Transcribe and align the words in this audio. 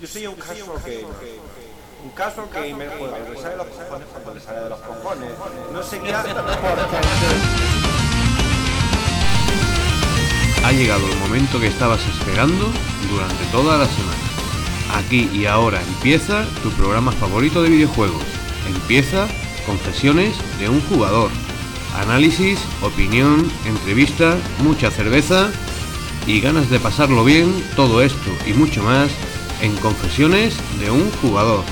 Yo 0.00 0.06
soy 0.06 0.26
un 0.26 0.34
caso 0.36 0.80
que... 0.84 1.04
Un 2.04 2.10
caso 2.10 2.48
que 2.50 2.72
me 2.74 2.86
juega, 2.86 3.18
le 3.18 3.36
sale 3.36 3.50
de 3.50 3.56
los 3.56 3.66
cojones 3.66 4.06
cuando 4.12 4.34
le 4.34 4.40
sale 4.40 4.60
de 4.60 4.68
los 4.70 4.78
cojones. 4.78 5.30
No. 5.72 5.80
Ha 10.64 10.72
llegado 10.72 11.04
el 11.08 11.16
momento 11.18 11.58
que 11.58 11.66
estabas 11.66 12.00
esperando 12.06 12.70
durante 13.10 13.44
toda 13.50 13.78
la 13.78 13.86
semana. 13.86 14.22
Aquí 14.94 15.28
y 15.32 15.46
ahora 15.46 15.82
empieza 15.82 16.44
tu 16.62 16.70
programa 16.70 17.10
favorito 17.10 17.62
de 17.62 17.70
videojuegos. 17.70 18.22
Empieza 18.68 19.26
Confesiones 19.66 20.34
de 20.58 20.70
un 20.70 20.80
jugador. 20.82 21.30
Análisis, 21.96 22.58
opinión, 22.80 23.50
entrevista, 23.66 24.38
mucha 24.60 24.90
cerveza 24.90 25.50
y 26.26 26.40
ganas 26.40 26.70
de 26.70 26.80
pasarlo 26.80 27.22
bien, 27.22 27.52
todo 27.76 28.00
esto 28.00 28.30
y 28.46 28.54
mucho 28.54 28.82
más 28.82 29.10
en 29.60 29.74
Confesiones 29.76 30.56
de 30.78 30.90
un 30.90 31.10
jugador. 31.22 31.64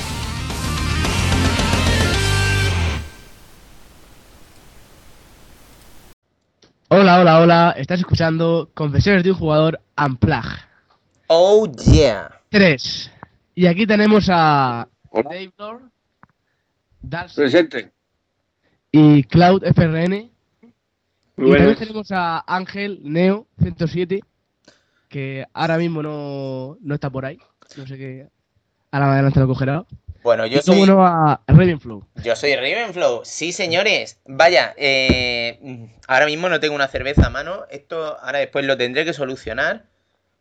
Hola, 6.88 7.20
hola, 7.20 7.40
hola. 7.40 7.74
Estás 7.76 8.00
escuchando 8.00 8.70
Confesiones 8.74 9.24
de 9.24 9.30
un 9.32 9.36
jugador 9.38 9.80
Unplug 9.98 10.44
Oh 11.28 11.66
yeah. 11.92 12.40
3. 12.50 13.10
Y 13.56 13.66
aquí 13.66 13.86
tenemos 13.86 14.28
a 14.30 14.88
Hola. 15.10 15.30
Dave 15.30 15.52
Lord, 15.58 15.82
Darcy 17.02 17.34
Presente. 17.36 17.90
y 18.92 19.24
Cloud 19.24 19.64
FRN. 19.64 20.30
Muy 21.36 21.48
y 21.48 21.50
también 21.50 21.74
buenas. 21.74 21.78
tenemos 21.78 22.12
a 22.12 22.44
Ángel 22.46 23.00
Neo 23.02 23.46
107, 23.60 24.20
que 25.08 25.44
ahora 25.52 25.78
mismo 25.78 26.02
no, 26.02 26.78
no 26.80 26.94
está 26.94 27.10
por 27.10 27.24
ahí. 27.26 27.38
No 27.76 27.86
sé 27.86 27.96
qué. 27.96 28.26
Ahora 28.90 29.12
adelante 29.12 29.40
lo 29.40 29.48
cogerá. 29.48 29.84
Bueno, 30.22 30.46
yo 30.46 30.58
y 30.58 30.62
soy, 30.62 30.88
a 30.90 31.40
Ravenflow. 31.46 32.04
yo 32.16 32.34
soy 32.34 32.56
Ravenflow. 32.56 33.22
Sí, 33.24 33.52
señores. 33.52 34.18
Vaya, 34.26 34.74
eh, 34.76 35.88
ahora 36.08 36.26
mismo 36.26 36.48
no 36.48 36.58
tengo 36.58 36.74
una 36.74 36.88
cerveza 36.88 37.26
a 37.26 37.30
mano. 37.30 37.64
Esto 37.70 38.18
ahora 38.20 38.40
después 38.40 38.64
lo 38.64 38.76
tendré 38.76 39.04
que 39.04 39.12
solucionar. 39.12 39.84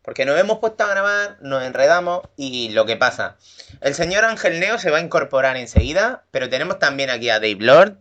Porque 0.01 0.25
nos 0.25 0.39
hemos 0.39 0.59
puesto 0.59 0.83
a 0.83 0.87
grabar, 0.87 1.37
nos 1.41 1.63
enredamos 1.63 2.21
y 2.35 2.69
lo 2.69 2.85
que 2.85 2.95
pasa. 2.95 3.37
El 3.81 3.95
señor 3.95 4.23
Ángel 4.23 4.59
Neo 4.59 4.77
se 4.77 4.91
va 4.91 4.99
a 4.99 5.01
incorporar 5.01 5.57
enseguida, 5.57 6.23
pero 6.31 6.49
tenemos 6.49 6.77
también 6.77 7.09
aquí 7.09 7.29
a 7.29 7.39
Dave 7.39 7.57
Lord. 7.59 7.97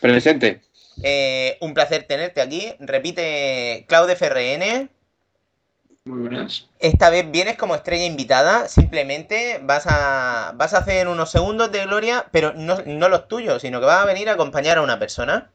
Presente. 0.00 0.62
Eh, 1.02 1.58
un 1.60 1.74
placer 1.74 2.04
tenerte 2.04 2.40
aquí. 2.40 2.74
Repite 2.80 3.84
Claude 3.88 4.16
FRN. 4.16 4.90
Muy 6.04 6.18
buenas. 6.18 6.68
Esta 6.80 7.10
vez 7.10 7.30
vienes 7.30 7.56
como 7.56 7.76
estrella 7.76 8.04
invitada, 8.06 8.66
simplemente 8.66 9.60
vas 9.62 9.86
a, 9.86 10.52
vas 10.56 10.74
a 10.74 10.78
hacer 10.78 11.06
unos 11.06 11.30
segundos 11.30 11.70
de 11.70 11.84
gloria, 11.86 12.26
pero 12.32 12.52
no, 12.54 12.82
no 12.84 13.08
los 13.08 13.28
tuyos, 13.28 13.62
sino 13.62 13.78
que 13.78 13.86
vas 13.86 14.02
a 14.02 14.06
venir 14.06 14.28
a 14.28 14.32
acompañar 14.32 14.78
a 14.78 14.82
una 14.82 14.98
persona. 14.98 15.50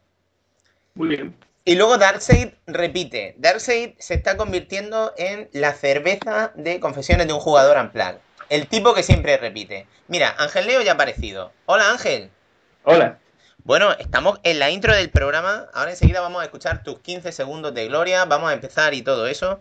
Muy 0.96 1.10
bien. 1.10 1.36
Y 1.66 1.76
luego 1.76 1.98
Darkseid 1.98 2.54
repite. 2.66 3.36
Darkseid 3.38 3.96
se 4.00 4.14
está 4.14 4.38
convirtiendo 4.38 5.14
en 5.18 5.50
la 5.52 5.74
cerveza 5.74 6.54
de 6.56 6.80
confesiones 6.80 7.28
de 7.28 7.34
un 7.34 7.42
jugador 7.42 7.78
Unplugged. 7.78 8.20
El 8.48 8.68
tipo 8.68 8.94
que 8.94 9.04
siempre 9.04 9.36
repite. 9.36 9.86
Mira, 10.08 10.34
Ángel 10.38 10.68
Leo 10.68 10.82
ya 10.82 10.92
ha 10.92 10.96
aparecido. 10.96 11.52
Hola 11.66 11.92
Ángel. 11.92 12.30
Hola. 12.86 13.20
Bueno, 13.66 13.92
estamos 14.00 14.40
en 14.44 14.60
la 14.60 14.70
intro 14.70 14.96
del 14.96 15.10
programa. 15.10 15.68
Ahora 15.74 15.92
enseguida 15.92 16.22
vamos 16.22 16.42
a 16.42 16.46
escuchar 16.46 16.84
tus 16.84 17.00
15 17.00 17.34
segundos 17.34 17.74
de 17.74 17.90
gloria. 17.90 18.24
Vamos 18.24 18.50
a 18.50 18.54
empezar 18.54 18.94
y 18.94 19.02
todo 19.02 19.28
eso. 19.28 19.60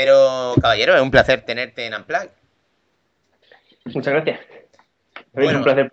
Pero, 0.00 0.54
caballero, 0.62 0.94
es 0.94 1.02
un 1.02 1.10
placer 1.10 1.42
tenerte 1.44 1.84
en 1.84 1.92
Unplugged. 1.92 2.30
Muchas 3.86 4.14
gracias. 4.14 4.38
Bueno. 5.32 5.50
Es 5.50 5.56
un 5.56 5.62
placer. 5.64 5.92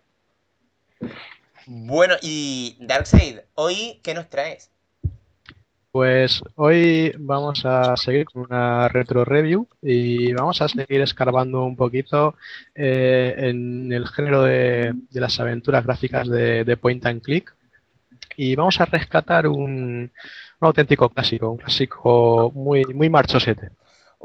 Bueno, 1.66 2.14
y 2.22 2.78
Darkseid, 2.82 3.40
hoy, 3.56 4.00
¿qué 4.04 4.14
nos 4.14 4.30
traes? 4.30 4.70
Pues 5.92 6.44
hoy 6.54 7.16
vamos 7.18 7.66
a 7.66 7.98
seguir 7.98 8.26
con 8.26 8.44
una 8.44 8.88
retro 8.90 9.26
review 9.26 9.68
y 9.82 10.34
vamos 10.34 10.62
a 10.62 10.68
seguir 10.68 11.02
escarbando 11.02 11.64
un 11.64 11.76
poquito 11.76 12.36
eh, 12.76 13.34
en 13.36 13.92
el 13.92 14.08
género 14.08 14.44
de, 14.44 14.94
de 15.10 15.20
las 15.20 15.40
aventuras 15.40 15.84
gráficas 15.84 16.30
de, 16.30 16.64
de 16.64 16.78
point 16.78 17.04
and 17.08 17.24
click 17.24 17.56
y 18.38 18.56
vamos 18.56 18.80
a 18.80 18.86
rescatar 18.86 19.48
un, 19.48 19.64
un 19.64 20.12
auténtico 20.60 21.10
clásico, 21.10 21.50
un 21.50 21.58
clásico 21.58 22.52
muy, 22.54 22.84
muy 22.94 23.10
marchosete. 23.10 23.72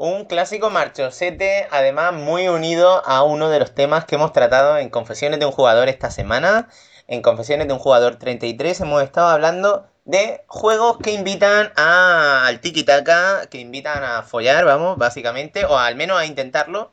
Un 0.03 0.25
clásico 0.25 0.71
marchosete, 0.71 1.67
además 1.69 2.11
muy 2.11 2.47
unido 2.47 3.05
a 3.05 3.21
uno 3.21 3.49
de 3.49 3.59
los 3.59 3.75
temas 3.75 4.03
que 4.03 4.15
hemos 4.15 4.33
tratado 4.33 4.79
en 4.79 4.89
Confesiones 4.89 5.39
de 5.39 5.45
un 5.45 5.51
jugador 5.51 5.89
esta 5.89 6.09
semana. 6.09 6.69
En 7.05 7.21
Confesiones 7.21 7.67
de 7.67 7.73
un 7.73 7.77
jugador 7.77 8.15
33 8.15 8.81
hemos 8.81 9.03
estado 9.03 9.27
hablando 9.27 9.85
de 10.05 10.43
juegos 10.47 10.97
que 10.97 11.13
invitan 11.13 11.71
a, 11.75 12.47
al 12.47 12.61
tiki-taka, 12.61 13.47
que 13.51 13.59
invitan 13.59 14.03
a 14.03 14.23
follar, 14.23 14.65
vamos, 14.65 14.97
básicamente, 14.97 15.65
o 15.65 15.77
al 15.77 15.95
menos 15.95 16.17
a 16.17 16.25
intentarlo. 16.25 16.91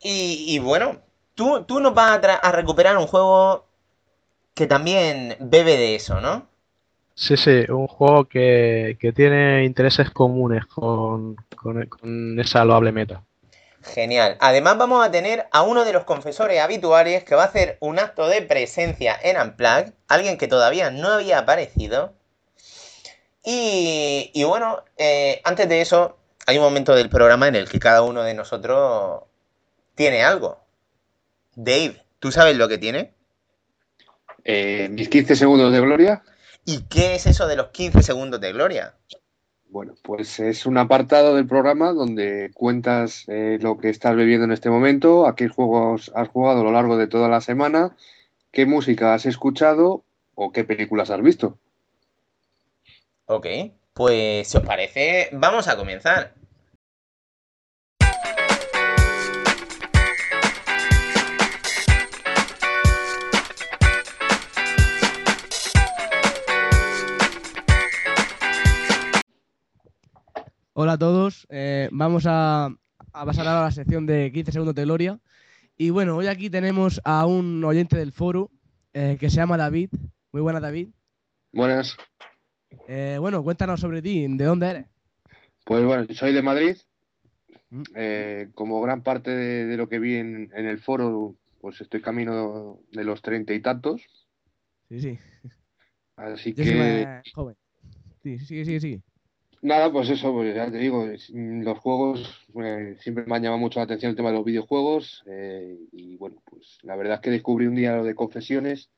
Y, 0.00 0.56
bueno, 0.60 1.00
tú, 1.34 1.64
tú 1.64 1.80
nos 1.80 1.94
vas 1.94 2.20
a 2.22 2.52
recuperar 2.52 2.96
un 2.96 3.08
juego 3.08 3.66
que 4.54 4.68
también 4.68 5.36
bebe 5.40 5.76
de 5.76 5.96
eso, 5.96 6.20
¿no? 6.20 6.49
Sí, 7.24 7.36
sí, 7.36 7.64
un 7.68 7.86
juego 7.86 8.24
que, 8.28 8.96
que 8.98 9.12
tiene 9.12 9.64
intereses 9.64 10.10
comunes 10.10 10.66
con, 10.66 11.36
con- 11.56 11.86
con 11.86 12.40
esa 12.40 12.64
loable 12.64 12.92
meta. 12.92 13.24
Genial. 13.82 14.38
Además 14.40 14.78
vamos 14.78 15.04
a 15.06 15.10
tener 15.10 15.46
a 15.52 15.60
uno 15.62 15.84
de 15.84 15.92
los 15.92 16.04
confesores 16.04 16.60
habituales 16.60 17.24
que 17.24 17.34
va 17.34 17.42
a 17.42 17.46
hacer 17.46 17.76
un 17.80 17.98
acto 17.98 18.26
de 18.26 18.40
presencia 18.40 19.18
en 19.22 19.36
Unplugged, 19.38 19.92
alguien 20.08 20.38
que 20.38 20.48
todavía 20.48 20.90
no 20.90 21.08
había 21.08 21.38
aparecido. 21.40 22.14
Y, 23.44 24.30
y 24.34 24.44
bueno, 24.44 24.84
eh, 24.98 25.40
antes 25.44 25.68
de 25.68 25.80
eso, 25.80 26.18
hay 26.46 26.58
un 26.58 26.64
momento 26.64 26.94
del 26.94 27.08
programa 27.08 27.48
en 27.48 27.56
el 27.56 27.68
que 27.68 27.78
cada 27.78 28.02
uno 28.02 28.22
de 28.22 28.34
nosotros 28.34 29.22
tiene 29.94 30.24
algo. 30.24 30.60
Dave, 31.54 32.02
¿tú 32.18 32.32
sabes 32.32 32.56
lo 32.56 32.68
que 32.68 32.78
tiene? 32.78 33.14
Eh, 34.44 34.88
mis 34.90 35.08
15 35.08 35.36
segundos 35.36 35.72
de 35.72 35.80
gloria. 35.80 36.22
¿Y 36.70 36.82
qué 36.82 37.16
es 37.16 37.26
eso 37.26 37.48
de 37.48 37.56
los 37.56 37.70
15 37.70 38.00
segundos 38.00 38.40
de 38.40 38.52
gloria? 38.52 38.94
Bueno, 39.70 39.94
pues 40.04 40.38
es 40.38 40.66
un 40.66 40.78
apartado 40.78 41.34
del 41.34 41.44
programa 41.44 41.92
donde 41.92 42.52
cuentas 42.54 43.24
eh, 43.26 43.58
lo 43.60 43.76
que 43.78 43.88
estás 43.88 44.14
bebiendo 44.14 44.44
en 44.44 44.52
este 44.52 44.70
momento, 44.70 45.26
a 45.26 45.34
qué 45.34 45.48
juegos 45.48 46.12
has 46.14 46.28
jugado 46.28 46.60
a 46.60 46.62
lo 46.62 46.70
largo 46.70 46.96
de 46.96 47.08
toda 47.08 47.28
la 47.28 47.40
semana, 47.40 47.96
qué 48.52 48.66
música 48.66 49.14
has 49.14 49.26
escuchado 49.26 50.04
o 50.36 50.52
qué 50.52 50.62
películas 50.62 51.10
has 51.10 51.20
visto. 51.22 51.58
Ok, 53.26 53.46
pues 53.92 54.46
si 54.46 54.56
os 54.56 54.64
parece, 54.64 55.28
vamos 55.32 55.66
a 55.66 55.76
comenzar. 55.76 56.34
Hola 70.82 70.92
a 70.94 70.98
todos. 70.98 71.46
eh, 71.50 71.90
vamos 71.92 72.24
a, 72.26 72.64
a 73.12 73.26
pasar 73.26 73.46
ahora 73.46 73.60
a 73.60 73.64
la 73.64 73.70
sección 73.70 74.06
de 74.06 74.32
15 74.32 74.50
segundos 74.50 74.74
de 74.74 74.84
gloria. 74.84 75.20
Y 75.76 75.90
bueno, 75.90 76.16
hoy 76.16 76.26
aquí 76.26 76.48
tenemos 76.48 77.02
a 77.04 77.26
un 77.26 77.62
oyente 77.64 77.98
del 77.98 78.12
foro 78.12 78.50
eh, 78.94 79.18
que 79.20 79.28
se 79.28 79.36
llama 79.36 79.58
David. 79.58 79.90
Muy 80.32 80.40
buena, 80.40 80.58
David. 80.58 80.88
Buenas. 81.52 81.98
Eh, 82.88 83.18
bueno, 83.20 83.44
cuéntanos 83.44 83.78
sobre 83.78 84.00
ti. 84.00 84.26
¿De 84.26 84.44
dónde 84.46 84.70
eres? 84.70 84.86
Pues 85.66 85.84
bueno, 85.84 86.06
soy 86.14 86.32
de 86.32 86.40
Madrid. 86.40 86.78
Mm. 87.68 87.82
Eh, 87.94 88.48
como 88.54 88.80
gran 88.80 89.02
parte 89.02 89.32
de, 89.32 89.66
de 89.66 89.76
lo 89.76 89.86
que 89.86 89.98
vi 89.98 90.14
en, 90.14 90.50
en 90.54 90.64
el 90.64 90.78
foro, 90.78 91.36
pues 91.60 91.78
estoy 91.82 92.00
camino 92.00 92.80
de 92.90 93.04
los 93.04 93.20
treinta 93.20 93.52
y 93.52 93.60
tantos. 93.60 94.00
Sí, 94.88 94.98
sí. 94.98 95.18
Así 96.16 96.54
Yo 96.54 96.64
soy 96.64 96.72
que 96.72 97.04
más 97.04 97.32
joven. 97.34 97.56
Sí, 98.22 98.38
sigue, 98.38 98.64
sigue, 98.64 98.80
sigue. 98.80 99.02
Nada, 99.62 99.92
pues 99.92 100.08
eso, 100.08 100.32
pues 100.32 100.54
ya 100.54 100.70
te 100.70 100.78
digo, 100.78 101.04
mm, 101.04 101.62
los 101.62 101.78
juegos, 101.78 102.46
eh, 102.64 102.96
siempre 103.00 103.24
me 103.26 103.36
han 103.36 103.42
llamado 103.42 103.60
mucho 103.60 103.78
la 103.78 103.84
atención 103.84 104.10
el 104.10 104.16
tema 104.16 104.30
de 104.30 104.36
los 104.36 104.44
videojuegos 104.44 105.22
eh, 105.26 105.78
y 105.92 106.16
bueno, 106.16 106.42
pues 106.46 106.78
la 106.82 106.96
verdad 106.96 107.16
es 107.16 107.20
que 107.20 107.30
descubrí 107.30 107.66
un 107.66 107.74
día 107.74 107.94
lo 107.96 108.04
de 108.04 108.14
confesiones, 108.14 108.90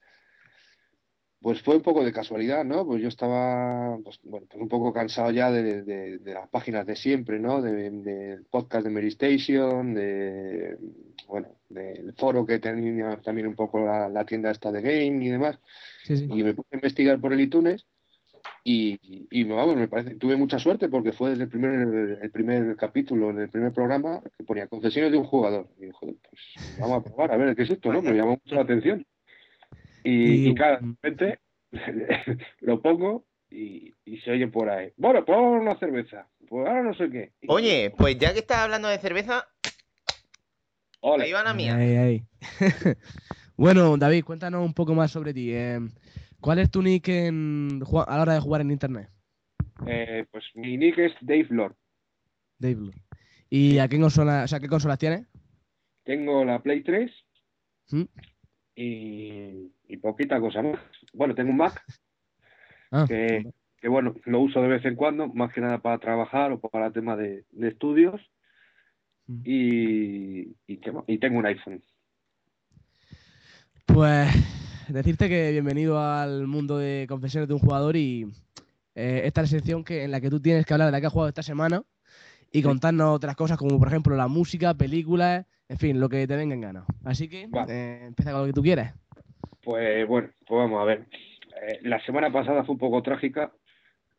pues 1.40 1.60
fue 1.62 1.74
un 1.74 1.82
poco 1.82 2.04
de 2.04 2.12
casualidad, 2.12 2.64
¿no? 2.64 2.86
Pues 2.86 3.02
yo 3.02 3.08
estaba, 3.08 3.98
pues, 4.04 4.20
bueno, 4.22 4.46
pues 4.48 4.62
un 4.62 4.68
poco 4.68 4.92
cansado 4.92 5.32
ya 5.32 5.50
de, 5.50 5.82
de- 5.82 6.18
de 6.18 6.34
las 6.34 6.48
páginas 6.48 6.86
de 6.86 6.94
siempre, 6.94 7.40
¿no? 7.40 7.60
De- 7.60 7.90
Del 7.90 8.44
podcast 8.44 8.84
de 8.84 8.90
Mary 8.90 9.08
Station, 9.08 9.92
de, 9.94 10.78
bueno, 11.26 11.48
del 11.68 12.12
foro 12.14 12.46
que 12.46 12.60
tenía 12.60 13.16
también 13.20 13.48
un 13.48 13.56
poco 13.56 13.80
la, 13.84 14.08
la 14.08 14.24
tienda 14.24 14.52
esta 14.52 14.70
de 14.70 14.80
game 14.82 15.24
y 15.24 15.28
demás 15.30 15.58
Sí, 16.04 16.16
sí. 16.18 16.28
y 16.30 16.44
me 16.44 16.54
puse 16.54 16.68
a 16.72 16.76
investigar 16.76 17.20
por 17.20 17.32
el 17.32 17.40
iTunes 17.40 17.84
Y, 18.64 18.98
y, 19.30 19.42
vamos, 19.44 19.74
me 19.74 19.88
parece, 19.88 20.14
tuve 20.14 20.36
mucha 20.36 20.58
suerte 20.58 20.88
porque 20.88 21.12
fue 21.12 21.30
desde 21.30 21.44
el 21.44 21.48
primer, 21.48 22.18
el 22.22 22.30
primer 22.30 22.76
capítulo, 22.76 23.30
en 23.30 23.40
el 23.40 23.48
primer 23.48 23.72
programa, 23.72 24.22
que 24.38 24.44
ponía 24.44 24.68
concesiones 24.68 25.10
de 25.10 25.18
un 25.18 25.24
jugador. 25.24 25.68
Y 25.80 25.90
joder, 25.90 26.14
pues 26.30 26.78
vamos 26.78 27.00
a 27.00 27.04
probar 27.04 27.32
a 27.32 27.36
ver 27.36 27.56
qué 27.56 27.62
es 27.62 27.70
esto, 27.70 27.92
¿no? 27.92 28.02
Me 28.02 28.12
llamó 28.12 28.32
mucho 28.32 28.54
la 28.54 28.62
atención. 28.62 29.04
Y, 30.04 30.48
y 30.48 30.54
claro, 30.54 30.78
de 30.80 30.94
repente 31.02 31.38
lo 32.60 32.80
pongo 32.80 33.24
y, 33.50 33.92
y, 34.04 34.18
se 34.18 34.30
oye 34.30 34.46
por 34.46 34.70
ahí. 34.70 34.92
Bueno, 34.96 35.24
pues 35.24 35.38
una 35.38 35.76
cerveza. 35.78 36.28
Pues 36.48 36.66
ahora 36.66 36.82
no 36.82 36.94
sé 36.94 37.10
qué. 37.10 37.32
Oye, 37.48 37.92
pues 37.96 38.16
ya 38.16 38.32
que 38.32 38.40
estás 38.40 38.58
hablando 38.58 38.88
de 38.88 38.98
cerveza, 38.98 39.48
Hola. 41.00 41.24
ahí 41.24 41.32
va 41.32 41.42
la 41.42 41.52
mía. 41.54 41.76
Ahí, 41.76 41.96
ahí. 41.96 42.22
bueno, 43.56 43.96
David, 43.96 44.24
cuéntanos 44.24 44.64
un 44.64 44.72
poco 44.72 44.94
más 44.94 45.10
sobre 45.10 45.34
ti. 45.34 45.52
Eh, 45.52 45.80
¿Cuál 46.42 46.58
es 46.58 46.72
tu 46.72 46.82
nick 46.82 47.06
en, 47.06 47.80
a 48.04 48.16
la 48.16 48.22
hora 48.22 48.34
de 48.34 48.40
jugar 48.40 48.62
en 48.62 48.72
internet? 48.72 49.08
Eh, 49.86 50.26
pues 50.28 50.44
mi 50.54 50.76
nick 50.76 50.98
es 50.98 51.12
Dave 51.20 51.46
Lord. 51.50 51.76
Dave 52.58 52.80
Lord. 52.80 53.00
¿Y 53.48 53.78
a 53.78 53.86
qué 53.86 54.00
consola, 54.00 54.42
o 54.42 54.48
sea, 54.48 54.58
qué 54.58 54.66
consolas 54.66 54.98
tienes? 54.98 55.28
Tengo 56.02 56.44
la 56.44 56.60
Play 56.60 56.82
3 56.82 57.12
¿Mm? 57.92 58.02
y, 58.74 59.72
y, 59.86 59.96
poquita 59.98 60.40
cosa 60.40 60.62
más. 60.62 60.80
Bueno, 61.12 61.34
tengo 61.36 61.50
un 61.50 61.58
Mac 61.58 61.80
Ah, 62.90 63.06
que, 63.08 63.50
que, 63.80 63.88
bueno, 63.88 64.16
lo 64.24 64.40
uso 64.40 64.60
de 64.60 64.68
vez 64.68 64.84
en 64.84 64.96
cuando, 64.96 65.28
más 65.28 65.50
que 65.54 65.62
nada 65.62 65.78
para 65.78 65.98
trabajar 65.98 66.52
o 66.52 66.60
para 66.60 66.90
temas 66.90 67.16
de, 67.18 67.46
de 67.52 67.68
estudios. 67.68 68.20
Mm. 69.28 69.42
Y, 69.46 70.56
y 70.66 71.18
tengo 71.18 71.38
un 71.38 71.46
iPhone. 71.46 71.82
Pues 73.86 74.61
decirte 74.92 75.28
que 75.28 75.50
bienvenido 75.52 75.98
al 76.00 76.46
mundo 76.46 76.78
de 76.78 77.06
confesiones 77.08 77.48
de 77.48 77.54
un 77.54 77.60
jugador 77.60 77.96
y 77.96 78.26
eh, 78.94 79.22
esta 79.24 79.40
es 79.40 79.52
la 79.52 79.58
sección 79.58 79.84
que, 79.84 80.04
en 80.04 80.10
la 80.10 80.20
que 80.20 80.30
tú 80.30 80.40
tienes 80.40 80.66
que 80.66 80.74
hablar 80.74 80.86
de 80.86 80.92
la 80.92 81.00
que 81.00 81.06
has 81.06 81.12
jugado 81.12 81.28
esta 81.28 81.42
semana 81.42 81.82
y 82.50 82.62
contarnos 82.62 83.16
otras 83.16 83.34
cosas 83.34 83.56
como 83.56 83.78
por 83.78 83.88
ejemplo 83.88 84.14
la 84.14 84.28
música, 84.28 84.74
películas, 84.74 85.46
en 85.68 85.78
fin, 85.78 85.98
lo 86.00 86.08
que 86.08 86.26
te 86.26 86.36
venga 86.36 86.54
en 86.54 86.60
gana. 86.60 86.84
Así 87.04 87.28
que 87.28 87.46
Vale. 87.48 87.72
eh, 87.72 88.06
empieza 88.06 88.32
con 88.32 88.40
lo 88.42 88.46
que 88.46 88.52
tú 88.52 88.62
quieras. 88.62 88.94
Pues 89.62 90.06
bueno, 90.06 90.28
pues 90.46 90.58
vamos 90.58 90.80
a 90.82 90.84
ver. 90.84 91.06
Eh, 91.62 91.78
la 91.82 92.04
semana 92.04 92.30
pasada 92.30 92.64
fue 92.64 92.74
un 92.74 92.78
poco 92.78 93.02
trágica, 93.02 93.52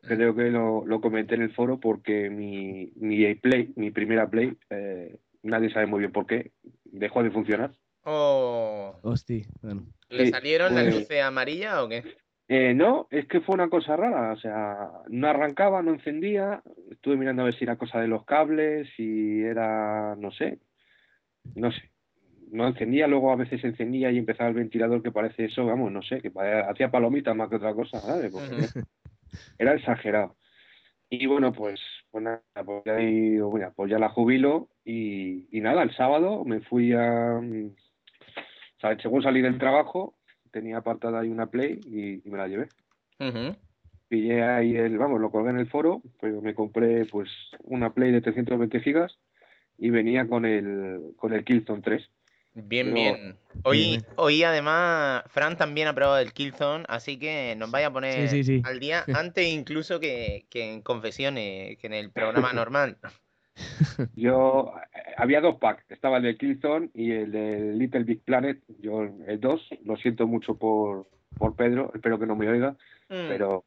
creo 0.00 0.34
que 0.34 0.50
lo, 0.50 0.84
lo 0.84 1.00
comenté 1.00 1.36
en 1.36 1.42
el 1.42 1.54
foro 1.54 1.78
porque 1.78 2.30
mi, 2.30 2.90
mi 2.96 3.34
Play, 3.36 3.72
mi 3.76 3.90
primera 3.90 4.28
Play, 4.28 4.56
eh, 4.70 5.18
nadie 5.42 5.72
sabe 5.72 5.86
muy 5.86 6.00
bien 6.00 6.12
por 6.12 6.26
qué, 6.26 6.52
dejó 6.84 7.22
de 7.22 7.30
funcionar. 7.30 7.72
Oh, 8.04 8.98
Hostia, 9.02 9.46
bueno. 9.62 9.86
¿Le 10.14 10.26
Sí, 10.26 10.30
salieron 10.30 10.74
las 10.74 10.84
pues- 10.84 10.94
luces 11.00 11.22
amarillas 11.22 11.78
o 11.78 11.88
qué? 11.88 12.02
Eh, 12.46 12.74
no, 12.74 13.08
es 13.10 13.26
que 13.26 13.40
fue 13.40 13.54
una 13.54 13.70
cosa 13.70 13.96
rara, 13.96 14.32
o 14.32 14.36
sea, 14.36 14.90
no 15.08 15.28
arrancaba, 15.28 15.82
no 15.82 15.92
encendía, 15.92 16.62
estuve 16.90 17.16
mirando 17.16 17.40
a 17.40 17.46
ver 17.46 17.54
si 17.54 17.64
era 17.64 17.76
cosa 17.76 18.00
de 18.00 18.06
los 18.06 18.26
cables, 18.26 18.86
si 18.96 19.42
era, 19.42 20.14
no 20.16 20.30
sé, 20.30 20.58
no 21.54 21.72
sé, 21.72 21.90
no 22.52 22.68
encendía, 22.68 23.06
luego 23.06 23.32
a 23.32 23.36
veces 23.36 23.64
encendía 23.64 24.10
y 24.10 24.18
empezaba 24.18 24.50
el 24.50 24.56
ventilador 24.56 25.02
que 25.02 25.10
parece 25.10 25.46
eso, 25.46 25.64
vamos, 25.64 25.90
no 25.90 26.02
sé, 26.02 26.20
que 26.20 26.30
hacía 26.68 26.90
palomitas 26.90 27.34
más 27.34 27.48
que 27.48 27.56
otra 27.56 27.72
cosa, 27.74 28.02
¿sabes? 28.02 28.30
Porque 28.30 28.68
era 29.58 29.72
exagerado. 29.72 30.36
Y 31.08 31.24
bueno, 31.26 31.50
pues, 31.52 31.80
pues 32.10 32.24
nada, 32.24 32.42
pues 32.62 32.82
ya, 32.84 32.96
digo, 32.96 33.52
mira, 33.52 33.72
pues 33.74 33.90
ya 33.90 33.98
la 33.98 34.10
jubilo 34.10 34.68
y, 34.84 35.46
y 35.50 35.62
nada, 35.62 35.82
el 35.82 35.94
sábado 35.96 36.44
me 36.44 36.60
fui 36.60 36.92
a, 36.92 37.40
Según 39.00 39.22
salí 39.22 39.40
del 39.42 39.58
trabajo, 39.58 40.14
tenía 40.50 40.78
apartada 40.78 41.20
ahí 41.20 41.28
una 41.28 41.46
Play 41.46 41.80
y, 41.86 42.26
y 42.26 42.30
me 42.30 42.38
la 42.38 42.46
llevé 42.48 42.68
Ujú. 43.18 43.56
pillé 44.08 44.42
ahí 44.42 44.76
el, 44.76 44.98
vamos, 44.98 45.20
lo 45.20 45.30
colgué 45.30 45.50
en 45.50 45.58
el 45.58 45.68
foro, 45.68 46.02
pero 46.20 46.40
me 46.40 46.54
compré 46.54 47.04
pues 47.06 47.28
una 47.62 47.92
Play 47.92 48.12
de 48.12 48.20
320 48.20 48.80
gigas 48.80 49.18
y 49.78 49.90
venía 49.90 50.26
con 50.28 50.44
el 50.44 51.00
con 51.16 51.32
el 51.32 51.44
Killzone 51.44 51.82
3. 51.82 52.08
Bien, 52.56 52.92
Pero- 52.92 52.94
bien. 52.94 53.36
Hoy, 53.64 54.00
hoy 54.14 54.44
además, 54.44 55.24
Fran 55.28 55.56
también 55.56 55.88
ha 55.88 55.92
probado 55.94 56.18
el 56.18 56.32
Killzone, 56.32 56.84
así 56.88 57.18
que 57.18 57.56
nos 57.58 57.70
vaya 57.72 57.88
a 57.88 57.92
poner 57.92 58.28
Sí, 58.28 58.44
sí, 58.44 58.58
sí. 58.58 58.62
al 58.64 58.78
día 58.78 59.04
antes 59.12 59.48
incluso 59.48 59.98
que, 59.98 60.46
que 60.50 60.72
en 60.72 60.82
confesiones, 60.82 61.76
que 61.78 61.86
en 61.88 61.94
el 61.94 62.12
programa 62.12 62.52
normal. 62.54 62.98
Yo 64.16 64.72
eh, 64.94 65.00
había 65.16 65.40
dos 65.40 65.56
packs, 65.56 65.84
estaba 65.90 66.16
el 66.18 66.24
de 66.24 66.36
Killzone 66.36 66.90
y 66.94 67.12
el 67.12 67.30
de 67.32 67.72
Little 67.74 68.04
Big 68.04 68.22
Planet, 68.22 68.60
yo 68.80 69.02
el 69.02 69.40
2, 69.40 69.68
lo 69.84 69.96
siento 69.96 70.26
mucho 70.26 70.56
por 70.56 71.06
por 71.38 71.56
Pedro, 71.56 71.90
espero 71.94 72.18
que 72.18 72.26
no 72.26 72.36
me 72.36 72.48
oiga, 72.48 72.76
Mm. 73.10 73.28
pero 73.28 73.64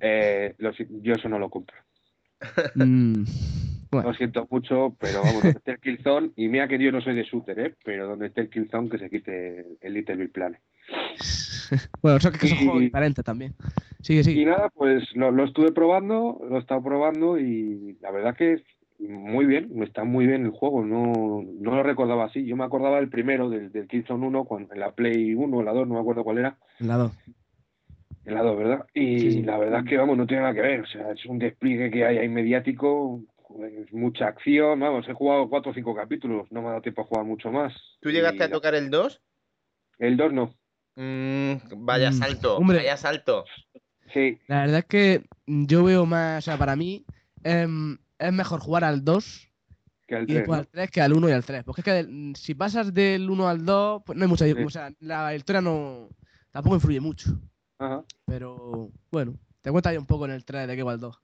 eh, 0.00 0.54
lo 0.58 0.72
yo 0.72 1.14
eso 1.14 1.28
no 1.28 1.38
lo 1.38 1.48
compro. 1.48 1.76
Mm, 2.74 3.24
bueno, 3.90 4.08
Lo 4.10 4.14
siento 4.14 4.46
mucho, 4.50 4.94
pero 5.00 5.20
vamos, 5.22 5.42
donde 5.42 5.58
esté 5.58 5.70
el 5.72 5.78
Killzone, 5.80 6.30
y 6.36 6.48
mira 6.48 6.68
que 6.68 6.78
yo 6.78 6.92
no 6.92 7.00
soy 7.00 7.14
de 7.14 7.22
shooter, 7.24 7.58
¿eh? 7.60 7.74
pero 7.84 8.06
donde 8.06 8.26
esté 8.26 8.42
el 8.42 8.50
Killzone 8.50 8.90
que 8.90 8.98
se 8.98 9.08
quite 9.08 9.60
el- 9.60 9.78
el 9.80 9.94
Little 9.94 10.16
Big 10.16 10.32
Planet. 10.32 10.60
bueno, 12.02 12.18
eso 12.18 12.30
que 12.32 12.46
son 12.48 12.58
Y- 12.58 12.64
juegos 12.64 12.80
diferentes 12.80 13.24
también. 13.24 13.54
Sigue, 14.02 14.20
Y 14.20 14.24
sigue. 14.24 14.44
nada, 14.46 14.68
pues 14.70 15.04
lo, 15.14 15.30
lo 15.30 15.44
estuve 15.44 15.72
probando, 15.72 16.38
lo 16.48 16.56
he 16.56 16.60
estado 16.60 16.82
probando 16.82 17.38
y 17.38 17.96
la 18.00 18.10
verdad 18.10 18.36
que 18.36 18.62
muy 18.98 19.46
bien, 19.46 19.70
está 19.82 20.04
muy 20.04 20.26
bien 20.26 20.44
el 20.44 20.50
juego, 20.50 20.84
no, 20.84 21.42
no 21.60 21.74
lo 21.76 21.82
recordaba 21.82 22.24
así. 22.24 22.44
Yo 22.44 22.56
me 22.56 22.64
acordaba 22.64 22.96
del 22.96 23.08
primero, 23.08 23.48
del, 23.48 23.70
del 23.70 23.86
Killzone 23.86 24.26
1, 24.26 24.44
cuando, 24.44 24.74
en 24.74 24.80
la 24.80 24.92
Play 24.92 25.34
1 25.34 25.56
o 25.56 25.62
la 25.62 25.72
2, 25.72 25.86
no 25.86 25.94
me 25.94 26.00
acuerdo 26.00 26.24
cuál 26.24 26.38
era, 26.38 26.58
La 26.80 26.96
dos. 26.96 27.12
en 28.24 28.34
la 28.34 28.42
2, 28.42 28.58
¿verdad? 28.58 28.86
Y 28.94 29.18
Sí, 29.20 29.32
sí. 29.32 29.42
la 29.42 29.58
verdad 29.58 29.80
es 29.80 29.86
que, 29.88 29.96
vamos, 29.96 30.16
no 30.16 30.26
tiene 30.26 30.42
nada 30.42 30.54
que 30.54 30.60
ver, 30.62 30.80
o 30.80 30.86
sea, 30.86 31.12
es 31.12 31.24
un 31.26 31.38
despliegue 31.38 31.90
que 31.90 32.04
hay 32.04 32.18
ahí 32.18 32.28
mediático, 32.28 33.22
pues, 33.48 33.92
mucha 33.92 34.26
acción, 34.26 34.80
vamos, 34.80 35.08
he 35.08 35.14
jugado 35.14 35.48
cuatro 35.48 35.70
o 35.70 35.74
cinco 35.74 35.94
capítulos, 35.94 36.50
no 36.50 36.60
me 36.60 36.66
ha 36.68 36.70
dado 36.70 36.82
tiempo 36.82 37.02
a 37.02 37.04
jugar 37.04 37.24
mucho 37.24 37.50
más. 37.50 37.72
¿Tú 38.00 38.10
llegaste 38.10 38.42
Y 38.44 38.46
a 38.46 38.50
tocar 38.50 38.74
el 38.74 38.90
2? 38.90 39.22
El 39.98 40.16
2 40.16 40.32
no, 40.32 40.54
Mm, 40.96 41.52
vaya 41.86 42.10
Mm, 42.10 42.14
salto, 42.14 42.56
hombre. 42.56 42.78
vaya 42.78 42.96
salto. 42.96 43.44
sí, 44.12 44.36
La 44.48 44.62
verdad 44.62 44.78
es 44.80 44.84
que 44.86 45.22
yo 45.46 45.84
veo 45.84 46.06
más, 46.06 46.38
o 46.38 46.50
sea, 46.50 46.58
para 46.58 46.74
mí 46.74 47.04
em, 47.44 47.96
es 48.18 48.32
mejor 48.32 48.60
jugar 48.60 48.84
al 48.84 49.04
2 49.04 49.48
que 50.06 50.14
y 50.22 50.26
3, 50.26 50.38
después 50.38 50.48
¿no? 50.56 50.60
al 50.60 50.68
3 50.68 50.90
que 50.90 51.00
al 51.02 51.12
1 51.12 51.28
y 51.28 51.32
al 51.32 51.44
3. 51.44 51.64
Porque 51.64 51.80
es 51.80 51.84
que 51.84 51.92
del- 51.92 52.34
si 52.36 52.54
pasas 52.54 52.92
del 52.94 53.28
1 53.30 53.48
al 53.48 53.64
2, 53.64 54.02
pues 54.04 54.16
no 54.18 54.24
hay 54.24 54.28
mucha 54.28 54.44
Sí. 54.46 54.52
O 54.52 54.70
sea, 54.70 54.90
la 55.00 55.34
historia 55.34 55.60
no. 55.60 56.08
tampoco 56.50 56.76
influye 56.76 57.00
mucho. 57.00 57.30
Ajá. 57.78 58.02
Pero 58.26 58.90
bueno, 59.12 59.34
te 59.62 59.70
cuenta 59.70 59.90
ahí 59.90 59.96
un 59.98 60.06
poco 60.06 60.24
en 60.24 60.32
el 60.32 60.44
3 60.44 60.66
de 60.66 60.76
qué 60.76 60.82
va 60.82 60.94
el 60.94 61.00
2. 61.00 61.20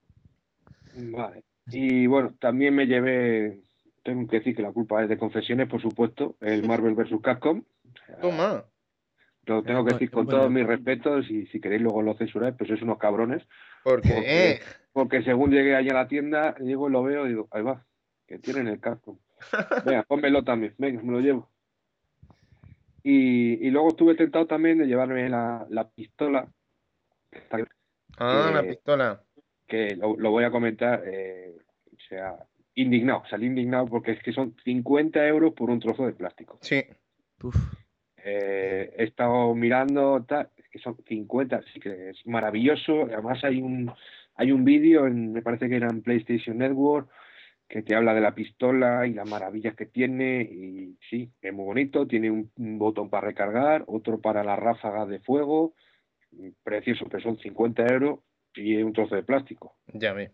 Vale. 1.13 1.43
Y 1.71 2.07
bueno, 2.07 2.35
también 2.39 2.75
me 2.75 2.87
llevé, 2.87 3.63
tengo 4.03 4.29
que 4.29 4.39
decir 4.39 4.55
que 4.55 4.63
la 4.63 4.71
culpa 4.73 5.03
es 5.03 5.09
de 5.09 5.17
confesiones, 5.19 5.69
por 5.69 5.81
supuesto, 5.81 6.37
el 6.41 6.67
Marvel 6.67 6.95
vs. 6.95 7.21
Capcom. 7.23 7.63
Toma. 8.21 8.65
Lo 9.47 9.63
tengo 9.63 9.85
que 9.85 9.95
decir 9.95 10.11
con 10.11 10.27
todos 10.27 10.51
mis 10.51 10.67
respetos 10.67 11.29
y 11.31 11.47
si 11.47 11.61
queréis 11.61 11.83
luego 11.83 12.03
lo 12.03 12.17
censuráis, 12.17 12.55
pues 12.57 12.69
sois 12.69 12.81
unos 12.83 12.99
cabrones. 12.99 13.43
Porque, 13.85 14.09
Porque- 14.09 14.51
eh, 14.53 14.61
Porque 14.93 15.23
según 15.23 15.51
llegué 15.51 15.77
allá 15.77 15.91
a 15.93 16.03
la 16.03 16.09
tienda, 16.09 16.57
llego 16.59 16.89
y 16.89 16.93
lo 16.93 17.03
veo 17.03 17.27
y 17.27 17.29
digo, 17.31 17.49
ahí 17.51 17.63
va, 17.63 17.85
que 18.27 18.39
tienen 18.39 18.67
el 18.69 18.81
Capcom. 18.81 19.19
Venga, 19.85 20.03
pónmelo 20.05 20.43
también, 20.43 20.75
venga, 20.79 21.03
me 21.03 21.13
lo 21.13 21.21
llevo. 21.21 21.51
Y, 23.03 23.67
y 23.67 23.71
luego 23.71 23.89
estuve 23.89 24.15
tentado 24.15 24.47
también 24.47 24.79
de 24.79 24.87
llevarme 24.87 25.29
la, 25.29 25.67
la 25.69 25.89
pistola, 25.91 26.49
ah, 28.19 28.51
la 28.55 28.63
pistola. 28.63 29.21
que 29.67 29.95
lo, 29.97 30.17
lo 30.17 30.31
voy 30.31 30.45
a 30.45 30.51
comentar, 30.51 31.03
eh, 31.05 31.55
o 31.93 32.01
sea, 32.09 32.37
indignado, 32.75 33.23
salí 33.29 33.47
indignado 33.47 33.87
porque 33.87 34.13
es 34.13 34.23
que 34.23 34.33
son 34.33 34.57
50 34.65 35.27
euros 35.27 35.53
por 35.53 35.69
un 35.71 35.81
trozo 35.81 36.07
de 36.07 36.13
plástico. 36.13 36.59
Sí. 36.63 36.83
Uf. 37.43 37.55
Eh, 38.25 38.95
he 38.97 39.05
estado 39.05 39.55
mirando, 39.55 40.25
tal, 40.27 40.49
que 40.75 40.81
son 40.81 40.97
50, 41.07 41.63
sí 41.73 41.79
que 41.79 42.11
es 42.11 42.27
maravilloso. 42.27 43.03
Además 43.05 43.45
hay 43.45 43.63
un 43.63 43.93
hay 44.35 44.51
un 44.51 44.65
vídeo, 44.65 45.07
en- 45.07 45.33
me 45.33 45.43
parece 45.43 45.69
que 45.69 45.77
era 45.77 45.87
en 45.89 46.03
PlayStation 46.03 46.59
Network, 46.59 47.09
que 47.69 47.83
te 47.83 47.95
habla 47.95 48.13
de 48.13 48.21
la 48.21 48.35
pistola 48.35 49.07
y 49.07 49.15
las 49.15 49.31
maravillas 49.31 49.77
que 49.77 49.87
tiene. 49.87 50.43
Y 50.43 50.99
sí, 51.09 51.31
es 51.41 51.53
muy 51.53 51.65
bonito, 51.65 52.09
tiene 52.09 52.33
un, 52.33 52.51
un 52.57 52.77
botón 52.81 53.09
para 53.09 53.29
recargar, 53.29 53.85
otro 53.87 54.21
para 54.21 54.43
las 54.43 54.59
ráfagas 54.59 55.09
de 55.09 55.21
fuego, 55.21 55.75
precioso, 56.65 57.07
pero 57.09 57.23
son 57.23 57.39
50 57.39 57.87
euros 57.87 58.19
y 58.57 58.77
es 58.77 58.85
un 58.85 58.93
trozo 58.93 59.15
de 59.15 59.23
plástico. 59.23 59.77
Ya 59.93 60.13
ve. 60.13 60.33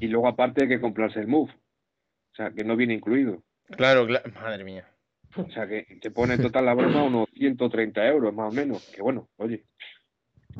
Y 0.00 0.06
luego 0.08 0.26
aparte 0.28 0.62
hay 0.62 0.68
que 0.68 0.80
comprarse 0.80 1.20
el 1.20 1.26
Move, 1.26 1.52
o 1.52 2.34
sea, 2.34 2.52
que 2.52 2.64
no 2.64 2.74
viene 2.76 2.94
incluido. 2.94 3.42
Claro, 3.76 4.06
claro. 4.06 4.30
Madre 4.34 4.64
mía. 4.64 4.88
O 5.36 5.50
sea 5.50 5.66
que 5.66 5.98
te 6.00 6.10
pone 6.10 6.34
en 6.34 6.42
total 6.42 6.64
la 6.66 6.74
broma 6.74 7.02
unos 7.04 7.28
130 7.34 8.06
euros 8.06 8.32
más 8.34 8.52
o 8.52 8.56
menos. 8.56 8.84
Que 8.94 9.02
bueno, 9.02 9.28
oye, 9.36 9.64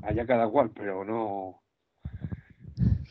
allá 0.03 0.27
cada 0.27 0.49
cual, 0.49 0.71
pero 0.75 1.05
no. 1.05 1.61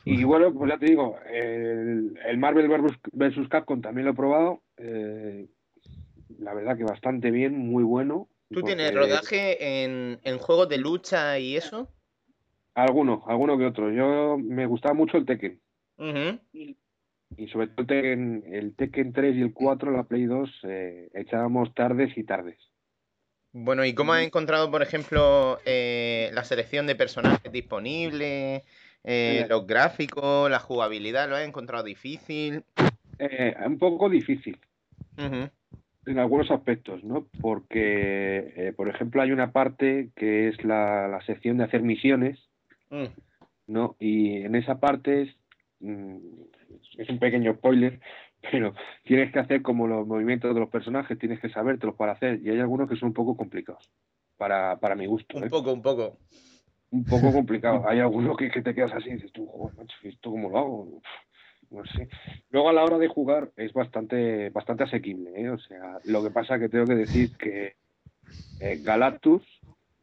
Y 0.05 0.24
bueno, 0.25 0.53
pues 0.53 0.70
ya 0.70 0.77
te 0.77 0.88
digo, 0.88 1.17
el, 1.32 2.20
el 2.25 2.38
Marvel 2.38 2.67
vs. 2.67 2.98
versus 3.13 3.48
Capcom 3.48 3.82
también 3.82 4.05
lo 4.05 4.12
he 4.12 4.15
probado. 4.15 4.62
eh, 4.77 5.48
la 6.39 6.53
verdad 6.53 6.75
que 6.75 6.84
bastante 6.84 7.32
bien, 7.32 7.58
muy 7.58 7.84
bueno. 7.84 8.27
¿Tú 8.50 8.60
porque- 8.62 8.75
tienes 8.75 8.93
rodaje 8.93 9.84
en, 9.84 10.20
en 10.24 10.38
juegos 10.39 10.67
de 10.67 10.77
lucha 10.77 11.39
y 11.39 11.55
eso? 11.55 11.88
Algunos, 12.75 13.22
algunos 13.27 13.58
que 13.60 13.65
otros. 13.65 13.93
Yo 13.96 14.38
me 14.38 14.65
gustaba 14.65 14.93
mucho 14.93 15.17
el 15.17 15.25
Tekken. 15.25 15.62
Y 16.51 16.75
sobre 17.52 17.68
todo 17.68 17.82
el 17.82 17.88
Tekken, 17.88 18.44
el 18.52 18.75
Tekken 18.75 19.13
3 19.13 19.36
y 19.36 19.42
el 19.42 19.54
4, 19.54 19.92
la 19.92 20.04
Play 20.04 20.25
2, 20.25 20.50
eh, 20.63 21.10
echábamos 21.13 21.74
tardes 21.74 22.18
y 22.18 22.24
tardes. 22.24 22.58
Bueno, 23.52 23.86
¿y 23.86 23.94
cómo 23.94 24.13
has 24.13 24.24
encontrado, 24.24 24.72
por 24.72 24.82
ejemplo, 24.82 25.60
eh, 25.66 26.32
la 26.34 26.44
selección 26.44 26.88
de 26.88 26.96
personajes 26.96 27.52
disponibles, 27.52 28.63
eh, 29.04 29.46
los 29.48 29.68
gráficos, 29.68 30.50
la 30.50 30.60
jugabilidad? 30.60 31.30
¿Lo 31.30 31.36
has 31.36 31.48
encontrado 31.48 31.84
difícil? 31.84 32.63
Eh, 33.20 33.56
un 33.66 33.78
poco 33.78 34.10
difícil 34.10 34.58
en 36.06 36.20
algunos 36.20 36.52
aspectos, 36.52 37.04
¿no? 37.04 37.28
Porque, 37.40 38.74
por 38.75 38.90
ejemplo, 38.90 39.22
hay 39.22 39.32
una 39.32 39.52
parte 39.52 40.10
que 40.16 40.50
es 40.50 40.63
la, 40.66 41.08
la 41.08 41.22
sección 41.25 41.58
de 41.58 41.63
hacer 41.63 41.82
misiones, 41.82 42.40
Mm. 42.94 43.06
¿no? 43.68 43.96
Y 44.00 44.44
en 44.44 44.56
esa 44.56 44.80
parte 44.80 45.24
es, 45.24 45.36
mm, 45.80 46.18
es 46.98 47.10
un 47.10 47.20
pequeño 47.20 47.54
spoiler, 47.56 48.00
pero 48.52 48.74
tienes 49.04 49.32
que 49.32 49.40
hacer 49.40 49.62
como 49.62 49.88
los 49.88 50.06
movimientos 50.08 50.54
de 50.54 50.60
los 50.60 50.70
personajes, 50.70 51.18
tienes 51.18 51.40
que 51.40 51.50
sabértelos 51.50 51.96
para 51.96 52.14
hacer, 52.14 52.40
y 52.44 52.50
hay 52.50 52.60
algunos 52.60 52.90
que 52.90 52.96
son 52.96 53.10
un 53.10 53.14
poco 53.14 53.36
complicados, 53.38 53.90
para, 54.38 54.78
para 54.80 54.96
mi 54.96 55.06
gusto, 55.06 55.38
Un 55.38 55.46
¿eh? 55.46 55.50
poco, 55.50 55.74
un 55.74 55.82
poco. 55.82 56.18
Un 56.92 57.04
poco 57.06 57.32
complicado. 57.34 57.88
Hay 57.88 58.00
algunos 58.00 58.38
que, 58.38 58.50
que 58.52 58.62
te 58.62 58.76
quedas 58.76 58.94
así 58.94 59.10
y 59.10 59.14
dices 59.14 59.32
tú, 59.32 59.48
joder, 59.48 59.76
macho, 59.78 59.96
¿esto 60.04 60.30
cómo 60.32 60.50
lo 60.50 60.58
hago? 60.58 60.84
Uf, 60.84 61.04
No 61.72 61.86
sé. 61.86 62.08
Luego 62.52 62.70
a 62.70 62.74
la 62.74 62.84
hora 62.84 62.98
de 63.00 63.08
jugar 63.08 63.52
es 63.56 63.74
bastante, 63.74 64.50
bastante 64.52 64.84
asequible, 64.84 65.32
¿eh? 65.36 65.50
O 65.50 65.58
sea, 65.58 65.98
lo 66.06 66.24
que 66.24 66.30
pasa 66.30 66.60
que 66.60 66.70
tengo 66.70 66.86
que 66.86 66.96
decir 66.96 67.36
que 67.38 67.76
eh, 68.60 68.80
Galactus 68.84 69.42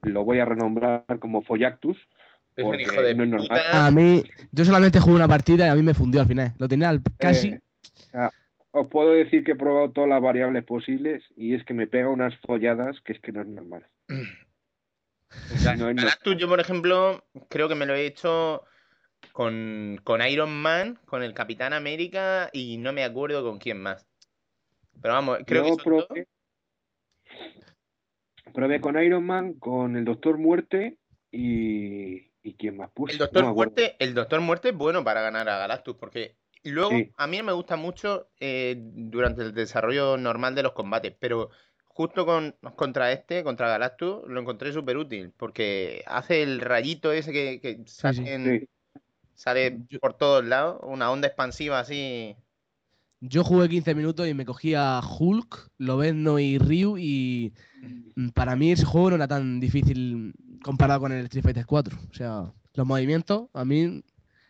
lo 0.03 0.25
voy 0.25 0.39
a 0.39 0.45
renombrar 0.47 1.05
como 1.21 1.43
Follactus, 1.43 1.97
Es 2.61 2.65
un 2.65 2.71
porque 2.71 2.83
hijo 2.83 3.03
de 3.03 3.15
no 3.15 3.25
es 3.25 3.29
normal. 3.31 3.49
puta. 3.49 3.87
A 3.87 3.91
mí, 3.91 4.23
yo 4.53 4.65
solamente 4.65 5.01
jugué 5.01 5.17
una 5.17 5.29
partida 5.29 5.67
y 5.67 5.71
a 5.71 5.75
mí 5.75 5.83
me 5.83 5.95
fundió 5.95 6.21
al 6.21 6.27
final. 6.27 6.53
Lo 6.59 6.69
tenía 6.69 6.89
al- 6.91 7.03
casi. 7.19 7.49
Eh, 7.49 7.61
o 7.97 8.11
sea, 8.11 8.31
os 8.73 8.87
puedo 8.89 9.11
decir 9.11 9.43
que 9.45 9.53
he 9.53 9.57
probado 9.57 9.91
todas 9.91 10.09
las 10.11 10.23
variables 10.23 10.65
posibles 10.65 11.25
y 11.37 11.55
es 11.55 11.65
que 11.65 11.75
me 11.75 11.87
pega 11.87 12.09
unas 12.09 12.37
folladas 12.47 13.01
que 13.01 13.13
es 13.15 13.21
que 13.21 13.33
no 13.33 13.43
es 13.43 13.49
normal. 13.49 13.87
No 14.09 15.71
es 15.71 15.79
no- 15.79 15.87
Galactus, 15.87 16.37
yo, 16.37 16.49
por 16.49 16.61
ejemplo, 16.61 17.25
creo 17.49 17.69
que 17.69 17.75
me 17.75 17.87
lo 17.87 17.95
he 17.95 18.07
hecho 18.07 18.65
con, 19.33 20.01
con 20.05 20.21
Iron 20.27 20.51
Man, 20.61 20.99
con 21.07 21.23
el 21.23 21.35
Capitán 21.35 21.73
América 21.73 22.51
y 22.53 22.79
no 22.79 22.93
me 22.93 23.05
acuerdo 23.05 23.43
con 23.43 23.59
quién 23.59 23.81
más. 23.81 24.07
Pero 25.01 25.15
vamos, 25.15 25.39
creo 25.47 25.63
Yo 25.63 25.65
que 25.65 25.71
dos. 25.71 25.83
probé, 26.07 26.27
probé 28.53 28.81
con 28.81 29.03
Iron 29.03 29.25
Man, 29.25 29.55
con 29.55 29.97
el 29.97 30.05
Doctor 30.05 30.39
Muerte 30.39 30.99
y, 31.31 32.30
y 32.43 32.55
quién 32.55 32.77
más 32.77 32.91
puse. 32.91 33.13
El 33.13 33.19
Doctor. 33.19 33.53
Muerte, 33.55 33.97
el 33.99 34.15
Doctor 34.15 34.41
Muerte 34.41 34.71
es 34.71 34.75
bueno 34.77 35.05
para 35.05 35.21
ganar 35.23 35.49
a 35.49 35.59
Galactus, 35.59 35.97
porque 35.97 36.37
luego 36.65 36.91
Sí. 36.91 37.11
a 37.17 37.27
mí 37.27 37.43
me 37.43 37.53
gusta 37.53 37.77
mucho 37.77 38.29
eh, 38.41 38.77
durante 38.79 39.43
el 39.43 39.53
desarrollo 39.55 40.17
normal 40.17 40.55
de 40.55 40.63
los 40.63 40.73
combates, 40.73 41.15
pero 41.19 41.51
justo 41.85 42.25
con, 42.25 42.55
contra 42.77 43.13
este, 43.13 43.45
contra 43.45 43.69
Galactus, 43.69 44.23
lo 44.27 44.41
encontré 44.41 44.73
súper 44.73 44.97
útil, 44.97 45.33
porque 45.37 46.03
hace 46.07 46.43
el 46.43 46.61
rayito 46.61 47.13
ese 47.13 47.33
que, 47.33 47.61
que 47.61 47.83
sale, 47.87 48.17
sí. 48.19 48.25
en- 48.27 48.61
Sí. 48.61 48.69
sale 49.35 49.79
Yo- 49.89 50.01
por 50.01 50.15
todos 50.15 50.45
lados, 50.45 50.81
una 50.83 51.11
onda 51.11 51.27
expansiva 51.29 51.79
así. 51.79 52.37
Yo 53.23 53.45
jugué 53.45 53.69
15 53.69 53.95
minutos 53.95 54.27
y 54.27 54.33
me 54.33 54.47
cogía 54.47 54.99
Hulk, 55.01 55.69
Lobezno 55.77 56.39
y 56.39 56.57
Ryu 56.59 56.97
y 56.97 57.53
mm, 58.17 58.29
para 58.31 58.57
mí 58.57 58.73
ese 58.73 58.87
juego 58.87 59.11
no 59.11 59.17
era 59.17 59.29
tan 59.29 59.61
difícil 59.61 60.33
comparado 60.63 61.01
con 61.01 61.13
el 61.13 61.25
Street 61.25 61.45
Fighter 61.45 61.67
4. 61.67 61.97
O 62.11 62.15
sea, 62.15 62.45
los 62.75 62.87
movimientos 62.87 63.49
a 63.55 63.65
mí 63.65 64.03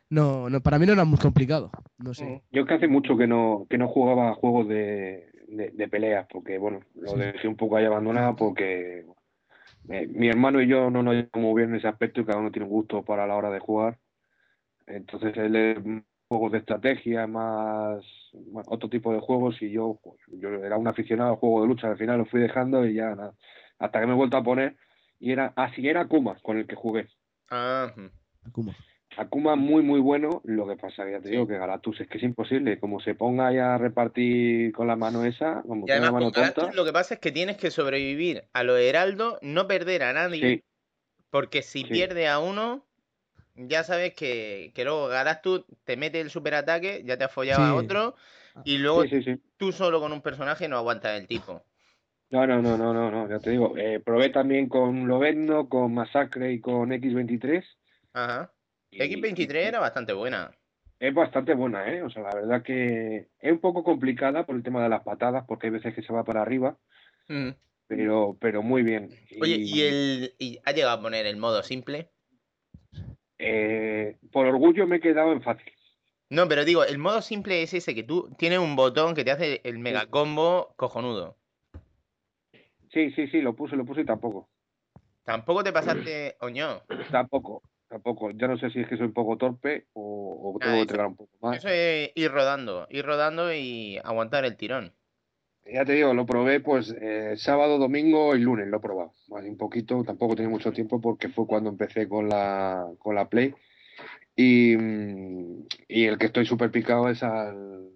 no, 0.08 0.50
no 0.50 0.60
para 0.60 0.78
mí 0.78 0.86
no 0.86 0.92
eran 0.92 1.08
muy 1.08 1.18
complicados. 1.18 1.70
No 1.98 2.14
sé. 2.14 2.42
Yo 2.50 2.62
es 2.62 2.68
que 2.68 2.74
hace 2.74 2.88
mucho 2.88 3.16
que 3.16 3.26
no, 3.26 3.66
que 3.68 3.78
no 3.78 3.88
jugaba 3.88 4.34
juegos 4.34 4.68
de, 4.68 5.30
de, 5.48 5.70
de 5.70 5.88
peleas, 5.88 6.26
porque 6.30 6.58
bueno, 6.58 6.80
lo 6.94 7.12
Sí. 7.12 7.18
dejé 7.18 7.48
un 7.48 7.56
poco 7.56 7.76
ahí 7.76 7.84
abandonado 7.84 8.36
porque 8.36 9.06
eh, 9.88 10.06
mi 10.08 10.28
hermano 10.28 10.60
y 10.60 10.66
yo 10.68 10.90
no 10.90 11.02
nos 11.02 11.14
llevamos 11.14 11.54
bien 11.54 11.70
en 11.70 11.76
ese 11.76 11.88
aspecto 11.88 12.20
y 12.20 12.24
cada 12.24 12.38
uno 12.38 12.50
tiene 12.50 12.66
un 12.66 12.72
gusto 12.72 13.02
para 13.04 13.26
la 13.26 13.36
hora 13.36 13.50
de 13.50 13.60
jugar. 13.60 13.98
Entonces 14.86 15.36
él 15.36 15.56
es 15.56 15.84
mm, 15.84 15.98
juegos 16.28 16.52
de 16.52 16.58
estrategia, 16.58 17.26
más 17.26 18.04
bueno, 18.32 18.68
otro 18.70 18.88
tipo 18.88 19.12
de 19.12 19.20
juegos 19.20 19.60
y 19.62 19.70
yo, 19.70 19.98
yo 20.28 20.48
era 20.48 20.76
un 20.76 20.86
aficionado 20.88 21.30
al 21.30 21.36
juego 21.36 21.62
de 21.62 21.68
lucha, 21.68 21.88
al 21.88 21.98
final 21.98 22.18
lo 22.18 22.26
fui 22.26 22.40
dejando 22.40 22.86
y 22.86 22.94
ya 22.94 23.14
nada, 23.14 23.34
hasta 23.78 24.00
que 24.00 24.06
me 24.06 24.12
he 24.12 24.16
vuelto 24.16 24.36
a 24.36 24.42
poner 24.44 24.76
y 25.20 25.32
era 25.32 25.52
así 25.56 25.86
era 25.88 26.08
Kuma 26.08 26.36
con 26.42 26.58
el 26.58 26.66
que 26.66 26.76
jugué. 26.76 27.08
Ah. 27.48 27.94
Akuma. 28.46 28.74
Akuma 29.16 29.56
muy 29.56 29.82
muy 29.82 30.00
bueno, 30.00 30.40
lo 30.44 30.66
que 30.68 30.76
pasa 30.76 31.04
que 31.04 31.12
ya 31.12 31.20
te 31.20 31.28
Sí. 31.28 31.30
digo 31.30 31.46
que 31.46 31.58
Galactus 31.58 32.00
es 32.00 32.08
que 32.08 32.18
es 32.18 32.24
imposible, 32.24 32.78
como 32.80 33.00
se 33.00 33.14
ponga 33.14 33.48
ahí 33.48 33.58
a 33.58 33.76
repartir 33.78 34.72
con 34.72 34.86
la 34.86 34.96
mano 34.96 35.24
esa, 35.24 35.62
como 35.62 35.88
Y 35.88 35.90
tiene 35.90 36.06
la 36.06 36.10
además 36.10 36.12
mano 36.12 36.30
con 36.32 36.32
Galactus 36.32 36.68
tonta, 36.68 36.74
lo 36.74 36.84
que 36.84 36.92
pasa 36.92 37.14
es 37.14 37.20
que 37.20 37.32
tienes 37.32 37.56
que 37.56 37.70
sobrevivir 37.70 38.48
a 38.52 38.62
los 38.64 38.78
heraldos, 38.78 39.38
no 39.42 39.66
perder 39.66 40.02
a 40.02 40.12
nadie, 40.12 40.58
sí, 40.58 40.64
porque 41.30 41.62
si 41.62 41.84
Sí. 41.84 41.86
pierde 41.86 42.28
a 42.28 42.38
uno, 42.40 42.88
ya 43.56 43.84
sabes 43.84 44.14
que, 44.14 44.72
que 44.74 44.84
luego 44.84 45.08
Galactus 45.08 45.64
te 45.84 45.96
mete 45.96 46.20
el 46.20 46.30
superataque, 46.30 47.02
ya 47.06 47.18
te 47.18 47.24
has 47.24 47.32
follado 47.32 47.64
a 47.64 47.74
otro, 47.74 48.16
y 48.64 48.78
luego 48.78 49.04
sí, 49.04 49.08
sí, 49.08 49.22
sí. 49.22 49.42
tú 49.58 49.72
solo 49.72 50.00
con 50.00 50.12
un 50.12 50.22
personaje 50.22 50.68
no 50.68 50.78
aguantas 50.78 51.18
el 51.20 51.28
tipo. 51.28 51.66
No, 52.30 52.46
no, 52.46 52.62
no, 52.62 52.76
no, 52.78 52.94
no, 52.94 53.10
no, 53.10 53.28
ya 53.28 53.40
te 53.40 53.50
digo, 53.50 53.76
eh, 53.76 53.98
probé 53.98 54.30
también 54.30 54.68
con 54.68 55.08
Lobezno, 55.08 55.68
con 55.68 55.92
Masacre 55.92 56.52
y 56.52 56.60
con 56.60 56.90
X23 56.92 57.64
Ajá. 58.12 58.52
y- 58.90 58.98
X23 59.00 59.54
era 59.66 59.80
bastante 59.80 60.12
buena. 60.12 60.52
es 61.00 61.12
bastante 61.14 61.54
buena, 61.54 61.92
¿eh? 61.92 62.02
O 62.02 62.10
sea, 62.10 62.22
la 62.22 62.34
verdad 62.34 62.62
que 62.62 63.28
es 63.40 63.52
un 63.52 63.58
poco 63.58 63.82
complicada 63.82 64.44
por 64.46 64.54
el 64.54 64.62
tema 64.62 64.82
de 64.82 64.88
las 64.90 65.02
patadas, 65.02 65.44
porque 65.48 65.66
hay 65.66 65.72
veces 65.72 65.94
que 65.94 66.02
se 66.02 66.12
va 66.12 66.22
para 66.24 66.42
arriba, 66.42 66.78
Mm. 67.28 67.50
pero, 67.88 68.36
pero 68.40 68.62
muy 68.62 68.82
bien. 68.82 69.08
Oye, 69.40 69.56
Y, 69.56 69.78
¿y 69.78 69.82
el 69.82 70.34
y 70.38 70.58
ha 70.64 70.72
llegado 70.72 70.98
a 70.98 71.02
poner 71.02 71.26
el 71.26 71.36
modo 71.36 71.62
simple? 71.62 72.10
eh, 73.38 74.18
por 74.32 74.46
orgullo 74.46 74.86
me 74.86 74.96
he 74.96 75.00
quedado 75.00 75.32
en 75.32 75.42
fácil. 75.42 75.72
No, 76.28 76.46
pero 76.46 76.64
digo, 76.64 76.84
el 76.84 76.98
modo 76.98 77.22
simple 77.22 77.62
es 77.62 77.74
ese 77.74 77.94
que 77.94 78.04
tú 78.04 78.30
tienes 78.38 78.58
un 78.60 78.76
botón 78.76 79.14
que 79.14 79.24
te 79.24 79.32
hace 79.32 79.60
el 79.64 79.78
mega 79.80 80.06
combo 80.06 80.74
cojonudo. 80.76 81.36
Sí, 82.92 83.10
sí, 83.12 83.28
sí, 83.28 83.40
lo 83.40 83.54
puse, 83.54 83.76
lo 83.76 83.84
puse 83.84 84.02
y 84.02 84.04
tampoco. 84.04 84.48
Tampoco 85.24 85.62
te 85.62 85.72
pasaste, 85.72 86.36
oño. 86.40 86.82
Tampoco, 87.10 87.62
tampoco. 87.88 88.30
Ya 88.32 88.48
no 88.48 88.58
sé 88.58 88.70
si 88.70 88.80
es 88.80 88.88
que 88.88 88.96
soy 88.96 89.06
un 89.06 89.12
poco 89.12 89.36
torpe 89.36 89.86
o, 89.92 90.52
o 90.52 90.56
Ah, 90.56 90.64
tengo 90.64 90.74
que 90.76 90.80
entregar 90.82 91.06
un 91.06 91.16
poco 91.16 91.36
más. 91.40 91.58
Eso 91.58 91.68
es 91.68 92.10
ir 92.14 92.32
rodando, 92.32 92.86
ir 92.90 93.04
rodando 93.04 93.52
y 93.52 93.98
aguantar 94.02 94.44
el 94.44 94.56
tirón. 94.56 94.92
Ya 95.72 95.84
te 95.84 95.92
digo, 95.92 96.14
lo 96.14 96.26
probé 96.26 96.58
pues 96.60 96.92
eh, 97.00 97.34
sábado, 97.36 97.78
domingo 97.78 98.34
y 98.34 98.40
lunes, 98.40 98.66
lo 98.66 98.78
he 98.78 98.80
probado. 98.80 99.12
Más 99.28 99.44
un 99.44 99.56
poquito, 99.56 100.02
tampoco 100.02 100.34
tenía 100.34 100.50
mucho 100.50 100.72
tiempo 100.72 101.00
porque 101.00 101.28
fue 101.28 101.46
cuando 101.46 101.70
empecé 101.70 102.08
con 102.08 102.28
la, 102.28 102.88
con 102.98 103.14
la 103.14 103.28
Play. 103.28 103.54
Y, 104.34 104.76
mm, 104.76 105.66
y 105.86 106.06
el 106.06 106.18
que 106.18 106.26
estoy 106.26 106.46
súper 106.46 106.72
picado 106.72 107.08
es 107.08 107.22
al, 107.22 107.88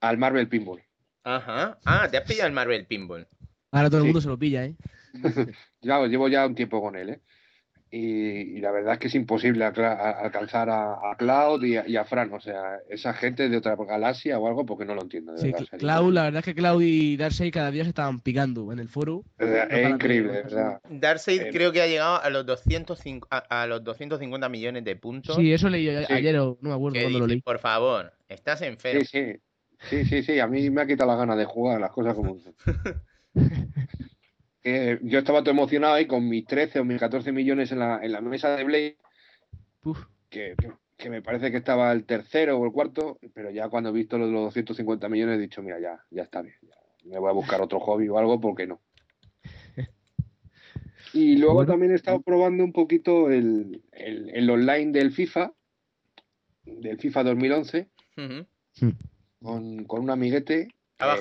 al 0.00 0.18
Marvel 0.18 0.48
Pinball. 0.48 0.82
Ajá. 1.24 1.78
Ah, 1.84 2.08
te 2.10 2.16
has 2.16 2.24
pillado 2.24 2.46
el 2.46 2.54
Marvel 2.54 2.86
Pinball. 2.86 3.26
Ahora 3.72 3.88
todo 3.88 3.98
el 3.98 4.02
Sí. 4.02 4.06
mundo 4.08 4.20
se 4.20 4.28
lo 4.28 4.38
pilla, 4.38 4.64
¿eh? 4.64 4.74
Ya, 5.82 6.06
llevo 6.06 6.28
ya 6.28 6.46
un 6.46 6.54
tiempo 6.54 6.80
con 6.80 6.96
él, 6.96 7.10
¿eh? 7.10 7.20
Y, 7.92 8.58
y 8.58 8.60
la 8.60 8.70
verdad 8.70 8.92
es 8.94 8.98
que 9.00 9.08
es 9.08 9.14
imposible 9.16 9.64
a- 9.64 9.70
alcanzar 10.20 10.70
a, 10.70 11.10
a 11.10 11.16
Cloud 11.16 11.64
y 11.64 11.76
a, 11.76 11.88
y 11.88 11.96
a 11.96 12.04
Fran. 12.04 12.32
O 12.32 12.40
sea, 12.40 12.78
esa 12.88 13.12
gente 13.14 13.48
de 13.48 13.56
otra 13.56 13.74
galaxia 13.74 14.38
o 14.38 14.46
algo 14.46 14.64
porque 14.64 14.84
no 14.84 14.94
lo 14.94 15.02
entiendo. 15.02 15.32
De 15.32 15.40
Sí, 15.40 15.50
verdad, 15.50 15.66
Cloud, 15.76 16.12
la 16.12 16.22
verdad 16.24 16.38
es 16.38 16.44
que 16.44 16.54
Cloud 16.54 16.82
y 16.82 17.16
Darkseid 17.16 17.52
cada 17.52 17.72
día 17.72 17.82
se 17.82 17.88
estaban 17.88 18.20
picando 18.20 18.70
en 18.72 18.78
el 18.78 18.88
foro. 18.88 19.24
Es, 19.38 19.50
verdad, 19.50 19.68
No 19.70 19.76
es 19.76 19.90
increíble, 19.90 20.30
verdad. 20.44 20.80
Darkseid 20.88 21.42
Eh, 21.42 21.50
creo 21.50 21.72
que 21.72 21.82
ha 21.82 21.88
llegado 21.88 22.22
a 22.22 22.30
los 22.30 22.46
205, 22.46 23.26
a, 23.28 23.38
a 23.62 23.66
los 23.66 23.82
250 23.82 24.48
millones 24.48 24.84
de 24.84 24.94
puntos. 24.94 25.34
Sí, 25.34 25.52
eso 25.52 25.68
leí 25.68 25.88
Sí. 25.88 26.12
ayer 26.12 26.36
no 26.36 26.56
me 26.60 26.72
acuerdo 26.72 26.92
que 26.94 27.02
cuándo 27.02 27.18
lo 27.18 27.26
leí. 27.26 27.40
por 27.40 27.58
favor, 27.58 28.12
estás 28.28 28.62
enfermo. 28.62 29.00
Sí, 29.00 29.06
sí. 29.06 29.36
Sí, 29.88 30.04
sí, 30.04 30.22
sí. 30.22 30.38
A 30.38 30.46
mí 30.46 30.70
me 30.70 30.82
ha 30.82 30.86
quitado 30.86 31.10
las 31.10 31.18
ganas 31.18 31.38
de 31.38 31.44
jugar, 31.46 31.80
las 31.80 31.90
cosas 31.90 32.14
como 32.14 32.38
son. 32.38 32.54
Eh, 34.62 34.98
yo 35.02 35.18
estaba 35.20 35.40
todo 35.42 35.52
emocionado 35.52 35.94
ahí 35.94 36.06
con 36.06 36.28
mis 36.28 36.44
13 36.44 36.80
o 36.80 36.84
mis 36.84 37.00
14 37.00 37.32
millones 37.32 37.72
en 37.72 37.78
la, 37.78 37.98
en 38.02 38.12
la 38.12 38.20
mesa 38.20 38.56
de 38.56 38.64
Blade, 38.64 38.96
Uf. 39.84 40.04
que, 40.28 40.54
que- 40.58 40.72
que 40.98 41.08
me 41.08 41.22
parece 41.22 41.50
que 41.50 41.56
estaba 41.56 41.90
el 41.92 42.04
tercero 42.04 42.58
o 42.58 42.66
el 42.66 42.72
cuarto, 42.72 43.18
pero 43.32 43.50
ya 43.50 43.70
cuando 43.70 43.88
he 43.88 43.92
visto 43.92 44.18
los, 44.18 44.28
los 44.30 44.42
250 44.44 45.08
millones 45.08 45.38
he 45.38 45.40
dicho, 45.40 45.62
mira, 45.62 45.80
ya, 45.80 46.04
ya 46.10 46.24
está 46.24 46.42
bien. 46.42 46.54
ya 46.60 46.74
me 47.04 47.18
voy 47.18 47.30
a 47.30 47.32
buscar 47.32 47.62
otro 47.62 47.80
hobby 47.80 48.06
o 48.08 48.18
algo, 48.18 48.38
porque 48.38 48.66
no. 48.66 48.82
Y 51.14 51.36
luego 51.38 51.54
Bueno. 51.54 51.72
también 51.72 51.92
he 51.92 51.94
estado 51.96 52.20
probando 52.20 52.62
un 52.62 52.72
poquito 52.74 53.30
el, 53.30 53.82
el, 53.92 54.28
el 54.34 54.50
online 54.50 54.92
del 54.92 55.10
FIFA, 55.10 55.52
del 56.64 56.98
FIFA 56.98 57.24
2011, 57.24 57.88
Ujú. 58.18 58.94
con, 59.42 59.84
con 59.86 60.02
un 60.02 60.10
amiguete. 60.10 60.68
Ha 60.98 61.06
eh, 61.14 61.16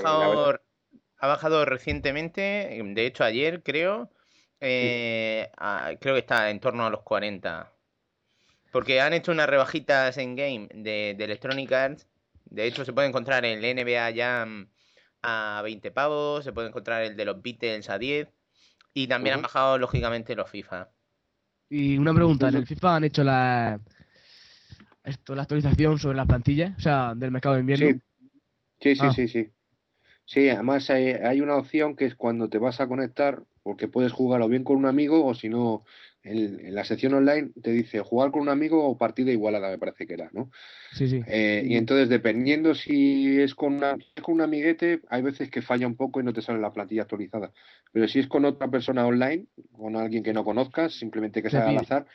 ha 1.20 1.28
bajado 1.28 1.66
recientemente, 1.66 2.82
de 2.84 3.06
hecho 3.06 3.24
ayer 3.24 3.62
creo, 3.64 4.10
Eh, 4.62 5.50
a- 5.58 5.94
creo 6.02 6.16
que 6.16 6.20
está 6.20 6.50
en 6.50 6.60
torno 6.60 6.86
a 6.86 6.90
los 6.90 7.02
40. 7.04 7.72
Porque 8.74 9.00
han 9.00 9.14
hecho 9.14 9.32
unas 9.32 9.48
rebajitas 9.48 10.18
en 10.18 10.36
game 10.36 10.68
de, 10.74 11.16
de 11.18 11.24
Electronic 11.24 11.72
Arts. 11.72 12.08
De 12.44 12.66
hecho, 12.66 12.84
se 12.84 12.92
puede 12.92 13.08
encontrar 13.08 13.46
el 13.46 13.64
NBA 13.64 14.12
Jam 14.14 14.70
a 15.22 15.62
20 15.64 15.92
pavos. 15.92 16.44
Se 16.44 16.52
puede 16.52 16.68
encontrar 16.68 17.04
el 17.04 17.16
de 17.16 17.24
los 17.24 17.42
Beatles 17.42 17.90
a 17.90 17.98
10. 17.98 18.28
Y 18.94 19.08
también 19.08 19.36
han 19.36 19.42
bajado, 19.44 19.78
lógicamente, 19.78 20.36
los 20.36 20.50
FIFA. 20.50 20.90
Y 21.70 21.98
una 21.98 22.14
pregunta, 22.14 22.50
¿en 22.50 22.56
el 22.56 22.68
FIFA 22.68 22.96
han 22.98 23.04
hecho 23.06 23.24
la 23.24 23.80
esto, 25.06 25.36
la 25.36 25.44
actualización 25.44 25.98
sobre 26.00 26.18
las 26.18 26.28
plantillas? 26.28 26.78
O 26.78 26.82
sea, 26.82 27.14
del 27.16 27.32
mercado 27.32 27.56
de 27.56 27.62
invierno. 27.62 27.88
Sí, 27.88 28.02
sí, 28.82 28.96
sí, 28.96 29.02
Ah. 29.02 29.14
sí, 29.14 29.28
sí. 29.30 29.52
Sí, 30.30 30.48
además 30.48 30.88
hay, 30.92 31.08
hay 31.10 31.42
una 31.42 31.56
opción 31.56 31.96
que 31.96 32.06
es 32.06 32.14
cuando 32.16 32.50
te 32.50 32.60
vas 32.60 32.80
a 32.80 32.88
conectar, 32.88 33.44
porque 33.64 33.88
puedes 33.88 34.12
jugar 34.12 34.44
o 34.44 34.48
bien 34.48 34.64
con 34.64 34.78
un 34.78 34.86
amigo 34.86 35.26
o 35.26 35.34
si 35.34 35.50
no, 35.50 35.86
en, 36.22 36.60
en 36.68 36.76
la 36.76 36.84
sección 36.84 37.16
online 37.16 37.52
te 37.64 37.72
dice 37.72 38.02
jugar 38.02 38.30
con 38.32 38.44
un 38.44 38.50
amigo 38.50 38.88
o 38.88 38.96
partida 38.96 39.32
igualada, 39.32 39.72
me 39.72 39.80
parece 39.80 40.06
que 40.06 40.14
era, 40.14 40.30
¿no? 40.32 40.52
Sí, 40.94 41.08
sí. 41.08 41.24
Eh, 41.26 41.64
y 41.66 41.78
entonces, 41.78 42.10
dependiendo 42.10 42.76
si 42.76 43.40
es 43.42 43.56
con, 43.56 43.74
una, 43.74 43.98
es 44.16 44.22
con 44.24 44.36
un 44.36 44.42
amiguete, 44.42 45.02
hay 45.10 45.24
veces 45.24 45.50
que 45.50 45.64
falla 45.64 45.88
un 45.88 45.96
poco 45.96 46.20
y 46.20 46.24
no 46.24 46.32
te 46.34 46.44
sale 46.44 46.60
la 46.60 46.74
plantilla 46.74 47.02
actualizada. 47.04 47.52
Pero 47.92 48.08
si 48.08 48.20
es 48.20 48.28
con 48.28 48.46
otra 48.46 48.70
persona 48.70 49.08
online, 49.08 49.48
con 49.72 49.96
alguien 49.96 50.22
que 50.24 50.34
no 50.34 50.44
conozcas, 50.44 50.94
simplemente 50.94 51.42
que 51.42 51.50
sea 51.50 51.70
al 51.70 51.78
azar, 51.80 52.06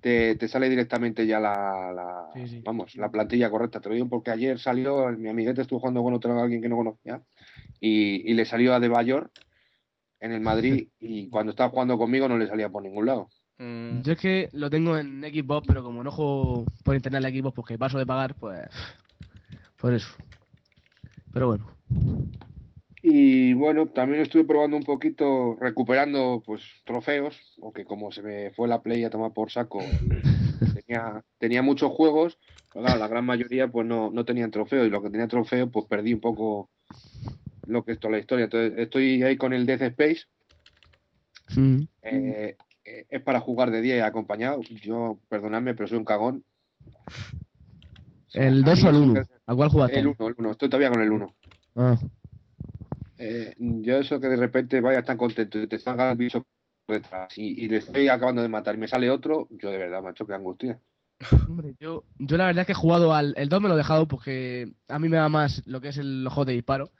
te, 0.00 0.36
te 0.36 0.48
sale 0.48 0.68
directamente 0.68 1.26
ya 1.26 1.40
la, 1.40 1.92
la- 1.92 2.30
Sí, 2.34 2.46
sí. 2.48 2.62
vamos, 2.64 2.94
la 2.96 3.10
plantilla 3.10 3.50
correcta. 3.50 3.80
Te 3.80 3.88
lo 3.88 3.94
digo 3.94 4.08
porque 4.08 4.30
ayer 4.30 4.58
salió, 4.58 5.08
mi 5.10 5.28
amiguete 5.28 5.62
estuvo 5.62 5.80
jugando 5.80 6.02
con 6.02 6.14
otro 6.14 6.40
alguien 6.40 6.62
que 6.62 6.68
no 6.68 6.76
conocía 6.76 7.22
y, 7.80 8.30
y 8.30 8.34
le 8.34 8.44
salió 8.44 8.74
a 8.74 8.80
De 8.80 8.88
Bayor 8.88 9.30
en 10.20 10.32
el 10.32 10.40
Madrid 10.40 10.88
y 11.00 11.28
cuando 11.28 11.50
estaba 11.50 11.70
jugando 11.70 11.98
conmigo 11.98 12.28
no 12.28 12.38
le 12.38 12.46
salía 12.46 12.68
por 12.68 12.82
ningún 12.82 13.06
lado. 13.06 13.28
Mm, 13.58 14.02
Yo 14.02 14.12
es 14.12 14.18
que 14.18 14.48
lo 14.52 14.68
tengo 14.68 14.98
en 14.98 15.22
Xbox, 15.22 15.66
pero 15.66 15.82
como 15.82 16.04
no 16.04 16.10
juego 16.10 16.64
por 16.84 16.94
internet 16.94 17.24
en 17.24 17.40
Xbox 17.40 17.54
porque 17.54 17.78
paso 17.78 17.98
de 17.98 18.06
pagar, 18.06 18.34
pues. 18.34 18.68
Por 19.78 19.94
eso. 19.94 20.08
Pero 21.32 21.48
bueno. 21.48 21.66
Y 23.02 23.52
bueno, 23.54 23.86
también 23.86 24.22
estuve 24.22 24.44
probando 24.44 24.76
un 24.76 24.82
poquito, 24.82 25.56
recuperando 25.60 26.42
pues 26.44 26.62
trofeos, 26.84 27.54
porque 27.60 27.84
como 27.84 28.10
se 28.10 28.20
me 28.20 28.50
fue 28.50 28.66
la 28.66 28.82
play 28.82 29.04
a 29.04 29.10
tomar 29.10 29.32
por 29.32 29.50
saco, 29.50 29.78
tenía, 30.74 31.22
tenía 31.38 31.62
muchos 31.62 31.92
juegos, 31.92 32.36
pero 32.72 32.84
claro, 32.84 32.98
la 32.98 33.06
gran 33.06 33.24
mayoría 33.24 33.68
pues 33.68 33.86
no, 33.86 34.10
no 34.10 34.24
tenían 34.24 34.50
trofeos, 34.50 34.88
y 34.88 34.90
lo 34.90 35.02
que 35.02 35.10
tenía 35.10 35.28
trofeo 35.28 35.70
pues 35.70 35.86
perdí 35.86 36.14
un 36.14 36.20
poco 36.20 36.70
lo 37.66 37.84
que 37.84 37.92
es 37.92 37.98
toda 38.00 38.12
la 38.12 38.18
historia. 38.18 38.44
Entonces 38.44 38.78
estoy 38.78 39.22
ahí 39.22 39.36
con 39.36 39.52
el 39.52 39.66
Death 39.66 39.82
Space, 39.82 40.24
Mm. 41.54 41.82
eh, 42.02 42.56
eh, 42.84 43.06
es 43.08 43.22
para 43.22 43.38
jugar 43.40 43.70
de 43.70 43.80
día 43.80 43.96
y 43.96 44.00
acompañado. 44.00 44.60
Yo, 44.82 45.18
perdonadme, 45.28 45.74
pero 45.74 45.86
soy 45.86 45.98
un 45.98 46.04
cagón. 46.04 46.44
¿El 48.32 48.64
A 48.64 48.66
2 48.66 48.82
mí 48.82 48.86
o 48.86 48.90
el 48.90 48.96
eso 48.96 49.04
1? 49.04 49.14
que- 49.14 49.34
¿A 49.46 49.54
cuál 49.54 49.68
jugaste? 49.68 49.98
El 49.98 50.06
1, 50.08 50.28
el 50.28 50.34
1, 50.38 50.50
estoy 50.50 50.68
todavía 50.68 50.90
con 50.90 51.02
el 51.02 51.12
1. 51.12 51.34
Ah. 51.76 51.96
Eh, 53.18 53.54
yo 53.58 53.96
eso 53.98 54.20
que 54.20 54.28
de 54.28 54.36
repente 54.36 54.80
vaya 54.80 55.02
tan 55.02 55.16
contento 55.16 55.58
y 55.60 55.66
te 55.68 55.78
salga 55.78 56.10
el 56.10 56.18
bicho 56.18 56.44
por 56.84 56.96
detrás 56.96 57.36
y, 57.38 57.64
y 57.64 57.68
le 57.68 57.78
estoy 57.78 58.08
acabando 58.08 58.42
de 58.42 58.48
matar 58.48 58.74
y 58.74 58.78
me 58.78 58.88
sale 58.88 59.08
otro, 59.10 59.48
yo 59.50 59.70
de 59.70 59.78
verdad, 59.78 60.02
macho, 60.02 60.26
que 60.26 60.34
angustia. 60.34 60.78
Hombre, 61.48 61.74
yo, 61.80 62.04
yo 62.18 62.36
la 62.36 62.46
verdad 62.46 62.62
es 62.62 62.66
que 62.66 62.72
he 62.72 62.74
jugado 62.74 63.14
al. 63.14 63.32
El 63.38 63.48
2 63.48 63.62
me 63.62 63.68
lo 63.68 63.74
he 63.74 63.78
dejado 63.78 64.06
porque 64.06 64.72
a 64.88 64.98
mí 64.98 65.08
me 65.08 65.16
da 65.16 65.28
más 65.30 65.62
lo 65.66 65.80
que 65.80 65.88
es 65.88 65.96
el 65.96 66.26
ojo 66.26 66.44
de 66.44 66.52
disparo. 66.52 66.90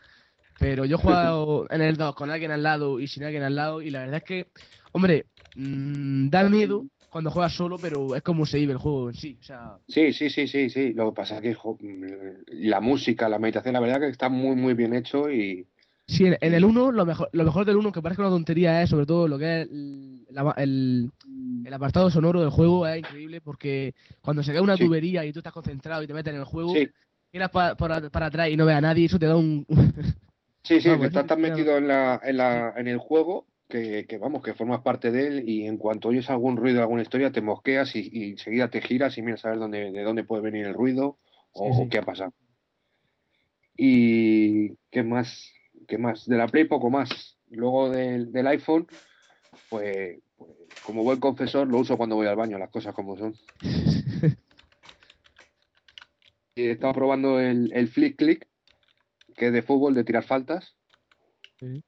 Pero 0.59 0.85
yo 0.85 0.97
he 0.97 0.99
jugado 1.01 1.67
en 1.71 1.83
el 1.83 1.97
2 1.97 2.15
con 2.15 2.31
alguien 2.31 2.51
al 2.51 2.63
lado 2.63 2.99
y 3.01 3.07
sin 3.09 3.25
alguien 3.25 3.43
al 3.43 3.55
lado. 3.55 3.83
Y 3.83 3.91
la 3.91 4.01
verdad 4.01 4.17
es 4.17 4.25
que, 4.25 4.47
hombre, 4.93 5.27
mm, 5.55 6.29
da 6.31 6.49
miedo 6.49 6.85
cuando 7.11 7.31
juegas 7.31 7.53
solo, 7.53 7.79
pero 7.79 8.15
es 8.15 8.23
como 8.23 8.47
se 8.47 8.59
vive 8.59 8.73
el 8.73 8.79
juego 8.79 9.09
en 9.11 9.15
sí. 9.15 9.37
O 9.41 9.45
sea, 9.45 9.77
Sí, 9.89 10.13
sí, 10.13 10.31
sí, 10.31 10.47
sí, 10.47 10.71
sí. 10.71 10.93
Lo 10.93 11.11
que 11.11 11.17
pasa 11.17 11.37
es 11.37 11.43
que 11.43 11.55
jo, 11.55 11.79
la 12.49 12.81
música, 12.81 13.29
la 13.29 13.39
meditación, 13.39 13.75
la 13.75 13.81
verdad 13.81 14.01
que 14.01 14.09
está 14.09 14.29
muy, 14.29 14.57
muy 14.57 14.75
bien 14.75 14.95
hecho 14.95 15.31
y 15.31 15.67
sí, 16.07 16.27
en, 16.27 16.37
en 16.41 16.55
el 16.55 16.65
1, 16.65 16.93
lo 16.93 17.07
mejor, 17.07 17.29
lo 17.33 17.45
mejor 17.45 17.65
del 17.65 17.77
1, 17.77 17.93
que 17.93 18.03
parece 18.03 18.21
una 18.23 18.31
tontería, 18.31 18.83
es 18.83 18.91
sobre 18.91 19.07
todo 19.07 19.29
lo 19.29 19.39
que 19.39 19.63
es 19.63 19.69
el, 19.71 21.11
el 21.65 21.75
apartado 21.75 22.11
sonoro 22.11 22.41
del 22.41 22.51
juego, 22.51 22.87
es 22.87 22.99
increíble 22.99 23.41
porque 23.41 23.95
cuando 24.23 24.43
se 24.43 24.53
cae 24.53 24.61
una 24.61 24.77
Sí. 24.77 24.85
tubería 24.85 25.25
y 25.25 25.33
tú 25.33 25.41
estás 25.41 25.53
concentrado 25.53 26.03
y 26.03 26.07
te 26.07 26.15
metes 26.15 26.33
en 26.33 26.41
el 26.41 26.45
juego, 26.47 26.75
sí, 26.75 26.89
miras 27.33 27.51
pa- 27.51 27.75
para, 27.77 28.09
para 28.11 28.27
atrás 28.27 28.49
y 28.51 28.57
no 28.57 28.67
ves 28.67 28.77
a 28.77 28.81
nadie, 28.81 29.07
eso 29.07 29.19
te 29.19 29.27
da 29.27 29.37
un. 29.37 29.65
Sí, 30.67 30.81
sí, 30.81 30.89
Vamos, 30.89 31.03
que 31.03 31.07
estás 31.09 31.27
tan 31.27 31.41
metido 31.41 31.77
en 31.77 31.89
la, 31.89 32.21
en 32.23 32.37
la, 32.37 32.75
en 32.77 32.89
el 32.89 32.99
juego 32.99 33.47
que, 33.69 34.07
que, 34.07 34.19
vamos, 34.19 34.43
que 34.43 34.55
formas 34.55 34.81
parte 34.83 35.11
de 35.11 35.27
él 35.27 35.49
y 35.49 35.67
en 35.67 35.77
cuanto 35.77 36.09
oyes 36.09 36.29
algún 36.31 36.57
ruido, 36.57 36.81
alguna 36.81 37.03
historia, 37.03 37.31
te 37.33 37.41
mosqueas 37.41 37.95
y, 37.97 38.09
y 38.13 38.31
enseguida 38.31 38.69
te 38.69 38.81
giras 38.81 39.17
y 39.19 39.23
miras 39.23 39.45
a 39.45 39.51
ver 39.51 39.59
dónde, 39.59 39.91
de 39.93 40.03
dónde 40.03 40.25
puede 40.25 40.43
venir 40.43 40.67
el 40.67 40.75
ruido 40.75 41.19
o, 41.53 41.67
Sí, 41.69 41.73
sí. 41.73 41.83
o 41.83 41.89
qué 41.89 41.99
ha 41.99 42.03
pasado. 42.03 42.33
Y 43.77 44.71
qué 44.91 45.03
más, 45.03 45.53
qué 45.87 45.99
más, 45.99 46.27
de 46.27 46.37
la 46.37 46.49
Play 46.49 46.65
poco 46.65 46.91
más. 46.91 47.39
Luego 47.51 47.91
del, 47.91 48.33
del 48.33 48.47
iPhone, 48.49 48.87
pues, 49.69 50.19
pues, 50.37 50.51
como 50.85 51.03
buen 51.05 51.21
confesor, 51.21 51.69
lo 51.69 51.79
uso 51.79 51.97
cuando 51.97 52.17
voy 52.17 52.27
al 52.27 52.37
baño, 52.37 52.59
las 52.59 52.71
cosas 52.71 52.95
como 52.95 53.17
son. 53.17 53.35
He 56.57 56.71
estado 56.71 56.95
probando 56.95 57.39
el, 57.39 57.71
el 57.75 57.89
Flick 57.89 58.17
Click, 58.17 58.49
que 59.37 59.47
es 59.49 59.53
de 59.53 59.63
fútbol, 59.63 59.95
de 59.95 60.05
tirar 60.05 60.25
faltas. 60.25 60.77
Sí. 61.59 61.83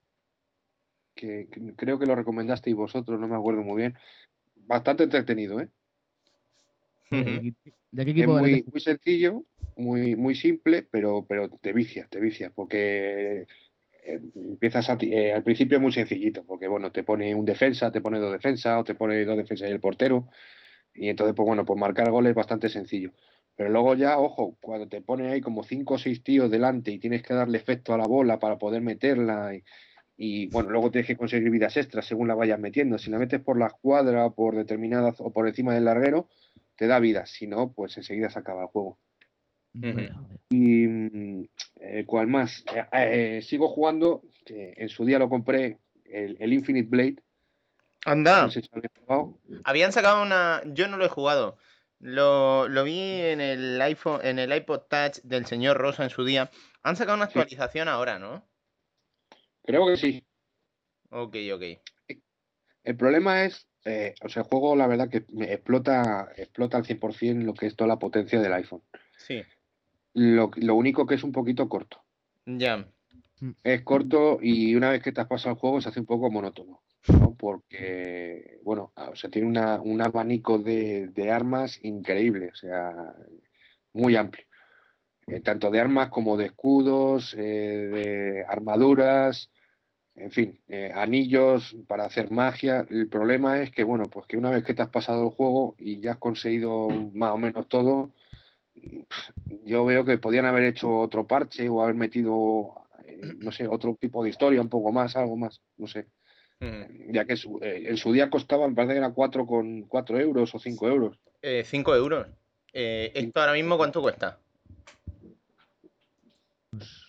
Que, 1.15 1.49
que 1.51 1.75
creo 1.75 1.99
que 1.99 2.07
lo 2.07 2.15
recomendasteis 2.15 2.77
vosotros, 2.77 3.19
no 3.19 3.27
me 3.27 3.37
acuerdo 3.37 3.63
muy 3.63 3.79
bien. 3.79 3.95
Bastante 4.55 5.05
entretenido, 5.05 5.61
¿eh? 5.61 5.69
¿De 7.11 8.05
qué 8.05 8.21
Es 8.21 8.29
muy, 8.29 8.65
muy 8.71 8.81
sencillo, 8.81 9.45
muy, 9.77 10.15
muy 10.15 10.35
simple, 10.35 10.87
pero, 10.91 11.25
pero 11.27 11.49
te 11.49 11.73
vicias, 11.73 12.09
te 12.11 12.21
vicias, 12.21 12.53
porque 12.55 13.47
eh, 14.05 14.21
empiezas 14.35 14.91
a 14.91 14.99
ti- 14.99 15.13
eh, 15.13 15.33
al 15.33 15.43
principio 15.43 15.79
es 15.79 15.83
muy 15.83 15.93
sencillito, 15.93 16.45
porque 16.45 16.69
bueno, 16.69 16.93
te 16.93 17.03
pone 17.03 17.35
un 17.35 17.45
defensa, 17.45 17.91
te 17.91 18.01
pone 18.01 18.19
dos 18.19 18.33
defensas, 18.33 18.81
o 18.81 18.85
te 18.85 18.95
pone 18.95 19.25
dos 19.25 19.37
defensas 19.37 19.69
y 19.69 19.73
el 19.73 19.81
portero, 19.81 20.29
y 20.95 21.09
entonces, 21.09 21.35
pues 21.35 21.47
bueno, 21.47 21.65
pues 21.65 21.79
marcar 21.79 22.11
goles 22.11 22.31
es 22.31 22.37
bastante 22.37 22.69
sencillo. 22.69 23.13
Pero 23.59 23.71
luego 23.71 23.97
ya, 23.97 24.21
ojo, 24.21 24.57
cuando 24.61 24.87
te 24.87 25.01
pone 25.01 25.33
ahí 25.33 25.41
como 25.41 25.65
cinco 25.65 25.95
o 25.95 25.99
seis 25.99 26.23
tíos 26.23 26.49
delante 26.49 26.93
y 26.93 27.01
tienes 27.01 27.25
que 27.25 27.35
darle 27.35 27.59
efecto 27.59 27.93
a 27.93 27.99
la 27.99 28.07
bola 28.07 28.39
para 28.39 28.57
poder 28.57 28.83
meterla, 28.83 29.53
y, 29.53 29.65
y, 30.17 30.47
bueno, 30.47 30.71
luego 30.71 30.93
tienes 30.93 31.09
que 31.09 31.17
conseguir 31.17 31.51
vidas 31.51 31.77
extras 31.77 32.07
según 32.07 32.29
la 32.29 32.37
vayas 32.37 32.61
metiendo. 32.61 32.99
Si 32.99 33.11
la 33.11 33.19
metes 33.19 33.41
por 33.41 33.59
la 33.59 33.67
escuadra, 33.67 34.31
por 34.31 34.55
determinadas 34.55 35.17
o 35.19 35.33
por 35.33 35.49
encima 35.49 35.75
del 35.75 35.87
larguero, 35.87 36.29
te 36.77 36.87
da 36.87 37.01
vida, 37.01 37.27
si 37.27 37.49
no, 37.49 37.73
pues 37.73 37.97
enseguida 37.97 38.31
se 38.31 38.39
acaba 38.39 38.63
el 38.63 38.69
juego. 38.69 38.97
Y 40.51 40.85
eh, 41.81 42.05
¿cuál 42.07 42.29
más? 42.29 42.65
Eh, 42.73 42.85
eh, 42.93 43.43
sigo 43.43 43.67
jugando, 43.67 44.23
en 44.47 44.89
su 44.89 45.05
día 45.05 45.19
lo 45.19 45.29
compré, 45.29 45.79
el, 46.05 46.37
el 46.39 46.53
Infinite 46.53 46.89
Blade. 46.89 47.17
Anda. 48.05 48.43
no 48.43 48.51
sé 48.53 48.63
si. 48.63 48.69
Habían 49.65 49.91
sacado 49.91 50.23
una. 50.23 50.63
Yo 50.65 50.87
no 50.87 50.97
lo 50.97 51.05
he 51.05 51.09
jugado. 51.09 51.59
Lo, 52.01 52.69
lo 52.69 52.85
vi 52.85 53.01
en 53.01 53.41
el 53.41 53.81
iPhone, 53.83 54.21
en 54.23 54.39
el 54.39 54.53
iPod 54.55 54.83
Touch 54.89 55.21
del 55.25 55.47
señor 55.47 55.77
Rosa 55.79 56.05
en 56.05 56.11
su 56.11 56.25
día. 56.25 56.51
Han 56.83 56.97
sacado 56.97 57.17
una 57.17 57.27
Sí. 57.27 57.39
actualización 57.39 57.89
ahora, 57.89 58.19
¿no? 58.19 58.45
Creo 59.65 59.87
que 59.87 59.97
sí. 59.97 60.25
Ok, 61.11 61.37
ok. 61.55 61.63
El 62.85 62.97
problema 62.97 63.45
es, 63.45 63.67
eh, 63.85 64.15
o 64.23 64.29
sea, 64.29 64.43
el 64.43 64.49
juego 64.49 64.77
la 64.77 64.87
verdad 64.87 65.11
que 65.11 65.27
me 65.31 65.53
explota, 65.53 66.31
explota 66.37 66.77
al 66.77 66.85
100% 66.85 67.45
lo 67.45 67.55
que 67.55 67.67
es 67.67 67.77
toda 67.77 67.89
la 67.89 67.99
potencia 67.99 68.41
del 68.41 68.53
iPhone. 68.53 68.83
Sí. 69.17 69.43
Lo, 70.15 70.51
lo 70.57 70.75
único 70.75 71.07
que 71.07 71.17
es 71.17 71.25
un 71.25 71.33
poquito 71.33 71.69
corto. 71.69 72.05
Ya. 72.47 72.89
Es 73.63 73.83
corto 73.83 74.39
y 74.41 74.75
una 74.75 74.91
vez 74.91 75.03
que 75.03 75.13
te 75.13 75.21
has 75.21 75.27
pasado 75.29 75.55
el 75.55 75.61
juego 75.61 75.81
se 75.81 75.89
hace 75.91 76.01
un 76.01 76.07
poco 76.07 76.31
monótono, 76.31 76.83
Porque, 77.39 78.59
bueno, 78.65 78.93
o 78.97 79.17
sea, 79.17 79.31
tiene 79.31 79.49
una- 79.49 79.81
un 79.81 80.01
abanico 80.03 80.59
de, 80.59 81.09
de 81.09 81.31
armas 81.31 81.79
increíble, 81.85 82.51
o 82.53 82.55
sea, 82.57 83.15
muy 83.93 84.17
amplio. 84.17 84.45
Eh, 85.29 85.41
tanto 85.41 85.71
de 85.71 85.81
armas 85.81 86.11
como 86.11 86.37
de 86.37 86.47
escudos, 86.47 87.35
eh, 87.39 87.43
de 87.43 88.45
armaduras, 88.49 89.51
en 90.17 90.31
fin, 90.33 90.61
eh, 90.69 90.93
anillos 90.95 91.77
para 91.89 92.07
hacer 92.07 92.31
magia. 92.31 92.87
El 92.91 93.09
problema 93.09 93.61
es 93.63 93.71
que, 93.73 93.85
bueno, 93.85 94.05
pues 94.11 94.27
que 94.27 94.37
una 94.39 94.51
vez 94.51 94.65
que 94.65 94.75
te 94.75 94.83
has 94.83 94.91
pasado 94.91 95.25
el 95.25 95.31
juego 95.35 95.77
y 95.79 96.01
ya 96.01 96.13
has 96.13 96.19
conseguido 96.19 96.89
más 97.15 97.33
o 97.33 97.39
menos 97.39 97.69
todo, 97.69 98.13
yo 99.65 99.85
veo 99.85 100.05
que 100.05 100.19
podían 100.19 100.47
haber 100.47 100.65
hecho 100.65 100.99
otro 100.99 101.27
parche 101.27 101.69
o 101.69 101.83
haber 101.83 101.95
metido, 101.95 102.87
eh, 103.05 103.21
no 103.39 103.53
sé, 103.53 103.67
otro 103.69 103.97
tipo 104.01 104.23
de 104.23 104.31
historia, 104.31 104.61
un 104.61 104.69
poco 104.69 104.93
más, 104.93 105.17
algo 105.17 105.37
más, 105.37 105.61
no 105.77 105.87
sé. 105.87 106.07
Ujú. 106.61 107.13
Ya 107.13 107.25
que 107.25 107.37
su- 107.37 107.59
eh, 107.63 107.85
en 107.89 107.97
su 107.97 108.13
día 108.13 108.31
costaba, 108.31 108.69
me 108.69 108.75
parece 108.75 108.95
que 108.95 108.99
era 108.99 109.13
4 109.13 109.47
con 109.47 109.83
4 109.83 110.19
euros 110.19 110.55
o 110.55 110.59
5 110.59 110.89
euros. 110.89 111.19
Eh, 111.43 111.63
5 111.65 111.95
euros. 111.95 112.27
Eh, 112.73 113.13
¿Esto 113.15 113.41
ahora 113.41 113.53
mismo 113.53 113.77
cuánto 113.77 114.03
cuesta? 114.03 114.39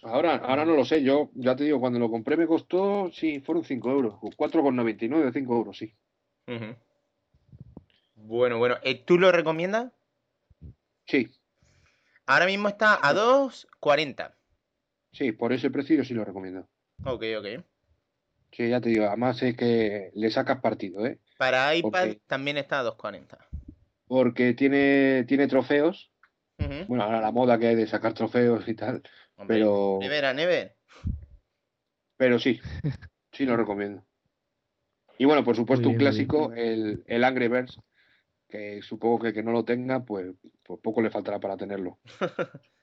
Ahora, 0.02 0.36
ahora 0.38 0.64
no 0.66 0.76
lo 0.76 0.86
sé, 0.86 1.04
yo 1.04 1.30
ya 1.34 1.56
te 1.56 1.66
digo, 1.66 1.80
cuando 1.80 2.00
lo 2.00 2.10
compré 2.10 2.38
me 2.38 2.48
costó, 2.48 3.12
sí, 3.12 3.42
fueron 3.42 3.66
5 3.66 3.92
euros, 3.92 4.16
4,99, 4.38 5.32
5 5.34 5.56
euros, 5.56 5.78
sí. 5.78 5.94
Ujú. 6.48 6.76
Bueno, 8.16 8.58
bueno. 8.58 8.78
Eh, 8.84 8.96
¿Tú 9.04 9.18
lo 9.18 9.32
recomiendas? 9.32 9.92
Sí, 11.06 11.28
Ahora 12.28 12.46
mismo 12.46 12.68
está 12.70 13.00
a 13.02 13.14
2.40. 13.14 14.36
sí, 15.12 15.32
por 15.32 15.52
ese 15.52 15.72
precio 15.72 15.98
yo 15.98 16.04
sí 16.06 16.14
lo 16.14 16.24
recomiendo. 16.24 16.68
Ok, 17.04 17.24
ok. 17.40 17.64
Sí, 18.52 18.70
ya 18.70 18.82
te 18.82 18.90
digo, 18.90 19.06
además 19.06 19.42
es 19.44 19.56
que 19.56 20.12
le 20.14 20.32
sacas 20.32 20.60
partido, 20.60 21.06
¿eh? 21.06 21.20
Para 21.38 21.76
iPad 21.76 22.18
también 22.28 22.58
está 22.58 22.80
a 22.80 22.84
2.40. 22.84 23.38
Porque 24.08 24.54
tiene, 24.54 25.24
tiene 25.26 25.48
trofeos, 25.48 26.12
bueno, 26.88 27.04
ahora 27.04 27.22
la 27.22 27.32
moda 27.32 27.58
que 27.58 27.68
hay 27.68 27.76
de 27.76 27.88
sacar 27.88 28.14
trofeos 28.14 28.68
y 28.68 28.74
tal, 28.74 29.02
Hombre, 29.36 29.58
pero, 29.58 29.98
Nevera, 30.02 30.34
Never. 30.34 30.76
pero 32.18 32.38
sí, 32.40 32.60
sí 33.32 33.46
lo 33.46 33.56
recomiendo. 33.56 34.04
Y 35.18 35.26
bueno, 35.26 35.44
por 35.44 35.56
supuesto, 35.56 35.90
un 35.90 35.96
clásico, 35.96 36.52
el, 36.54 37.04
el 37.06 37.24
Angry 37.24 37.48
Birds, 37.48 37.80
que 38.48 38.82
supongo 38.82 39.20
que 39.20 39.28
el 39.28 39.34
que 39.34 39.44
no 39.44 39.52
lo 39.52 39.64
tenga, 39.64 40.04
pues, 40.04 40.34
pues 40.64 40.80
poco 40.82 41.02
le 41.02 41.12
faltará 41.12 41.40
para 41.40 41.58
tenerlo. 41.58 42.00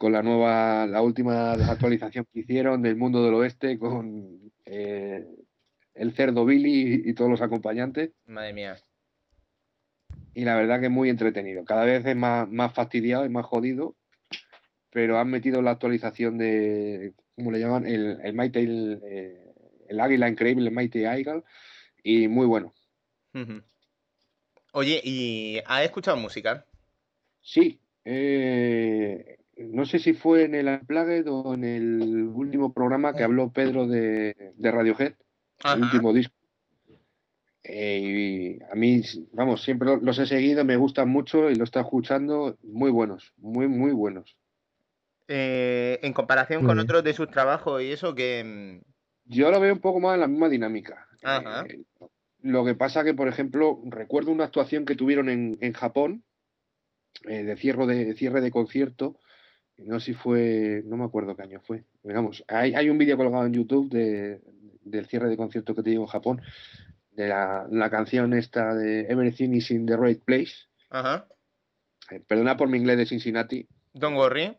Con 0.00 0.12
la 0.12 0.22
nueva, 0.22 0.86
la 0.86 1.02
última 1.02 1.52
actualización 1.52 2.26
que 2.32 2.40
hicieron 2.40 2.80
del 2.80 2.96
mundo 2.96 3.22
del 3.22 3.34
oeste, 3.34 3.78
con 3.78 4.50
eh, 4.64 5.26
el 5.92 6.12
cerdo 6.14 6.46
Billy 6.46 7.02
y, 7.04 7.10
y 7.10 7.12
todos 7.12 7.30
los 7.30 7.42
acompañantes. 7.42 8.12
Madre 8.24 8.54
mía. 8.54 8.78
Y 10.32 10.46
la 10.46 10.56
verdad 10.56 10.80
que 10.80 10.86
es 10.86 10.90
muy 10.90 11.10
entretenido. 11.10 11.66
Cada 11.66 11.84
vez 11.84 12.06
es 12.06 12.16
más, 12.16 12.48
más 12.48 12.72
fastidiado 12.72 13.26
y 13.26 13.28
más 13.28 13.44
jodido, 13.44 13.94
pero 14.88 15.18
han 15.18 15.28
metido 15.28 15.60
la 15.60 15.72
actualización 15.72 16.38
de, 16.38 17.12
¿cómo 17.36 17.50
le 17.52 17.58
llaman? 17.58 17.86
El, 17.86 18.20
el 18.24 18.32
Mighty, 18.32 18.58
el, 18.58 19.00
eh, 19.04 19.52
el 19.86 20.00
águila 20.00 20.30
increíble, 20.30 20.68
el 20.68 20.74
Mighty 20.74 21.00
Eagle, 21.00 21.42
y 22.02 22.26
muy 22.26 22.46
bueno. 22.46 22.72
Oye, 24.72 24.98
¿y 25.04 25.58
has 25.66 25.84
escuchado 25.84 26.16
música? 26.16 26.64
Sí, 27.42 27.82
eh, 28.06 29.39
no 29.68 29.84
sé 29.86 29.98
si 29.98 30.12
fue 30.14 30.44
en 30.44 30.54
el 30.54 30.68
Unplugged 30.68 31.26
o 31.28 31.54
en 31.54 31.64
el 31.64 32.02
último 32.32 32.72
programa 32.72 33.14
que 33.14 33.22
habló 33.24 33.50
Pedro 33.52 33.86
de, 33.86 34.52
de 34.56 34.70
Radiohead, 34.70 35.14
Ajá. 35.62 35.74
el 35.76 35.82
último 35.82 36.12
disco. 36.12 36.34
Eh, 37.62 38.58
y 38.58 38.62
a 38.72 38.74
mí, 38.74 39.02
vamos, 39.32 39.62
siempre 39.62 39.86
lo- 39.88 39.96
los 39.98 40.18
he 40.18 40.26
seguido, 40.26 40.64
me 40.64 40.76
gustan 40.76 41.08
mucho 41.08 41.50
y 41.50 41.54
lo 41.56 41.64
está 41.64 41.80
escuchando, 41.80 42.56
muy 42.62 42.90
buenos, 42.90 43.32
muy, 43.36 43.68
muy 43.68 43.92
buenos. 43.92 44.36
Eh, 45.28 45.98
en 46.02 46.12
comparación 46.12 46.64
con 46.64 46.78
otros 46.78 47.04
de 47.04 47.12
sus 47.12 47.30
trabajos 47.30 47.82
y 47.82 47.92
eso 47.92 48.14
que... 48.14 48.42
mm, 48.82 48.90
Yo 49.26 49.50
lo 49.50 49.60
veo 49.60 49.74
un 49.74 49.80
poco 49.80 50.00
más 50.00 50.14
en 50.14 50.20
la 50.20 50.26
misma 50.26 50.48
dinámica. 50.48 51.06
Ajá. 51.22 51.64
Eh, 51.68 51.82
lo 52.42 52.64
que 52.64 52.74
pasa 52.74 53.04
que, 53.04 53.12
por 53.14 53.28
ejemplo, 53.28 53.80
recuerdo 53.84 54.32
una 54.32 54.44
actuación 54.44 54.86
que 54.86 54.96
tuvieron 54.96 55.28
en, 55.28 55.58
en 55.60 55.72
Japón, 55.74 56.24
eh, 57.28 57.42
de, 57.44 57.56
cierre 57.56 57.86
de 57.86 58.14
cierre 58.14 58.40
de 58.40 58.50
concierto, 58.50 59.18
no 59.84 60.00
sé 60.00 60.06
si 60.06 60.14
fue, 60.14 60.82
no 60.86 60.96
me 60.96 61.04
acuerdo 61.04 61.36
qué 61.36 61.42
año 61.42 61.60
fue. 61.60 61.84
Digamos, 62.02 62.44
hay, 62.48 62.74
hay 62.74 62.88
un 62.90 62.98
vídeo 62.98 63.16
colgado 63.16 63.46
en 63.46 63.52
YouTube 63.52 63.90
de, 63.90 64.40
del 64.82 65.06
cierre 65.06 65.28
de 65.28 65.36
concierto 65.36 65.74
que 65.74 65.82
te 65.82 65.90
digo 65.90 66.02
en 66.02 66.08
Japón, 66.08 66.40
de 67.12 67.28
la, 67.28 67.66
la 67.70 67.90
canción 67.90 68.32
esta 68.34 68.74
de 68.74 69.00
Everything 69.02 69.50
is 69.54 69.70
in 69.70 69.86
the 69.86 69.96
right 69.96 70.22
place. 70.24 70.52
Ajá. 70.90 71.26
Eh, 72.10 72.20
perdona 72.26 72.56
por 72.56 72.68
mi 72.68 72.78
inglés 72.78 72.96
de 72.98 73.06
Cincinnati. 73.06 73.66
Don't 73.94 74.16
worry. 74.16 74.56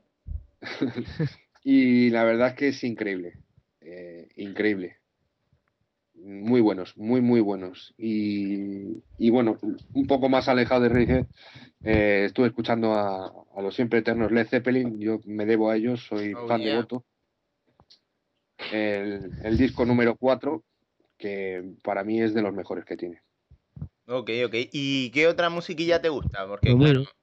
Y 1.64 2.10
la 2.10 2.24
verdad 2.24 2.50
es 2.50 2.54
que 2.56 2.68
es 2.70 2.84
increíble. 2.84 3.34
eh, 3.82 4.28
increíble. 4.36 4.98
Muy 6.16 6.62
buenos, 6.62 6.96
muy, 6.98 7.22
muy 7.22 7.40
buenos. 7.40 7.94
Y, 7.98 9.02
y 9.18 9.30
bueno, 9.32 9.58
un 9.94 10.08
poco 10.08 10.30
más 10.30 10.48
alejado 10.48 10.82
de 10.82 10.90
Radiohead, 10.90 11.26
eh, 11.84 12.24
estuve 12.26 12.48
escuchando 12.48 12.94
a, 12.94 13.41
a 13.56 13.62
los 13.62 13.76
siempre 13.76 14.00
eternos 14.00 14.32
Led 14.32 14.48
Zeppelin. 14.48 15.00
Yo 15.00 15.20
me 15.26 15.46
debo 15.46 15.70
a 15.70 15.76
ellos, 15.76 16.02
soy 16.08 16.34
Oh, 16.36 16.48
fan 16.48 16.62
yeah. 16.62 16.72
devoto. 16.72 17.04
El, 18.72 19.32
el 19.44 19.58
disco 19.58 19.86
número 19.86 20.16
4, 20.16 20.64
que 21.18 21.64
para 21.84 22.04
mí 22.04 22.22
es 22.22 22.34
de 22.34 22.42
los 22.42 22.54
mejores 22.54 22.86
que 22.86 22.98
tiene. 22.98 23.22
Ok, 24.08 24.30
ok. 24.46 24.54
¿Y 24.72 25.10
qué 25.12 25.28
otra 25.28 25.50
musiquilla 25.50 26.02
te 26.02 26.10
gusta? 26.10 26.48
Porque, 26.48 26.70
Pues 26.72 26.80
bueno. 26.80 27.04
claro, 27.04 27.16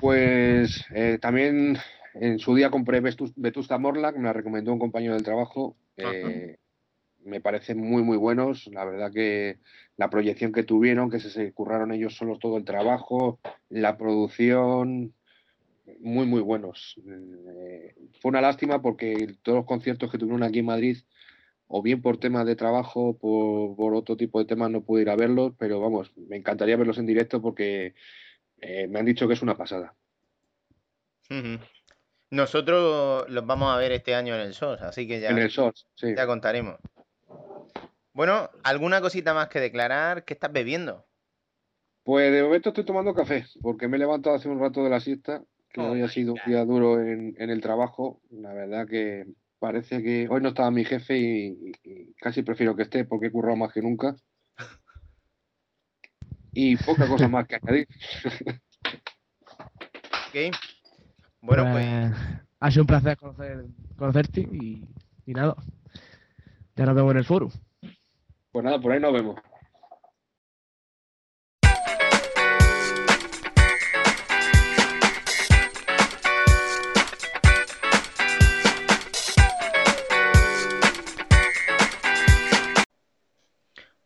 Pues 0.00 0.84
eh, 0.94 1.18
también 1.20 1.78
en 2.14 2.38
su 2.38 2.54
día 2.54 2.70
compré 2.70 3.00
Vetus- 3.00 3.32
Vetusta 3.36 3.78
Morlac, 3.78 4.16
me 4.16 4.24
la 4.24 4.32
recomendó 4.32 4.72
un 4.72 4.78
compañero 4.78 5.14
del 5.14 5.22
trabajo. 5.22 5.76
eh, 5.96 6.56
me 7.24 7.40
parecen 7.40 7.78
muy, 7.80 8.02
muy 8.02 8.16
buenos. 8.16 8.66
La 8.68 8.84
verdad 8.84 9.10
que 9.12 9.58
la 9.96 10.10
proyección 10.10 10.52
que 10.52 10.62
tuvieron, 10.62 11.10
que 11.10 11.20
se, 11.20 11.52
curraron 11.52 11.92
ellos 11.92 12.16
solos 12.16 12.38
todo 12.38 12.56
el 12.56 12.64
trabajo, 12.64 13.38
la 13.68 13.96
producción, 13.96 15.14
muy, 16.00 16.26
muy 16.26 16.40
buenos. 16.40 17.00
Eh, 17.06 17.94
fue 18.20 18.30
una 18.30 18.40
lástima 18.40 18.82
porque 18.82 19.36
todos 19.42 19.56
los 19.56 19.66
conciertos 19.66 20.10
que 20.10 20.18
tuvieron 20.18 20.42
aquí 20.42 20.58
en 20.58 20.66
Madrid, 20.66 20.98
o 21.68 21.82
bien 21.82 22.02
por 22.02 22.18
temas 22.18 22.46
de 22.46 22.56
trabajo, 22.56 23.16
por, 23.18 23.74
por 23.76 23.94
otro 23.94 24.16
tipo 24.16 24.38
de 24.38 24.44
temas, 24.44 24.70
no 24.70 24.82
pude 24.82 25.02
ir 25.02 25.10
a 25.10 25.16
verlos, 25.16 25.52
pero 25.58 25.80
vamos, 25.80 26.12
me 26.16 26.36
encantaría 26.36 26.76
verlos 26.76 26.98
en 26.98 27.06
directo 27.06 27.40
porque 27.40 27.94
eh, 28.60 28.86
me 28.88 28.98
han 28.98 29.06
dicho 29.06 29.26
que 29.26 29.34
es 29.34 29.42
una 29.42 29.56
pasada. 29.56 29.94
Nosotros 32.30 33.28
los 33.28 33.46
vamos 33.46 33.74
a 33.74 33.78
ver 33.78 33.92
este 33.92 34.14
año 34.14 34.34
en 34.34 34.42
el 34.42 34.54
SOS, 34.54 34.82
así 34.82 35.08
que 35.08 35.20
ya, 35.20 35.30
En 35.30 35.38
el 35.38 35.50
SOS, 35.50 35.88
sí. 35.94 36.14
ya 36.16 36.26
contaremos. 36.26 36.76
Bueno, 38.16 38.48
¿alguna 38.62 39.02
cosita 39.02 39.34
más 39.34 39.48
que 39.48 39.60
declarar? 39.60 40.24
¿Qué 40.24 40.32
estás 40.32 40.50
bebiendo? 40.50 41.04
Pues 42.02 42.32
de 42.32 42.42
momento 42.42 42.70
estoy 42.70 42.86
tomando 42.86 43.12
café, 43.12 43.44
porque 43.60 43.88
me 43.88 43.98
he 43.98 44.00
levantado 44.00 44.34
hace 44.34 44.48
un 44.48 44.58
rato 44.58 44.82
de 44.82 44.88
la 44.88 45.00
siesta, 45.00 45.42
que 45.68 45.82
Oh 45.82 45.90
hoy 45.90 46.00
ha 46.00 46.08
sido 46.08 46.32
un 46.32 46.40
día 46.46 46.64
duro 46.64 46.98
en, 47.02 47.34
en 47.36 47.50
el 47.50 47.60
trabajo. 47.60 48.22
La 48.30 48.54
verdad 48.54 48.88
que 48.88 49.26
parece 49.58 50.02
que 50.02 50.28
hoy 50.30 50.40
no 50.40 50.48
estaba 50.48 50.70
mi 50.70 50.86
jefe 50.86 51.18
y, 51.18 51.72
y 51.84 52.14
casi 52.14 52.42
prefiero 52.42 52.74
que 52.74 52.84
esté 52.84 53.04
porque 53.04 53.26
he 53.26 53.30
currado 53.30 53.56
más 53.56 53.70
que 53.70 53.82
nunca. 53.82 54.16
Y 56.54 56.74
poca 56.76 57.06
cosa 57.06 57.28
más 57.28 57.46
que 57.46 57.56
añadir. 57.62 57.86
¿Ok? 60.28 60.56
Bueno, 61.42 61.70
pues 61.70 61.86
ha 62.60 62.70
sido 62.70 62.82
un 62.84 62.86
placer 62.86 63.18
conocer, 63.18 63.66
conocerte 63.98 64.40
y, 64.40 64.88
y 65.26 65.34
nada. 65.34 65.54
Ya 66.76 66.86
nos 66.86 66.94
vemos 66.94 67.10
en 67.10 67.18
el 67.18 67.24
foro. 67.26 67.50
Pues 68.56 68.64
nada, 68.64 68.80
por 68.80 68.90
ahí 68.90 69.00
nos 69.00 69.12
vemos. 69.12 69.36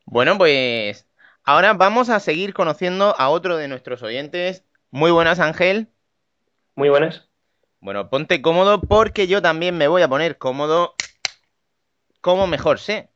Bueno, 0.04 0.36
pues 0.36 1.06
ahora 1.44 1.74
vamos 1.74 2.10
a 2.10 2.18
seguir 2.18 2.52
conociendo 2.52 3.14
a 3.16 3.28
otro 3.28 3.56
de 3.56 3.68
nuestros 3.68 4.02
oyentes. 4.02 4.64
Muy 4.90 5.12
buenas, 5.12 5.38
Ángel. 5.38 5.92
Muy 6.74 6.88
buenas. 6.88 7.28
Bueno, 7.78 8.10
ponte 8.10 8.42
cómodo 8.42 8.80
porque 8.80 9.28
yo 9.28 9.42
también 9.42 9.78
me 9.78 9.86
voy 9.86 10.02
a 10.02 10.08
poner 10.08 10.38
cómodo 10.38 10.96
como 12.20 12.48
mejor 12.48 12.80
sé. 12.80 13.09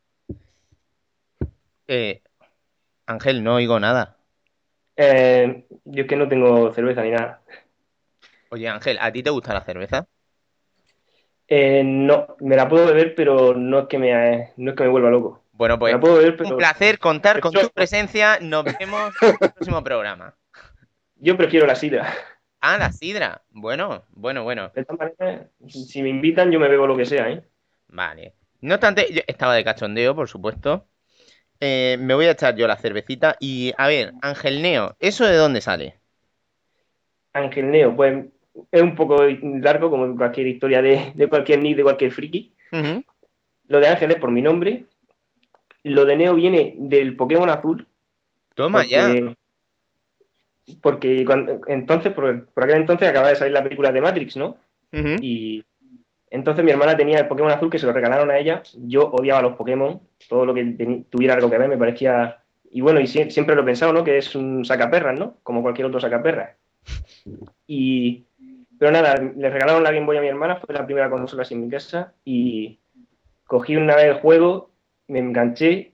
Eh, 1.88 2.22
Ángel, 3.06 3.42
no 3.42 3.56
oigo 3.56 3.78
nada. 3.78 4.16
Eh, 4.96 5.64
yo 5.84 6.02
es 6.02 6.08
que 6.08 6.16
no 6.16 6.28
tengo 6.28 6.72
cerveza 6.72 7.02
ni 7.02 7.10
nada. 7.10 7.42
Oye, 8.50 8.68
Ángel, 8.68 8.98
¿a 9.00 9.10
ti 9.12 9.22
te 9.22 9.30
gusta 9.30 9.52
la 9.52 9.64
cerveza? 9.64 10.06
Eh, 11.48 11.82
no, 11.84 12.36
me 12.40 12.56
la 12.56 12.68
puedo 12.68 12.86
beber, 12.86 13.14
pero 13.14 13.54
no 13.54 13.80
es 13.80 13.86
que 13.88 13.98
me, 13.98 14.52
no 14.56 14.70
es 14.70 14.76
que 14.76 14.84
me 14.84 14.88
vuelva 14.88 15.10
loco. 15.10 15.42
Bueno, 15.52 15.78
pues 15.78 15.94
un 16.40 16.56
placer 16.56 16.98
contar 16.98 17.40
con 17.40 17.52
tu 17.52 17.70
presencia. 17.70 18.38
Nos 18.40 18.64
vemos 18.64 19.14
en 19.22 19.28
el 19.28 19.38
próximo 19.54 19.82
programa. 19.84 20.34
yo 21.16 21.36
prefiero 21.36 21.66
la 21.66 21.74
sidra. 21.74 22.12
Ah, 22.60 22.78
la 22.78 22.90
sidra. 22.92 23.42
Bueno, 23.50 24.04
bueno, 24.10 24.42
bueno. 24.42 24.70
De 24.74 24.84
todas 24.84 25.12
maneras, 25.18 25.48
si 25.68 26.02
me 26.02 26.08
invitan, 26.08 26.50
yo 26.50 26.58
me 26.58 26.68
bebo 26.68 26.86
lo 26.86 26.96
que 26.96 27.04
sea, 27.04 27.30
¿eh? 27.30 27.44
Vale. 27.88 28.34
No 28.62 28.74
obstante, 28.74 29.06
yo 29.12 29.20
estaba 29.26 29.54
de 29.54 29.64
cachondeo, 29.64 30.14
por 30.14 30.28
supuesto. 30.28 30.88
Eh, 31.66 31.96
me 31.98 32.12
voy 32.12 32.26
a 32.26 32.32
echar 32.32 32.54
yo 32.56 32.66
la 32.66 32.76
cervecita. 32.76 33.36
Y 33.40 33.72
a 33.78 33.86
ver, 33.88 34.12
Ángel 34.20 34.60
Neo, 34.60 34.96
¿eso 35.00 35.24
de 35.24 35.36
dónde 35.36 35.62
sale? 35.62 35.94
Ángel 37.32 37.70
Neo, 37.70 37.96
pues 37.96 38.26
es 38.70 38.82
un 38.82 38.94
poco 38.94 39.22
largo, 39.22 39.88
como 39.88 40.14
cualquier 40.14 40.46
historia 40.46 40.82
de, 40.82 41.12
de 41.14 41.26
cualquier 41.26 41.60
nick, 41.60 41.78
de 41.78 41.82
cualquier 41.82 42.12
friki. 42.12 42.52
Lo 43.68 43.80
de 43.80 43.88
Ángel 43.88 44.10
es 44.10 44.18
por 44.18 44.30
mi 44.30 44.42
nombre. 44.42 44.84
Lo 45.84 46.04
de 46.04 46.16
Neo 46.16 46.34
viene 46.34 46.74
del 46.76 47.16
Pokémon 47.16 47.48
azul. 47.48 47.86
Toma 48.54 48.84
ya. 48.84 49.14
porque, 50.82 51.24
cuando- 51.24 51.60
entonces, 51.66 52.12
por, 52.12 52.46
por 52.46 52.64
aquel 52.64 52.76
entonces 52.76 53.08
acaba 53.08 53.28
de 53.30 53.36
salir 53.36 53.54
la 53.54 53.62
película 53.62 53.90
de 53.90 54.00
Matrix, 54.02 54.36
¿no? 54.36 54.58
Y 55.20 55.64
entonces 56.34 56.64
mi 56.64 56.70
hermana 56.72 56.96
tenía 56.96 57.18
el 57.18 57.28
Pokémon 57.28 57.50
azul 57.52 57.70
que 57.70 57.78
se 57.78 57.86
lo 57.86 57.92
regalaron 57.92 58.30
a 58.30 58.38
ella. 58.38 58.62
Yo 58.74 59.08
odiaba 59.10 59.40
los 59.42 59.54
Pokémon, 59.56 60.00
todo 60.28 60.44
lo 60.44 60.52
que 60.52 61.04
tuviera 61.08 61.34
algo 61.34 61.48
que 61.48 61.58
ver 61.58 61.68
me 61.68 61.78
parecía. 61.78 62.38
Y 62.70 62.80
bueno, 62.80 62.98
y 63.00 63.04
sie- 63.06 63.30
siempre 63.30 63.54
lo 63.54 63.62
he 63.62 63.64
pensado, 63.64 63.92
¿no? 63.92 64.02
Que 64.02 64.18
es 64.18 64.34
un 64.34 64.64
sacaperras, 64.64 65.18
¿no? 65.18 65.36
Como 65.42 65.62
cualquier 65.62 65.86
otro 65.86 66.00
sacaperras. 66.00 66.56
Y. 67.66 68.24
Pero 68.78 68.90
nada, 68.90 69.14
le 69.14 69.48
regalaron 69.50 69.84
la 69.84 69.92
Game 69.92 70.04
Boy 70.04 70.16
a 70.16 70.20
mi 70.20 70.26
hermana, 70.28 70.56
fue 70.56 70.74
la 70.74 70.84
primera 70.84 71.08
consola 71.08 71.42
así 71.42 71.54
en 71.54 71.62
mi 71.62 71.70
casa. 71.70 72.12
Y 72.24 72.80
cogí 73.46 73.76
una 73.76 73.94
vez 73.94 74.06
el 74.06 74.14
juego, 74.14 74.70
me 75.06 75.20
enganché. 75.20 75.92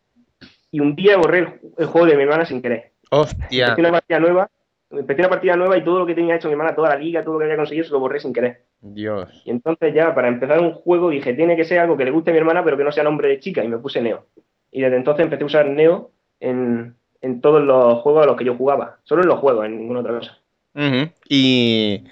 Y 0.72 0.80
un 0.80 0.94
día 0.96 1.16
borré 1.18 1.38
el, 1.40 1.48
el 1.78 1.86
juego 1.86 2.06
de 2.06 2.16
mi 2.16 2.22
hermana 2.22 2.46
sin 2.46 2.62
querer. 2.62 2.92
Hostia. 3.10 3.66
Empecé 3.68 3.80
una 3.82 3.92
partida 3.92 4.18
nueva, 4.20 4.50
empecé 4.90 5.20
una 5.22 5.28
partida 5.28 5.56
nueva 5.56 5.76
y 5.78 5.84
todo 5.84 5.98
lo 6.00 6.06
que 6.06 6.14
tenía 6.14 6.36
hecho 6.36 6.48
mi 6.48 6.52
hermana, 6.52 6.74
toda 6.74 6.88
la 6.90 6.96
liga, 6.96 7.22
todo 7.22 7.34
lo 7.34 7.38
que 7.40 7.44
había 7.44 7.56
conseguido, 7.56 7.84
se 7.86 7.92
lo 7.92 8.00
borré 8.00 8.20
sin 8.20 8.32
querer. 8.32 8.62
Dios. 8.80 9.42
Y 9.44 9.50
entonces 9.50 9.92
ya, 9.94 10.14
para 10.14 10.28
empezar 10.28 10.60
un 10.60 10.72
juego, 10.72 11.10
dije, 11.10 11.34
tiene 11.34 11.56
que 11.56 11.64
ser 11.64 11.78
algo 11.80 11.96
que 11.96 12.04
le 12.04 12.10
guste 12.10 12.30
a 12.30 12.32
mi 12.32 12.38
hermana, 12.38 12.64
pero 12.64 12.76
que 12.76 12.84
no 12.84 12.92
sea 12.92 13.04
nombre 13.04 13.28
de 13.28 13.38
chica, 13.40 13.62
y 13.64 13.68
me 13.68 13.78
puse 13.78 14.00
Neo. 14.00 14.26
Y 14.70 14.80
desde 14.80 14.96
entonces 14.96 15.24
empecé 15.24 15.42
a 15.42 15.46
usar 15.46 15.66
Neo 15.68 16.10
en, 16.40 16.94
en 17.20 17.40
todos 17.40 17.62
los 17.62 17.98
juegos 18.00 18.22
a 18.24 18.26
los 18.26 18.36
que 18.36 18.44
yo 18.44 18.54
jugaba. 18.56 18.98
Solo 19.04 19.22
en 19.22 19.28
los 19.28 19.38
juegos, 19.38 19.66
en 19.66 19.76
ninguna 19.78 20.00
otra 20.00 20.18
cosa. 20.18 20.38
Y, 21.28 22.04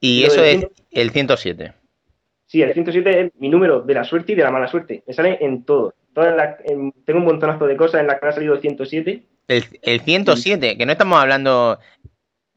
y 0.00 0.24
eso 0.24 0.42
es 0.42 0.66
el 0.90 1.10
107. 1.10 1.72
Sí, 2.46 2.62
el 2.62 2.72
107 2.72 3.20
es 3.20 3.32
mi 3.38 3.48
número 3.48 3.80
de 3.82 3.94
la 3.94 4.04
suerte 4.04 4.32
y 4.32 4.34
de 4.34 4.42
la 4.44 4.50
mala 4.50 4.68
suerte. 4.68 5.02
Me 5.06 5.12
sale 5.14 5.38
en 5.40 5.64
todo. 5.64 5.94
Todas 6.14 6.34
las- 6.36 6.56
en- 6.64 6.92
tengo 7.04 7.18
un 7.20 7.26
montonazo 7.26 7.66
de 7.66 7.76
cosas 7.76 8.00
en 8.00 8.06
las 8.06 8.18
que 8.20 8.26
ha 8.26 8.32
salido 8.32 8.54
el 8.54 8.60
107. 8.60 9.22
El, 9.48 9.64
el 9.82 10.00
107, 10.00 10.78
que 10.78 10.86
no 10.86 10.92
estamos 10.92 11.18
hablando 11.18 11.78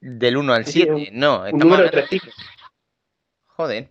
del 0.01 0.38
1 0.38 0.53
al 0.53 0.65
Sí, 0.65 0.71
sí, 0.71 0.79
7, 0.88 1.12
un- 1.13 1.19
no, 1.19 1.43
Un 1.51 1.59
número 1.59 1.83
de 1.83 1.89
tres 1.89 2.07
cifras. 2.09 2.35
Joder. 3.47 3.88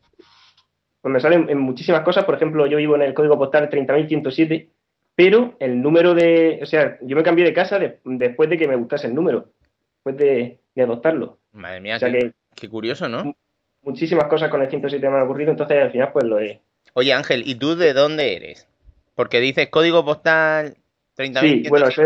Pues 1.00 1.12
me 1.12 1.20
salen 1.20 1.48
en 1.48 1.58
muchísimas 1.58 2.02
cosas. 2.02 2.24
Por 2.24 2.34
ejemplo, 2.34 2.66
yo 2.66 2.76
vivo 2.78 2.96
en 2.96 3.02
el 3.02 3.14
código 3.14 3.38
postal 3.38 3.68
30.107, 3.70 4.68
pero 5.14 5.56
el 5.60 5.80
número 5.82 6.14
de. 6.14 6.58
O 6.62 6.66
sea, 6.66 6.98
yo 7.02 7.16
me 7.16 7.22
cambié 7.22 7.44
de 7.44 7.52
casa 7.52 7.78
de- 7.78 8.00
después 8.04 8.48
de 8.50 8.58
que 8.58 8.66
me 8.68 8.76
gustase 8.76 9.06
el 9.06 9.14
número, 9.14 9.50
después 9.96 10.16
de, 10.16 10.58
de 10.74 10.82
adoptarlo. 10.82 11.38
Madre 11.52 11.80
mía, 11.80 11.96
O 11.96 11.98
sea 11.98 12.10
qué, 12.10 12.18
que 12.18 12.32
qué 12.54 12.68
curioso, 12.68 13.08
¿no? 13.08 13.34
muchísimas 13.82 14.24
cosas 14.26 14.50
con 14.50 14.60
el 14.60 14.68
107 14.68 15.08
me 15.08 15.16
han 15.16 15.22
ocurrido, 15.22 15.50
entonces 15.50 15.80
al 15.82 15.90
final 15.90 16.10
pues 16.12 16.24
lo 16.24 16.38
he. 16.40 16.60
Oye, 16.94 17.12
Ángel, 17.12 17.42
¿y 17.46 17.54
tú 17.54 17.74
de 17.76 17.92
dónde 17.94 18.34
eres? 18.36 18.68
Porque 19.14 19.40
dices 19.40 19.68
código 19.70 20.04
postal 20.04 20.76
30.000. 21.16 21.40
Sí, 21.40 21.68
bueno, 21.68 21.86
es 21.88 21.98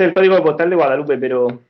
el 0.00 0.12
código 0.14 0.42
postal 0.42 0.68
de 0.70 0.76
Guadalupe, 0.76 1.16
pero 1.18 1.60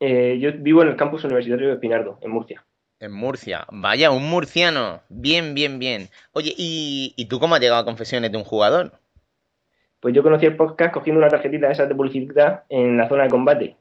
eh, 0.00 0.38
yo 0.40 0.50
vivo 0.58 0.82
en 0.82 0.88
el 0.88 0.96
campus 0.96 1.24
universitario 1.24 1.68
de 1.68 1.74
Espinardo, 1.74 2.18
en 2.22 2.30
Murcia. 2.30 2.64
En 3.00 3.12
Murcia. 3.12 3.64
Vaya, 3.70 4.10
un 4.10 4.28
murciano. 4.28 5.00
Bien, 5.08 5.54
bien, 5.54 5.78
bien. 5.78 6.08
Oye, 6.32 6.52
¿y, 6.56 7.14
y 7.16 7.26
tú 7.26 7.38
cómo 7.38 7.54
has 7.54 7.60
llegado 7.60 7.80
a 7.80 7.84
confesiones 7.84 8.32
de 8.32 8.38
un 8.38 8.44
jugador? 8.44 8.92
Pues 10.00 10.14
yo 10.14 10.22
conocí 10.22 10.46
el 10.46 10.56
podcast 10.56 10.92
cogiendo 10.94 11.18
una 11.20 11.28
tarjetita 11.28 11.66
de 11.68 11.72
esas 11.72 11.88
de 11.88 11.94
publicidad 11.94 12.64
en 12.68 12.96
la 12.96 13.08
zona 13.08 13.24
de 13.24 13.30
combate. 13.30 13.76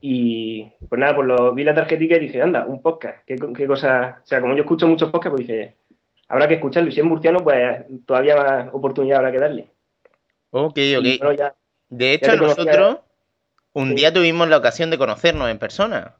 Y 0.00 0.64
pues 0.88 0.98
nada, 1.00 1.14
pues 1.16 1.26
lo 1.26 1.54
vi 1.54 1.64
la 1.64 1.74
tarjetita 1.74 2.16
y 2.16 2.20
dije, 2.20 2.42
anda, 2.42 2.66
un 2.66 2.82
podcast, 2.82 3.24
qué, 3.26 3.36
co- 3.36 3.52
qué 3.52 3.66
cosa. 3.66 4.20
O 4.22 4.26
sea, 4.26 4.40
como 4.40 4.54
yo 4.54 4.62
escucho 4.62 4.86
muchos 4.86 5.10
podcasts, 5.10 5.36
pues 5.36 5.46
dije, 5.48 5.74
habrá 6.28 6.46
que 6.46 6.54
escucharlo. 6.54 6.88
Y 6.88 6.92
si 6.92 7.00
es 7.00 7.06
murciano, 7.06 7.38
pues 7.40 7.84
todavía 8.04 8.36
más 8.36 8.68
oportunidad 8.72 9.18
habrá 9.18 9.32
que 9.32 9.38
darle. 9.38 9.70
Ok, 10.50 10.78
ok. 10.98 11.04
bueno, 11.20 11.32
ya, 11.32 11.54
De 11.88 12.12
hecho, 12.14 12.30
conocía- 12.38 12.64
nosotros 12.64 12.98
un 13.80 13.88
Sí. 13.90 13.94
día 13.96 14.12
tuvimos 14.12 14.48
la 14.48 14.56
ocasión 14.56 14.90
de 14.90 14.98
conocernos 14.98 15.50
en 15.50 15.58
persona. 15.58 16.14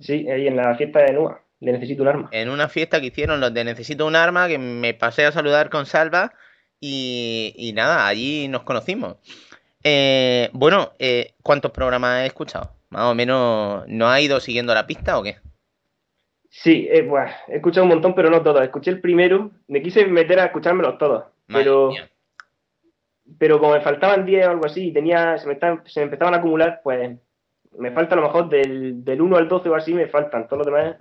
sí, 0.00 0.28
ahí 0.30 0.46
en 0.46 0.56
la 0.56 0.74
fiesta 0.76 1.00
de 1.00 1.12
Nua, 1.12 1.40
de 1.60 1.72
Necesito 1.72 2.02
un 2.02 2.08
arma. 2.08 2.28
En 2.32 2.48
una 2.48 2.68
fiesta 2.68 3.00
que 3.00 3.06
hicieron 3.08 3.40
los 3.40 3.52
de 3.54 3.64
Necesito 3.64 4.06
un 4.06 4.16
arma, 4.16 4.48
que 4.48 4.58
me 4.58 4.94
pasé 4.94 5.24
a 5.26 5.32
saludar 5.32 5.70
con 5.70 5.86
Salva. 5.86 6.32
Y, 6.80 7.54
y 7.56 7.72
nada, 7.74 8.08
allí 8.08 8.48
nos 8.48 8.64
conocimos. 8.64 9.16
Eh, 9.84 10.50
bueno, 10.52 10.92
eh, 10.98 11.34
¿cuántos 11.42 11.70
programas 11.70 12.22
he 12.22 12.26
escuchado? 12.26 12.72
Más 12.90 13.04
o 13.04 13.14
menos, 13.14 13.84
¿no 13.86 14.08
ha 14.08 14.20
ido 14.20 14.40
siguiendo 14.40 14.74
la 14.74 14.86
pista 14.86 15.16
o 15.18 15.22
qué? 15.22 15.36
Sí, 16.50 16.88
eh, 16.90 17.02
buah, 17.02 17.30
he 17.48 17.56
escuchado 17.56 17.84
un 17.84 17.90
montón, 17.90 18.14
pero 18.14 18.28
no 18.30 18.42
todos. 18.42 18.62
Escuché 18.62 18.90
el 18.90 19.00
primero, 19.00 19.50
me 19.68 19.80
quise 19.82 20.04
meter 20.06 20.40
a 20.40 20.46
escuchármelos 20.46 20.98
todos, 20.98 21.24
Madre 21.46 21.64
pero, 21.64 21.88
mía. 21.90 22.10
Pero 23.38 23.58
como 23.58 23.72
me 23.72 23.80
faltaban 23.80 24.24
10 24.24 24.46
o 24.46 24.50
algo 24.50 24.66
así 24.66 24.88
y 24.88 24.92
tenía, 24.92 25.38
se, 25.38 25.46
me 25.46 25.58
se 25.86 26.00
me 26.00 26.04
empezaban 26.04 26.34
a 26.34 26.38
acumular, 26.38 26.80
pues 26.82 27.18
me 27.78 27.90
falta 27.90 28.14
a 28.14 28.16
lo 28.16 28.26
mejor 28.26 28.48
del, 28.48 29.04
del 29.04 29.20
1 29.20 29.36
al 29.36 29.48
12 29.48 29.68
o 29.68 29.74
así, 29.74 29.94
me 29.94 30.06
faltan. 30.06 30.46
Todos 30.46 30.58
los 30.58 30.66
demás, 30.66 30.96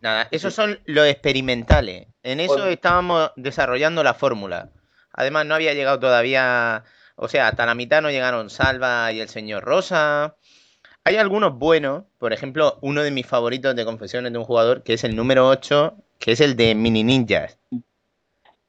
Nada, 0.00 0.28
esos 0.30 0.54
son 0.54 0.80
los 0.86 1.06
experimentales. 1.06 2.06
En 2.22 2.40
eso 2.40 2.54
Joder. 2.54 2.72
estábamos 2.72 3.32
desarrollando 3.36 4.02
la 4.02 4.14
fórmula. 4.14 4.70
Además, 5.12 5.46
no 5.46 5.54
había 5.54 5.74
llegado 5.74 6.00
todavía. 6.00 6.84
O 7.16 7.28
sea, 7.28 7.48
hasta 7.48 7.66
la 7.66 7.74
mitad 7.74 8.00
no 8.00 8.10
llegaron 8.10 8.48
Salva 8.48 9.12
y 9.12 9.20
el 9.20 9.28
señor 9.28 9.64
Rosa. 9.64 10.36
Hay 11.04 11.16
algunos 11.16 11.54
buenos, 11.54 12.04
por 12.18 12.32
ejemplo, 12.32 12.78
uno 12.80 13.02
de 13.02 13.10
mis 13.10 13.26
favoritos 13.26 13.76
de 13.76 13.84
confesiones 13.84 14.32
de 14.32 14.38
un 14.38 14.44
jugador, 14.44 14.82
que 14.82 14.94
es 14.94 15.04
el 15.04 15.16
número 15.16 15.48
8, 15.48 15.94
que 16.18 16.32
es 16.32 16.40
el 16.40 16.56
de 16.56 16.74
Mini 16.74 17.04
Ninjas. 17.04 17.58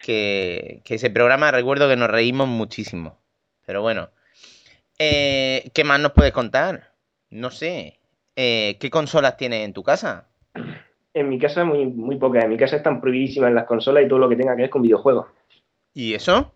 Que, 0.02 0.82
que 0.84 0.96
ese 0.96 1.10
programa 1.10 1.52
recuerdo 1.52 1.88
que 1.88 1.96
nos 1.96 2.10
reímos 2.10 2.48
muchísimo. 2.48 3.18
Pero 3.66 3.82
bueno. 3.82 4.10
Eh, 5.00 5.70
¿Qué 5.74 5.84
más 5.84 6.00
nos 6.00 6.12
puedes 6.12 6.32
contar? 6.32 6.92
No 7.30 7.52
sé. 7.52 8.00
Eh, 8.36 8.78
¿qué 8.80 8.90
consolas 8.90 9.38
tienes 9.38 9.66
en 9.66 9.74
tu 9.74 9.84
casa? 9.84 10.28
en 11.14 11.30
mi 11.30 11.40
casa 11.40 11.64
muy, 11.64 11.86
muy 11.86 12.18
pocas. 12.18 12.44
En 12.44 12.50
mi 12.50 12.58
casa 12.58 12.78
están 12.78 13.02
prohibidísimas 13.02 13.54
las 13.54 13.66
consolas 13.66 14.04
y 14.04 14.08
todo 14.08 14.20
lo 14.20 14.30
que 14.30 14.36
tenga 14.36 14.56
que 14.56 14.64
ver 14.64 14.70
con 14.70 14.82
videojuegos. 14.82 15.28
¿Y 15.94 16.14
eso? 16.14 16.54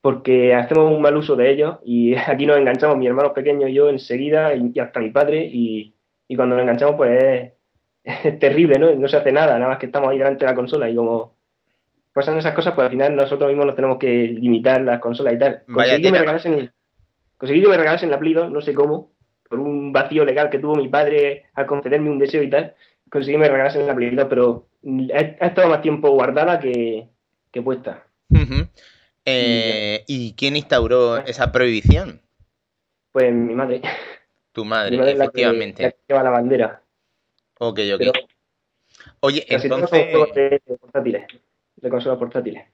Porque 0.00 0.54
hacemos 0.54 0.92
un 0.92 1.02
mal 1.02 1.16
uso 1.16 1.36
de 1.36 1.50
ellos 1.50 1.78
y 1.84 2.14
aquí 2.26 2.46
nos 2.46 2.58
enganchamos, 2.58 2.96
mi 2.96 3.06
hermano 3.06 3.32
pequeño 3.34 3.68
y 3.68 3.74
yo 3.74 3.88
enseguida, 3.90 4.54
y, 4.54 4.78
hasta 4.78 5.00
mi 5.00 5.10
padre, 5.10 5.44
y, 5.44 5.94
y 6.28 6.36
cuando 6.36 6.56
nos 6.56 6.62
enganchamos, 6.62 6.96
pues 6.96 7.22
es, 7.22 7.52
es 8.24 8.38
terrible, 8.38 8.78
¿no? 8.78 8.94
No 8.94 9.08
se 9.08 9.16
hace 9.16 9.32
nada, 9.32 9.58
nada 9.58 9.70
más 9.70 9.78
que 9.78 9.86
estamos 9.86 10.10
ahí 10.10 10.18
delante 10.18 10.44
de 10.44 10.50
la 10.50 10.56
consola 10.56 10.88
y 10.88 10.94
como 10.94 11.34
pasan 12.14 12.38
esas 12.38 12.54
cosas, 12.54 12.72
pues 12.74 12.86
al 12.86 12.90
final 12.92 13.14
nosotros 13.16 13.48
mismos 13.48 13.66
nos 13.66 13.74
tenemos 13.76 13.98
que 13.98 14.08
limitar 14.08 14.80
las 14.80 15.00
consolas 15.00 15.34
y 15.34 15.38
tal. 15.38 15.64
Conseguí 15.70 16.02
que, 16.02 16.12
me 16.12 16.18
regalasen, 16.20 16.72
conseguí 17.36 17.60
que 17.60 17.68
me 17.68 17.76
regalasen 17.76 18.10
la 18.10 18.18
Play 18.18 18.32
2, 18.32 18.50
no 18.50 18.60
sé 18.62 18.72
cómo, 18.72 19.12
por 19.48 19.58
un 19.58 19.92
vacío 19.92 20.24
legal 20.24 20.48
que 20.48 20.58
tuvo 20.60 20.76
mi 20.76 20.88
padre 20.88 21.46
al 21.54 21.66
concederme 21.66 22.08
un 22.10 22.18
deseo 22.18 22.42
y 22.42 22.48
tal, 22.48 22.74
conseguí 23.10 23.34
que 23.34 23.38
me 23.42 23.48
regalasen 23.48 23.86
la 23.86 23.94
Play 23.94 24.14
2, 24.14 24.26
pero 24.30 24.68
ha, 25.12 25.18
ha 25.44 25.48
estado 25.48 25.68
más 25.68 25.82
tiempo 25.82 26.08
guardada 26.10 26.58
que, 26.60 27.08
que 27.50 27.60
puesta. 27.62 28.06
Eh, 29.26 30.04
¿Y 30.06 30.34
quién 30.34 30.56
instauró 30.56 31.18
esa 31.18 31.50
prohibición? 31.50 32.20
Pues 33.10 33.32
mi 33.32 33.54
madre. 33.54 33.80
Tu 34.52 34.64
Mi 34.64 34.70
madre, 34.70 34.96
es 34.96 35.00
la 35.00 35.04
que- 35.28 35.42
efectivamente. 35.42 35.82
la 35.82 35.90
que 35.90 35.98
lleva 36.08 36.22
la 36.22 36.30
bandera. 36.30 36.82
Ok, 37.58 37.80
ok. 37.94 37.98
Pero 37.98 38.12
Oye, 39.20 39.44
entonces, 39.48 40.06
de, 41.84 41.90
consolas 41.90 42.18
portátiles. 42.18 42.64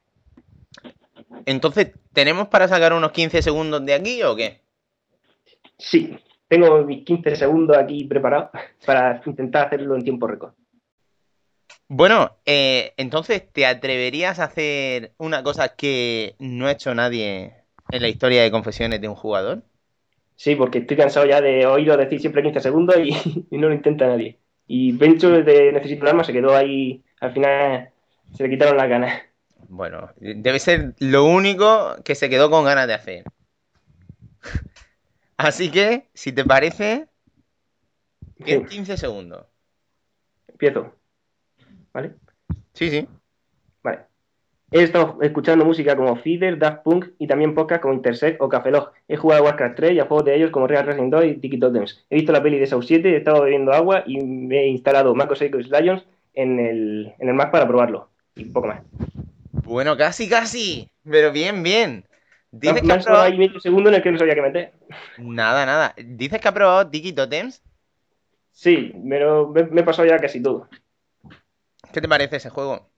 entonces, 1.45 1.93
¿tenemos 2.13 2.49
para 2.49 2.69
sacar 2.69 2.93
unos 2.93 3.13
15 3.13 3.43
segundos 3.43 3.85
de 3.85 3.95
aquí 3.95 4.23
o 4.23 4.37
qué? 4.37 4.61
Sí, 5.79 6.17
tengo 6.49 6.83
mis 6.85 7.05
15 7.05 7.37
segundos 7.37 7.77
aquí 7.77 8.05
preparados 8.05 8.51
para 8.87 9.21
intentar 9.27 9.67
hacerlo 9.67 9.97
en 9.97 10.05
tiempo 10.05 10.27
récord. 10.27 10.53
Bueno, 11.89 12.37
eh, 12.47 12.93
entonces, 12.97 13.51
¿te 13.53 13.67
atreverías 13.67 14.39
a 14.39 14.45
hacer 14.45 15.13
una 15.19 15.43
cosa 15.43 15.75
que 15.75 16.37
no 16.39 16.67
ha 16.67 16.73
hecho 16.73 16.95
nadie 16.95 17.55
en 17.91 18.03
la 18.03 18.09
historia 18.09 18.43
de 18.43 18.51
confesiones 18.51 19.01
de 19.01 19.09
un 19.09 19.17
jugador? 19.17 19.63
Sí, 20.37 20.55
porque 20.55 20.79
estoy 20.79 20.97
cansado 20.97 21.27
ya 21.27 21.41
de 21.41 21.67
oírlo 21.67 21.97
decir 21.97 22.21
siempre 22.21 22.43
15 22.43 22.61
segundos 22.61 22.97
y, 22.99 23.11
y 23.51 23.59
no 23.59 23.69
lo 23.69 23.75
intenta 23.75 24.07
nadie. 24.07 24.39
Y 24.67 24.93
Bencho 24.93 25.31
de 25.31 25.73
Necesito 25.73 26.03
un 26.03 26.09
arma 26.09 26.25
se 26.25 26.33
quedó 26.33 26.55
ahí, 26.55 27.03
al 27.21 27.33
final 27.33 27.90
se 28.35 28.43
le 28.43 28.51
quitaron 28.51 28.77
las 28.77 28.89
ganas. 28.89 29.23
Bueno, 29.69 30.11
debe 30.19 30.59
ser 30.59 30.95
lo 30.99 31.25
único 31.25 31.97
que 32.05 32.15
se 32.15 32.29
quedó 32.29 32.51
con 32.51 32.65
ganas 32.65 32.87
de 32.87 32.95
hacer. 32.95 33.25
Así 35.37 35.71
que, 35.71 36.09
si 36.13 36.33
te 36.33 36.45
parece, 36.45 37.09
en 38.47 38.67
15 38.67 38.97
segundos. 38.97 39.47
Empiezo. 40.49 40.95
¿Vale? 41.93 42.15
Sí, 42.75 42.91
sí. 42.91 43.09
Vale. 43.83 44.01
He 44.73 44.83
estado 44.83 45.19
escuchando 45.21 45.65
música 45.65 45.97
como 45.97 46.15
Feeder, 46.17 46.59
Daft 46.59 46.83
Punk 46.85 47.07
y 47.19 47.27
también 47.27 47.55
podcast 47.55 47.83
como 47.83 47.95
Intersect 47.95 48.41
o 48.41 48.49
Café 48.49 48.71
Log. 48.71 48.93
He 49.09 49.17
jugado 49.17 49.43
a 49.43 49.45
Warcraft 49.47 49.77
3 49.77 49.93
y 49.93 49.99
a 50.01 50.07
juegos 50.07 50.25
de 50.27 50.37
ellos 50.37 50.51
como 50.51 50.69
Real 50.69 50.87
Racing 50.87 51.11
2 51.11 51.25
y 51.25 51.35
Tiki 51.35 51.59
Totems. 51.59 52.05
He 52.09 52.17
visto 52.17 52.33
la 52.33 52.43
peli 52.43 52.59
de 52.59 52.67
South 52.67 52.85
7, 52.87 53.09
he 53.09 53.17
estado 53.17 53.43
bebiendo 53.43 53.73
agua 53.73 54.05
y 54.07 54.21
me 54.25 54.61
he 54.61 54.67
instalado 54.69 55.15
MacOS 55.15 55.43
X 55.43 55.71
Lions 55.71 56.05
en 56.35 56.61
el, 56.61 57.15
en 57.19 57.29
el 57.29 57.35
Mac 57.35 57.51
para 57.51 57.67
probarlo. 57.67 58.11
Y 58.41 58.45
poco 58.47 58.69
más. 58.69 58.83
Bueno, 59.53 59.97
casi, 59.97 60.29
casi. 60.29 60.91
Pero 61.05 61.31
bien, 61.31 61.63
bien. 61.63 62.05
Dices 62.51 62.83
que 62.83 62.93
has 62.93 62.99
ahí 62.99 63.05
probado... 63.05 63.37
medio 63.37 63.61
segundo 63.61 63.91
en 63.91 63.97
el 63.97 64.03
que 64.03 64.11
no 64.11 64.19
sabía 64.19 64.35
qué 64.35 64.43
meter. 64.43 64.73
Nada, 65.19 65.67
nada. 65.67 65.95
Dices 65.97 66.41
que 66.41 66.49
has 66.49 66.55
probado 66.55 66.89
Tiki 66.89 67.13
Totems. 67.13 67.63
Sí, 68.51 68.93
pero 69.09 69.49
me, 69.49 69.65
me 69.65 69.83
he 69.83 69.85
pasado 69.85 70.09
ya 70.09 70.19
casi 70.19 70.43
todo. 70.43 70.69
¿Qué 71.93 72.01
te 72.01 72.09
parece 72.09 72.37
ese 72.37 72.51
juego? 72.51 72.89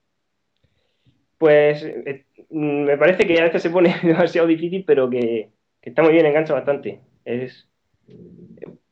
Pues 1.38 1.82
eh, 1.82 2.24
mm, 2.50 2.84
me 2.84 2.96
parece 2.96 3.26
que 3.26 3.40
a 3.40 3.44
veces 3.44 3.62
se 3.62 3.70
pone 3.70 3.94
demasiado 4.02 4.46
difícil, 4.46 4.84
pero 4.86 5.10
que, 5.10 5.50
que 5.80 5.90
está 5.90 6.02
muy 6.02 6.12
bien, 6.12 6.26
engancha 6.26 6.54
bastante. 6.54 7.00
Es, 7.24 7.68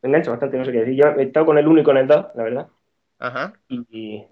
engancha 0.01 0.31
bastante, 0.31 0.57
no 0.57 0.65
sé 0.65 0.71
qué 0.73 0.79
decir. 0.79 0.95
Yo 0.95 1.05
he 1.17 1.23
estado 1.23 1.45
con 1.45 1.57
el 1.57 1.67
1 1.67 1.81
y 1.81 1.83
con 1.83 1.97
el 1.97 2.07
2, 2.07 2.25
la 2.35 2.43
verdad. 2.43 2.67
Ajá. 3.19 3.53
Y, 3.69 3.85
y 3.89 4.27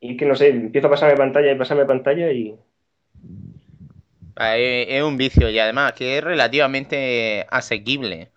que 0.00 0.26
no 0.26 0.34
sé, 0.34 0.48
empiezo 0.48 0.86
a 0.86 0.90
pasarme 0.90 1.16
pantalla 1.16 1.52
y 1.52 1.58
pasarme 1.58 1.84
pantalla 1.84 2.30
y 2.32 2.56
Ah, 4.36 4.56
Es 4.56 5.02
un 5.02 5.16
vicio 5.16 5.50
y 5.50 5.58
además 5.58 5.94
que 5.94 6.18
es 6.18 6.24
relativamente 6.24 7.44
asequible. 7.50 8.30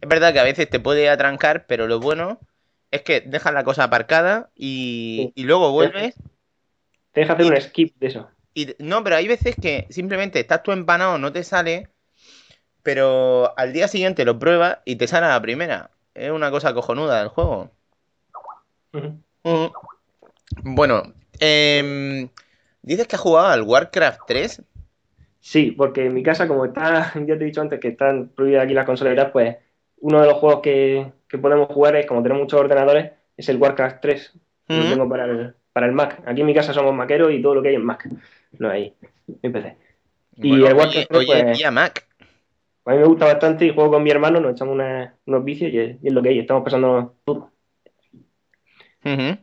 Es 0.00 0.08
verdad 0.08 0.32
que 0.32 0.40
a 0.40 0.44
veces 0.44 0.68
te 0.68 0.80
puede 0.80 1.08
atrancar, 1.08 1.64
pero 1.66 1.86
lo 1.86 2.00
bueno 2.00 2.38
es 2.90 3.02
que 3.02 3.22
dejas 3.22 3.54
la 3.54 3.64
cosa 3.64 3.84
aparcada 3.84 4.50
y, 4.54 5.32
y 5.34 5.44
luego 5.44 5.72
vuelves. 5.72 6.14
te 7.12 7.20
deja 7.22 7.32
hacer 7.32 7.46
un 7.46 7.60
skip 7.60 7.96
de 7.98 8.08
eso. 8.08 8.28
Y, 8.52 8.74
no, 8.78 9.02
pero 9.02 9.16
hay 9.16 9.26
veces 9.26 9.56
que 9.56 9.86
simplemente 9.88 10.40
estás 10.40 10.62
tú 10.62 10.72
empanado, 10.72 11.16
no 11.16 11.32
te 11.32 11.42
sale, 11.42 11.88
pero 12.82 13.58
al 13.58 13.72
día 13.72 13.88
siguiente 13.88 14.26
lo 14.26 14.38
pruebas 14.38 14.78
y 14.84 14.96
te 14.96 15.06
sale 15.06 15.26
a 15.26 15.30
la 15.30 15.40
primera. 15.40 15.90
Es 16.14 16.30
una 16.30 16.50
cosa 16.50 16.74
cojonuda 16.74 17.20
del 17.20 17.28
juego. 17.28 17.70
Ujú. 18.92 19.72
Bueno, 20.62 21.02
em, 21.40 22.28
dices 22.82 23.06
que 23.06 23.16
has 23.16 23.22
jugado 23.22 23.48
al 23.48 23.62
Warcraft 23.62 24.20
3. 24.26 24.62
Sí, 25.40 25.72
porque 25.72 26.06
en 26.06 26.14
mi 26.14 26.22
casa, 26.22 26.46
como 26.46 26.64
está, 26.64 27.12
ya 27.26 27.36
te 27.38 27.42
he 27.42 27.46
dicho 27.46 27.60
antes 27.60 27.80
que 27.80 27.88
están 27.88 28.28
prohibidas 28.28 28.64
aquí 28.64 28.74
las 28.74 28.86
consolas, 28.86 29.30
pues 29.32 29.56
uno 29.98 30.20
de 30.20 30.26
los 30.26 30.34
juegos 30.38 30.60
que, 30.62 31.12
que 31.28 31.38
podemos 31.38 31.68
jugar 31.68 31.96
es, 31.96 32.06
como 32.06 32.22
tenemos 32.22 32.42
muchos 32.42 32.60
ordenadores, 32.60 33.12
es 33.36 33.48
el 33.48 33.56
Warcraft 33.56 34.00
3. 34.00 34.32
Lo 34.68 34.88
tengo 34.90 35.08
para 35.08 35.24
el, 35.24 35.54
para 35.72 35.86
el 35.86 35.92
Mac. 35.92 36.22
Aquí 36.26 36.40
en 36.40 36.46
mi 36.46 36.54
casa 36.54 36.72
somos 36.72 36.94
maqueros 36.94 37.32
y 37.32 37.42
todo 37.42 37.54
lo 37.56 37.62
que 37.62 37.68
hay 37.70 37.74
en 37.74 37.84
Mac. 37.84 38.08
No 38.58 38.70
hay 38.70 38.94
en 39.42 39.52
PC. 39.52 39.76
Y 40.36 40.48
Bueno, 40.48 40.66
el 40.68 40.74
Warcraft 40.74 41.08
3, 41.08 41.18
oye, 41.18 41.44
pues- 41.44 41.72
Mac. 41.72 42.06
A 42.84 42.90
mí 42.92 42.98
me 42.98 43.04
gusta 43.04 43.26
bastante 43.26 43.64
y 43.66 43.72
juego 43.74 43.92
con 43.92 44.02
mi 44.02 44.10
hermano, 44.10 44.40
nos 44.40 44.52
echamos 44.52 44.74
una- 44.74 45.14
unos 45.26 45.44
vicios 45.44 45.72
y 45.72 45.78
es, 45.78 45.96
y 46.02 46.08
es 46.08 46.12
lo 46.12 46.20
que 46.22 46.30
hay, 46.30 46.38
estamos 46.40 46.64
pasando 46.64 47.14
todo. 47.24 47.50
Ujú. 49.04 49.38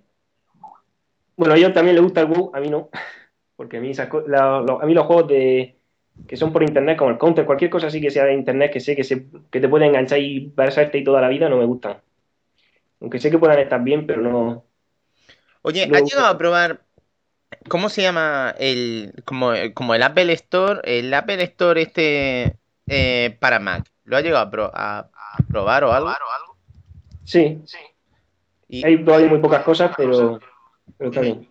Bueno, 1.39 1.53
a 1.53 1.57
ellos 1.57 1.73
también 1.73 1.95
les 1.95 2.03
gusta 2.03 2.19
el 2.19 2.27
WoW, 2.27 2.51
a 2.53 2.59
mí 2.59 2.69
no. 2.69 2.89
Porque 3.55 3.77
a 3.77 3.79
mí, 3.79 3.93
la- 4.27 4.57
a 4.57 4.85
mí 4.85 4.93
los 4.93 5.05
juegos 5.05 5.29
de, 5.29 5.77
que 6.27 6.35
son 6.35 6.51
por 6.51 6.63
internet, 6.63 6.97
como 6.97 7.11
el 7.11 7.17
Counter, 7.17 7.45
cualquier 7.45 7.69
cosa 7.71 7.87
así 7.87 8.01
que 8.01 8.11
sea 8.11 8.25
de 8.25 8.33
internet, 8.33 8.71
que 8.73 8.81
sé 8.81 8.93
que, 8.93 9.05
se, 9.05 9.25
que 9.49 9.61
te 9.61 9.69
puede 9.69 9.85
enganchar 9.85 10.19
y 10.19 10.49
pasarte 10.49 10.97
y 10.97 11.03
toda 11.05 11.21
la 11.21 11.29
vida, 11.29 11.47
no 11.47 11.55
me 11.55 11.63
gustan. 11.65 11.97
Aunque 12.99 13.19
sé 13.19 13.31
que 13.31 13.37
puedan 13.37 13.57
estar 13.59 13.81
bien, 13.81 14.05
pero 14.05 14.21
no. 14.21 14.65
Oye, 15.61 15.87
No. 15.87 15.95
¿has 15.97 16.03
llegado 16.03 16.27
a 16.27 16.37
probar 16.37 16.81
cómo 17.69 17.87
se 17.87 18.01
llama 18.01 18.53
el 18.59 19.13
como, 19.23 19.53
como 19.73 19.95
el 19.95 20.03
Apple 20.03 20.33
Store, 20.33 20.81
el 20.83 21.13
Apple 21.13 21.41
Store 21.43 21.81
este 21.81 22.57
eh, 22.87 23.37
para 23.39 23.59
Mac? 23.59 23.85
¿Lo 24.03 24.17
has 24.17 24.23
llegado 24.23 24.45
a, 24.45 24.51
pro- 24.51 24.71
a- 24.73 24.99
a 24.99 25.37
probar 25.47 25.85
o 25.85 25.93
algo? 25.93 26.13
Sí, 27.23 27.61
Y- 28.67 28.85
hay 28.85 29.03
todavía 29.03 29.27
muy 29.29 29.39
pocas 29.39 29.63
cosas, 29.63 29.91
pero, 29.97 30.39
pero 30.97 31.09
está 31.09 31.21
bien. 31.21 31.47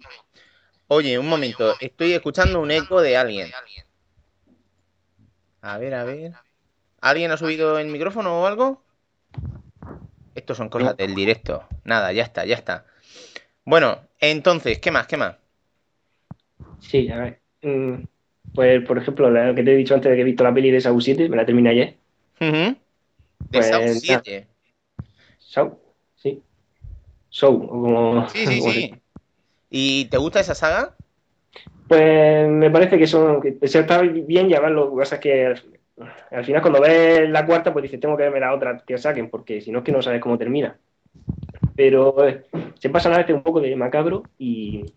Oye, 0.89 1.19
un 1.19 1.29
momento, 1.29 1.75
estoy 1.81 2.13
escuchando 2.13 2.61
un 2.61 2.71
eco 2.71 3.01
de 3.01 3.17
alguien. 3.17 3.51
A 5.61 5.79
ver, 5.79 5.95
a 5.95 6.05
ver. 6.05 6.33
¿Alguien 7.01 7.31
ha 7.31 7.37
subido 7.37 7.79
el 7.79 7.89
micrófono 7.89 8.43
o 8.43 8.47
algo? 8.47 8.83
Estos 10.35 10.57
son 10.57 10.69
cosas 10.69 10.97
del 10.97 11.15
directo. 11.15 11.65
Nada, 11.85 12.13
ya 12.13 12.23
está, 12.23 12.45
ya 12.45 12.55
está. 12.55 12.87
Bueno, 13.65 13.99
entonces, 14.21 14.79
¿qué 14.79 14.91
más? 14.91 15.07
¿Qué 15.07 15.17
más? 15.17 15.37
Sí, 16.81 17.09
a 17.11 17.19
ver. 17.19 17.41
Mm, 17.63 18.05
Pues, 18.55 18.85
por 18.85 18.99
ejemplo, 18.99 19.31
lo 19.31 19.55
que 19.55 19.63
te 19.63 19.73
he 19.73 19.77
dicho 19.77 19.95
antes 19.95 20.11
de 20.11 20.17
que 20.17 20.23
he 20.23 20.25
visto 20.25 20.43
la 20.45 20.55
peli 20.55 20.71
de 20.71 20.81
Saw 20.81 21.01
7, 21.01 21.29
me 21.29 21.37
la 21.37 21.47
terminé 21.47 21.71
ayer. 21.71 21.97
Ujú. 22.41 22.51
De 22.51 22.77
Pues, 23.53 23.67
Saw 23.67 23.81
nada. 23.81 23.95
7. 23.95 24.49
Saw, 25.39 25.79
sí. 26.17 26.43
Saw, 27.31 27.69
como. 27.69 28.29
Sí, 28.31 28.47
sí, 28.47 28.61
sí. 28.73 28.95
¿Y 29.71 30.07
te 30.07 30.17
gusta 30.17 30.41
esa 30.41 30.55
saga? 30.55 30.95
Pues 31.89 32.49
me 32.49 32.71
parece 32.71 32.99
que 32.99 33.07
son. 33.07 33.41
Que 33.41 33.57
se 33.69 33.81
está 33.81 34.01
bien 34.03 34.49
llamarlo. 34.49 34.87
Lo 34.87 34.91
que 34.93 34.99
pasa 34.99 35.15
es 35.17 35.21
que 35.21 35.47
al, 35.47 35.63
al 36.31 36.45
final, 36.45 36.63
cuando 36.63 36.81
ves 36.81 37.29
la 37.31 37.47
cuarta, 37.47 37.73
pues 37.73 37.83
dices, 37.85 38.01
tengo 38.01 38.17
que 38.17 38.25
verme 38.25 38.41
la 38.41 38.55
otra 38.55 38.83
que 38.87 38.99
saquen, 38.99 39.31
porque 39.31 39.61
si 39.61 39.71
no 39.71 39.79
es 39.79 39.85
que 39.85 39.93
no 39.93 40.03
sabes 40.03 40.21
cómo 40.21 40.39
termina. 40.39 40.77
Pero 41.77 42.27
eh, 42.27 42.45
se 42.79 42.91
pasan 42.91 43.15
a 43.15 43.19
veces 43.19 43.35
un 43.35 43.43
poco 43.43 43.61
de 43.61 43.75
macabro 43.77 44.23
y. 44.39 44.93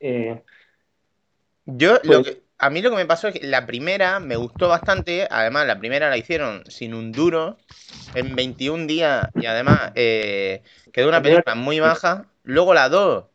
eh, 0.00 0.42
Yo, 1.66 1.94
lo 2.04 2.22
Pues- 2.22 2.24
que, 2.36 2.42
a 2.58 2.70
mí 2.70 2.80
lo 2.80 2.90
que 2.90 2.96
me 2.96 3.06
pasó 3.06 3.28
es 3.28 3.38
que 3.38 3.46
la 3.46 3.66
primera 3.66 4.18
me 4.20 4.36
gustó 4.36 4.68
bastante. 4.68 5.26
Además, 5.30 5.66
la 5.66 5.78
primera 5.78 6.08
la 6.08 6.16
hicieron 6.16 6.64
sin 6.70 6.94
un 6.94 7.12
duro, 7.12 7.58
en 8.14 8.34
21 8.34 8.86
días, 8.86 9.28
y 9.34 9.46
además 9.46 9.92
eh, 9.94 10.62
quedó 10.92 11.08
una 11.08 11.20
película 11.20 11.54
muy 11.54 11.80
baja. 11.80 12.26
Luego 12.46 12.74
la 12.74 12.88
2 12.90 13.26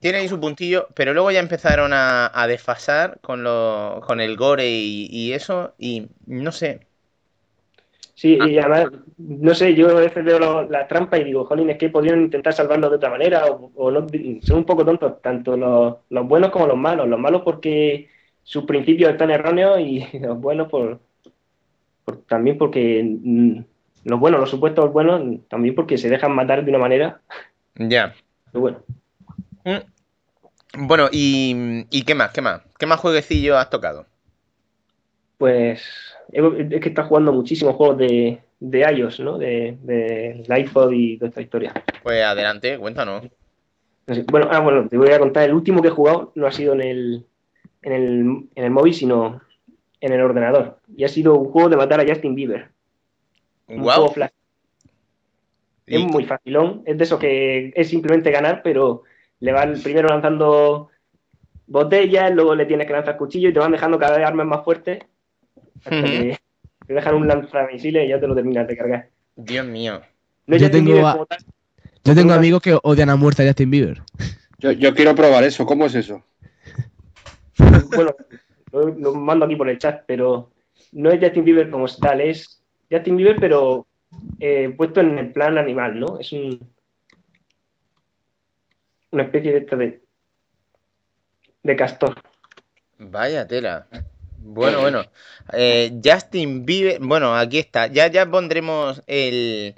tiene 0.00 0.18
ahí 0.18 0.28
su 0.28 0.40
puntillo, 0.40 0.88
pero 0.94 1.14
luego 1.14 1.30
ya 1.32 1.40
empezaron 1.40 1.92
a, 1.94 2.30
a 2.34 2.46
desfasar 2.48 3.20
con, 3.22 3.44
lo, 3.44 4.02
con 4.06 4.20
el 4.20 4.36
gore 4.36 4.68
y, 4.70 5.08
y 5.10 5.32
eso, 5.34 5.74
y 5.78 6.08
no 6.26 6.52
sé. 6.52 6.88
sí, 8.14 8.34
y 8.52 8.58
además, 8.58 8.88
no 9.18 9.54
sé, 9.54 9.74
yo 9.74 9.88
a 9.90 10.00
veces 10.00 10.24
veo 10.24 10.38
lo- 10.38 10.62
la 10.68 10.86
trampa 10.88 11.18
y 11.18 11.24
digo, 11.24 11.44
jolín, 11.44 11.70
es 11.70 11.78
que 11.78 11.88
podrían 11.90 12.22
intentar 12.22 12.52
salvarlo 12.52 12.88
de 12.90 12.96
otra 12.96 13.10
manera, 13.10 13.46
o, 13.46 13.72
o 13.74 13.90
no, 13.90 14.06
son 14.42 14.58
un 14.58 14.64
poco 14.64 14.84
tontos, 14.84 15.20
tanto 15.22 15.56
los, 15.56 15.96
los 16.10 16.28
buenos 16.28 16.50
como 16.50 16.66
los 16.66 16.76
malos. 16.76 17.08
Los 17.08 17.18
malos 17.20 17.42
porque 17.44 18.08
sus 18.42 18.64
principios 18.64 19.10
están 19.12 19.30
erróneos 19.30 19.80
y 19.80 20.06
los 20.20 20.40
buenos 20.40 20.68
por, 20.68 21.00
por- 22.04 22.22
también 22.26 22.58
porque 22.58 23.02
mm, 23.04 23.60
los 24.04 24.20
buenos, 24.20 24.40
los 24.40 24.50
supuestos 24.50 24.92
buenos, 24.92 25.22
también 25.48 25.74
porque 25.74 25.98
se 25.98 26.08
dejan 26.10 26.34
matar 26.34 26.64
de 26.64 26.70
una 26.70 26.78
manera. 26.78 27.22
Ya. 27.78 28.14
Bueno, 28.52 28.82
Mm. 29.64 29.78
Bueno, 30.86 31.08
y, 31.12 31.86
y 31.90 32.02
qué 32.04 32.14
más? 32.14 32.32
¿Qué 32.32 32.40
más? 32.40 32.62
¿Qué 32.78 32.86
más 32.86 32.98
jueguecillo 33.00 33.56
has 33.58 33.70
tocado? 33.70 34.06
pues 35.38 35.82
es 36.30 36.80
que 36.80 36.88
está 36.88 37.04
jugando 37.04 37.32
muchísimos 37.32 37.74
juegos 37.74 37.98
de, 37.98 38.40
de 38.60 38.80
iOS, 38.80 39.20
¿no? 39.20 39.38
De, 39.38 39.76
de 39.82 40.60
iPod 40.60 40.92
y 40.92 41.18
toda 41.18 41.30
esta 41.30 41.40
historia. 41.40 41.72
Pues 42.02 42.22
adelante, 42.24 42.78
cuéntanos. 42.78 43.24
Bueno, 44.30 44.48
ah, 44.50 44.60
bueno, 44.60 44.88
te 44.88 44.96
voy 44.96 45.10
a 45.10 45.18
contar, 45.18 45.44
el 45.48 45.54
último 45.54 45.82
que 45.82 45.88
he 45.88 45.92
jugado 45.92 46.32
no 46.36 46.46
ha 46.46 46.52
sido 46.52 46.74
en 46.74 46.80
el, 46.82 47.26
en 47.82 47.92
el, 47.92 48.20
en 48.54 48.64
el 48.64 48.70
móvil, 48.70 48.94
sino 48.94 49.40
en 50.00 50.12
el 50.12 50.20
ordenador. 50.20 50.78
Y 50.96 51.04
ha 51.04 51.08
sido 51.08 51.34
un 51.34 51.50
juego 51.50 51.68
de 51.68 51.76
matar 51.76 52.00
a 52.00 52.06
Justin 52.06 52.34
Bieber. 52.36 52.70
Un 53.66 53.82
Guau. 53.82 53.96
juego 53.96 54.12
flash. 54.12 54.30
Es 55.86 56.00
Y- 56.00 56.06
muy 56.06 56.24
facilón, 56.24 56.82
es 56.86 56.96
de 56.96 57.04
eso 57.04 57.18
que 57.18 57.72
es 57.74 57.88
simplemente 57.88 58.30
ganar, 58.30 58.62
pero 58.62 59.02
le 59.40 59.52
van 59.52 59.74
primero 59.82 60.08
lanzando 60.08 60.90
botellas, 61.66 62.32
luego 62.34 62.54
le 62.54 62.66
tienes 62.66 62.86
que 62.86 62.92
lanzar 62.92 63.16
cuchillo 63.16 63.48
y 63.48 63.52
te 63.52 63.58
van 63.58 63.72
dejando 63.72 63.98
cada 63.98 64.16
vez 64.16 64.26
armas 64.26 64.46
más 64.46 64.64
fuertes 64.64 65.00
hasta 65.84 65.96
Ujú. 65.98 66.06
que 66.06 66.38
te 66.86 66.94
dejan 66.94 67.14
un 67.14 67.26
lanzamisiles 67.28 68.04
y 68.04 68.08
ya 68.08 68.20
te 68.20 68.26
lo 68.28 68.34
terminas 68.34 68.66
de 68.68 68.76
cargar. 68.76 69.08
Dios 69.36 69.66
mío. 69.66 70.00
No 70.46 70.56
es 70.56 70.62
Yo 70.62 70.68
Justin 70.68 70.84
tengo 70.84 70.92
Bieber 70.94 71.06
a- 71.06 71.12
como 71.12 71.26
tal, 71.26 71.38
Yo 72.04 72.14
tengo 72.14 72.32
amigos 72.32 72.62
que 72.62 72.78
odian 72.82 73.10
a 73.10 73.16
muerte 73.16 73.42
a 73.42 73.46
Justin 73.46 73.70
Bieber. 73.70 74.02
Yo, 74.58 74.72
yo 74.72 74.94
quiero 74.94 75.14
probar 75.14 75.42
eso. 75.44 75.64
¿Cómo 75.66 75.86
es 75.86 75.94
eso? 75.94 76.22
bueno, 77.94 78.14
lo, 78.72 78.88
lo 78.88 79.14
mando 79.14 79.44
aquí 79.46 79.56
por 79.56 79.68
el 79.68 79.78
chat, 79.78 80.02
pero 80.06 80.50
no 80.92 81.10
es 81.10 81.20
Justin 81.20 81.44
Bieber 81.44 81.70
como 81.70 81.86
tal, 81.88 82.20
es 82.20 82.62
Justin 82.90 83.16
Bieber, 83.16 83.36
pero 83.40 83.86
eh, 84.40 84.74
puesto 84.76 85.00
en 85.00 85.18
el 85.18 85.32
plan 85.32 85.58
animal, 85.58 85.98
¿no? 85.98 86.18
Es 86.18 86.32
un, 86.32 86.72
una 89.10 89.22
especie 89.24 89.52
de, 89.52 89.58
esta 89.58 89.76
de, 89.76 90.02
de 91.62 91.76
castor. 91.76 92.20
Vaya 92.98 93.46
tela. 93.46 93.86
Bueno, 94.38 94.80
bueno. 94.80 95.04
Eh, 95.52 96.00
Justin 96.04 96.64
Bieber. 96.66 96.98
Bueno, 97.00 97.36
aquí 97.36 97.58
está. 97.58 97.86
Ya, 97.86 98.08
ya 98.08 98.28
pondremos 98.28 99.02
el, 99.06 99.76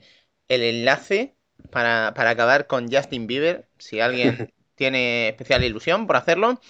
el 0.49 0.63
enlace 0.63 1.35
para, 1.71 2.13
para 2.15 2.31
acabar 2.31 2.67
con 2.67 2.91
Justin 2.91 3.27
Bieber. 3.27 3.67
Si 3.79 4.01
alguien 4.01 4.53
tiene 4.75 5.29
especial 5.29 5.65
ilusión 5.65 6.07
por 6.07 6.17
hacerlo. 6.17 6.61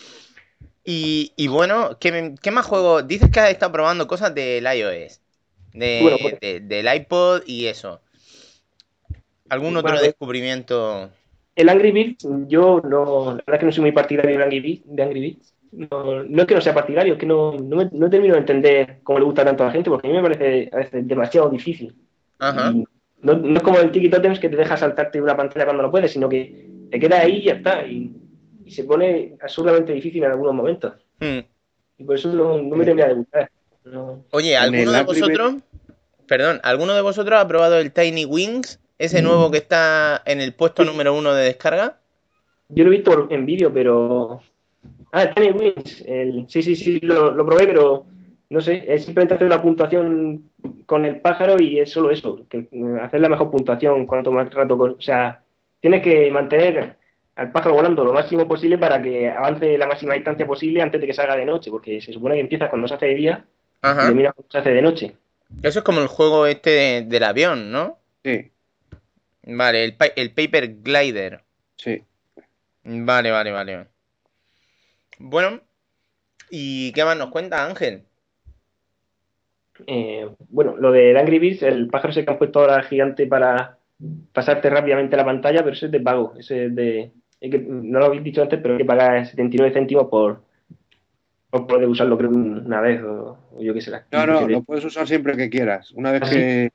Y, 0.85 1.33
y 1.37 1.49
bueno, 1.49 1.99
¿qué, 1.99 2.35
qué 2.43 2.51
más 2.51 2.67
juegos? 2.67 3.07
Dices 3.09 3.31
que 3.31 3.41
has 3.41 3.51
estado 3.51 3.73
probando 3.73 4.07
cosas 4.07 4.35
del 4.35 4.65
iOS. 4.65 5.24
De, 5.75 5.99
Bueno, 6.01 6.17
pues- 6.23 6.41
de- 6.41 6.61
del 6.61 6.87
iPod 6.97 7.43
y 7.47 7.67
eso. 7.67 8.01
¿Algún 9.51 9.77
otro 9.77 9.91
Bueno, 9.91 10.03
descubrimiento? 10.03 11.11
El 11.55 11.69
Angry 11.69 11.93
Birds, 11.93 12.27
yo 12.49 12.81
no, 12.81 13.27
la 13.27 13.33
verdad 13.47 13.55
es 13.55 13.59
que 13.61 13.67
no 13.67 13.73
soy 13.73 13.83
muy 13.83 13.93
partidario 13.93 14.37
de 14.39 14.43
Angry 14.43 14.61
Birds. 14.61 14.83
De 14.87 15.03
Angry 15.03 15.21
Birds. 15.21 15.55
No, 15.73 16.23
no 16.23 16.43
es 16.43 16.47
que 16.49 16.55
no 16.55 16.61
sea 16.61 16.73
partidario, 16.73 17.15
es 17.15 17.19
que 17.19 17.27
no, 17.27 17.53
no, 17.59 17.77
me- 17.77 17.89
no 17.93 18.09
termino 18.09 18.35
de 18.35 18.41
entender 18.41 19.01
cómo 19.03 19.19
le 19.19 19.25
gusta 19.25 19.45
tanto 19.45 19.63
a 19.65 19.67
la 19.67 19.73
gente, 19.73 19.91
porque 19.91 20.07
a 20.07 20.11
mí 20.11 20.17
me 20.17 20.23
parece 20.23 20.71
a 20.73 20.77
veces 20.77 21.07
demasiado 21.07 21.51
difícil. 21.51 21.95
Ajá. 22.39 22.73
No, 23.21 23.35
no 23.35 23.57
es 23.57 23.63
como 23.63 23.79
el 23.81 23.91
Tiki 23.91 24.09
Totems 24.09 24.39
que 24.39 24.49
te 24.49 24.57
deja 24.57 24.77
saltarte 24.77 25.21
una 25.21 25.37
pantalla 25.37 25.65
cuando 25.65 25.83
no 25.83 25.91
puedes, 25.91 26.13
sino 26.13 26.29
que 26.29 26.69
te 26.91 27.01
quedas 27.01 27.21
ahí 27.25 27.39
y 27.39 27.43
ya 27.45 27.55
está. 27.55 27.85
Y, 27.87 28.13
y 28.65 28.71
se 28.71 28.85
pone 28.85 29.35
absurdamente 29.43 29.93
difícil 29.93 30.23
en 30.25 30.31
algunos 30.31 30.55
momentos. 30.55 30.93
Hmm. 31.19 31.39
Y 31.99 32.05
por 32.05 32.17
eso 32.17 32.33
no, 32.33 32.59
no 32.63 32.77
me 32.77 32.85
termina 32.85 33.09
de 33.09 33.15
gustar. 33.15 33.51
No. 33.85 34.25
Oye, 34.31 34.57
¿alguno 34.57 34.93
de 34.93 35.03
vosotros, 35.03 35.55
perdón, 36.27 36.61
¿alguno 36.63 36.95
de 36.95 37.03
vosotros 37.03 37.39
ha 37.39 37.47
probado 37.47 37.79
el 37.79 37.93
Tiny 37.93 38.25
Wings? 38.25 38.81
Ese 38.99 39.21
nuevo 39.23 39.51
que 39.51 39.59
está 39.59 40.23
en 40.25 40.41
el 40.41 40.55
puesto 40.55 40.85
número 40.85 41.15
uno 41.15 41.35
de 41.35 41.45
descarga. 41.45 41.99
Yo 42.69 42.85
lo 42.85 42.91
he 42.91 42.97
visto 42.97 43.27
en 43.31 43.45
vídeo, 43.45 43.73
pero. 43.73 44.41
Ah, 45.13 45.25
el 45.25 45.35
Tiny 45.35 45.51
Wings. 45.51 46.03
El... 46.07 46.47
Sí, 46.49 46.63
sí, 46.63 46.77
sí, 46.77 47.01
lo, 47.01 47.33
lo 47.33 47.45
probé, 47.45 47.67
pero 47.67 48.07
no 48.51 48.61
sé, 48.61 48.85
es 48.87 49.05
simplemente 49.05 49.35
hacer 49.35 49.47
una 49.47 49.61
puntuación 49.61 50.51
con 50.87 51.05
el 51.05 51.21
pájaro 51.21 51.61
y 51.61 51.81
es 51.81 51.91
solo 51.91 52.11
eso, 52.11 52.47
que, 52.49 52.69
eh, 52.71 52.99
hacer 53.03 53.21
la 53.21 53.29
mejor 53.29 53.51
puntuación 53.51 54.07
cuanto 54.07 54.31
más 54.33 54.53
rato. 54.53 54.79
con- 54.79 54.93
O 54.93 55.01
sea, 55.01 55.43
tienes 55.81 56.03
que 56.03 56.31
mantener 56.31 56.97
al 57.37 57.51
pájaro 57.53 57.75
volando 57.75 58.05
lo 58.05 58.13
máximo 58.13 58.47
posible 58.47 58.79
para 58.79 59.03
que 59.03 59.29
avance 59.29 59.77
la 59.77 59.89
máxima 59.89 60.15
distancia 60.15 60.47
posible 60.47 60.81
antes 60.81 61.01
de 61.01 61.07
que 61.07 61.13
salga 61.13 61.37
de 61.37 61.45
noche, 61.45 61.71
porque 61.71 62.01
se 62.01 62.13
supone 62.13 62.37
que 62.37 62.43
empieza 62.43 62.71
cuando 62.71 62.87
se 62.89 62.95
hace 62.95 63.07
de 63.07 63.15
día 63.15 63.45
y 63.85 64.25
Ajá. 64.27 64.35
se 64.51 64.59
hace 64.59 64.71
de 64.71 64.83
noche. 64.83 65.17
Eso 65.63 65.81
es 65.81 65.85
como 65.85 66.01
el 66.01 66.07
juego 66.09 66.47
este 66.47 66.71
de- 66.71 67.03
del 67.03 67.25
avión, 67.25 67.71
¿no? 67.71 67.99
Sí, 68.23 68.51
Vale, 69.47 69.85
el, 69.85 69.97
el 70.17 70.33
Paper 70.33 70.77
Glider. 70.83 71.43
sí. 71.77 72.03
Vale, 72.85 73.31
vale, 73.31 73.51
vale. 73.51 73.87
Bueno, 75.19 75.61
¿y 76.51 76.93
qué 76.93 77.05
más 77.05 77.17
nos 77.17 77.31
cuenta 77.31 77.65
Ángel? 77.65 78.05
Eh, 79.87 80.29
bueno, 80.51 80.77
lo 80.77 80.93
de 80.93 81.19
Angry 81.19 81.39
Birds, 81.39 81.63
el 81.63 81.89
pájaro 81.89 82.11
ese 82.13 82.25
que 82.25 82.31
han 82.31 82.39
puesto 82.39 82.61
ahora 82.61 82.83
gigante 82.83 83.27
para 83.27 83.79
pasarte 84.33 84.71
rápidamente 84.71 85.17
la 85.17 85.25
pantalla, 85.25 85.63
pero 85.63 85.73
ese 85.75 85.87
es 85.87 85.93
de 85.93 86.01
pago. 86.01 86.35
Ese 86.39 86.67
es 86.67 86.75
de. 86.75 87.13
es 87.41 87.51
que, 87.51 87.59
no 87.59 87.99
lo 87.99 88.07
habéis 88.07 88.23
dicho 88.25 88.43
antes, 88.43 88.61
pero 88.61 88.75
hay 88.75 88.79
que 88.79 88.85
pagar 88.85 89.27
79 89.27 89.73
céntimos 89.75 90.09
por, 90.09 90.43
por 91.55 91.69
poder 91.69 91.89
usarlo, 91.89 92.19
creo, 92.19 92.31
una 92.31 92.81
vez 92.81 93.01
o, 93.03 93.39
o 93.53 93.63
yo 93.63 93.73
qué 93.75 93.81
sé. 93.81 93.93
No, 94.11 94.27
no, 94.27 94.49
lo 94.49 94.63
puedes 94.63 94.85
usar 94.85 95.07
siempre 95.09 95.37
que 95.37 95.51
quieras. 95.51 95.91
Una 95.93 96.13
vez 96.13 96.23
¿Ah, 96.23 96.27
sí? 96.27 96.37
que, 96.37 96.71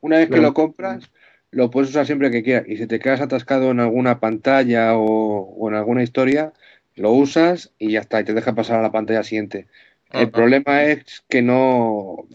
una 0.00 0.18
vez 0.18 0.30
que 0.30 0.40
lo 0.40 0.54
compras, 0.54 1.10
lo 1.50 1.70
puedes 1.70 1.90
usar 1.90 2.06
siempre 2.06 2.30
que 2.30 2.42
quieras. 2.42 2.66
Y 2.68 2.76
si 2.78 2.86
te 2.86 2.98
quedas 3.00 3.20
atascado 3.20 3.70
en 3.72 3.80
alguna 3.80 4.20
pantalla 4.20 4.96
o, 4.96 5.04
o 5.06 5.68
en 5.68 5.74
alguna 5.76 6.02
historia, 6.02 6.52
lo 6.96 7.12
usas 7.12 7.72
y 7.78 7.92
ya 7.92 8.00
está, 8.00 8.20
y 8.20 8.24
te 8.24 8.34
deja 8.34 8.54
pasar 8.54 8.80
a 8.80 8.82
la 8.82 8.92
pantalla 8.92 9.24
siguiente. 9.24 9.68
El 10.12 10.30
Ajá. 10.30 10.30
problema 10.32 10.84
es 10.84 11.24
que 11.28 11.42
no, 11.42 12.28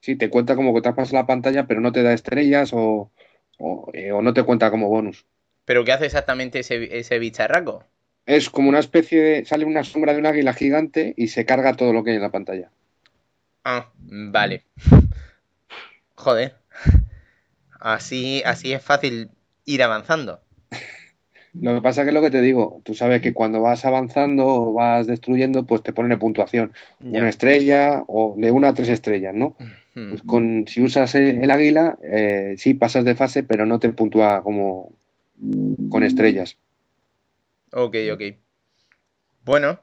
sí, 0.00 0.16
te 0.16 0.30
cuenta 0.30 0.56
como 0.56 0.74
que 0.74 0.82
te 0.82 0.88
has 0.90 0.96
pasado 0.96 1.18
la 1.18 1.26
pantalla, 1.26 1.66
pero 1.66 1.80
no 1.80 1.92
te 1.92 2.02
da 2.02 2.12
estrellas 2.14 2.72
o, 2.74 3.12
o, 3.58 3.90
eh, 3.94 4.12
o 4.12 4.22
no 4.22 4.34
te 4.34 4.44
cuenta 4.44 4.70
como 4.70 4.88
bonus. 4.88 5.26
¿Pero 5.64 5.84
qué 5.84 5.92
hace 5.92 6.04
exactamente 6.06 6.58
ese, 6.60 6.98
ese 6.98 7.18
bicharraco? 7.18 7.86
Es 8.30 8.48
como 8.48 8.68
una 8.68 8.78
especie 8.78 9.20
de, 9.20 9.44
sale 9.44 9.64
una 9.64 9.82
sombra 9.82 10.12
de 10.12 10.20
un 10.20 10.26
águila 10.26 10.52
gigante 10.52 11.14
y 11.16 11.26
se 11.28 11.44
carga 11.44 11.74
todo 11.74 11.92
lo 11.92 12.04
que 12.04 12.10
hay 12.10 12.16
en 12.16 12.22
la 12.22 12.30
pantalla. 12.30 12.70
Ah, 13.64 13.90
vale. 13.98 14.62
Joder. 16.14 16.54
Así, 17.80 18.40
así 18.44 18.72
es 18.72 18.82
fácil 18.82 19.30
ir 19.64 19.82
avanzando. 19.82 20.40
Lo 21.54 21.74
que 21.74 21.82
pasa 21.82 22.04
que 22.04 22.10
es 22.10 22.14
lo 22.14 22.22
que 22.22 22.30
te 22.30 22.40
digo, 22.40 22.80
tú 22.84 22.94
sabes 22.94 23.20
que 23.20 23.32
cuando 23.34 23.60
vas 23.60 23.84
avanzando 23.84 24.46
o 24.46 24.72
vas 24.74 25.08
destruyendo, 25.08 25.66
pues 25.66 25.82
te 25.82 25.92
ponen 25.92 26.16
puntuación, 26.16 26.72
Ya. 27.00 27.18
una 27.18 27.28
estrella 27.28 28.04
o 28.06 28.36
de 28.38 28.52
una 28.52 28.68
a 28.68 28.74
tres 28.74 28.90
estrellas, 28.90 29.34
¿no? 29.34 29.56
Hmm. 29.96 30.10
Pues 30.10 30.22
con, 30.22 30.68
si 30.68 30.80
usas 30.84 31.16
el, 31.16 31.42
el 31.42 31.50
águila, 31.50 31.98
eh, 32.04 32.54
sí 32.58 32.74
pasas 32.74 33.04
de 33.04 33.16
fase, 33.16 33.42
pero 33.42 33.66
no 33.66 33.80
te 33.80 33.88
puntúa 33.88 34.44
como 34.44 34.92
con 35.88 36.04
estrellas. 36.04 36.56
Ok, 37.72 37.96
ok. 38.12 38.22
Bueno, 39.44 39.80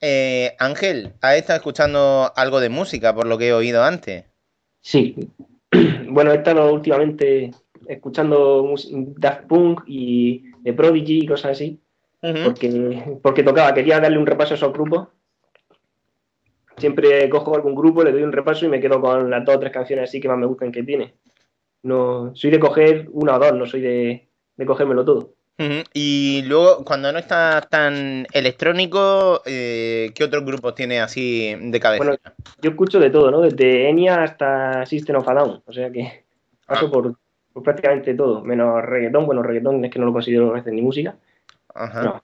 eh, 0.00 0.54
Ángel, 0.58 1.14
¿has 1.20 1.36
estado 1.36 1.56
escuchando 1.56 2.32
algo 2.36 2.60
de 2.60 2.68
música 2.68 3.14
por 3.14 3.26
lo 3.26 3.38
que 3.38 3.48
he 3.48 3.52
oído 3.52 3.82
antes? 3.82 4.24
Sí. 4.80 5.16
Bueno, 6.10 6.32
he 6.32 6.36
estado 6.36 6.72
últimamente 6.72 7.50
escuchando 7.86 8.74
Daft 9.18 9.46
Punk 9.46 9.82
y 9.86 10.50
The 10.64 10.72
Prodigy 10.72 11.20
y 11.24 11.26
cosas 11.26 11.52
así. 11.52 11.78
Porque, 12.20 13.18
porque 13.22 13.42
tocaba, 13.42 13.74
quería 13.74 14.00
darle 14.00 14.18
un 14.18 14.26
repaso 14.26 14.54
a 14.54 14.56
esos 14.56 14.72
grupos. 14.72 15.08
Siempre 16.78 17.28
cojo 17.28 17.54
algún 17.54 17.74
grupo, 17.74 18.02
le 18.02 18.12
doy 18.12 18.22
un 18.22 18.32
repaso 18.32 18.64
y 18.64 18.68
me 18.68 18.80
quedo 18.80 19.00
con 19.00 19.30
las 19.30 19.44
dos 19.44 19.56
o 19.56 19.60
tres 19.60 19.72
canciones 19.72 20.08
así 20.08 20.18
que 20.18 20.28
más 20.28 20.38
me 20.38 20.46
gustan 20.46 20.72
que 20.72 20.82
tiene. 20.82 21.14
No, 21.82 22.34
soy 22.34 22.50
de 22.50 22.58
coger 22.58 23.08
una 23.12 23.36
o 23.36 23.38
dos, 23.38 23.52
no 23.52 23.66
soy 23.66 23.82
de, 23.82 24.28
de 24.56 24.66
cogérmelo 24.66 25.04
todo. 25.04 25.34
Y 25.92 26.42
luego, 26.46 26.84
cuando 26.84 27.10
no 27.12 27.18
estás 27.18 27.68
tan 27.68 28.26
electrónico, 28.32 29.42
eh, 29.44 30.12
¿qué 30.14 30.24
otros 30.24 30.44
grupos 30.44 30.74
tienes 30.76 31.00
así 31.00 31.54
de 31.60 31.80
cabeza? 31.80 32.04
Bueno, 32.04 32.18
Yo 32.62 32.70
escucho 32.70 33.00
de 33.00 33.10
todo, 33.10 33.30
¿no? 33.30 33.40
Desde 33.40 33.88
Enya 33.88 34.22
hasta 34.22 34.86
System 34.86 35.16
of 35.16 35.28
a 35.28 35.34
Down, 35.34 35.62
o 35.66 35.72
sea 35.72 35.90
que 35.90 36.24
paso 36.66 36.86
Ah. 36.86 36.90
por, 36.92 37.14
por 37.52 37.62
prácticamente 37.64 38.14
todo, 38.14 38.44
menos 38.44 38.82
reggaetón. 38.84 39.26
Bueno, 39.26 39.42
reggaetón 39.42 39.84
es 39.84 39.90
que 39.90 39.98
no 39.98 40.06
lo 40.06 40.12
considero 40.12 40.50
a 40.50 40.54
veces 40.54 40.72
ni 40.72 40.80
música. 40.82 41.16
Ajá. 41.74 42.02
No. 42.04 42.22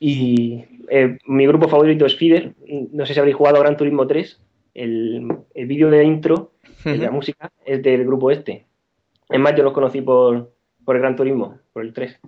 Y 0.00 0.64
eh, 0.90 1.18
mi 1.26 1.46
grupo 1.46 1.68
favorito 1.68 2.04
es 2.06 2.16
Fider. 2.16 2.54
No 2.92 3.06
sé 3.06 3.14
si 3.14 3.20
habréis 3.20 3.36
jugado 3.36 3.58
a 3.58 3.60
Gran 3.60 3.76
Turismo 3.76 4.06
3. 4.06 4.40
El, 4.74 5.28
el 5.54 5.66
vídeo 5.66 5.88
de 5.90 6.02
intro, 6.02 6.50
de 6.84 6.98
la 6.98 7.12
música, 7.12 7.52
es 7.64 7.80
del 7.82 8.04
grupo 8.04 8.32
este. 8.32 8.66
Es 9.30 9.38
más, 9.38 9.54
yo 9.54 9.62
los 9.62 9.72
conocí 9.72 10.00
por, 10.00 10.50
por 10.84 10.96
el 10.96 11.02
Gran 11.02 11.14
Turismo, 11.14 11.58
por 11.72 11.84
el 11.84 11.92
3. 11.92 12.18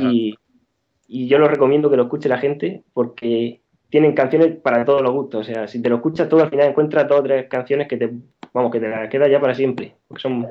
Y, 0.00 0.34
y 1.08 1.28
yo 1.28 1.38
los 1.38 1.50
recomiendo 1.50 1.90
que 1.90 1.96
lo 1.96 2.04
escuche 2.04 2.28
la 2.28 2.38
gente 2.38 2.82
porque 2.92 3.60
tienen 3.90 4.14
canciones 4.14 4.56
para 4.56 4.84
todos 4.84 5.02
los 5.02 5.12
gustos. 5.12 5.42
O 5.42 5.44
sea, 5.44 5.68
si 5.68 5.82
te 5.82 5.88
lo 5.88 5.96
escuchas 5.96 6.28
todo, 6.28 6.42
al 6.42 6.50
final 6.50 6.68
encuentras 6.68 7.06
dos 7.06 7.20
o 7.20 7.22
tres 7.22 7.48
canciones 7.48 7.88
que 7.88 7.98
te, 7.98 8.10
vamos, 8.52 8.72
que 8.72 8.80
te 8.80 8.88
las 8.88 9.08
quedas 9.10 9.30
ya 9.30 9.40
para 9.40 9.54
siempre. 9.54 9.94
Porque 10.08 10.22
son, 10.22 10.46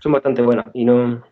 son 0.00 0.12
bastante 0.12 0.42
buenas. 0.42 0.66
Y 0.72 0.84
no, 0.84 1.22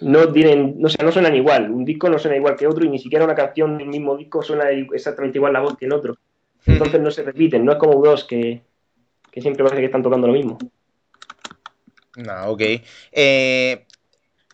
no 0.00 0.32
tienen, 0.32 0.80
no 0.80 0.88
sé, 0.88 1.02
no 1.04 1.12
suenan 1.12 1.34
igual. 1.34 1.70
Un 1.70 1.84
disco 1.84 2.08
no 2.08 2.18
suena 2.18 2.36
igual 2.36 2.56
que 2.56 2.66
otro 2.66 2.84
y 2.84 2.88
ni 2.88 2.98
siquiera 2.98 3.24
una 3.24 3.34
canción 3.34 3.76
del 3.76 3.88
mismo 3.88 4.16
disco 4.16 4.42
suena 4.42 4.70
exactamente 4.70 5.38
igual 5.38 5.52
la 5.52 5.60
voz 5.60 5.76
que 5.76 5.84
en 5.84 5.92
otro. 5.92 6.16
Entonces 6.66 7.00
no 7.00 7.10
se 7.10 7.22
repiten, 7.22 7.64
no 7.64 7.72
es 7.72 7.78
como 7.78 8.02
dos 8.02 8.24
que, 8.24 8.62
que 9.30 9.40
siempre 9.40 9.64
parece 9.64 9.80
que 9.80 9.86
están 9.86 10.02
tocando 10.02 10.26
lo 10.26 10.32
mismo. 10.32 10.58
No, 12.16 12.50
ok. 12.50 12.62
Eh, 13.12 13.86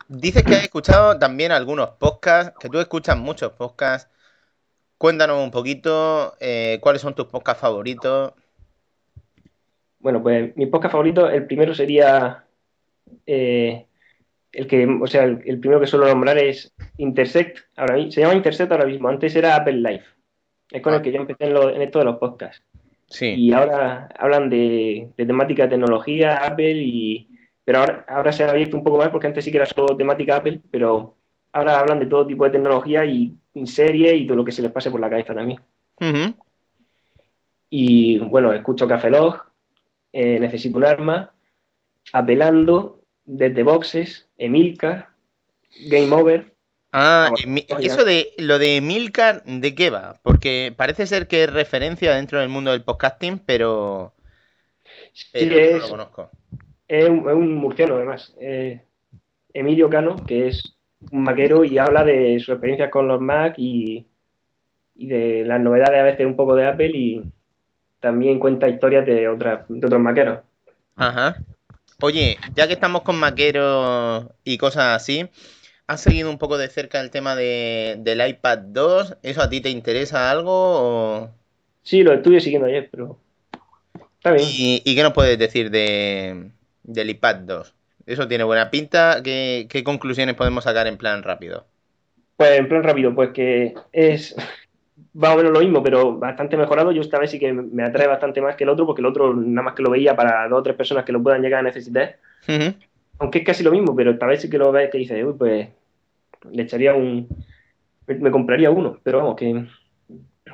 dices 0.09 0.43
que 0.45 0.55
has 0.55 0.63
escuchado 0.63 1.19
también 1.19 1.53
algunos 1.53 1.91
podcasts, 1.91 2.55
que 2.59 2.69
tú 2.69 2.79
escuchas 2.79 3.17
muchos 3.17 3.53
podcasts. 3.53 4.11
Cuéntanos 4.99 5.43
un 5.43 5.51
poquito 5.51 6.35
eh, 6.41 6.79
cuáles 6.81 7.03
son 7.03 7.15
tus 7.15 7.27
podcasts 7.27 7.61
favoritos. 7.61 8.33
Bueno, 9.99 10.23
pues 10.23 10.57
mi 10.57 10.67
podcast 10.67 10.93
favorito, 10.93 11.29
el 11.29 11.47
primero 11.47 11.75
sería 11.75 12.45
eh, 13.27 13.87
el 14.53 14.67
que, 14.67 14.87
o 14.87 15.07
sea, 15.07 15.25
el, 15.25 15.43
el 15.45 15.59
primero 15.59 15.81
que 15.81 15.87
suelo 15.87 16.07
nombrar 16.07 16.39
es 16.39 16.73
Intersect, 16.97 17.59
ahora 17.77 17.97
se 18.11 18.21
llama 18.21 18.35
Intersect 18.35 18.71
ahora 18.73 18.87
mismo, 18.87 19.09
antes 19.09 19.35
era 19.37 19.57
Apple 19.57 19.75
Life. 19.79 20.05
Es 20.71 20.83
con 20.83 20.93
Ah. 20.95 20.97
el 20.97 21.03
que 21.03 21.13
yo 21.13 21.19
empecé 21.21 21.45
en, 21.45 21.55
lo- 21.55 21.71
en 21.71 21.83
esto 21.83 21.99
de 21.99 22.05
los 22.07 22.17
podcasts. 22.19 22.63
Sí. 23.09 23.35
Y 23.35 23.53
ahora 23.53 24.09
hablan 24.19 24.49
de, 24.51 25.11
de 25.17 25.27
temática 25.27 25.65
de 25.65 25.69
tecnología, 25.71 26.39
Apple, 26.45 26.73
y, 26.73 27.29
pero 27.67 27.81
ahora, 27.81 28.05
ahora 28.09 28.33
se 28.33 28.45
ha 28.45 28.51
abierto 28.51 28.77
un 28.77 28.85
poco 28.85 28.99
más 28.99 29.09
porque 29.09 29.27
antes 29.27 29.45
sí 29.45 29.51
que 29.51 29.57
era 29.57 29.67
solo 29.67 29.97
temática 29.97 30.37
Apple, 30.37 30.61
pero 30.71 31.17
ahora 31.51 31.81
hablan 31.81 31.99
de 31.99 32.07
todo 32.07 32.25
tipo 32.25 32.45
de 32.45 32.51
tecnología 32.51 33.05
y 33.05 33.37
serie 33.65 34.15
y 34.15 34.25
todo 34.25 34.37
lo 34.37 34.45
que 34.45 34.53
se 34.53 34.63
les 34.63 34.71
pase 34.71 34.89
por 34.89 35.01
la 35.01 35.11
cabeza 35.11 35.35
también. 35.35 35.61
Ujú. 36.01 36.37
Y 37.69 38.19
bueno, 38.21 38.53
escucho 38.53 38.87
Café 38.87 39.11
Log, 39.11 39.43
eh, 40.13 40.39
Necesito 40.39 40.79
un 40.79 40.85
arma, 40.85 41.33
Apelando, 42.13 43.01
Desde 43.25 43.65
Boxes, 43.65 44.29
Emilcar, 44.39 45.09
Game 45.89 46.15
Over. 46.15 46.55
Ah, 46.93 47.33
eso 47.81 48.05
de 48.05 48.33
lo 48.39 48.61
de 48.61 48.81
Milcar, 48.81 49.43
¿de 49.45 49.75
qué 49.75 49.91
va? 49.91 50.21
Porque 50.23 50.73
parece 50.77 51.09
ser 51.09 51.27
que 51.27 51.43
es 51.43 51.53
referencia 51.53 52.15
dentro 52.15 52.39
del 52.39 52.49
mundo 52.49 52.71
del 52.71 52.85
podcasting, 52.85 53.41
pero, 53.41 54.15
Sí, 55.13 55.27
pero 55.33 55.57
no 55.57 55.61
es, 55.61 55.83
lo 55.83 55.89
conozco. 55.89 56.31
Es 56.89 57.09
un, 57.09 57.19
es 57.29 57.35
un 57.35 57.55
murciano 57.55 57.97
además. 57.97 58.35
Eh, 58.41 58.83
Emilio 59.53 59.89
Cano, 59.91 60.17
que 60.27 60.49
es 60.49 60.77
un 61.13 61.23
maquero 61.23 61.65
y 61.65 61.79
habla 61.79 62.05
de 62.05 62.39
sus 62.41 62.51
experiencias 62.51 62.91
con 62.91 63.09
los 63.09 63.21
Mac 63.21 63.55
y, 63.59 64.07
y 64.97 65.07
de 65.09 65.45
las 65.45 65.61
novedades 65.61 66.01
a 66.01 66.05
veces 66.05 66.27
un 66.27 66.37
poco 66.37 66.55
de 66.55 66.67
Apple 66.67 66.91
y 66.95 67.23
también 68.01 68.39
cuenta 68.39 68.69
historias 68.69 69.07
de, 69.07 69.29
otras, 69.29 69.67
de 69.69 69.87
otros 69.87 70.01
maqueros. 70.01 70.41
Ajá. 70.97 71.37
Oye, 72.01 72.39
ya 72.55 72.67
que 72.67 72.75
estamos 72.75 73.03
con 73.03 73.17
maqueros 73.19 74.27
y 74.45 74.59
cosas 74.59 74.97
así, 75.03 75.29
¿has 75.87 76.01
seguido 76.01 76.31
un 76.31 76.39
poco 76.39 76.59
de 76.59 76.69
cerca 76.69 77.01
el 77.01 77.11
tema 77.11 77.37
de, 77.37 77.97
del 78.01 78.27
iPad 78.29 78.59
2? 78.59 79.17
¿Eso 79.23 79.43
a 79.43 79.51
ti 79.51 79.61
te 79.61 79.71
interesa 79.71 80.31
algo? 80.31 80.53
o- 80.53 81.31
Sí, 81.83 82.03
lo 82.03 82.13
estuve 82.13 82.41
siguiendo 82.41 82.67
ayer, 82.69 82.89
pero 82.91 83.19
está 84.17 84.33
bien. 84.33 84.47
¿Y, 84.49 84.83
y 84.85 84.95
qué 84.95 85.03
nos 85.03 85.13
puedes 85.13 85.39
decir 85.39 85.71
de, 85.71 86.51
del 86.87 87.11
iPad 87.11 87.37
2? 87.37 87.75
¿Eso 88.07 88.29
tiene 88.29 88.45
buena 88.45 88.71
pinta? 88.71 89.21
¿Qué, 89.23 89.67
qué 89.69 89.83
conclusiones 89.83 90.37
podemos 90.37 90.65
sacar 90.65 90.87
en 90.87 90.97
plan 90.97 91.23
rápido? 91.23 91.67
Pues 92.37 92.59
en 92.59 92.69
plan 92.69 92.83
rápido, 92.83 93.15
pues 93.15 93.31
que 93.31 93.75
es 93.93 94.35
más 95.15 95.35
o 95.35 95.37
menos 95.37 95.53
lo 95.53 95.61
mismo, 95.61 95.83
pero 95.83 96.17
bastante 96.19 96.57
mejorado. 96.57 96.93
Yo 96.93 97.01
esta 97.01 97.19
vez 97.19 97.31
sí 97.31 97.39
que 97.39 97.53
me 97.53 97.83
atrae 97.83 98.07
bastante 98.07 98.41
más 98.41 98.57
que 98.57 98.65
el 98.65 98.71
otro, 98.71 98.87
porque 98.87 99.01
el 99.01 99.07
otro 99.07 99.35
nada 99.35 99.63
más 99.63 99.75
que 99.75 99.83
lo 99.83 99.91
veía 99.91 100.15
para 100.15 100.49
dos 100.49 100.61
o 100.61 100.63
tres 100.63 100.77
personas 100.77 101.05
que 101.05 101.13
lo 101.13 101.23
puedan 101.23 101.43
llegar 101.43 101.61
a 101.61 101.65
necesitar. 101.65 102.19
Aunque 103.19 103.39
es 103.39 103.45
casi 103.45 103.65
lo 103.65 103.73
mismo, 103.73 103.97
pero 103.97 104.11
esta 104.13 104.27
vez 104.27 104.43
sí 104.43 104.51
que 104.51 104.59
lo 104.59 104.71
ves 104.71 104.91
que 104.91 104.99
dices, 104.99 105.25
uy, 105.25 105.35
pues 105.37 105.69
le 106.51 106.63
echaría 106.63 106.95
un. 106.95 107.29
Me 108.07 108.31
compraría 108.31 108.71
uno, 108.71 109.01
pero 109.03 109.19
vamos, 109.19 109.37
que 109.37 109.67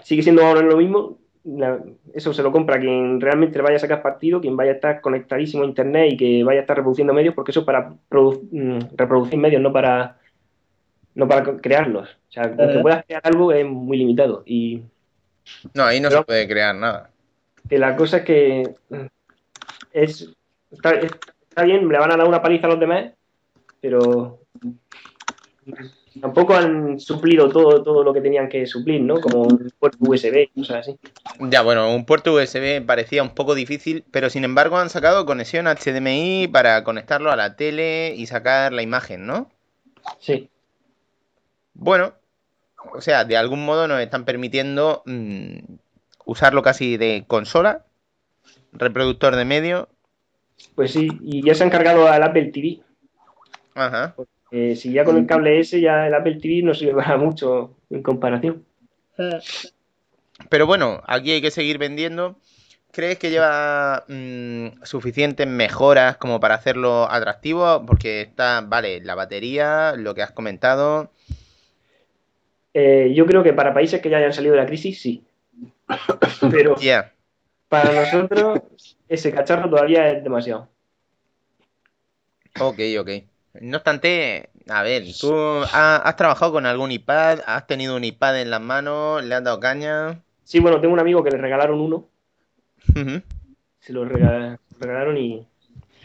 sigue 0.03 0.23
siendo 0.23 0.43
ahora 0.43 0.63
lo 0.63 0.77
mismo. 0.77 1.19
La- 1.45 1.81
eso 2.15 2.33
se 2.33 2.43
lo 2.43 2.53
compra 2.53 2.79
quien 2.79 3.21
realmente 3.21 3.59
le 3.59 3.65
vaya 3.65 3.77
a 3.77 3.81
sacar 3.81 4.01
partido, 4.03 4.41
quien 4.41 4.57
vaya 4.57 4.73
a 4.73 4.75
estar 4.75 5.01
conectadísimo 5.01 5.65
a 5.65 5.67
internet 5.67 6.13
y 6.13 6.17
que 6.17 6.45
vaya 6.45 6.61
a 6.61 6.63
estar 6.63 6.77
reproduciendo 6.77 7.13
medios, 7.13 7.35
porque 7.35 7.51
eso 7.51 7.61
es 7.61 7.67
para 7.67 7.91
produ- 8.09 8.47
mm, 8.53 8.95
reproducir 8.97 9.39
medios, 9.39 9.61
no 9.61 9.73
para 9.73 10.19
no 11.15 11.29
para 11.29 11.57
crearlos. 11.59 12.09
O 12.29 12.33
sea, 12.33 12.45
que 12.57 12.79
puedas 12.81 13.05
crear 13.05 13.21
algo 13.25 13.53
es 13.53 13.67
muy 13.67 13.99
limitado. 13.99 14.43
Y 14.47 14.83
No, 15.75 15.83
ahí 15.85 16.01
no 16.01 16.09
Pero- 16.09 16.21
se 16.21 16.27
puede 16.27 16.49
crear 16.49 16.75
nada. 16.75 17.11
que 17.69 17.79
la 17.79 17.97
cosa 17.97 18.19
es 18.19 18.25
que 18.25 18.75
mm, 18.89 18.97
es 19.93 20.33
está, 20.71 20.93
está 20.95 21.65
bien, 21.65 21.87
le 21.89 21.99
van 21.99 22.13
a 22.13 22.17
dar 22.17 22.27
una 22.29 22.41
paliza 22.41 22.67
a 22.67 22.71
los 22.71 22.81
demás, 22.81 23.11
pero 23.81 24.39
tampoco 26.21 26.55
han 26.55 26.99
suplido 27.01 27.49
todo, 27.49 27.83
todo 27.83 28.03
lo 28.05 28.13
que 28.13 28.21
tenían 28.21 28.49
que 28.49 28.67
suplir, 28.67 29.01
¿no? 29.03 29.21
Como 29.21 29.43
un 29.43 29.73
puerto 29.79 29.99
USB 30.01 30.49
y 30.55 30.61
cosas 30.61 30.89
así. 30.89 30.99
Ya, 31.41 31.63
bueno, 31.63 31.95
un 31.95 32.05
puerto 32.05 32.35
USB 32.35 32.85
parecía 32.85 33.23
un 33.23 33.31
poco 33.35 33.55
difícil, 33.55 34.05
pero 34.11 34.31
sin 34.31 34.45
embargo 34.45 34.79
han 34.79 34.91
sacado 34.91 35.27
conexión 35.27 35.67
HDMI 35.67 36.49
para 36.49 36.85
conectarlo 36.85 37.31
a 37.31 37.37
la 37.37 37.57
tele 37.57 38.15
y 38.17 38.27
sacar 38.27 38.73
la 38.73 38.83
imagen, 38.83 39.27
¿no? 39.27 39.51
Sí, 40.19 40.49
Bueno, 41.75 42.15
o 42.95 43.01
sea, 43.01 43.25
de 43.25 43.37
algún 43.37 43.65
modo 43.65 43.87
nos 43.89 44.01
están 44.01 44.25
permitiendo 44.25 45.03
mm, 45.07 45.59
usarlo 46.25 46.63
casi 46.63 46.97
de 46.97 47.25
consola, 47.27 47.85
reproductor 48.73 49.37
de 49.37 49.45
medio. 49.45 49.89
pues 50.75 50.93
sí, 50.93 51.09
y 51.23 51.43
ya 51.45 51.55
se 51.55 51.65
han 51.65 51.71
cargado 51.71 52.09
al 52.09 52.23
Apple 52.23 52.51
TV. 52.53 52.81
Ajá. 53.75 54.15
Eh, 54.53 54.77
si 54.77 54.93
ya 54.93 55.03
con 55.03 55.17
el 55.17 55.27
cable 55.27 55.59
ese, 55.59 55.81
ya 55.81 56.07
el 56.07 56.15
Apple 56.15 56.39
TV 56.39 56.63
no 56.63 56.75
sirve 56.75 57.03
para 57.03 57.17
mucho 57.17 57.75
en 57.89 58.03
comparación. 58.03 58.65
Pero 60.51 60.67
bueno, 60.67 61.03
aquí 61.07 61.33
hay 61.33 61.41
que 61.41 61.51
seguir 61.51 61.79
vendiendo. 61.79 62.37
¿Crees 62.93 63.19
que 63.19 63.31
lleva 63.31 64.05
mm, 64.07 64.83
suficientes 64.83 65.47
mejoras 65.47 66.19
como 66.19 66.39
para 66.39 66.55
hacerlo 66.55 67.11
atractivo? 67.11 67.87
Porque 67.87 68.21
está, 68.21 68.61
vale, 68.61 69.01
la 69.01 69.15
batería, 69.15 69.95
lo 69.97 70.15
que 70.15 70.21
has 70.21 70.33
comentado. 70.33 71.11
Eh, 72.75 73.13
yo 73.15 73.25
creo 73.25 73.43
que 73.43 73.55
para 73.55 73.73
países 73.73 74.03
que 74.03 74.11
ya 74.11 74.19
hayan 74.19 74.35
salido 74.35 74.55
de 74.55 74.61
la 74.61 74.67
crisis, 74.67 75.01
sí. 75.01 75.25
Pero 76.51 76.77
para 77.69 77.91
nosotros, 77.91 78.61
ese 79.09 79.33
cacharro 79.33 79.71
todavía 79.71 80.11
es 80.11 80.23
demasiado. 80.23 80.69
Ok, 82.61 82.81
ok. 83.01 83.32
No 83.61 83.77
obstante, 83.79 84.51
a 84.69 84.83
ver, 84.83 85.05
¿tú 85.19 85.33
ha- 85.73 85.97
has 85.97 86.17
trabajado 86.17 86.53
con 86.53 86.67
algún 86.67 86.91
iPad? 86.93 87.41
¿Has 87.47 87.67
tenido 87.67 87.97
un 87.97 88.05
iPad 88.05 88.41
en 88.41 88.51
las 88.51 88.61
manos? 88.61 89.23
¿Le 89.25 89.35
has 89.35 89.45
dado 89.45 89.61
caña? 89.61 90.23
Sí, 90.45 90.61
bueno, 90.61 90.81
tengo 90.81 90.95
un 90.95 91.01
amigo 91.01 91.25
que 91.25 91.33
le 91.33 91.39
regalaron 91.39 91.81
uno, 91.81 92.09
se 93.81 93.93
lo 93.93 94.05
rega- 94.05 94.59
regalaron 94.79 95.17
y, 95.19 95.47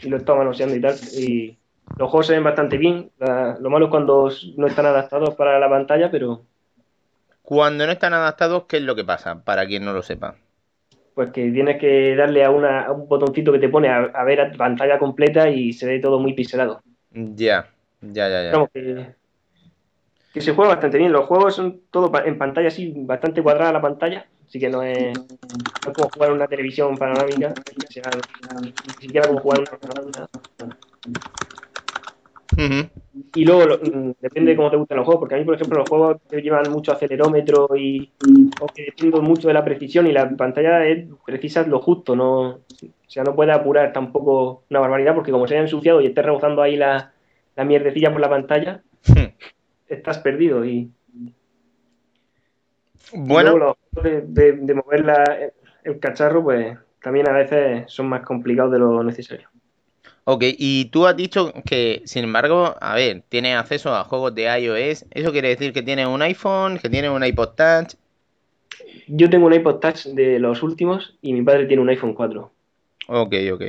y 0.02 0.08
lo 0.08 0.16
estaba 0.18 0.38
manoseando 0.40 0.76
y 0.76 0.80
tal. 0.80 0.96
Y 1.14 1.58
los 1.98 2.10
juegos 2.10 2.26
se 2.26 2.34
ven 2.34 2.44
bastante 2.44 2.78
bien. 2.78 3.10
La- 3.18 3.58
lo 3.60 3.70
malo 3.70 3.86
es 3.86 3.90
cuando 3.90 4.30
no 4.56 4.66
están 4.66 4.86
adaptados 4.86 5.34
para 5.36 5.58
la 5.58 5.68
pantalla, 5.68 6.10
pero 6.10 6.42
Cuando 7.42 7.84
no 7.84 7.90
están 7.90 8.14
adaptados, 8.14 8.66
¿qué 8.68 8.76
es 8.76 8.84
lo 8.84 8.94
que 8.94 9.04
pasa? 9.04 9.42
Para 9.42 9.66
quien 9.66 9.84
no 9.84 9.92
lo 9.92 10.04
sepa. 10.04 10.36
pues 11.12 11.30
que 11.32 11.50
tienes 11.50 11.78
que 11.78 12.16
darle 12.16 12.44
a, 12.44 12.50
una- 12.50 12.86
a 12.86 12.92
un 12.92 13.06
botoncito 13.08 13.52
que 13.52 13.58
te 13.58 13.68
pone 13.68 13.88
a, 13.90 13.98
a 13.98 14.24
ver 14.24 14.40
a 14.40 14.52
pantalla 14.52 14.98
completa 14.98 15.50
y 15.50 15.74
se 15.74 15.86
ve 15.86 16.00
todo 16.00 16.18
muy 16.18 16.32
pixelado. 16.32 16.82
Ya, 17.12 17.68
ya, 18.02 18.28
ya, 18.28 18.40
ya. 18.42 18.68
Que, 18.72 19.14
que 20.32 20.40
se 20.40 20.54
juega 20.54 20.72
bastante 20.72 20.98
bien. 20.98 21.12
Los 21.12 21.26
juegos 21.26 21.54
son 21.54 21.82
todo 21.90 22.12
en 22.24 22.38
pantalla 22.38 22.68
así, 22.68 22.92
bastante 22.96 23.42
cuadrada 23.42 23.72
la 23.72 23.82
pantalla, 23.82 24.26
así 24.46 24.58
que 24.60 24.68
no 24.68 24.82
es, 24.82 25.16
no 25.16 25.90
es 25.90 25.94
como 25.94 26.10
jugar 26.10 26.32
una 26.32 26.46
televisión 26.46 26.98
panorámica, 26.98 27.54
ni 28.84 28.94
siquiera 28.94 29.26
como 29.26 29.40
jugar 29.40 29.60
una 29.60 29.78
panorámica. 29.78 30.28
Y 33.34 33.44
luego 33.44 33.66
lo- 33.66 33.78
mm, 33.78 34.12
depende 34.20 34.52
de 34.52 34.56
cómo 34.56 34.70
te 34.70 34.76
gustan 34.76 34.98
los 34.98 35.04
juegos, 35.06 35.20
porque 35.20 35.34
a 35.34 35.38
mí, 35.38 35.44
por 35.44 35.54
ejemplo, 35.54 35.78
los 35.78 35.88
juegos 35.88 36.16
que 36.30 36.40
llevan 36.40 36.70
mucho 36.70 36.92
acelerómetro 36.92 37.68
y 37.76 38.12
o 38.60 38.66
que 38.68 38.84
dependen 38.84 39.24
mucho 39.24 39.48
de 39.48 39.54
la 39.54 39.64
precisión 39.64 40.06
y 40.06 40.12
la 40.12 40.28
pantalla 40.36 40.84
es 40.86 41.06
precisa 41.24 41.66
lo 41.66 41.80
justo, 41.80 42.14
no, 42.16 42.40
o 42.50 42.60
sea, 43.06 43.24
no 43.24 43.34
puede 43.34 43.52
apurar 43.52 43.92
tampoco 43.92 44.64
una 44.70 44.80
barbaridad, 44.80 45.14
porque 45.14 45.32
como 45.32 45.46
se 45.46 45.54
haya 45.54 45.62
ensuciado 45.62 46.00
y 46.00 46.06
esté 46.06 46.22
rebozando 46.22 46.62
ahí 46.62 46.76
la, 46.76 47.12
la 47.56 47.64
mierdecilla 47.64 48.12
por 48.12 48.20
la 48.20 48.28
pantalla, 48.30 48.82
Hmm. 49.06 49.32
estás 49.88 50.18
perdido 50.18 50.64
y 50.64 50.90
Bueno, 53.14 53.56
luego 53.56 53.58
los 53.58 53.76
juegos 53.94 54.26
de, 54.34 54.42
de- 54.52 54.58
de 54.58 54.74
mover 54.74 55.04
la- 55.04 55.38
el 55.84 55.98
cacharro, 55.98 56.42
pues 56.42 56.76
también 57.00 57.28
a 57.28 57.32
veces 57.32 57.84
son 57.90 58.08
más 58.08 58.22
complicados 58.22 58.72
de 58.72 58.78
lo 58.80 59.02
necesario. 59.02 59.48
Ok, 60.30 60.44
y 60.58 60.84
tú 60.90 61.06
has 61.06 61.16
dicho 61.16 61.54
que, 61.64 62.02
sin 62.04 62.24
embargo, 62.24 62.76
a 62.82 62.94
ver, 62.94 63.22
tienes 63.30 63.56
acceso 63.56 63.94
a 63.94 64.04
juegos 64.04 64.34
de 64.34 64.42
iOS. 64.44 65.06
¿Eso 65.10 65.32
quiere 65.32 65.48
decir 65.48 65.72
que 65.72 65.82
tienes 65.82 66.06
un 66.06 66.20
iPhone, 66.20 66.78
que 66.78 66.90
tienes 66.90 67.10
un 67.10 67.24
iPod 67.24 67.54
Touch? 67.54 67.94
Yo 69.06 69.30
tengo 69.30 69.46
un 69.46 69.54
iPod 69.54 69.76
Touch 69.76 70.04
de 70.08 70.38
los 70.38 70.62
últimos 70.62 71.16
y 71.22 71.32
mi 71.32 71.40
padre 71.40 71.64
tiene 71.64 71.80
un 71.80 71.88
iPhone 71.88 72.12
4. 72.12 72.52
Ok, 73.08 73.34
ok. 73.54 73.62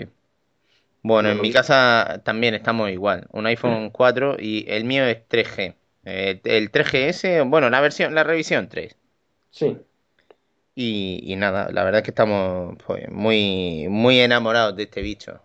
Bueno, 1.01 1.29
en 1.29 1.39
mi 1.39 1.49
casa 1.53 2.21
también 2.25 2.55
estamos 2.55 2.89
igual. 2.91 3.25
Un 3.31 3.45
iPhone 3.45 3.89
4 3.89 4.35
y 4.37 4.65
el 4.67 4.83
mío 4.83 5.05
es 5.05 5.19
3G. 5.29 5.75
Eh, 6.03 6.41
el 6.43 6.73
3GS, 6.73 7.49
bueno, 7.49 7.69
la 7.69 7.79
versión, 7.79 8.13
la 8.13 8.25
revisión 8.25 8.67
3. 8.67 8.97
Sí. 9.49 9.77
Y, 10.75 11.21
y 11.23 11.37
nada, 11.37 11.71
la 11.71 11.85
verdad 11.85 11.99
es 11.99 12.03
que 12.03 12.11
estamos 12.11 12.75
pues, 12.85 13.09
muy, 13.09 13.87
muy 13.87 14.19
enamorados 14.19 14.75
de 14.75 14.83
este 14.83 15.01
bicho. 15.01 15.39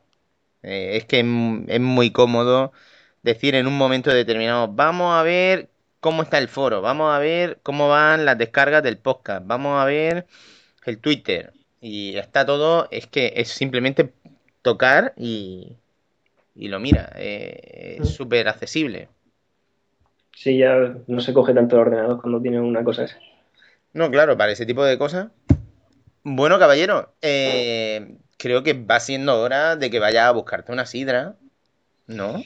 Eh, 0.65 0.97
es 0.97 1.05
que 1.05 1.21
es, 1.21 1.81
muy 1.81 2.11
cómodo 2.11 2.73
decir 3.23 3.55
en 3.55 3.67
un 3.67 3.77
momento 3.77 4.11
determinado, 4.13 4.69
vamos 4.69 5.15
a 5.15 5.23
ver 5.23 5.69
cómo 6.01 6.23
está 6.23 6.39
el 6.39 6.49
foro, 6.49 6.81
vamos 6.81 7.15
a 7.15 7.19
ver 7.19 7.59
cómo 7.63 7.89
van 7.89 8.25
las 8.25 8.39
descargas 8.39 8.83
del 8.83 8.99
podcast, 8.99 9.47
vamos 9.47 9.81
a 9.81 9.85
ver 9.85 10.27
el 10.87 10.99
Twitter. 10.99 11.53
Y 11.81 12.17
está 12.17 12.47
todo, 12.47 12.89
es 12.91 13.07
que 13.07 13.35
es 13.37 13.49
simplemente 13.49 14.13
tocar 14.63 15.13
y, 15.17 15.77
y 16.55 16.69
lo 16.69 16.81
mira. 16.81 17.13
eh, 17.17 17.99
es 18.01 18.09
súper 18.09 18.49
accesible. 18.49 19.09
Sí, 20.35 20.59
ya 20.59 20.97
no 21.07 21.21
se 21.21 21.33
coge 21.35 21.55
tanto 21.55 21.77
el 21.77 21.83
ordenador 21.83 22.21
cuando 22.21 22.41
tiene 22.41 22.61
una 22.61 22.83
cosa 22.83 23.05
esa. 23.05 23.19
No, 23.93 24.11
claro, 24.11 24.37
para 24.37 24.53
ese 24.53 24.67
tipo 24.67 24.85
de 24.85 24.99
cosas. 24.99 25.29
Bueno, 26.23 26.59
caballero, 26.59 27.15
eh, 27.21 28.17
creo 28.39 28.63
que 28.63 28.73
va 28.75 29.01
siendo 29.01 29.41
hora 29.41 29.77
de 29.77 29.91
que 29.91 30.01
vayas 30.01 30.27
a 30.27 30.33
buscarte 30.33 30.73
una 30.73 30.87
sidra, 30.87 31.37
¿no? 32.07 32.43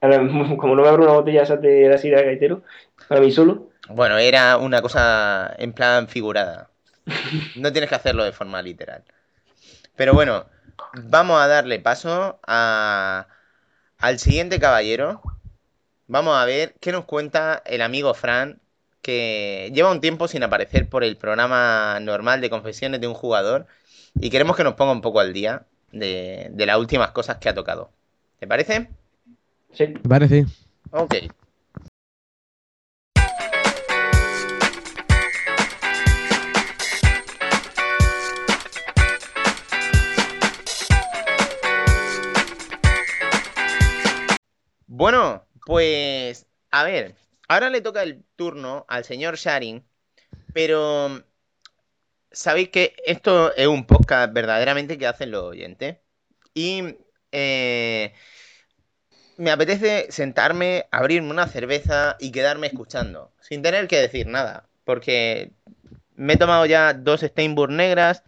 Ahora, 0.00 0.18
como 0.58 0.74
no 0.74 0.82
me 0.82 0.88
abro 0.88 1.04
una 1.04 1.12
botella 1.12 1.42
esa 1.42 1.56
de 1.56 1.88
la 1.88 1.98
sidra 1.98 2.20
de 2.20 2.26
gaitero, 2.26 2.62
para 3.08 3.20
mí 3.20 3.30
solo, 3.30 3.70
Bueno, 3.88 4.18
era 4.18 4.56
una 4.58 4.82
cosa 4.82 5.54
en 5.58 5.72
plan 5.72 6.08
figurada. 6.08 6.70
No 7.56 7.72
tienes 7.72 7.88
que 7.90 7.96
hacerlo 7.96 8.24
de 8.24 8.32
forma 8.32 8.62
literal. 8.62 9.04
Pero 9.96 10.14
bueno, 10.14 10.46
vamos 10.94 11.40
a 11.40 11.48
darle 11.48 11.80
paso 11.80 12.40
a, 12.46 13.26
al 13.98 14.18
siguiente 14.18 14.60
caballero. 14.60 15.22
Vamos 16.06 16.36
a 16.36 16.44
ver 16.44 16.74
qué 16.80 16.92
nos 16.92 17.04
cuenta 17.04 17.62
el 17.66 17.82
amigo 17.82 18.14
Fran, 18.14 18.60
que 19.02 19.70
lleva 19.74 19.90
un 19.92 20.00
tiempo 20.00 20.28
sin 20.28 20.42
aparecer 20.42 20.88
por 20.88 21.04
el 21.04 21.16
programa 21.16 21.98
normal 22.00 22.40
de 22.40 22.50
confesiones 22.50 23.00
de 23.00 23.08
un 23.08 23.14
jugador 23.14 23.66
y 24.14 24.30
queremos 24.30 24.56
que 24.56 24.64
nos 24.64 24.74
ponga 24.74 24.92
un 24.92 25.00
poco 25.00 25.20
al 25.20 25.32
día 25.32 25.66
de, 25.92 26.48
de 26.52 26.66
las 26.66 26.78
últimas 26.78 27.10
cosas 27.10 27.38
que 27.38 27.48
ha 27.48 27.54
tocado. 27.54 27.90
¿Te 28.38 28.46
parece? 28.46 28.88
sí. 29.72 29.86
Me 29.88 30.00
parece. 30.00 30.46
Ok. 30.90 31.14
Bueno, 44.86 45.46
pues 45.64 46.46
a 46.70 46.84
ver, 46.84 47.14
ahora 47.48 47.70
le 47.70 47.80
toca 47.80 48.02
el 48.02 48.22
turno 48.36 48.84
al 48.86 49.04
señor 49.04 49.36
Sharing, 49.36 49.82
pero 50.52 51.24
sabéis 52.32 52.70
que 52.70 52.94
esto 53.04 53.54
es 53.54 53.66
un 53.66 53.86
podcast 53.86 54.32
verdaderamente 54.32 54.98
que 54.98 55.06
hacen 55.06 55.30
los 55.30 55.44
oyentes. 55.44 55.98
Y 56.54 56.96
eh, 57.32 58.12
me 59.36 59.50
apetece 59.50 60.10
sentarme, 60.10 60.86
abrirme 60.90 61.30
una 61.30 61.46
cerveza 61.46 62.16
y 62.20 62.32
quedarme 62.32 62.66
escuchando, 62.66 63.32
sin 63.40 63.62
tener 63.62 63.88
que 63.88 63.98
decir 63.98 64.26
nada, 64.26 64.68
porque 64.84 65.52
me 66.14 66.34
he 66.34 66.36
tomado 66.36 66.66
ya 66.66 66.92
dos 66.92 67.22
Steinburg 67.22 67.72
negras 67.72 68.22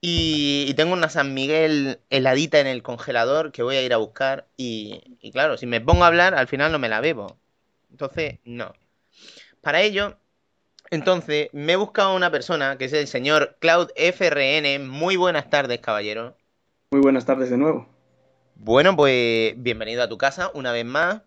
y, 0.00 0.64
y 0.68 0.74
tengo 0.74 0.94
una 0.94 1.10
San 1.10 1.34
Miguel 1.34 2.00
heladita 2.10 2.60
en 2.60 2.66
el 2.66 2.82
congelador 2.82 3.52
que 3.52 3.62
voy 3.62 3.76
a 3.76 3.82
ir 3.82 3.92
a 3.92 3.98
buscar 3.98 4.46
y, 4.56 5.02
y 5.20 5.30
claro, 5.32 5.58
si 5.58 5.66
me 5.66 5.80
pongo 5.80 6.04
a 6.04 6.06
hablar, 6.06 6.34
al 6.34 6.48
final 6.48 6.72
no 6.72 6.78
me 6.78 6.88
la 6.88 7.00
bebo. 7.00 7.38
Entonces, 7.90 8.38
no. 8.44 8.72
Para 9.60 9.82
ello, 9.82 10.19
entonces, 10.90 11.48
me 11.52 11.74
he 11.74 11.76
buscado 11.76 12.16
una 12.16 12.32
persona 12.32 12.76
que 12.76 12.86
es 12.86 12.92
el 12.92 13.06
señor 13.06 13.56
Cloud 13.60 13.90
FRN. 13.94 14.88
Muy 14.88 15.16
buenas 15.16 15.48
tardes, 15.48 15.78
caballero. 15.78 16.36
Muy 16.90 17.00
buenas 17.00 17.24
tardes 17.24 17.48
de 17.50 17.56
nuevo. 17.56 17.86
Bueno, 18.56 18.96
pues 18.96 19.54
bienvenido 19.56 20.02
a 20.02 20.08
tu 20.08 20.18
casa 20.18 20.50
una 20.52 20.72
vez 20.72 20.84
más. 20.84 21.22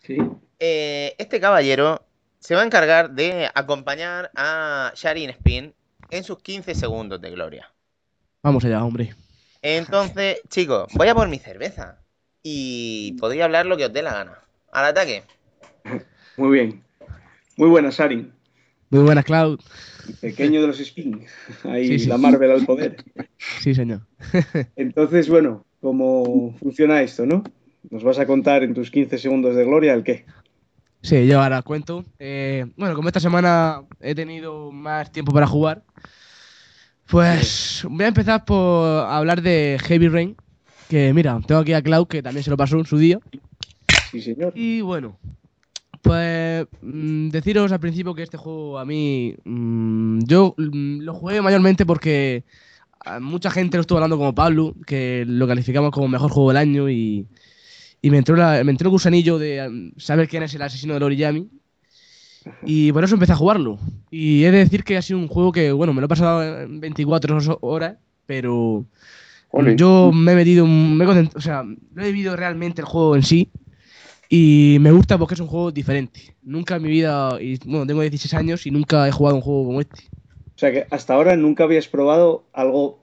Sí. 0.00 0.18
Eh, 0.60 1.16
este 1.18 1.40
caballero 1.40 2.06
se 2.38 2.54
va 2.54 2.62
a 2.62 2.64
encargar 2.64 3.10
de 3.10 3.50
acompañar 3.52 4.30
a 4.36 4.92
Sharin 4.94 5.30
Spin 5.30 5.74
en 6.10 6.22
sus 6.22 6.38
15 6.38 6.76
segundos 6.76 7.20
de 7.20 7.30
gloria. 7.32 7.72
Vamos 8.44 8.64
allá, 8.64 8.84
hombre. 8.84 9.16
Entonces, 9.62 10.40
chicos, 10.48 10.86
voy 10.94 11.08
a 11.08 11.14
por 11.16 11.26
mi 11.26 11.40
cerveza 11.40 11.98
y 12.44 13.16
podría 13.18 13.46
hablar 13.46 13.66
lo 13.66 13.76
que 13.76 13.86
os 13.86 13.92
dé 13.92 14.02
la 14.02 14.12
gana. 14.12 14.38
Al 14.70 14.84
ataque. 14.84 15.24
Muy 16.36 16.50
bien. 16.52 16.84
Muy 17.56 17.68
buenas, 17.68 17.96
Sarin. 17.96 18.37
Muy 18.90 19.02
buenas, 19.02 19.24
Cloud. 19.24 19.60
Pequeño 20.20 20.62
de 20.62 20.66
los 20.66 20.80
Spin. 20.80 21.24
Ahí 21.64 21.86
Sí, 21.88 21.98
sí, 22.00 22.06
la. 22.08 22.18
Marvel 22.18 22.50
al 22.50 22.66
poder. 22.66 22.96
Sí, 23.60 23.74
señor. 23.74 24.02
Entonces, 24.76 25.28
bueno, 25.28 25.64
¿cómo 25.80 26.54
funciona 26.58 27.02
esto, 27.02 27.26
no? 27.26 27.44
¿Nos 27.90 28.02
vas 28.02 28.18
a 28.18 28.26
contar 28.26 28.62
en 28.62 28.74
tus 28.74 28.90
15 28.90 29.18
segundos 29.18 29.54
de 29.54 29.64
gloria 29.64 29.94
el 29.94 30.02
qué? 30.02 30.24
Sí, 31.02 31.26
yo 31.26 31.40
ahora 31.40 31.62
cuento. 31.62 32.04
Eh, 32.18 32.66
bueno, 32.76 32.94
como 32.94 33.08
esta 33.08 33.20
semana 33.20 33.82
he 34.00 34.14
tenido 34.14 34.72
más 34.72 35.12
tiempo 35.12 35.32
para 35.32 35.46
jugar, 35.46 35.84
pues 37.08 37.86
voy 37.88 38.04
a 38.04 38.08
empezar 38.08 38.44
por 38.44 39.06
hablar 39.06 39.42
de 39.42 39.78
Heavy 39.82 40.08
Rain. 40.08 40.36
Que 40.88 41.12
mira, 41.12 41.38
tengo 41.46 41.60
aquí 41.60 41.72
a 41.72 41.82
Cloud, 41.82 42.08
que 42.08 42.22
también 42.22 42.42
se 42.42 42.50
lo 42.50 42.56
pasó 42.56 42.78
en 42.78 42.86
su 42.86 42.98
día. 42.98 43.18
Sí, 44.10 44.20
señor. 44.20 44.52
Y 44.56 44.80
bueno, 44.80 45.18
pues 46.02 46.66
mm, 46.82 47.28
deciros 47.30 47.72
al 47.72 47.80
principio 47.80 48.14
que 48.14 48.22
este 48.22 48.36
juego 48.36 48.78
a 48.78 48.84
mí. 48.84 49.34
mm, 49.44 50.20
yo 50.24 50.54
mm, 50.56 51.00
lo 51.00 51.14
jugué 51.14 51.42
mayormente 51.42 51.86
porque 51.86 52.44
a 53.04 53.20
mucha 53.20 53.50
gente 53.50 53.76
lo 53.78 53.82
estuvo 53.82 53.98
hablando 53.98 54.18
como 54.18 54.34
Pablo, 54.34 54.74
que 54.86 55.24
lo 55.26 55.46
calificamos 55.48 55.90
como 55.92 56.08
mejor 56.08 56.30
juego 56.30 56.50
del 56.50 56.58
año 56.58 56.90
y, 56.90 57.26
y 58.02 58.10
me, 58.10 58.18
entró 58.18 58.36
la- 58.36 58.64
me 58.64 58.72
entró 58.72 58.88
el 58.88 58.92
gusanillo 58.92 59.38
de 59.38 59.68
mm, 59.68 60.00
saber 60.00 60.28
quién 60.28 60.42
es 60.44 60.54
el 60.54 60.62
asesino 60.62 60.98
de 60.98 61.04
Origami. 61.06 61.48
Y 62.64 62.92
por 62.92 63.04
eso 63.04 63.14
empecé 63.14 63.32
a 63.32 63.36
jugarlo. 63.36 63.78
Y 64.10 64.44
he 64.44 64.50
de 64.50 64.58
decir 64.58 64.84
que 64.84 64.96
ha 64.96 65.02
sido 65.02 65.18
un 65.18 65.28
juego 65.28 65.52
que, 65.52 65.72
bueno, 65.72 65.92
me 65.92 66.00
lo 66.00 66.06
he 66.06 66.08
pasado 66.08 66.42
en 66.62 66.80
24 66.80 67.38
horas, 67.60 67.96
pero 68.26 68.84
yo 69.76 70.10
me 70.14 70.32
he 70.32 70.36
metido, 70.36 70.66
me 70.66 71.04
he 71.04 71.08
o 71.34 71.40
sea, 71.40 71.62
no 71.64 72.02
he 72.02 72.06
vivido 72.12 72.36
realmente 72.36 72.80
el 72.82 72.86
juego 72.86 73.16
en 73.16 73.22
sí. 73.22 73.50
Y 74.28 74.76
me 74.80 74.90
gusta 74.92 75.16
porque 75.18 75.34
es 75.34 75.40
un 75.40 75.46
juego 75.46 75.72
diferente. 75.72 76.36
Nunca 76.42 76.76
en 76.76 76.82
mi 76.82 76.90
vida, 76.90 77.38
y 77.40 77.58
bueno, 77.66 77.86
tengo 77.86 78.02
16 78.02 78.34
años 78.34 78.66
y 78.66 78.70
nunca 78.70 79.08
he 79.08 79.12
jugado 79.12 79.36
un 79.36 79.42
juego 79.42 79.64
como 79.66 79.80
este. 79.80 80.02
O 80.56 80.58
sea 80.60 80.72
que 80.72 80.86
hasta 80.90 81.14
ahora 81.14 81.36
nunca 81.36 81.64
habías 81.64 81.88
probado 81.88 82.44
algo 82.52 82.98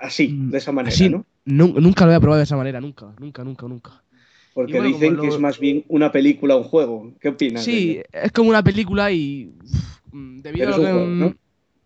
así, 0.00 0.26
Mm, 0.32 0.50
de 0.50 0.58
esa 0.58 0.72
manera, 0.72 0.96
Así, 0.96 1.08
¿no? 1.08 1.24
nu- 1.44 1.80
nunca 1.80 2.04
lo 2.04 2.10
había 2.12 2.20
probado 2.20 2.38
de 2.38 2.44
esa 2.44 2.56
manera, 2.56 2.80
nunca, 2.80 3.12
nunca, 3.18 3.44
nunca, 3.44 3.66
nunca. 3.68 4.04
Porque 4.54 4.74
bueno, 4.76 4.88
dicen 4.88 5.16
que 5.16 5.26
es 5.28 5.38
más 5.38 5.58
bien 5.58 5.84
una 5.88 6.12
película 6.12 6.54
o 6.56 6.58
un 6.58 6.64
juego. 6.64 7.12
¿Qué 7.20 7.28
opinas? 7.28 7.64
Sí, 7.64 8.00
es 8.12 8.32
como 8.32 8.50
una 8.50 8.62
película 8.62 9.10
y 9.10 9.52
mm, 10.12 10.40
debido 10.40 10.66
Pero 10.66 10.74
a 10.74 10.78
lo 10.78 10.84
que 10.84 10.92
juego, 10.92 11.06
¿no? 11.16 11.34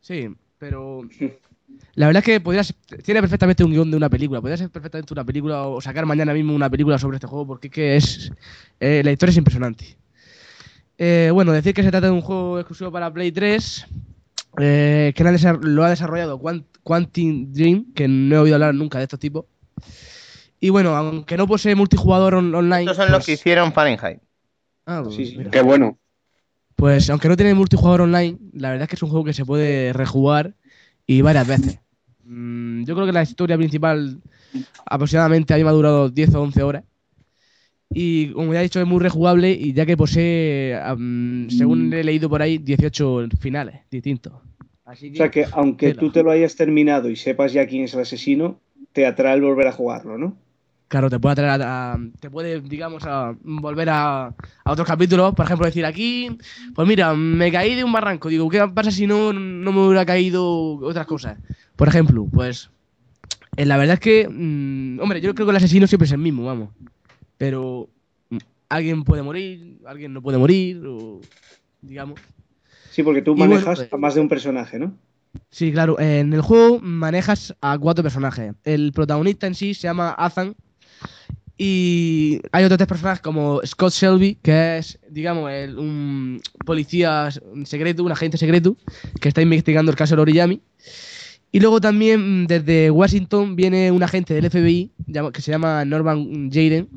sí, 0.00 0.28
pero 0.58 1.00
la 1.94 2.06
verdad 2.06 2.20
es 2.20 2.24
que 2.24 2.40
podría 2.40 2.64
ser- 2.64 2.76
tiene 3.04 3.20
perfectamente 3.20 3.64
un 3.64 3.70
guion 3.72 3.90
de 3.90 3.96
una 3.96 4.08
película, 4.08 4.40
podría 4.40 4.56
ser 4.56 4.70
perfectamente 4.70 5.12
una 5.12 5.24
película 5.24 5.66
o 5.66 5.80
sacar 5.80 6.06
mañana 6.06 6.32
mismo 6.32 6.54
una 6.54 6.70
película 6.70 6.98
sobre 6.98 7.16
este 7.16 7.26
juego 7.26 7.46
porque 7.46 7.68
es 7.68 7.72
que 7.72 7.96
es 7.96 8.32
eh, 8.80 9.02
la 9.04 9.12
historia 9.12 9.30
es 9.32 9.36
impresionante. 9.38 9.96
Eh, 10.98 11.30
bueno, 11.32 11.52
decir 11.52 11.74
que 11.74 11.82
se 11.82 11.90
trata 11.90 12.06
de 12.06 12.12
un 12.12 12.20
juego 12.20 12.58
exclusivo 12.58 12.92
para 12.92 13.12
Play 13.12 13.32
3 13.32 13.86
eh, 14.58 15.12
que 15.16 15.24
lo 15.62 15.84
ha 15.84 15.90
desarrollado 15.90 16.38
Quant- 16.40 16.64
Quantum 16.82 17.52
Dream, 17.52 17.92
que 17.94 18.06
no 18.08 18.36
he 18.36 18.38
oído 18.38 18.54
hablar 18.56 18.74
nunca 18.74 18.98
de 18.98 19.04
estos 19.04 19.18
tipos. 19.18 19.46
Y 20.60 20.70
bueno, 20.70 20.94
aunque 20.94 21.36
no 21.36 21.46
posee 21.46 21.74
multijugador 21.74 22.34
on- 22.36 22.54
online. 22.54 22.82
Estos 22.82 22.96
son 22.98 23.06
los 23.06 23.16
pues- 23.18 23.26
que 23.26 23.32
hicieron 23.32 23.72
Fahrenheit. 23.72 24.20
Ah, 24.86 25.00
pues 25.02 25.16
Sí, 25.16 25.26
sí. 25.26 25.36
mira. 25.38 25.50
Qué 25.50 25.60
bueno. 25.62 25.98
Pues 26.76 27.08
aunque 27.10 27.28
no 27.28 27.36
tiene 27.36 27.54
multijugador 27.54 28.02
online, 28.02 28.38
la 28.52 28.70
verdad 28.70 28.84
es 28.84 28.88
que 28.88 28.96
es 28.96 29.02
un 29.02 29.08
juego 29.10 29.24
que 29.24 29.32
se 29.32 29.44
puede 29.44 29.92
rejugar 29.92 30.54
y 31.06 31.20
varias 31.22 31.46
veces. 31.46 31.78
Mm, 32.24 32.84
yo 32.84 32.94
creo 32.94 33.06
que 33.06 33.12
la 33.12 33.22
historia 33.22 33.56
principal 33.56 34.20
aproximadamente 34.86 35.54
a 35.54 35.56
mí 35.56 35.64
me 35.64 35.70
ha 35.70 35.72
durado 35.72 36.08
10 36.08 36.34
o 36.34 36.42
11 36.42 36.62
horas. 36.62 36.84
Y 37.94 38.28
como 38.32 38.54
ya 38.54 38.60
he 38.60 38.64
dicho, 38.64 38.80
es 38.80 38.86
muy 38.86 39.00
rejugable 39.00 39.50
y 39.50 39.72
ya 39.74 39.84
que 39.84 39.96
posee, 39.96 40.78
según 41.48 41.92
he 41.92 42.02
leído 42.02 42.30
por 42.30 42.40
ahí, 42.40 42.58
18 42.58 43.28
finales 43.38 43.80
distintos. 43.90 44.32
Así 44.84 45.12
O 45.12 45.16
sea 45.16 45.30
que 45.30 45.46
aunque 45.52 45.94
tú 45.94 46.10
te 46.10 46.22
lo 46.22 46.30
hayas 46.30 46.56
terminado 46.56 47.10
y 47.10 47.16
sepas 47.16 47.52
ya 47.52 47.66
quién 47.66 47.84
es 47.84 47.94
el 47.94 48.00
asesino, 48.00 48.60
te 48.92 49.06
atrae 49.06 49.34
el 49.34 49.42
volver 49.42 49.68
a 49.68 49.72
jugarlo, 49.72 50.16
¿no? 50.18 50.36
Claro, 50.92 51.08
te 51.08 51.18
puede 51.18 51.32
atraer 51.32 51.62
a, 51.62 51.94
a- 51.94 51.98
te 52.20 52.28
puede, 52.28 52.60
digamos, 52.60 53.06
a 53.06 53.34
volver 53.42 53.88
a, 53.88 54.26
a 54.26 54.70
otros 54.72 54.86
capítulos. 54.86 55.32
Por 55.34 55.46
ejemplo, 55.46 55.64
decir 55.64 55.86
aquí, 55.86 56.36
pues 56.74 56.86
mira, 56.86 57.14
me 57.14 57.50
caí 57.50 57.74
de 57.74 57.82
un 57.82 57.90
barranco. 57.92 58.28
Digo, 58.28 58.46
¿qué 58.50 58.62
pasa 58.74 58.90
si 58.90 59.06
no, 59.06 59.32
no 59.32 59.72
me 59.72 59.86
hubiera 59.86 60.04
caído 60.04 60.74
otras 60.76 61.06
cosas? 61.06 61.38
Por 61.76 61.88
ejemplo, 61.88 62.26
pues, 62.30 62.68
eh, 63.56 63.64
la 63.64 63.78
verdad 63.78 63.94
es 63.94 64.00
que, 64.00 64.28
mm, 64.28 65.00
hombre, 65.00 65.22
yo 65.22 65.34
creo 65.34 65.46
que 65.46 65.50
el 65.52 65.56
asesino 65.56 65.86
siempre 65.86 66.04
es 66.04 66.12
el 66.12 66.18
mismo, 66.18 66.44
vamos. 66.44 66.68
Pero 67.38 67.88
mm, 68.28 68.36
alguien 68.68 69.02
puede 69.04 69.22
morir, 69.22 69.78
alguien 69.86 70.12
no 70.12 70.20
puede 70.20 70.36
morir, 70.36 70.82
o 70.86 71.20
digamos. 71.80 72.20
Sí, 72.90 73.02
porque 73.02 73.22
tú 73.22 73.34
bueno, 73.34 73.54
manejas 73.54 73.78
pues- 73.78 73.92
a 73.94 73.96
más 73.96 74.14
de 74.14 74.20
un 74.20 74.28
personaje, 74.28 74.78
¿no? 74.78 74.92
Sí, 75.48 75.72
claro. 75.72 75.98
En 75.98 76.34
el 76.34 76.42
juego 76.42 76.80
manejas 76.82 77.54
a 77.62 77.78
cuatro 77.78 78.02
personajes. 78.02 78.52
El 78.64 78.92
protagonista 78.92 79.46
en 79.46 79.54
sí 79.54 79.72
se 79.72 79.84
llama 79.88 80.14
Athan. 80.18 80.54
Y 81.58 82.40
hay 82.50 82.64
otros 82.64 82.78
tres 82.78 82.88
personajes 82.88 83.20
como 83.20 83.60
Scott 83.64 83.92
Shelby, 83.92 84.36
que 84.42 84.78
es, 84.78 84.98
digamos, 85.08 85.50
el- 85.50 85.78
un 85.78 86.40
policía 86.64 87.28
secreto, 87.64 88.02
un 88.04 88.12
agente 88.12 88.38
secreto, 88.38 88.76
que 89.20 89.28
está 89.28 89.42
investigando 89.42 89.90
el 89.90 89.96
caso 89.96 90.16
de 90.16 90.22
Origami. 90.22 90.60
Y 91.52 91.60
luego 91.60 91.80
también 91.80 92.44
mm, 92.44 92.46
desde 92.46 92.90
Washington 92.90 93.54
viene 93.54 93.90
un 93.92 94.02
agente 94.02 94.32
del 94.34 94.46
FBI 94.46 94.90
que 95.32 95.42
se 95.42 95.50
llama 95.52 95.84
Norman 95.84 96.50
Jaden. 96.50 96.88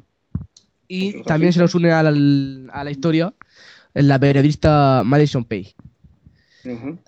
Y 0.87 1.23
también 1.23 1.51
se 1.51 1.59
nos 1.59 1.75
une 1.75 1.91
a 1.91 2.03
la, 2.03 2.09
a 2.71 2.83
la 2.83 2.91
historia 2.91 3.33
la 3.93 4.19
periodista 4.19 5.03
Madison 5.05 5.43
Page. 5.43 5.73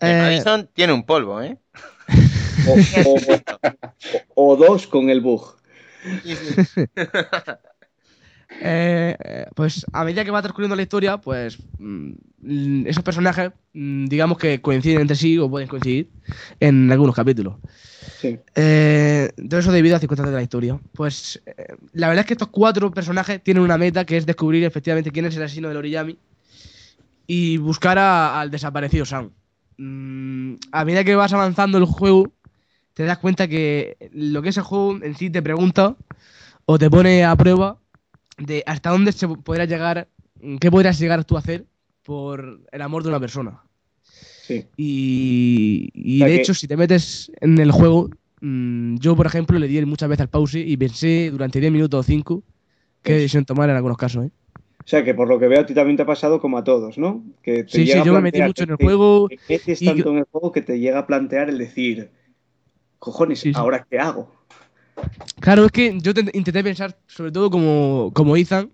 Eh, 0.01 0.19
Madison 0.21 0.69
tiene 0.73 0.93
un 0.93 1.03
polvo, 1.03 1.41
¿eh? 1.41 1.57
O, 2.67 2.77
o- 4.35 4.51
o 4.53 4.55
dos 4.55 4.87
con 4.87 5.09
el 5.09 5.21
bug. 5.21 5.56
Eh, 8.59 9.15
eh, 9.23 9.45
pues 9.55 9.85
a 9.93 10.03
medida 10.03 10.25
que 10.25 10.31
va 10.31 10.41
transcurriendo 10.41 10.75
la 10.75 10.81
historia, 10.81 11.17
pues 11.19 11.59
mm, 11.77 12.87
esos 12.87 13.03
personajes, 13.03 13.51
mm, 13.73 14.05
digamos 14.07 14.37
que 14.39 14.61
coinciden 14.61 15.01
entre 15.01 15.15
sí 15.15 15.37
o 15.37 15.49
pueden 15.49 15.67
coincidir 15.67 16.09
en 16.59 16.91
algunos 16.91 17.15
capítulos. 17.15 17.55
Sí. 18.19 18.39
Eh, 18.55 19.31
todo 19.49 19.59
eso 19.59 19.71
debido 19.71 19.95
a 19.95 19.99
circunstancias 19.99 20.31
de 20.31 20.37
la 20.37 20.43
historia. 20.43 20.79
Pues 20.93 21.39
eh, 21.45 21.75
la 21.93 22.07
verdad 22.07 22.21
es 22.21 22.27
que 22.27 22.33
estos 22.33 22.47
cuatro 22.47 22.89
personajes 22.89 23.43
tienen 23.43 23.61
una 23.61 23.77
meta 23.77 24.05
que 24.05 24.17
es 24.17 24.25
descubrir 24.25 24.63
efectivamente 24.63 25.11
quién 25.11 25.25
es 25.25 25.35
el 25.35 25.43
asesino 25.43 25.67
del 25.67 25.77
Origami 25.77 26.17
y 27.27 27.57
buscar 27.57 27.99
a- 27.99 28.39
al 28.39 28.49
desaparecido 28.49 29.05
Sam. 29.05 29.31
Mm, 29.77 30.55
a 30.71 30.83
medida 30.85 31.03
que 31.03 31.15
vas 31.15 31.33
avanzando 31.33 31.77
el 31.77 31.85
juego, 31.85 32.33
te 32.97 33.03
das 33.03 33.19
cuenta 33.19 33.47
que 33.47 33.95
lo 34.11 34.41
que 34.41 34.49
es 34.49 34.57
el 34.57 34.63
juego 34.63 34.97
en 35.03 35.13
sí 35.15 35.29
te 35.29 35.43
pregunta 35.43 35.95
o 36.65 36.79
te 36.79 36.89
pone 36.89 37.23
a 37.23 37.35
prueba 37.35 37.77
de 38.39 38.63
hasta 38.65 38.89
dónde 38.89 39.11
se 39.11 39.27
podrá 39.27 39.65
llegar, 39.65 40.07
qué 40.59 40.71
podrías 40.71 40.97
llegar 40.97 41.23
tú 41.23 41.35
a 41.35 41.39
hacer 41.39 41.65
por 42.03 42.61
el 42.71 42.81
amor 42.81 43.03
de 43.03 43.09
una 43.09 43.19
persona. 43.19 43.61
Sí. 44.01 44.65
Y, 44.77 45.89
y 45.93 46.15
O 46.15 46.19
sea 46.19 46.27
de 46.27 46.35
que- 46.35 46.41
hecho, 46.41 46.53
si 46.55 46.67
te 46.67 46.75
metes 46.75 47.31
en 47.39 47.59
el 47.59 47.71
juego, 47.71 48.09
mm, 48.41 48.95
yo, 48.97 49.15
por 49.15 49.27
ejemplo, 49.27 49.59
le 49.59 49.67
di 49.67 49.85
muchas 49.85 50.09
veces 50.09 50.21
al 50.21 50.29
pause 50.29 50.55
y 50.55 50.75
pensé 50.75 51.29
durante 51.29 51.59
10 51.59 51.71
minutos 51.71 51.99
o 51.99 52.03
5 52.03 52.43
qué 53.03 53.13
decisión 53.13 53.45
tomar 53.45 53.69
en 53.69 53.75
algunos 53.75 53.97
casos. 53.97 54.25
¿eh? 54.25 54.31
O 54.83 54.87
sea 54.89 55.03
que 55.03 55.13
por 55.13 55.27
lo 55.27 55.37
que 55.37 55.47
veo 55.47 55.59
a 55.61 55.65
ti 55.67 55.73
también 55.75 55.97
te 55.97 56.03
ha 56.03 56.05
pasado 56.07 56.39
como 56.41 56.57
a 56.57 56.63
todos, 56.63 56.97
¿no? 56.97 57.23
Que 57.43 57.63
te 57.63 57.69
Sí, 57.69 57.77
sí, 57.79 57.85
llega 57.85 58.01
a 58.01 58.05
yo 58.05 58.13
me 58.13 58.21
metí 58.21 58.41
mucho 58.41 58.63
en 58.63 58.71
el 58.71 58.75
juego. 58.77 59.27
te 59.29 59.39
metes 59.47 59.81
y- 59.81 59.85
tanto 59.85 60.09
en 60.09 60.17
el 60.17 60.23
juego 60.31 60.51
que 60.51 60.61
te 60.63 60.79
llega 60.79 60.99
a 60.99 61.07
plantear 61.07 61.49
el 61.49 61.57
decir, 61.59 62.09
cojones, 63.07 63.39
Sí, 63.39 63.53
sí. 63.53 63.59
¿ahora 63.59 63.85
qué 63.89 63.97
hago? 63.99 64.29
Claro, 65.39 65.65
es 65.65 65.71
que 65.71 65.97
yo 65.99 66.13
te- 66.13 66.21
intenté 66.33 66.63
pensar, 66.63 66.97
sobre 67.07 67.31
todo 67.31 67.49
como, 67.49 68.11
como 68.13 68.35
Ethan, 68.35 68.69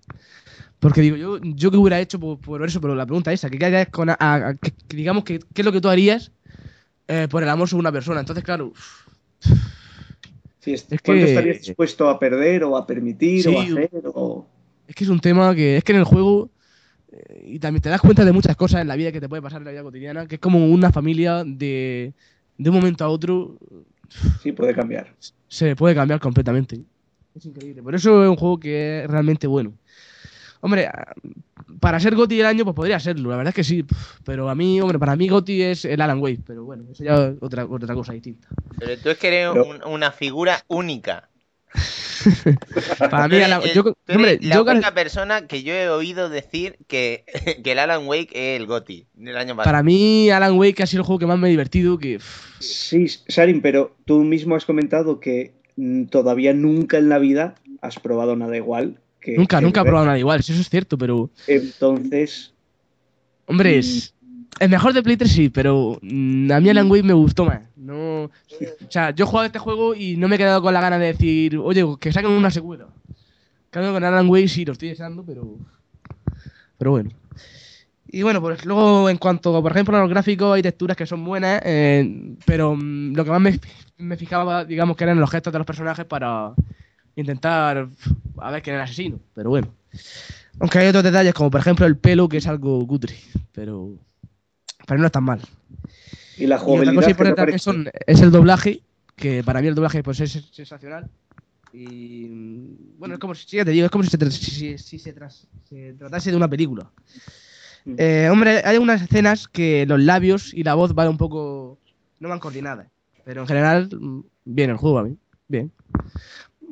porque 0.80 1.02
digo, 1.02 1.16
yo, 1.18 1.38
yo 1.42 1.72
qué 1.72 1.78
hubiera 1.78 2.00
hecho 2.00 2.20
por, 2.20 2.40
por 2.40 2.66
eso, 2.66 2.82
pero 2.82 2.96
la 2.96 3.06
pregunta 3.06 3.32
es 3.32 3.40
esa, 3.40 3.50
que, 3.50 3.58
qué 3.58 3.88
con 3.92 4.10
a- 4.10 4.18
a- 4.20 4.48
a- 4.50 4.54
que- 4.56 4.72
que 4.88 4.98
digamos 4.98 5.24
que 5.24 5.40
qué 5.40 5.62
es 5.62 5.66
lo 5.66 5.72
que 5.72 5.82
tú 5.82 5.90
harías 5.90 6.32
eh, 7.08 7.28
por 7.30 7.44
el 7.44 7.50
amor 7.50 7.68
sobre 7.70 7.82
una 7.82 7.92
persona. 7.92 8.20
Entonces, 8.20 8.44
claro, 8.44 8.74
Sí, 10.60 10.74
es- 10.74 10.88
Es 10.90 11.02
¿Cuánto 11.02 11.26
que- 11.26 11.32
estarías 11.34 11.62
dispuesto 11.62 12.10
a 12.10 12.18
perder 12.18 12.64
o 12.64 12.78
a 12.78 12.88
permitir 12.88 13.48
o 13.50 13.60
a 13.60 13.64
hacer? 13.64 13.90
O... 14.06 14.48
es 14.88 14.96
que 14.96 15.04
es 15.04 15.10
un 15.10 15.20
tema 15.20 15.54
que 15.54 15.78
es 15.78 15.84
que 15.84 15.92
en 15.92 15.98
el 16.00 16.06
juego 16.06 16.50
eh, 17.12 17.44
y 17.46 17.60
también 17.60 17.82
te 17.82 17.90
das 17.90 18.00
cuenta 18.02 18.24
de 18.24 18.32
muchas 18.32 18.56
cosas 18.56 18.82
en 18.82 18.88
la 18.88 18.96
vida 18.96 19.12
que 19.12 19.20
te 19.20 19.28
puede 19.28 19.42
pasar 19.42 19.60
en 19.62 19.66
la 19.66 19.72
vida 19.72 19.84
cotidiana, 19.84 20.26
que 20.26 20.36
es 20.36 20.42
como 20.42 20.66
una 20.68 20.92
familia 20.92 21.44
de, 21.46 22.14
de 22.58 22.70
un 22.70 22.76
momento 22.76 23.04
a 23.04 23.10
otro 23.10 23.58
Sí, 24.42 24.52
puede 24.52 24.74
cambiar. 24.74 25.14
se 25.48 25.76
puede 25.76 25.96
cambiar 25.96 26.20
completamente. 26.20 26.80
Es 27.36 27.46
increíble. 27.46 27.82
Por 27.82 27.96
eso 27.96 28.24
es 28.24 28.30
un 28.30 28.36
juego 28.36 28.60
que 28.60 29.04
es 29.04 29.10
realmente 29.10 29.48
bueno. 29.48 29.74
Hombre, 30.62 30.88
ah, 30.88 31.14
para 31.80 32.00
ser 32.00 32.16
GOTY 32.16 32.38
del 32.38 32.46
año, 32.46 32.64
pues 32.64 32.76
podría 32.76 33.00
serlo, 33.00 33.30
la 33.32 33.38
verdad 33.38 33.50
es 33.50 33.56
que 33.56 33.64
sí. 33.64 33.86
Pero 34.24 34.50
a 34.50 34.56
mí, 34.56 34.80
hombre, 34.80 34.98
para 35.00 35.16
mí 35.16 35.28
GOTY 35.28 35.62
es 35.64 35.86
el 35.86 36.00
Alan 36.00 36.22
Wake, 36.22 36.42
pero 36.46 36.64
bueno, 36.64 36.86
eso 36.92 37.04
ya 37.04 37.16
es 37.28 37.36
otra, 37.42 37.66
otra 37.66 37.94
cosa 37.96 38.14
distinta. 38.14 38.48
Pero 38.80 38.98
tú 39.02 39.10
es 39.10 39.18
que 39.18 39.28
eres 39.28 39.50
Pero- 39.52 39.66
un- 39.66 39.84
una 39.94 40.12
figura 40.12 40.64
única. 40.68 41.30
Para 43.10 43.28
mí, 43.28 43.42
Alan, 43.42 43.62
el- 43.64 43.74
yo, 43.74 43.84
tú 43.84 43.96
eres 44.08 44.16
hombre, 44.18 44.40
la 44.42 44.56
yo, 44.56 44.64
única 44.64 44.94
persona 44.94 45.48
que 45.48 45.64
yo 45.64 45.74
he 45.74 45.90
oído 45.90 46.30
decir 46.30 46.78
que, 46.88 47.26
que 47.64 47.72
el 47.72 47.80
Alan 47.80 48.08
Wake 48.08 48.32
es 48.34 48.60
el 48.60 48.66
GOTY 48.68 49.08
del 49.14 49.38
año 49.38 49.56
pasado. 49.56 49.66
para 49.66 49.84
mí, 49.84 50.30
Alan 50.30 50.58
Wake 50.58 50.82
ha 50.84 50.88
sido 50.88 51.02
el 51.02 51.06
juego 51.08 51.20
que 51.20 51.26
más 51.28 51.38
me 51.40 51.48
ha 51.48 51.52
divertido, 51.52 51.98
que 51.98 52.20
Sí, 52.60 53.08
Sarin, 53.28 53.62
pero 53.62 53.96
tú 54.06 54.24
mismo 54.24 54.56
has 54.56 54.66
comentado 54.66 55.20
que 55.20 55.54
mm, 55.76 56.06
todavía 56.06 56.54
nunca 56.54 56.98
en 56.98 57.10
la 57.10 57.20
vida 57.20 57.56
has 57.82 58.00
probado 58.00 58.36
nada 58.36 58.56
igual. 58.56 59.00
Que, 59.20 59.38
nunca, 59.38 59.60
que 59.60 59.66
nunca 59.66 59.82
he 59.82 59.84
probado 59.86 60.06
nada 60.08 60.20
igual, 60.20 60.40
eso 60.42 60.54
es 60.54 60.70
cierto, 60.70 60.98
pero, 60.98 61.30
Entonces, 61.48 62.54
hombre, 63.46 63.76
Mm. 63.76 63.80
es, 63.80 64.13
el 64.60 64.70
mejor 64.70 64.94
de 64.94 65.04
Play 65.04 65.18
3 65.18 65.32
sí, 65.32 65.50
pero 65.50 66.00
mm, 66.02 66.52
a 66.52 66.60
mí 66.60 66.70
Alan 66.70 66.90
Wake 66.90 67.04
me 67.04 67.14
gustó 67.14 67.46
más. 67.46 67.62
No, 67.76 68.24
o 68.26 68.32
sea, 68.90 69.12
yo 69.12 69.26
he 69.26 69.28
jugado 69.28 69.46
este 69.46 69.60
juego 69.60 69.96
y 69.96 70.16
no 70.18 70.28
me 70.28 70.36
he 70.36 70.38
quedado 70.38 70.62
con 70.62 70.74
la 70.74 70.82
gana 70.82 70.98
de 71.00 71.08
decir, 71.08 71.58
oye, 71.58 71.86
que 72.00 72.12
saquen 72.12 72.32
una 72.32 72.52
secuela. 72.52 72.88
Claro, 73.70 73.94
con 73.94 74.04
Alan 74.04 74.30
Wake 74.30 74.48
sí 74.48 74.66
lo 74.66 74.74
estoy 74.74 74.90
deseando, 74.90 75.24
pero. 75.26 75.58
Pero 76.78 76.92
bueno. 76.92 77.10
Y 78.08 78.22
bueno, 78.22 78.42
pues 78.42 78.64
luego 78.66 79.10
en 79.10 79.18
cuanto, 79.18 79.60
por 79.62 79.72
ejemplo, 79.72 79.98
a 79.98 80.02
los 80.02 80.10
gráficos, 80.10 80.56
hay 80.56 80.62
texturas 80.62 80.96
que 80.96 81.08
son 81.08 81.26
buenas, 81.26 81.62
eh, 81.66 82.36
pero 82.46 82.76
mm, 82.76 83.16
lo 83.16 83.26
que 83.26 83.32
más 83.32 83.42
me, 83.42 83.60
me 83.98 84.18
fijaba, 84.18 84.66
digamos, 84.66 84.96
que 84.96 85.04
eran 85.04 85.20
los 85.20 85.32
gestos 85.32 85.52
de 85.52 85.60
los 85.60 85.66
personajes 85.66 86.06
para 86.06 86.54
intentar 87.16 87.90
a 88.38 88.52
ver 88.52 88.62
quién 88.62 88.76
era 88.76 88.84
el 88.84 88.90
asesino. 88.90 89.20
Pero 89.34 89.50
bueno. 89.50 89.74
Aunque 90.60 90.80
hay 90.80 90.88
otros 90.88 91.04
detalles, 91.04 91.34
como 91.34 91.50
por 91.50 91.62
ejemplo 91.62 91.86
el 91.86 91.98
pelo, 91.98 92.30
que 92.30 92.38
es 92.38 92.48
algo 92.48 92.86
cutre, 92.86 93.16
pero. 93.52 93.98
Pero 94.88 95.00
no 95.00 95.06
es 95.06 95.12
tan 95.12 95.24
mal. 95.24 95.42
y 96.38 96.46
la 96.48 96.56
Y 96.56 96.58
otra 96.58 96.58
jugabilidad 96.60 96.96
cosa 96.96 97.16
que 97.16 97.34
también 97.34 97.60
son, 97.60 97.90
es 98.06 98.22
el 98.22 98.32
doblaje, 98.32 98.82
que 99.16 99.44
para 99.44 99.62
mí 99.62 99.68
el 99.68 99.76
doblaje 99.76 100.04
pues, 100.04 100.20
es 100.20 100.32
sensacional. 100.52 101.10
Y 101.72 102.28
mm, 102.30 103.00
bueno, 103.00 103.16
es 103.16 103.20
como 103.20 103.34
si, 103.36 103.58
ya 103.58 103.66
te 103.66 103.72
digo, 103.72 103.86
es 103.86 103.92
como 103.92 104.04
si 104.04 104.10
se, 104.12 104.20
tra- 104.20 104.30
si- 104.30 104.52
si- 104.52 104.78
si 104.78 105.00
se 105.00 105.14
tras- 105.16 105.48
se 105.70 105.94
tratase 105.94 106.30
de 106.32 106.38
una 106.38 106.48
película. 106.48 106.92
Mm. 107.86 107.96
Eh, 107.98 108.30
hombre, 108.32 108.62
hay 108.64 108.78
unas 108.78 109.02
escenas 109.02 109.48
que 109.48 109.86
los 109.88 110.00
labios 110.00 110.54
y 110.54 110.64
la 110.64 110.76
voz 110.76 110.94
van 110.94 111.10
un 111.10 111.18
poco. 111.18 111.80
no 112.20 112.30
van 112.30 112.40
coordinadas. 112.40 112.88
Pero 113.26 113.42
en 113.42 113.48
general, 113.48 113.90
mm, 113.92 114.20
bien 114.46 114.70
el 114.70 114.78
juego 114.78 115.00
a 115.00 115.04
mí. 115.04 115.18
Bien. 115.48 115.72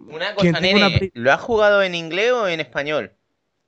Una 0.07 0.33
cosa, 0.35 0.49
una 0.49 0.89
pri- 0.89 1.11
¿lo 1.13 1.31
has 1.31 1.41
jugado 1.41 1.81
en 1.83 1.95
inglés 1.95 2.31
o 2.33 2.47
en 2.47 2.59
español? 2.59 3.11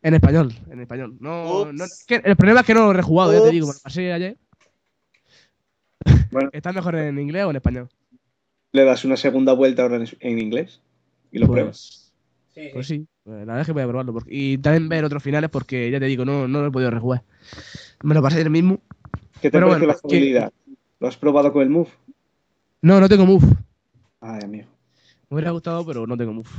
En 0.04 0.14
español, 0.14 0.54
en 0.70 0.82
español. 0.82 1.16
No, 1.20 1.72
no- 1.72 1.86
que 2.06 2.16
el 2.24 2.36
problema 2.36 2.60
es 2.60 2.66
que 2.66 2.74
no 2.74 2.86
lo 2.86 2.91
he 2.91 2.93
rejugado, 2.95 3.34
ya 3.34 3.41
te 3.41 3.51
digo, 3.51 3.68
lo 3.68 3.80
pasé 3.82 4.12
ayer. 4.14 4.38
Bueno. 6.32 6.49
¿Está 6.51 6.74
mejor 6.74 6.95
en 6.95 7.18
inglés 7.20 7.45
o 7.45 7.49
en 7.49 7.56
español? 7.56 7.89
le 8.76 8.86
das 8.86 9.06
una 9.06 9.16
segunda 9.18 9.54
vuelta 9.54 9.84
ahora 9.84 9.97
en, 9.97 10.08
en 10.20 10.39
inglés 10.39 10.82
y 11.32 11.38
lo 11.38 11.45
Pues- 11.45 11.56
pruebas. 11.56 11.99
Pues 12.74 12.88
sí, 12.88 13.06
pues 13.24 13.38
la 13.39 13.45
verdad 13.45 13.62
es 13.62 13.66
que 13.68 13.72
voy 13.72 13.84
a 13.84 13.88
probarlo. 13.88 14.14
porque- 14.14 14.30
y 14.34 14.58
también 14.58 14.89
ver 14.89 15.06
otros 15.06 15.22
finales 15.24 15.49
porque 15.51 15.89
ya 15.91 15.99
te 15.99 16.06
digo, 16.06 16.26
no, 16.26 16.47
no 16.47 16.62
lo 16.62 16.68
he 16.68 16.72
podido 16.72 16.89
rejugar. 16.91 17.24
Me 18.04 18.14
lo 18.16 18.22
pasé 18.24 18.38
ayer 18.38 18.49
mismo. 18.49 18.80
¿Qué 19.41 19.49
te 19.49 19.51
Pero 19.51 19.68
parece 19.68 19.86
bueno, 19.86 19.93
la 19.93 19.99
jugabilidad? 19.99 20.54
¿Lo 20.99 21.08
has 21.08 21.18
probado 21.18 21.54
con 21.54 21.62
el 21.64 21.70
Move? 21.70 21.89
No, 22.82 22.99
no 22.99 23.08
tengo 23.08 23.26
move. 23.28 23.45
Ay, 24.20 24.39
amigo. 24.43 24.68
Me 25.30 25.36
hubiera 25.36 25.51
gustado, 25.51 25.86
pero 25.86 26.06
no 26.08 26.18
tengo 26.18 26.34
move. 26.34 26.49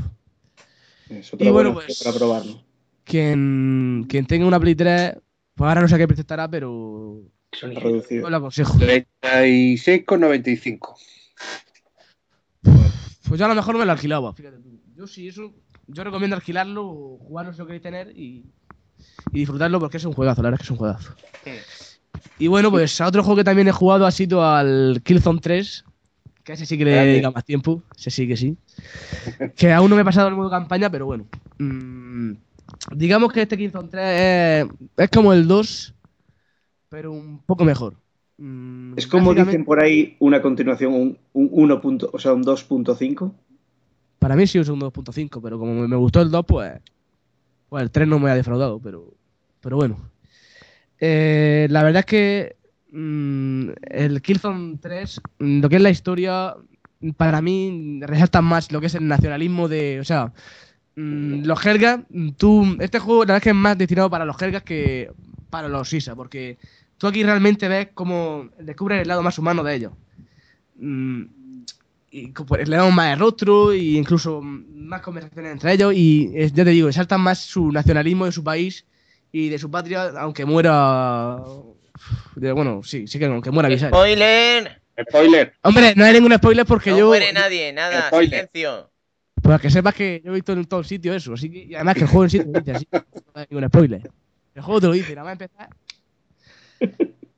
Es 1.11 1.35
otra 1.35 1.47
Y 1.47 1.51
bueno, 1.51 1.75
pues- 1.75 2.03
para 2.03 2.17
probarlo. 2.17 2.63
Quien, 3.05 4.07
quien 4.09 4.27
tenga 4.27 4.47
una 4.47 4.59
Play 4.59 4.75
3, 4.75 5.15
pues 5.55 5.69
ahora 5.69 5.83
no 5.83 5.89
sé 5.89 5.95
a 5.95 5.99
qué 5.99 6.07
precio 6.09 6.23
estará, 6.23 6.49
pero 6.49 7.21
Son 7.53 7.75
Reducido. 7.75 8.23
yo 8.23 8.31
lo 8.31 8.37
aconsejo. 8.39 8.79
36,95. 8.79 10.95
Pues 13.29 13.39
yo 13.39 13.45
a 13.47 13.49
lo 13.49 13.55
mejor 13.55 13.79
me 13.79 13.85
lo 13.85 13.93
alquilaba, 13.93 14.33
fíjate 14.33 14.59
tú. 14.59 14.81
Yo 14.97 15.07
sí, 15.07 15.29
eso, 15.29 15.53
yo 15.87 16.05
recomiendo 16.05 16.37
alquilarlo, 16.37 17.19
jugarlo 17.21 17.53
si 17.53 17.59
lo 17.59 17.67
queréis 17.67 17.83
tener 17.83 18.11
y, 18.17 18.45
y 19.33 19.39
disfrutarlo 19.41 19.81
porque 19.81 19.97
es 19.97 20.05
un 20.05 20.13
juegazo, 20.13 20.43
la 20.43 20.51
verdad 20.51 20.61
es 20.63 20.67
que 20.67 20.69
es 20.69 20.71
un 20.71 20.77
juegazo. 20.79 21.15
Y 22.39 22.47
bueno, 22.49 22.71
pues 22.71 23.01
a 23.01 23.07
otro 23.07 23.23
juego 23.23 23.37
que 23.39 23.45
también 23.45 23.69
he 23.69 23.73
jugado 23.73 24.07
ha 24.07 24.11
sido 24.11 24.45
al 24.45 25.01
Killzone 25.05 25.41
3, 25.41 25.85
que 26.45 26.53
a 26.53 26.55
ese 26.55 26.67
sí 26.67 26.77
que 26.79 26.85
le 26.85 26.93
Grande. 26.93 27.11
dedica 27.13 27.31
más 27.31 27.45
tiempo, 27.45 27.83
ese 27.97 28.11
sí 28.11 28.29
que 28.29 28.37
sí. 28.37 28.57
Que 29.57 29.73
aún 29.73 29.89
no 29.91 29.97
me 29.97 30.03
he 30.03 30.05
pasado 30.05 30.29
el 30.29 30.35
modo 30.37 30.51
campaña, 30.51 30.91
pero 30.91 31.07
bueno. 31.07 31.27
Mm, 31.59 32.33
digamos 32.95 33.33
que 33.33 33.43
este 33.43 33.57
Killzone 33.57 33.89
3 33.89 34.05
es, 34.07 34.66
es 34.97 35.11
como 35.11 35.33
el 35.33 35.47
2, 35.47 35.95
pero 36.89 37.12
un 37.12 37.39
poco 37.45 37.64
mejor. 37.64 37.95
Mm, 38.39 38.95
Es 38.97 39.07
como 39.07 39.33
dicen 39.35 39.64
por 39.64 39.81
ahí 39.83 40.16
una 40.20 40.43
continuación, 40.43 40.93
un, 40.95 41.18
un 41.33 41.49
1. 41.53 41.81
punto- 41.81 42.11
o 42.12 42.18
sea, 42.18 42.33
un 42.33 42.43
2.5. 42.43 43.35
Para 44.18 44.37
mí 44.37 44.47
sí 44.47 44.59
es 44.59 44.68
un 44.68 44.79
2.5, 44.81 45.41
pero 45.43 45.59
como 45.59 45.75
me- 45.75 45.89
me 45.89 45.97
gustó 45.97 46.20
el 46.20 46.31
2, 46.31 46.45
pues, 46.47 46.72
pues 47.68 47.83
el 47.83 47.91
3 47.91 48.09
no 48.09 48.18
me 48.18 48.31
ha 48.31 48.35
defraudado, 48.35 48.81
pero, 48.81 49.14
pero 49.61 49.77
bueno. 49.77 50.11
Eh, 51.01 51.66
la 51.70 51.83
verdad 51.83 52.01
es 52.01 52.07
que 52.07 52.57
mm, 52.93 53.68
el 53.91 54.22
Killzone 54.22 54.79
3, 54.81 55.20
mm, 55.39 55.61
lo 55.61 55.68
que 55.68 55.77
es 55.77 55.83
la 55.83 55.91
historia, 55.91 56.55
para 57.16 57.43
mí 57.43 58.01
resalta 58.03 58.41
más 58.41 58.72
lo 58.72 58.81
que 58.81 58.87
es 58.87 58.95
el 58.95 59.07
nacionalismo 59.07 59.68
de, 59.68 60.01
o 60.01 60.05
sea, 60.05 60.33
mm, 60.97 61.45
los 61.45 61.65
Helgas, 61.67 62.01
mm, 62.09 62.31
tú, 62.31 62.77
este 62.81 62.99
juego 62.99 63.23
la 63.23 63.27
verdad 63.35 63.37
es 63.39 63.43
que 63.43 63.49
es 63.51 63.55
más 63.57 63.79
destinado 63.79 64.11
para 64.11 64.25
los 64.25 64.41
Helgas 64.41 64.63
que 64.63 65.11
para 65.51 65.69
los 65.69 65.93
Isa, 65.93 66.15
porque 66.17 66.59
tú 66.99 67.07
aquí 67.07 67.23
realmente 67.23 67.69
ves 67.69 67.89
cómo 67.95 68.49
descubres 68.59 69.03
el 69.03 69.09
lado 69.09 69.23
más 69.23 69.39
humano 69.39 69.63
de 69.63 69.75
ellos. 69.75 69.93
Mm, 70.77 71.23
y 72.11 72.29
pues, 72.29 72.69
le 72.69 72.77
damos 72.77 72.95
más 72.95 73.11
de 73.11 73.17
rostro 73.17 73.73
e 73.73 73.79
incluso 73.79 74.41
más 74.43 75.01
conversaciones 75.03 75.53
entre 75.53 75.73
ellos 75.73 75.93
y 75.95 76.31
ya 76.53 76.65
te 76.65 76.71
digo, 76.71 76.89
exaltan 76.89 77.21
más 77.21 77.41
su 77.41 77.73
nacionalismo 77.73 78.25
de 78.27 78.33
su 78.33 78.45
país 78.45 78.85
y 79.33 79.49
de 79.49 79.59
su 79.59 79.71
patria, 79.71 80.13
aunque 80.19 80.45
muera... 80.45 81.39
de- 82.37 82.53
bueno, 82.53 82.83
sí, 82.85 83.07
sí 83.09 83.19
que 83.19 83.27
aunque 83.27 83.51
muera 83.51 83.69
Visay. 83.69 83.89
¡Spoiler! 83.89 84.81
Spoiler. 85.09 85.55
Hombre, 85.63 85.93
no 85.97 86.05
hay 86.05 86.13
ningún 86.13 86.33
spoiler 86.35 86.65
porque 86.65 86.91
No 86.91 86.99
yo... 86.99 87.07
muere 87.09 87.33
nadie, 87.33 87.73
nada, 87.73 88.07
Spoiler. 88.07 88.49
silencio. 88.49 88.91
Para 89.45 89.59
que 89.59 89.69
sepas 89.69 89.95
que 89.95 90.23
yo 90.25 90.33
he 90.33 90.35
visto 90.35 90.55
en 90.55 90.65
todo 90.65 90.81
el 90.81 90.87
sitio 90.87 91.13
eso, 91.13 91.35
así 91.35 91.51
que, 91.51 91.65
y 91.65 91.75
además 91.75 91.97
que 91.97 92.01
el 92.01 92.07
juego 92.07 92.25
en 92.25 92.31
sí 92.31 92.39
te 92.39 92.47
lo 92.47 92.61
dice 92.61 92.73
así, 92.73 92.89
no 92.91 93.01
hay 93.35 93.47
ningún 93.51 93.69
spoiler. 93.69 94.11
El 94.55 94.63
juego 94.63 94.81
te 94.81 94.87
lo 94.87 94.93
dice, 94.95 95.15
nada 95.15 95.25
más 95.25 95.33
empezar... 95.33 95.69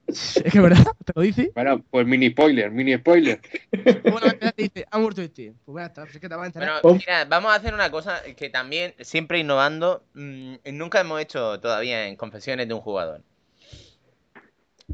Es 0.07 0.41
que 0.41 0.59
es 0.59 0.63
verdad, 0.63 0.87
te 1.05 1.13
lo 1.17 1.23
dice. 1.23 1.51
Bueno, 1.53 1.83
pues 1.91 2.07
mini 2.07 2.31
spoiler, 2.31 2.71
mini 2.71 2.97
spoiler. 2.97 3.41
Empezar 3.73 4.53
te 4.53 4.63
dice, 4.63 4.87
ha 4.89 4.99
muerto 4.99 5.21
este. 5.21 5.53
Pues 5.65 5.85
está, 5.85 6.03
pues 6.03 6.15
es 6.15 6.21
que 6.21 6.29
te 6.29 6.37
vas 6.37 6.45
a 6.45 6.47
enterar. 6.47 6.81
Bueno, 6.81 6.99
mira, 6.99 7.25
vamos 7.25 7.51
a 7.51 7.57
hacer 7.57 7.75
una 7.75 7.91
cosa 7.91 8.23
que 8.37 8.51
también, 8.51 8.95
siempre 9.01 9.41
innovando, 9.41 10.05
mm, 10.15 10.55
nunca 10.75 11.01
hemos 11.01 11.21
hecho 11.21 11.59
todavía 11.59 12.07
en 12.07 12.15
Confesiones 12.15 12.69
de 12.69 12.75
un 12.75 12.83
jugador. 12.83 13.23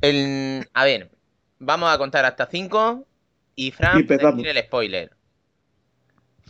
El, 0.00 0.66
a 0.72 0.84
ver, 0.84 1.10
vamos 1.58 1.94
a 1.94 1.98
contar 1.98 2.24
hasta 2.24 2.46
5 2.46 3.06
y 3.54 3.70
Fran 3.70 4.00
Y 4.00 4.02
decir 4.04 4.48
el 4.48 4.58
spoiler. 4.64 5.10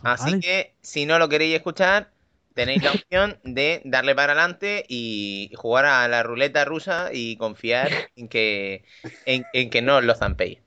Así 0.03 0.31
Vale. 0.31 0.39
que, 0.41 0.73
si 0.81 1.05
no 1.05 1.17
lo 1.17 1.29
queréis 1.29 1.55
escuchar, 1.55 2.11
tenéis 2.53 2.83
la 2.83 2.91
opción 2.91 3.39
de 3.43 3.81
darle 3.85 4.15
para 4.15 4.33
adelante 4.33 4.85
y 4.87 5.51
jugar 5.55 5.85
a 5.85 6.07
la 6.07 6.23
ruleta 6.23 6.65
rusa 6.65 7.09
y 7.11 7.37
confiar 7.37 7.89
en 8.15 8.27
que, 8.27 8.83
en, 9.25 9.45
en 9.53 9.69
que 9.69 9.81
no 9.81 9.97
os 9.97 10.03
lo 10.03 10.13
zampéis. 10.15 10.59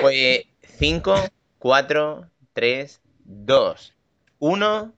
Pues 0.00 0.44
5, 0.78 1.14
4, 1.58 2.30
3, 2.52 3.00
2, 3.24 3.94
1. 4.38 4.92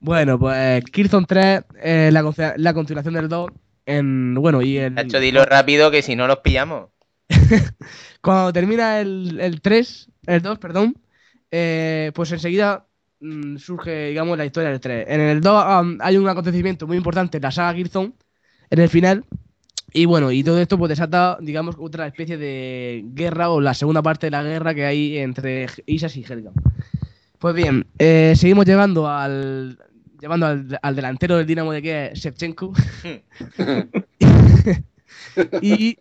Bueno, 0.00 0.38
pues 0.38 0.84
Killzone 0.84 1.26
3 1.26 1.64
es 1.82 2.12
la, 2.12 2.54
la 2.56 2.74
continuación 2.74 3.14
del 3.14 3.28
2. 3.28 3.50
En, 3.86 4.34
bueno, 4.34 4.62
y 4.62 4.78
el, 4.78 4.94
Nacho, 4.94 5.18
dilo 5.20 5.44
rápido 5.44 5.90
que 5.90 6.02
si 6.02 6.16
no 6.16 6.26
los 6.26 6.38
pillamos. 6.38 6.90
cuando 8.20 8.52
termina 8.52 9.00
el, 9.00 9.40
el 9.40 9.60
3, 9.60 10.10
el 10.26 10.42
2, 10.42 10.58
perdón, 10.58 10.94
eh, 11.50 12.12
pues 12.14 12.32
enseguida 12.32 12.86
mm, 13.20 13.56
surge, 13.56 14.08
digamos, 14.08 14.36
la 14.38 14.46
historia 14.46 14.70
del 14.70 14.80
3. 14.80 15.06
En 15.08 15.20
el 15.20 15.40
2 15.40 15.64
am, 15.66 15.98
hay 16.00 16.16
un 16.16 16.28
acontecimiento 16.28 16.86
muy 16.86 16.96
importante 16.96 17.38
en 17.38 17.42
la 17.42 17.50
saga 17.50 17.74
Gearzone, 17.74 18.12
en 18.70 18.78
el 18.78 18.88
final. 18.88 19.24
Y 19.92 20.04
bueno, 20.04 20.30
y 20.30 20.44
todo 20.44 20.60
esto 20.60 20.76
pues 20.76 20.90
desata, 20.90 21.38
digamos, 21.40 21.76
otra 21.78 22.06
especie 22.06 22.36
de 22.36 23.02
guerra 23.14 23.50
o 23.50 23.60
la 23.60 23.72
segunda 23.72 24.02
parte 24.02 24.26
de 24.26 24.30
la 24.32 24.42
guerra 24.42 24.74
que 24.74 24.84
hay 24.84 25.18
entre 25.18 25.66
Isas 25.86 26.16
y 26.16 26.24
Helga. 26.24 26.52
Pues 27.38 27.54
bien, 27.54 27.86
eh, 27.98 28.34
seguimos 28.36 28.66
llevando 28.66 29.08
al 29.08 29.78
llevando 30.20 30.46
al, 30.46 30.78
al 30.82 30.96
delantero 30.96 31.36
del 31.36 31.46
Dinamo 31.46 31.72
de 31.72 31.82
Kiev, 31.82 32.14
Shevchenko. 32.14 32.72
y 35.62 35.96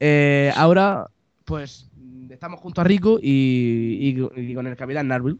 eh, 0.00 0.52
ahora, 0.56 1.08
pues, 1.44 1.87
estamos 2.30 2.60
junto 2.60 2.80
a 2.80 2.84
Rico 2.84 3.18
y, 3.22 4.16
y- 4.36 4.40
y 4.50 4.54
con 4.54 4.66
el 4.66 4.76
capitán 4.76 5.08
Narville. 5.08 5.38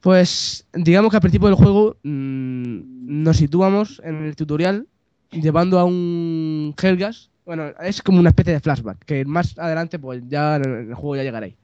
Pues, 0.00 0.66
digamos 0.72 1.10
que 1.10 1.16
al 1.16 1.20
principio 1.20 1.48
del 1.48 1.56
juego 1.56 1.96
mm, 2.02 3.22
nos 3.22 3.36
situamos 3.36 4.00
en 4.04 4.24
el 4.24 4.34
tutorial 4.36 4.86
llevando 5.30 5.78
a 5.78 5.84
un 5.84 6.74
Helgas. 6.80 7.30
Bueno, 7.44 7.72
es 7.82 8.00
como 8.02 8.20
una 8.20 8.30
especie 8.30 8.52
de 8.54 8.60
flashback, 8.60 9.04
que 9.04 9.24
más 9.24 9.58
adelante, 9.58 9.98
pues 9.98 10.22
ya 10.28 10.56
en 10.56 10.88
el 10.90 10.94
juego 10.94 11.16
ya 11.16 11.22
llegaréis. 11.24 11.54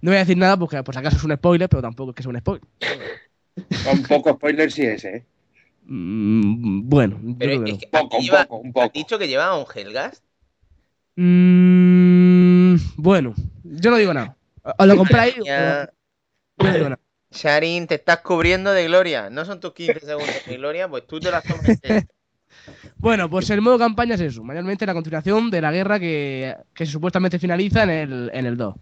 No 0.00 0.10
voy 0.10 0.16
a 0.16 0.20
decir 0.20 0.36
nada 0.36 0.56
porque, 0.56 0.82
pues, 0.82 0.96
acaso 0.96 1.16
es 1.18 1.24
un 1.24 1.34
spoiler, 1.36 1.68
pero 1.68 1.82
tampoco 1.82 2.10
es 2.10 2.16
que 2.16 2.22
sea 2.22 2.30
un 2.30 2.38
spoiler. 2.38 2.62
Un 3.92 4.02
poco 4.04 4.32
spoiler 4.32 4.70
sí 4.72 4.82
es, 4.82 5.04
¿eh? 5.04 5.24
Mm, 5.86 6.88
bueno, 6.88 7.18
yo 7.22 7.34
Pero 7.38 7.50
creo 7.52 7.64
que 7.64 7.70
es 7.70 7.76
no. 7.76 7.80
que 7.80 7.86
Poco, 7.88 8.16
un 8.18 8.24
lleva- 8.24 8.42
poco, 8.44 8.56
un 8.56 8.68
¿Has 8.68 8.72
poco. 8.74 8.90
dicho 8.94 9.18
que 9.18 9.28
llevaba 9.28 9.58
un 9.58 9.66
Helgas? 9.74 10.22
Mm, 12.68 12.76
bueno, 12.96 13.34
yo 13.64 13.90
no 13.90 13.96
digo 13.96 14.14
nada. 14.14 14.36
¿Os 14.62 14.86
lo 14.86 14.96
compráis? 14.96 15.34
Ya, 15.44 15.90
Yo 16.58 16.66
no 16.66 16.74
digo 16.74 16.88
nada. 16.90 17.00
Sharin, 17.30 17.86
te 17.86 17.96
estás 17.96 18.18
cubriendo 18.18 18.72
de 18.72 18.84
gloria. 18.86 19.30
No 19.30 19.44
son 19.44 19.60
tus 19.60 19.72
15 19.74 20.00
segundos 20.00 20.34
de 20.46 20.56
gloria, 20.56 20.88
pues 20.88 21.06
tú 21.06 21.20
te 21.20 21.30
las 21.30 21.44
tomas. 21.44 21.64
Bueno, 22.96 23.30
pues 23.30 23.48
el 23.50 23.60
modo 23.60 23.78
campaña 23.78 24.14
es 24.16 24.20
eso, 24.20 24.42
mayormente 24.42 24.84
la 24.84 24.92
continuación 24.92 25.50
de 25.50 25.60
la 25.60 25.70
guerra 25.70 25.98
que, 25.98 26.54
que 26.74 26.84
supuestamente 26.84 27.38
finaliza 27.38 27.84
en 27.84 27.90
el, 27.90 28.30
en 28.32 28.46
el 28.46 28.56
2. 28.56 28.74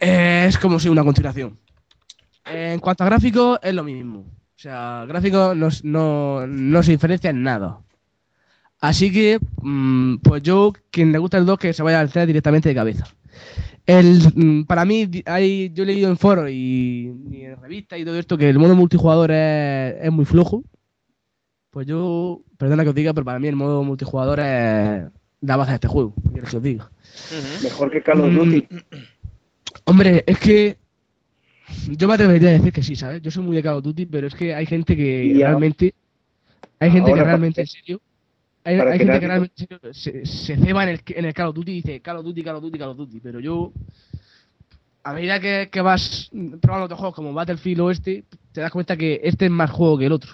Eh, 0.00 0.46
es 0.48 0.58
como 0.58 0.78
si 0.78 0.88
una 0.88 1.04
continuación. 1.04 1.58
Eh, 2.44 2.72
en 2.74 2.80
cuanto 2.80 3.04
a 3.04 3.06
gráficos, 3.06 3.58
es 3.62 3.72
lo 3.72 3.84
mismo. 3.84 4.20
O 4.20 4.58
sea, 4.60 5.04
gráficos 5.06 5.56
no, 5.56 5.68
no, 5.84 6.46
no 6.46 6.82
se 6.82 6.92
diferencia 6.92 7.30
en 7.30 7.42
nada. 7.42 7.78
Así 8.80 9.12
que, 9.12 9.38
mm, 9.62 10.16
pues 10.18 10.42
yo, 10.42 10.72
quien 10.90 11.12
le 11.12 11.18
gusta 11.18 11.38
el 11.38 11.46
2, 11.46 11.58
que 11.58 11.72
se 11.72 11.82
vaya 11.82 12.00
al 12.00 12.10
3 12.10 12.26
directamente 12.26 12.68
de 12.68 12.74
cabeza. 12.74 13.06
El, 13.86 14.20
mm, 14.34 14.64
para 14.64 14.84
mí, 14.84 15.08
hay, 15.26 15.70
yo 15.74 15.82
he 15.82 15.86
leído 15.86 16.10
en 16.10 16.16
foros 16.16 16.50
y, 16.50 17.12
y 17.30 17.42
en 17.42 17.60
revistas 17.60 17.98
y 17.98 18.04
todo 18.04 18.18
esto 18.18 18.36
que 18.38 18.48
el 18.48 18.58
modo 18.58 18.74
multijugador 18.74 19.30
es, 19.30 19.96
es 20.02 20.12
muy 20.12 20.24
flojo. 20.24 20.62
Pues 21.70 21.86
yo, 21.86 22.42
perdona 22.56 22.82
que 22.82 22.90
os 22.90 22.94
diga, 22.94 23.14
pero 23.14 23.24
para 23.24 23.38
mí 23.38 23.48
el 23.48 23.56
modo 23.56 23.82
multijugador 23.82 24.40
es 24.40 25.04
la 25.40 25.56
base 25.56 25.70
de 25.72 25.74
este 25.76 25.88
juego. 25.88 26.14
¿qué 26.22 26.30
queréis 26.34 26.50
que 26.50 26.56
os 26.56 26.62
diga? 26.62 26.90
Mejor 27.62 27.90
que 27.90 28.02
Call 28.02 28.20
of 28.20 28.32
Mm, 28.32 28.36
Duty. 28.36 28.68
Hombre, 29.84 30.24
es 30.26 30.38
que 30.38 30.76
yo 31.88 32.08
me 32.08 32.14
atrevería 32.14 32.50
a 32.50 32.52
decir 32.52 32.72
que 32.72 32.82
sí, 32.82 32.96
¿sabes? 32.96 33.22
Yo 33.22 33.30
soy 33.30 33.42
muy 33.44 33.56
de 33.56 33.62
Call 33.62 33.76
of 33.76 33.84
Duty, 33.84 34.06
pero 34.06 34.26
es 34.26 34.34
que 34.34 34.54
hay 34.54 34.66
gente 34.66 34.96
que 34.96 35.24
Y 35.24 35.34
realmente. 35.34 35.94
Hay 36.80 36.90
gente 36.90 37.12
que 37.12 37.24
realmente, 37.24 37.60
en 37.62 37.66
serio. 37.66 38.00
Hay, 38.68 38.98
gente 38.98 39.20
que 39.20 39.26
realmente 39.26 39.66
se, 39.92 40.26
se 40.26 40.56
ceba 40.58 40.82
en 40.82 40.90
el, 40.90 41.00
en 41.06 41.24
el 41.24 41.32
Call 41.32 41.48
of 41.48 41.54
Duty 41.54 41.72
y 41.72 41.74
dice 41.76 42.00
Call 42.00 42.18
of 42.18 42.24
Duty, 42.24 42.42
Call 42.42 42.56
of 42.56 42.62
Duty, 42.62 42.78
Call 42.78 42.90
of 42.90 42.96
Duty. 42.98 43.20
Pero 43.20 43.40
yo, 43.40 43.72
a 45.02 45.14
medida 45.14 45.40
que, 45.40 45.70
que 45.72 45.80
vas 45.80 46.30
probando 46.60 46.84
otros 46.84 46.98
juegos 46.98 47.14
como 47.14 47.32
Battlefield 47.32 47.80
o 47.80 47.90
este, 47.90 48.24
te 48.52 48.60
das 48.60 48.70
cuenta 48.70 48.96
que 48.98 49.20
este 49.24 49.46
es 49.46 49.50
más 49.50 49.70
juego 49.70 49.96
que 49.96 50.06
el 50.06 50.12
otro. 50.12 50.30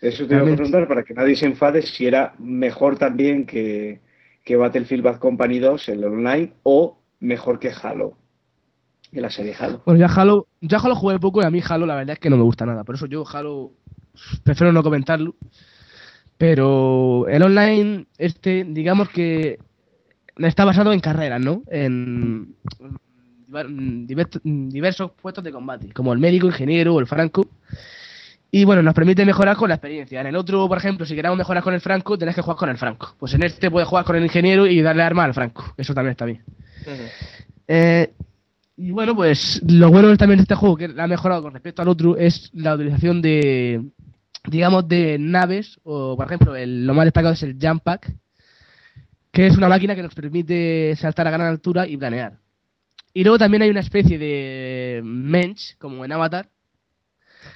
Eso 0.00 0.26
te 0.26 0.32
iba 0.32 0.42
a 0.42 0.44
Realmente. 0.44 0.56
preguntar 0.56 0.88
para 0.88 1.04
que 1.04 1.14
nadie 1.14 1.36
se 1.36 1.46
enfade 1.46 1.82
si 1.82 2.06
era 2.06 2.34
mejor 2.38 2.98
también 2.98 3.46
que, 3.46 4.00
que 4.44 4.56
Battlefield 4.56 5.04
Bad 5.04 5.18
Company 5.18 5.60
2, 5.60 5.88
el 5.90 6.04
online, 6.04 6.54
o 6.64 6.98
mejor 7.20 7.60
que 7.60 7.70
Halo, 7.70 8.16
que 9.12 9.20
la 9.20 9.30
serie 9.30 9.54
Halo. 9.56 9.82
Bueno, 9.84 10.00
ya 10.00 10.06
Halo, 10.06 10.48
ya 10.60 10.78
Halo 10.78 10.96
jugué 10.96 11.20
poco 11.20 11.40
y 11.40 11.44
a 11.44 11.50
mí 11.50 11.60
Halo 11.68 11.86
la 11.86 11.94
verdad 11.94 12.14
es 12.14 12.18
que 12.18 12.30
no 12.30 12.36
me 12.36 12.42
gusta 12.42 12.66
nada. 12.66 12.82
Por 12.82 12.96
eso 12.96 13.06
yo 13.06 13.24
Halo 13.32 13.70
prefiero 14.42 14.72
no 14.72 14.82
comentarlo. 14.82 15.36
Pero 16.40 17.28
el 17.28 17.42
online, 17.42 18.06
este, 18.16 18.64
digamos 18.66 19.10
que 19.10 19.58
está 20.38 20.64
basado 20.64 20.90
en 20.94 21.00
carreras, 21.00 21.38
¿no? 21.38 21.62
En 21.70 22.54
diver- 23.46 23.68
diver- 24.06 24.40
diversos 24.42 25.10
puestos 25.20 25.44
de 25.44 25.52
combate, 25.52 25.92
como 25.92 26.14
el 26.14 26.18
médico, 26.18 26.46
ingeniero 26.46 26.94
o 26.94 27.00
el 27.00 27.06
franco. 27.06 27.46
Y 28.50 28.64
bueno, 28.64 28.82
nos 28.82 28.94
permite 28.94 29.26
mejorar 29.26 29.54
con 29.54 29.68
la 29.68 29.74
experiencia. 29.74 30.22
En 30.22 30.28
el 30.28 30.36
otro, 30.36 30.66
por 30.66 30.78
ejemplo, 30.78 31.04
si 31.04 31.14
queremos 31.14 31.36
mejorar 31.36 31.62
con 31.62 31.74
el 31.74 31.82
franco, 31.82 32.16
tenés 32.16 32.34
que 32.34 32.40
jugar 32.40 32.56
con 32.56 32.70
el 32.70 32.78
franco. 32.78 33.14
Pues 33.18 33.34
en 33.34 33.42
este 33.42 33.70
puedes 33.70 33.86
jugar 33.86 34.06
con 34.06 34.16
el 34.16 34.22
ingeniero 34.24 34.66
y 34.66 34.80
darle 34.80 35.02
arma 35.02 35.24
al 35.24 35.34
franco. 35.34 35.74
Eso 35.76 35.92
también 35.92 36.12
está 36.12 36.24
bien. 36.24 36.42
Eh, 37.68 38.14
y 38.78 38.92
bueno, 38.92 39.14
pues 39.14 39.62
lo 39.68 39.90
bueno 39.90 40.16
también 40.16 40.38
de 40.38 40.44
este 40.44 40.54
juego, 40.54 40.78
que 40.78 40.88
ha 40.96 41.06
mejorado 41.06 41.42
con 41.42 41.52
respecto 41.52 41.82
al 41.82 41.88
otro, 41.88 42.16
es 42.16 42.50
la 42.54 42.74
utilización 42.76 43.20
de, 43.20 43.84
digamos, 44.48 44.88
de 44.88 45.18
naves, 45.18 45.78
o 45.82 46.16
por 46.16 46.26
ejemplo, 46.26 46.56
el- 46.56 46.86
lo 46.86 46.94
más 46.94 47.04
destacado 47.06 47.34
es 47.34 47.42
el 47.42 47.56
Jump 47.60 47.82
Pack, 47.82 48.12
que 49.32 49.46
es 49.46 49.56
una 49.56 49.68
máquina 49.68 49.94
que 49.94 50.02
nos 50.02 50.14
permite 50.14 50.94
saltar 50.96 51.26
a 51.28 51.30
gran 51.30 51.46
altura 51.46 51.86
y 51.86 51.96
planear. 51.96 52.38
Y 53.12 53.22
luego 53.24 53.38
también 53.38 53.62
hay 53.62 53.70
una 53.70 53.80
especie 53.80 54.18
de 54.18 55.00
mensch, 55.04 55.76
como 55.78 56.04
en 56.04 56.12
Avatar, 56.12 56.48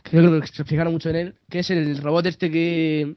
que 0.03 0.17
yo 0.17 0.23
creo 0.23 0.41
que 0.41 0.47
se 0.49 0.65
fijaron 0.65 0.93
mucho 0.93 1.11
en 1.11 1.17
él, 1.17 1.35
que 1.51 1.61
es 1.61 1.71
el 1.71 1.99
robot 1.99 2.27
este 2.27 2.51
que, 2.51 3.17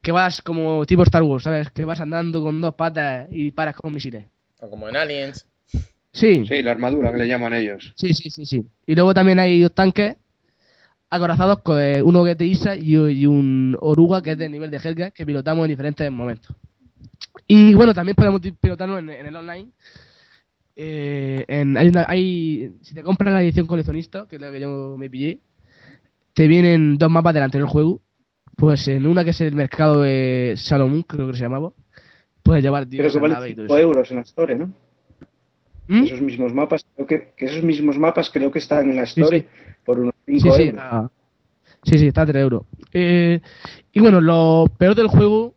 que 0.00 0.12
vas 0.12 0.42
como 0.42 0.84
tipo 0.86 1.02
Star 1.04 1.22
Wars, 1.22 1.44
¿sabes? 1.44 1.70
Que 1.70 1.84
vas 1.84 2.00
andando 2.00 2.42
con 2.42 2.60
dos 2.60 2.74
patas 2.74 3.28
y 3.30 3.50
paras 3.52 3.76
con 3.76 3.92
misiles. 3.92 4.26
O 4.60 4.68
como 4.70 4.88
en 4.88 4.96
Aliens. 4.96 5.46
Sí, 6.12 6.44
Sí, 6.46 6.62
la 6.62 6.72
armadura 6.72 7.10
que 7.10 7.18
le 7.18 7.28
llaman 7.28 7.54
ellos. 7.54 7.92
Sí, 7.96 8.12
sí, 8.12 8.28
sí, 8.30 8.44
sí. 8.44 8.62
Y 8.86 8.94
luego 8.94 9.14
también 9.14 9.38
hay 9.38 9.60
dos 9.62 9.72
tanques 9.74 10.16
acorazados 11.12 11.60
con 11.60 11.78
eh, 11.80 12.02
uno 12.02 12.24
que 12.24 12.30
es 12.32 12.38
de 12.38 12.46
Isa 12.46 12.74
y, 12.74 12.96
un 13.26 13.76
Oruga 13.80 14.22
que 14.22 14.30
es 14.32 14.38
del 14.38 14.50
nivel 14.50 14.70
de 14.70 14.78
Helga 14.78 15.10
que 15.10 15.26
pilotamos 15.26 15.64
en 15.66 15.70
diferentes 15.70 16.10
momentos. 16.10 16.56
Y 17.46 17.74
bueno, 17.74 17.92
también 17.92 18.14
podemos 18.16 18.40
pilotarlo 18.60 18.98
en, 18.98 19.10
en 19.10 19.26
el 19.26 19.36
online. 19.36 19.68
Eh, 20.74 21.44
en- 21.48 21.76
hay 21.76 21.88
una- 21.88 22.06
hay- 22.08 22.72
si 22.80 22.94
te 22.94 23.02
compras 23.02 23.32
la 23.34 23.42
edición 23.42 23.66
coleccionista, 23.66 24.26
que 24.26 24.36
es 24.36 24.42
la 24.42 24.50
que 24.50 24.60
yo 24.60 24.96
me 24.98 25.10
pillé, 25.10 25.40
te 26.32 26.46
vienen 26.48 26.96
dos 26.96 27.10
mapas 27.10 27.34
del 27.34 27.42
anterior 27.42 27.68
juego. 27.68 28.00
Pues 28.56 28.86
en 28.88 29.06
una 29.06 29.22
que 29.24 29.30
es 29.30 29.40
el 29.42 29.54
mercado 29.54 30.02
de 30.02 30.54
Salomón, 30.56 31.02
creo 31.02 31.26
que 31.30 31.36
se 31.36 31.42
llamaba, 31.42 31.72
puedes 32.42 32.62
llevar 32.62 32.82
Creo 32.84 32.90
que 32.90 32.96
diversas 32.96 33.20
vale 33.22 33.34
naves 33.34 33.50
y 33.50 33.54
todo 33.54 33.66
5 33.66 33.76
eso. 33.76 33.82
euros 33.82 34.10
en 34.10 34.16
la 34.16 34.22
Store, 34.22 34.54
¿no? 34.54 34.72
¿Mm? 35.88 36.04
Esos 36.04 36.20
mismos 36.22 36.54
mapas, 36.54 36.86
creo 36.94 37.06
que, 37.06 37.32
que 37.36 37.46
esos 37.46 37.62
mismos 37.62 37.98
mapas 37.98 38.30
creo 38.30 38.50
que 38.50 38.60
están 38.60 38.88
en 38.90 38.96
la 38.96 39.02
Store 39.02 39.40
sí. 39.40 39.46
por 39.84 39.98
unos 39.98 40.11
Sí, 40.26 40.40
5 40.40 40.54
sí, 40.56 40.62
euros. 40.62 40.82
está, 40.82 41.10
sí, 41.82 41.98
sí, 41.98 42.06
está 42.06 42.22
a 42.22 42.26
3 42.26 42.42
euros. 42.42 42.62
Eh, 42.92 43.40
y 43.92 44.00
bueno, 44.00 44.20
lo 44.20 44.66
peor 44.78 44.94
del 44.94 45.08
juego, 45.08 45.54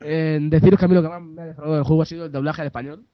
eh, 0.00 0.38
deciros 0.42 0.78
que 0.78 0.84
a 0.84 0.88
mí 0.88 0.94
lo 0.94 1.02
que 1.02 1.08
más 1.08 1.22
me 1.22 1.42
ha 1.42 1.46
defraudado 1.46 1.76
del 1.76 1.84
juego 1.84 2.02
ha 2.02 2.06
sido 2.06 2.26
el 2.26 2.32
doblaje 2.32 2.62
al 2.62 2.66
español. 2.68 3.04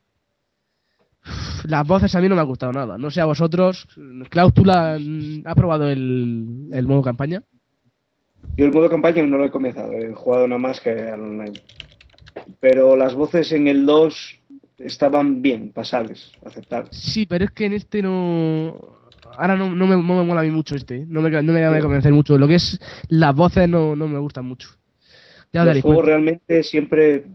Las 1.64 1.86
voces 1.86 2.14
a 2.14 2.20
mí 2.20 2.28
no 2.28 2.34
me 2.34 2.40
han 2.40 2.46
gustado 2.48 2.72
nada. 2.72 2.98
No 2.98 3.10
sé 3.10 3.20
a 3.20 3.24
vosotros. 3.26 3.86
Klaus, 4.28 4.52
¿tú 4.52 4.64
la, 4.64 4.94
has 4.94 5.54
probado 5.54 5.88
el, 5.88 6.68
el 6.72 6.86
modo 6.86 7.02
campaña? 7.02 7.42
Yo 8.56 8.66
el 8.66 8.72
modo 8.72 8.90
campaña 8.90 9.22
no 9.24 9.38
lo 9.38 9.44
he 9.44 9.50
comenzado, 9.50 9.92
he 9.92 10.12
jugado 10.12 10.46
nada 10.48 10.58
más 10.58 10.80
que 10.80 10.90
al 10.90 11.20
online. 11.20 11.52
Pero 12.60 12.96
las 12.96 13.14
voces 13.14 13.52
en 13.52 13.68
el 13.68 13.86
2 13.86 14.40
estaban 14.78 15.42
bien, 15.42 15.72
pasables, 15.72 16.32
aceptables. 16.44 16.96
Sí, 16.96 17.26
pero 17.26 17.44
es 17.44 17.50
que 17.52 17.66
en 17.66 17.72
este 17.74 18.02
no. 18.02 19.01
Ahora 19.36 19.56
no, 19.56 19.74
no, 19.74 19.86
me, 19.86 19.96
no 19.96 20.02
me 20.02 20.24
mola 20.24 20.40
a 20.40 20.44
mí 20.44 20.50
mucho 20.50 20.74
este. 20.74 20.96
¿eh? 20.96 21.04
No 21.08 21.20
me, 21.22 21.30
no 21.30 21.52
me 21.52 21.60
da 21.60 21.70
de 21.70 21.80
convencer 21.80 22.12
mucho. 22.12 22.38
Lo 22.38 22.48
que 22.48 22.56
es 22.56 22.80
las 23.08 23.34
voces 23.34 23.68
no, 23.68 23.96
no 23.96 24.08
me 24.08 24.18
gustan 24.18 24.44
mucho. 24.44 24.68
Ya 25.52 25.62
os 25.62 25.68
Los 25.68 25.82
juegos 25.82 26.06
realmente 26.06 26.62
siempre, 26.62 27.26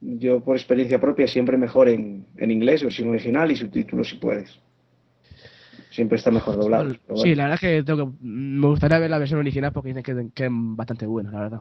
yo 0.00 0.40
por 0.40 0.56
experiencia 0.56 1.00
propia, 1.00 1.28
siempre 1.28 1.56
mejor 1.56 1.88
en, 1.88 2.26
en 2.36 2.50
inglés, 2.50 2.82
versión 2.82 3.10
original 3.10 3.50
y 3.50 3.56
subtítulos 3.56 4.08
si 4.08 4.16
puedes. 4.16 4.58
Siempre 5.90 6.18
está 6.18 6.30
mejor 6.30 6.56
doblado. 6.56 6.94
Sí, 7.16 7.34
la 7.34 7.44
verdad 7.44 7.54
es 7.54 7.60
que, 7.60 7.82
tengo 7.82 8.10
que 8.10 8.16
me 8.20 8.66
gustaría 8.66 8.98
ver 8.98 9.10
la 9.10 9.18
versión 9.18 9.40
original 9.40 9.72
porque 9.72 9.88
dicen 9.88 10.02
que, 10.02 10.30
que 10.32 10.46
es 10.46 10.50
bastante 10.52 11.06
buena, 11.06 11.30
la 11.32 11.40
verdad. 11.40 11.60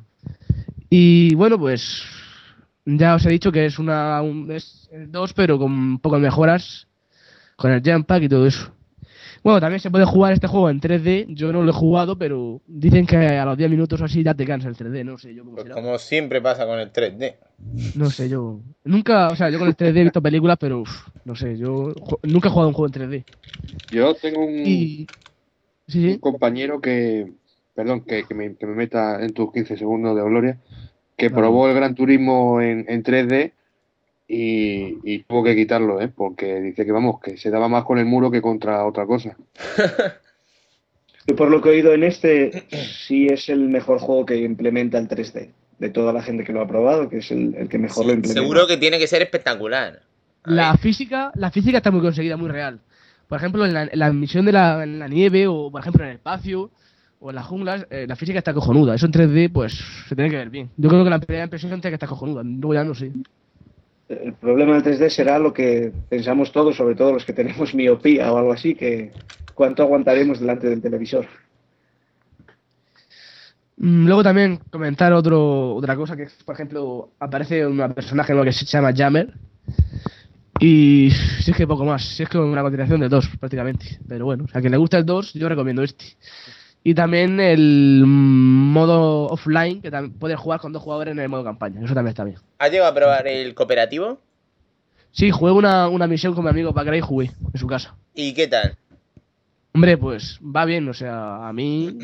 Y 0.90 1.36
bueno, 1.36 1.60
pues 1.60 2.04
ya 2.86 3.16
os 3.16 3.26
he 3.26 3.30
dicho 3.30 3.52
que 3.52 3.66
es 3.66 3.78
una 3.78 4.22
un, 4.22 4.52
es 4.52 4.90
el 4.92 5.12
2, 5.12 5.34
pero 5.34 5.60
con 5.60 6.00
pocas 6.00 6.20
mejoras, 6.20 6.88
con 7.56 7.72
el 7.72 7.82
jump 7.84 8.08
pack 8.08 8.24
y 8.24 8.30
todo 8.30 8.48
eso. 8.48 8.74
Bueno, 9.44 9.60
también 9.62 9.80
se 9.80 9.90
puede 9.92 10.06
jugar 10.06 10.34
este 10.34 10.48
juego 10.48 10.70
en 10.70 10.82
3D. 10.82 11.26
Yo 11.30 11.52
no 11.54 11.64
lo 11.64 11.70
he 11.70 11.74
jugado, 11.74 12.18
pero 12.18 12.62
dicen 12.68 13.06
que 13.06 13.16
a 13.18 13.46
los 13.46 13.58
10 13.58 13.70
minutos 13.70 14.02
o 14.02 14.06
así 14.06 14.24
ya 14.24 14.34
te 14.34 14.46
cansa 14.46 14.68
el 14.68 14.76
3D. 14.76 15.04
No 15.06 15.18
sé 15.18 15.34
yo 15.34 15.44
cómo 15.44 15.56
Pues 15.56 15.64
será. 15.64 15.76
como 15.76 15.98
siempre 15.98 16.42
pasa 16.42 16.66
con 16.66 16.80
el 16.80 16.92
3D. 16.92 17.36
No 17.96 18.10
sé 18.10 18.30
yo. 18.30 18.60
Nunca, 18.84 19.30
o 19.30 19.36
sea, 19.36 19.50
yo 19.50 19.60
con 19.60 19.68
el 19.68 19.76
3D 19.78 19.98
he 19.98 20.04
visto 20.04 20.22
películas, 20.22 20.58
pero 20.60 20.82
uf, 20.82 21.08
no 21.26 21.36
sé, 21.36 21.58
yo 21.58 21.94
nunca 22.24 22.48
he 22.48 22.52
jugado 22.52 22.68
un 22.70 22.74
juego 22.74 22.94
en 22.94 23.10
3D. 23.10 23.24
Yo 23.92 24.14
tengo 24.16 24.46
un, 24.46 24.56
Y 24.66 25.08
Sí, 25.88 26.06
un 26.06 26.14
sí. 26.14 26.20
compañero 26.20 26.80
que, 26.82 27.32
perdón, 27.74 28.02
que, 28.02 28.24
que 28.26 28.34
me, 28.36 28.56
que 28.56 28.66
me 28.68 28.76
meta 28.76 29.24
en 29.24 29.34
tus 29.34 29.52
15 29.52 29.76
segundos 29.78 30.16
de 30.16 30.22
gloria, 30.24 30.58
que 31.18 31.30
probó 31.32 31.68
el 31.68 31.76
Gran 31.76 31.96
Turismo 31.96 32.62
en, 32.62 32.86
en 32.88 33.04
3D 33.04 33.52
y, 34.32 35.00
y 35.04 35.24
tuvo 35.24 35.44
que 35.44 35.56
quitarlo, 35.56 36.00
¿eh? 36.00 36.08
porque 36.08 36.62
dice 36.62 36.86
que 36.86 36.92
vamos, 36.92 37.20
que 37.20 37.36
se 37.38 37.50
daba 37.50 37.68
más 37.68 37.84
con 37.84 37.98
el 37.98 38.06
muro 38.06 38.30
que 38.30 38.44
contra 38.44 38.86
otra 38.86 39.08
cosa. 39.08 39.36
Yo 41.28 41.36
por 41.36 41.50
lo 41.50 41.62
que 41.62 41.70
he 41.70 41.72
oído 41.74 41.94
en 41.94 42.04
este, 42.04 42.66
sí 42.72 43.26
es 43.26 43.50
el 43.50 43.70
mejor 43.70 44.00
juego 44.00 44.28
que 44.28 44.38
implementa 44.38 45.00
el 45.00 45.08
3D. 45.08 45.50
De 45.80 45.90
toda 45.90 46.14
la 46.14 46.22
gente 46.22 46.44
que 46.44 46.54
lo 46.54 46.62
ha 46.62 46.68
probado, 46.68 47.10
que 47.10 47.18
es 47.18 47.32
el, 47.32 47.56
el 47.56 47.70
que 47.70 47.80
mejor 47.80 48.06
lo 48.06 48.14
implementa. 48.14 48.42
seguro 48.42 48.68
que 48.68 48.78
tiene 48.78 49.00
que 49.00 49.08
ser 49.08 49.22
espectacular. 49.22 50.02
La 50.46 50.76
física, 50.78 51.32
la 51.36 51.50
física 51.50 51.78
está 51.78 51.90
muy 51.90 52.02
conseguida, 52.02 52.38
muy 52.38 52.50
real. 52.50 52.82
Por 53.28 53.38
ejemplo, 53.38 53.66
en 53.66 53.74
la, 53.74 53.84
en 53.84 54.00
la 54.00 54.14
misión 54.14 54.46
de 54.46 54.52
la, 54.52 54.84
en 54.84 55.00
la 55.00 55.08
nieve, 55.08 55.48
o 55.48 55.72
por 55.72 55.82
ejemplo 55.82 56.04
en 56.04 56.10
el 56.10 56.16
espacio, 56.18 56.70
o 57.20 57.30
en 57.30 57.36
las 57.36 57.46
junglas, 57.46 57.88
eh, 57.90 58.06
la 58.08 58.16
física 58.16 58.40
está 58.40 58.54
cojonuda. 58.54 58.96
Eso 58.96 59.06
en 59.06 59.12
3D, 59.12 59.52
pues, 59.52 59.74
se 60.08 60.16
tiene 60.16 60.30
que 60.30 60.38
ver 60.38 60.50
bien. 60.50 60.70
Yo 60.78 60.90
creo 60.90 61.04
que 61.04 61.10
la 61.10 61.20
primera 61.20 61.46
impresión 61.46 61.72
tiene 61.72 61.92
que 61.92 61.96
estar 61.96 62.10
cojonuda. 62.10 62.44
Luego 62.44 62.74
ya 62.74 62.84
no 62.84 62.94
sé. 62.94 63.12
El 64.10 64.34
problema 64.34 64.74
del 64.74 64.84
3D 64.84 65.10
será 65.10 65.38
lo 65.38 65.54
que 65.54 65.94
pensamos 66.10 66.52
todos, 66.52 66.76
sobre 66.76 66.96
todo 66.96 67.14
los 67.14 67.26
que 67.26 67.34
tenemos 67.34 67.76
miopía 67.76 68.34
o 68.34 68.38
algo 68.38 68.52
así, 68.52 68.74
que 68.74 69.12
cuánto 69.54 69.84
aguantaremos 69.84 70.40
delante 70.40 70.68
del 70.68 70.82
televisor. 70.82 71.28
Mm, 73.78 74.08
Luego 74.08 74.24
también 74.24 74.60
comentar 74.72 75.14
otro, 75.14 75.76
otra 75.76 75.96
cosa 75.96 76.18
que, 76.18 76.28
por 76.44 76.56
ejemplo, 76.56 77.12
aparece 77.20 77.66
un 77.66 77.78
personaje 77.94 78.34
nuevo 78.34 78.46
que 78.46 78.54
se 78.54 78.66
llama 78.66 78.94
Jammer. 78.96 79.32
Y 80.60 81.12
si 81.42 81.52
es 81.52 81.58
que 81.58 81.68
poco 81.68 81.86
más, 81.86 82.04
si 82.04 82.24
es 82.24 82.30
que 82.30 82.38
una 82.38 82.64
continuación 82.64 83.00
de 83.00 83.10
dos 83.10 83.30
prácticamente. 83.40 84.00
Pero 84.08 84.26
bueno, 84.26 84.46
a 84.52 84.60
quien 84.60 84.72
le 84.72 84.78
gusta 84.78 84.98
el 84.98 85.06
2, 85.06 85.34
yo 85.34 85.48
recomiendo 85.48 85.84
este. 85.84 86.06
Y 86.84 86.94
también 86.94 87.40
el 87.40 88.04
modo 88.06 89.28
offline, 89.28 89.82
que 89.82 89.92
también 89.92 90.18
puedes 90.18 90.40
jugar 90.40 90.60
con 90.62 90.72
dos 90.72 90.82
jugadores 90.82 91.12
en 91.12 91.20
el 91.20 91.30
modo 91.30 91.44
campaña. 91.44 91.82
Eso 91.84 91.94
también 91.94 92.10
está 92.12 92.24
bien. 92.24 92.38
¿Has 92.58 92.72
llegado 92.72 92.90
a 92.92 92.96
probar 92.96 93.28
el 93.28 93.54
cooperativo? 93.54 94.20
Sí, 95.12 95.30
jugué 95.32 95.52
una, 95.52 95.90
una 95.90 96.08
misión 96.08 96.34
con 96.34 96.44
mi 96.46 96.50
amigo 96.52 96.74
Pacra 96.74 96.96
y 96.96 97.02
jugué 97.02 97.32
en 97.54 97.60
su 97.60 97.68
casa. 97.68 97.96
¿Y 98.14 98.34
qué 98.34 98.48
tal? 98.48 98.76
Hombre, 99.74 99.98
pues 99.98 100.40
va 100.44 100.66
bien, 100.66 100.88
o 100.88 100.94
sea, 100.94 101.48
a 101.48 101.54
mí 101.54 101.98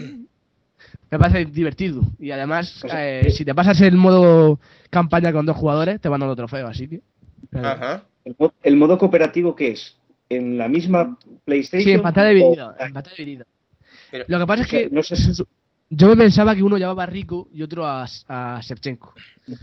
me 1.10 1.20
parece 1.20 1.46
divertido. 1.46 2.02
Y 2.20 2.32
además, 2.32 2.84
O 2.84 2.90
sea, 2.90 3.20
eh, 3.22 3.32
si 3.32 3.46
te 3.46 3.56
pasas 3.56 3.80
el 3.82 3.96
modo 3.96 4.60
campaña 4.90 5.32
con 5.32 5.46
dos 5.46 5.56
jugadores, 5.56 6.02
te 6.02 6.10
van 6.10 6.20
dando 6.20 6.36
trofeos, 6.36 6.70
así 6.70 6.88
que. 6.88 7.02
Ajá. 7.54 8.04
¿El, 8.26 8.36
mo- 8.38 8.54
el 8.64 8.76
modo 8.76 8.98
cooperativo 8.98 9.56
qué 9.56 9.70
es? 9.72 9.98
¿En 10.30 10.58
la 10.58 10.68
misma 10.68 11.18
PlayStation? 11.46 11.84
Sí, 11.84 11.92
en 11.92 12.02
pantalla 12.02 12.30
dividida. 12.30 12.76
En 12.80 12.94
pantalla 12.94 13.16
dividida. 13.18 13.46
Pero- 14.12 14.26
Lo 14.28 14.40
que 14.40 14.46
pasa 14.48 14.62
es 14.64 14.68
que 14.70 14.90
No 14.92 15.04
sé- 15.04 15.44
yo 15.90 16.08
me 16.10 16.16
pensaba 16.18 16.56
que 16.56 16.64
uno 16.64 16.78
llevaba 16.78 17.04
a 17.04 17.08
Rico 17.08 17.48
y 17.54 17.62
otro 17.64 17.86
a, 17.86 18.06
a 18.28 18.60
Shevchenko. 18.62 19.14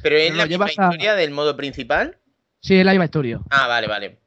¿Pero 0.03 0.16
es 0.16 0.34
la 0.34 0.47
misma 0.47 0.66
a- 0.66 0.70
historia 0.70 1.14
del 1.14 1.30
modo 1.32 1.57
principal? 1.57 2.16
Sí, 2.61 2.76
es 2.76 2.84
la 2.84 2.93
misma 2.93 3.07
historia. 3.07 3.40
Ah, 3.51 3.66
vale, 3.66 3.86
vale. 3.88 4.18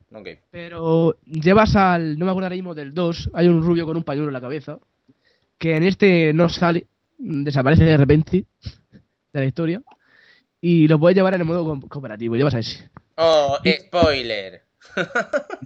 Pero 0.51 1.18
llevas 1.26 1.76
al. 1.76 2.18
No 2.18 2.26
me 2.26 2.32
acuerdo 2.32 2.45
ahora 2.45 2.55
mismo 2.55 2.74
del 2.74 2.93
2. 2.93 3.32
Hay 3.34 3.47
un 3.47 3.61
rubio 3.61 3.86
con 3.86 3.97
un 3.97 4.03
pañuelo 4.03 4.30
en 4.30 4.34
la 4.34 4.41
cabeza. 4.41 4.78
Que 5.57 5.76
en 5.76 5.84
este 5.84 6.32
no 6.34 6.47
sale. 6.49 6.88
Desaparece 7.18 7.84
de 7.84 7.97
repente. 7.97 8.45
De 9.34 9.39
la 9.39 9.45
historia. 9.45 9.82
Y 10.61 10.88
lo 10.88 10.99
puedes 10.99 11.16
llevar 11.18 11.34
en 11.34 11.41
el 11.41 11.47
modo 11.47 11.63
co- 11.66 11.88
cooperativo. 11.89 12.36
Llevas 12.36 12.55
a 12.55 12.59
ese. 12.59 12.89
Oh, 13.18 13.57
spoiler. 13.88 14.63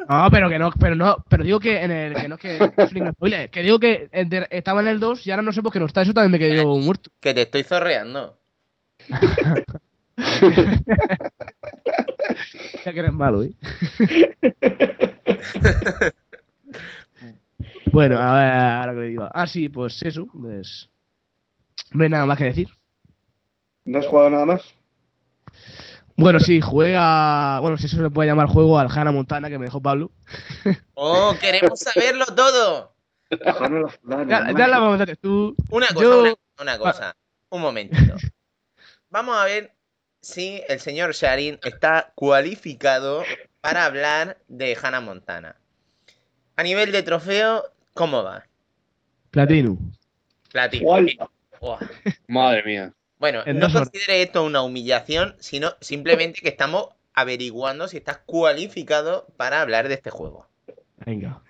No, 0.10 0.28
pero 0.32 0.50
que 0.50 0.60
no. 0.60 0.72
Pero 0.80 0.96
no. 0.96 1.24
Pero 1.30 1.44
digo 1.44 1.60
que 1.60 1.82
en 1.82 1.92
el. 1.92 2.16
Que 2.16 2.28
no 2.28 2.36
es 2.42 2.42
que. 2.42 3.12
spoiler, 3.12 3.50
Que 3.50 3.62
digo 3.62 3.80
que 3.80 4.10
estaba 4.50 4.82
en 4.82 4.88
el 4.88 5.00
2 5.00 5.28
y 5.28 5.32
ahora 5.32 5.44
no 5.44 5.52
sé 5.52 5.62
por 5.62 5.72
qué 5.72 5.80
no 5.80 5.86
está. 5.86 6.02
Eso 6.02 6.14
también 6.14 6.32
me 6.32 6.40
quedé 6.40 6.58
yo 6.58 6.76
muerto. 6.78 7.12
Que 7.20 7.34
te 7.34 7.44
estoy 7.44 7.64
zorreando. 7.64 8.38
Ya 12.86 12.94
que 12.94 13.00
eres 13.00 13.14
malo, 13.14 13.44
¿eh? 13.44 13.54
bueno, 17.92 18.18
a 18.18 18.40
ver, 18.40 18.54
ahora 18.54 18.94
que 18.94 19.02
digo. 19.02 19.30
Ah, 19.34 19.48
sí, 19.48 19.70
pues 19.70 20.02
eso. 20.04 20.28
Pues. 20.28 20.90
No 21.92 22.04
hay 22.04 22.10
nada 22.10 22.26
más 22.26 22.38
que 22.38 22.46
decir. 22.46 22.70
¿No 23.86 24.00
has 24.00 24.08
jugado 24.08 24.30
nada 24.30 24.46
más? 24.46 24.62
Bueno, 26.20 26.40
sí, 26.40 26.62
juega. 26.62 27.60
Bueno, 27.60 27.78
si 27.78 27.86
eso 27.86 27.98
se 27.98 28.04
le 28.04 28.10
puede 28.10 28.30
llamar 28.30 28.48
juego 28.48 28.78
al 28.80 28.88
Hannah 28.90 29.12
Montana 29.12 29.50
que 29.50 29.58
me 29.58 29.66
dejó 29.66 29.82
Pablo. 29.82 30.12
Oh, 30.94 31.36
queremos 31.40 31.80
saberlo 31.80 32.26
todo. 32.28 32.94
Hacer 33.32 35.18
tú. 35.18 35.56
Una 35.70 35.88
cosa, 35.88 36.02
Yo- 36.02 36.22
una, 36.22 36.36
una 36.60 36.78
cosa. 36.78 37.16
Un 37.50 37.62
momentito. 37.62 38.16
Vamos 39.10 39.38
a 39.38 39.46
ver 39.46 39.74
si 40.22 40.62
el 40.68 40.80
señor 40.80 41.14
Sharin 41.14 41.60
está 41.64 42.12
cualificado 42.16 43.24
para 43.62 43.86
hablar 43.86 44.38
de 44.48 44.78
Hannah 44.82 45.02
Montana. 45.02 45.56
A 46.56 46.64
nivel 46.64 46.92
de 46.92 47.04
trofeo, 47.04 47.64
¿cómo 47.94 48.24
va? 48.24 48.44
Platino. 49.32 49.78
Platino. 50.52 51.30
Madre 52.28 52.64
mía. 52.64 52.94
Bueno, 53.20 53.42
En 53.46 53.60
no 53.60 53.72
considere 53.72 54.22
esto 54.22 54.44
una 54.44 54.62
humillación, 54.62 55.36
sino 55.40 55.74
simplemente 55.82 56.42
que 56.42 56.50
estás 56.50 56.70
averiguando 57.14 57.88
si 57.88 57.98
estás 57.98 58.20
cualificado 58.26 59.28
para 59.36 59.62
hablar 59.62 59.90
de 59.90 59.96
este 59.96 60.10
juego. 60.10 60.48
Venga. 61.06 61.42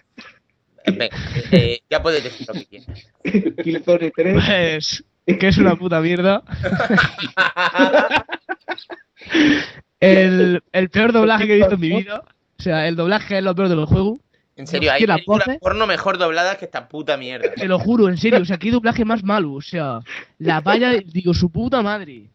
Venga, 0.85 1.15
eh, 1.51 1.81
ya 1.89 2.01
puedes 2.01 2.23
decir 2.23 2.47
lo 2.47 2.53
que 2.55 2.65
quieras. 2.65 3.07
Killzone 3.63 4.11
3. 4.11 4.33
Pues. 4.33 5.03
Que 5.25 5.47
es 5.47 5.57
una 5.59 5.75
puta 5.75 6.01
mierda. 6.01 6.43
El, 9.99 10.63
el 10.71 10.89
peor 10.89 11.11
doblaje 11.11 11.45
que 11.45 11.53
he 11.53 11.57
visto 11.57 11.75
en 11.75 11.81
mi 11.81 11.89
vida. 11.89 12.23
O 12.57 12.63
sea, 12.63 12.87
el 12.87 12.95
doblaje 12.95 13.37
es 13.37 13.43
lo 13.43 13.53
peor 13.53 13.67
del 13.67 13.85
juego. 13.85 14.17
En 14.59 14.67
serio, 14.67 14.91
hay 14.91 15.01
¿qué 15.01 15.07
la 15.07 15.15
películas 15.15 15.45
pose? 15.47 15.59
porno 15.59 15.87
mejor 15.87 16.17
dobladas 16.17 16.57
que 16.57 16.65
esta 16.65 16.87
puta 16.89 17.15
mierda. 17.17 17.53
Te 17.53 17.67
lo 17.67 17.79
juro, 17.79 18.09
en 18.09 18.17
serio. 18.17 18.41
O 18.41 18.45
sea, 18.45 18.57
qué 18.57 18.71
doblaje 18.71 19.05
más 19.05 19.23
malo. 19.23 19.53
O 19.53 19.61
sea, 19.61 20.01
la 20.37 20.59
valla, 20.61 20.91
digo, 21.05 21.33
su 21.33 21.49
puta 21.49 21.81
madre. 21.81 22.25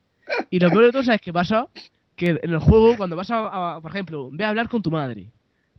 Y 0.50 0.58
lo 0.58 0.70
peor 0.70 0.84
de 0.86 0.92
todo, 0.92 1.02
¿sabes 1.04 1.20
qué 1.20 1.32
pasa? 1.32 1.68
Que 2.16 2.30
en 2.42 2.50
el 2.52 2.58
juego, 2.58 2.96
cuando 2.96 3.14
vas 3.16 3.30
a, 3.30 3.74
a- 3.76 3.80
por 3.80 3.90
ejemplo, 3.90 4.30
ve 4.32 4.44
a 4.44 4.48
hablar 4.48 4.68
con 4.68 4.82
tu 4.82 4.90
madre. 4.90 5.26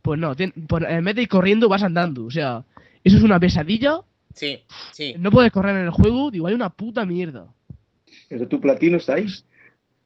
Pues 0.02 0.20
no, 0.20 0.36
tien- 0.36 0.52
por- 0.68 0.84
en 0.88 1.04
vez 1.04 1.16
de 1.16 1.22
ir 1.22 1.28
corriendo, 1.28 1.68
vas 1.68 1.82
andando. 1.82 2.26
O 2.26 2.30
sea, 2.30 2.62
eso 3.02 3.16
es 3.16 3.22
una 3.24 3.40
pesadilla. 3.40 4.00
Sí, 4.32 4.62
sí. 4.92 5.14
No 5.18 5.30
puedes 5.32 5.50
correr 5.50 5.74
en 5.76 5.84
el 5.86 5.90
juego. 5.90 6.30
Digo, 6.30 6.46
hay 6.46 6.54
una 6.54 6.70
puta 6.70 7.04
mierda. 7.04 7.46
Pero 8.28 8.46
tu 8.46 8.60
platino 8.60 8.98
está 8.98 9.14
ahí. 9.14 9.26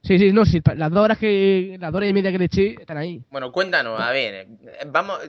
Sí, 0.03 0.17
sí, 0.17 0.31
no, 0.31 0.45
sí, 0.45 0.59
las 0.75 0.89
dos 0.89 1.03
horas 1.03 1.19
que. 1.19 1.77
Las 1.79 1.91
dos 1.91 1.97
horas 1.99 2.09
y 2.09 2.13
media 2.13 2.31
que 2.31 2.39
le 2.39 2.45
eché 2.45 2.75
están 2.79 2.97
ahí. 2.97 3.21
Bueno, 3.29 3.51
cuéntanos, 3.51 3.99
a 4.01 4.09
ver, 4.11 4.33
eh, 4.33 4.47
vamos, 4.91 5.19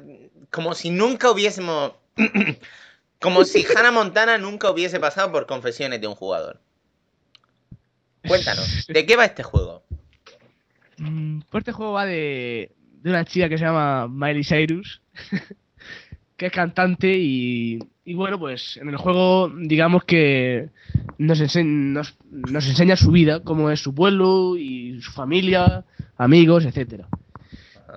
como 0.53 0.75
si 0.75 0.91
nunca 0.91 1.31
hubiésemos, 1.31 1.95
como 3.21 3.45
si 3.45 3.65
Hannah 3.65 3.91
Montana 3.91 4.39
nunca 4.39 4.71
hubiese 4.71 5.01
pasado 5.01 5.33
por 5.33 5.47
confesiones 5.47 6.01
de 6.01 6.07
un 6.07 6.15
jugador. 6.15 6.61
Cuéntanos, 8.29 8.87
¿de 8.87 9.07
qué 9.07 9.17
va 9.17 9.25
este 9.25 9.43
juego? 9.43 9.83
Mm, 10.99 11.41
Pues 11.51 11.63
este 11.63 11.73
juego 11.73 11.93
va 11.93 12.05
de, 12.05 12.71
una 13.05 13.25
chica 13.25 13.49
que 13.49 13.59
se 13.59 13.65
llama 13.65 14.07
Miley 14.07 14.45
Cyrus, 14.45 15.01
que 16.37 16.47
es 16.47 16.53
cantante 16.53 17.09
y, 17.19 17.79
y 18.05 18.15
bueno, 18.15 18.39
pues 18.39 18.77
en 18.77 18.91
el 18.91 18.97
juego 18.99 19.51
digamos 19.57 20.05
que 20.05 20.69
nos, 21.17 21.41
nos 22.31 22.69
enseña 22.69 22.97
su 22.97 23.11
vida, 23.11 23.41
cómo 23.43 23.71
es 23.71 23.81
su 23.81 23.95
pueblo 23.95 24.57
y 24.57 25.01
su 25.01 25.13
familia, 25.13 25.85
amigos, 26.19 26.67
etcétera. 26.67 27.09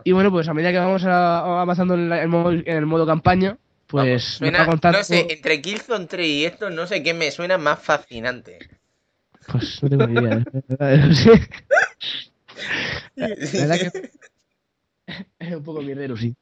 Y 0.03 0.11
bueno, 0.11 0.31
pues 0.31 0.47
a 0.47 0.53
medida 0.53 0.71
que 0.71 0.77
vamos 0.79 1.03
a- 1.05 1.61
avanzando 1.61 1.93
en, 1.93 2.09
la- 2.09 2.21
en 2.23 2.29
modo, 2.29 2.51
en 2.51 2.67
el 2.67 2.85
modo 2.85 3.05
campaña, 3.05 3.57
pues 3.87 4.23
suena- 4.23 4.65
contando... 4.65 4.97
no 4.99 5.03
sé, 5.03 5.27
entre 5.29 5.61
Killzone 5.61 6.05
3 6.07 6.27
y 6.27 6.45
esto, 6.45 6.69
no 6.69 6.85
sé 6.87 7.01
qué 7.03 7.13
me 7.13 7.31
suena 7.31 7.57
más 7.57 7.79
fascinante. 7.79 8.59
Pues 9.51 9.81
no 9.83 9.89
tengo 9.89 10.07
ni 10.07 10.19
idea. 10.21 10.43
La 10.77 10.87
verdad 13.59 13.79
que 13.79 14.11
es 15.39 15.55
un 15.55 15.63
poco 15.63 15.81
mierdero, 15.81 16.17
sí. 16.17 16.35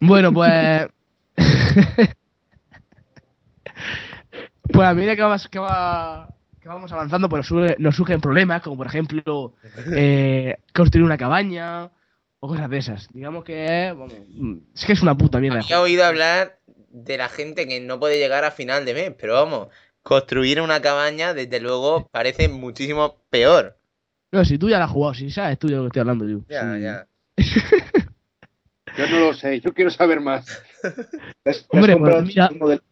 Bueno, 0.00 0.32
pues. 0.32 0.88
pues 4.72 4.88
a 4.88 4.94
medida 4.94 5.16
que, 5.16 5.22
vas- 5.22 5.48
que, 5.48 5.58
va- 5.58 6.28
que 6.60 6.68
vamos 6.68 6.92
avanzando, 6.92 7.28
pues 7.28 7.50
nos 7.78 7.96
surgen 7.96 8.20
problemas, 8.20 8.62
como 8.62 8.76
por 8.76 8.86
ejemplo 8.86 9.54
eh, 9.94 10.56
construir 10.74 11.04
una 11.04 11.18
cabaña 11.18 11.90
o 12.44 12.48
cosas 12.48 12.68
de 12.68 12.78
esas. 12.78 13.08
Digamos 13.12 13.44
que 13.44 13.88
es. 13.88 13.96
vamos, 13.96 14.12
mm, 14.28 14.56
es 14.74 14.84
que 14.84 14.92
es 14.94 15.02
una 15.02 15.16
puta 15.16 15.38
mierda. 15.38 15.60
Había 15.60 15.80
oído 15.80 16.04
hablar 16.04 16.58
de 16.90 17.16
la 17.16 17.28
gente 17.28 17.68
que 17.68 17.80
no 17.80 18.00
puede 18.00 18.18
llegar 18.18 18.44
a 18.44 18.50
final 18.50 18.84
de 18.84 18.94
mes, 18.94 19.12
pero 19.18 19.34
vamos, 19.34 19.68
construir 20.02 20.60
una 20.60 20.82
cabaña, 20.82 21.34
desde 21.34 21.60
luego, 21.60 22.08
parece 22.10 22.48
muchísimo 22.48 23.16
peor. 23.30 23.78
No, 24.32 24.44
si 24.44 24.58
tú 24.58 24.68
ya 24.68 24.78
la 24.78 24.86
has 24.86 24.90
jugado, 24.90 25.14
si 25.14 25.30
sabes 25.30 25.56
tú 25.58 25.68
de 25.68 25.76
lo 25.76 25.82
que 25.82 25.86
estoy 25.88 26.00
hablando 26.00 26.28
yo. 26.28 26.40
Ya, 26.48 26.74
Sí. 26.74 26.80
ya. 26.82 27.06
Yo 28.98 29.08
no 29.08 29.20
lo 29.20 29.32
sé, 29.34 29.58
yo 29.60 29.72
quiero 29.72 29.90
saber 29.90 30.20
más. 30.20 30.44
¿Te 30.82 30.88
has, 30.88 30.96
te 31.42 31.50
has 31.50 31.66
Hombre, 31.70 31.92
comprado 31.94 32.18
pues 32.18 32.28
mira- 32.28 32.46
el, 32.52 32.58
model- 32.58 32.82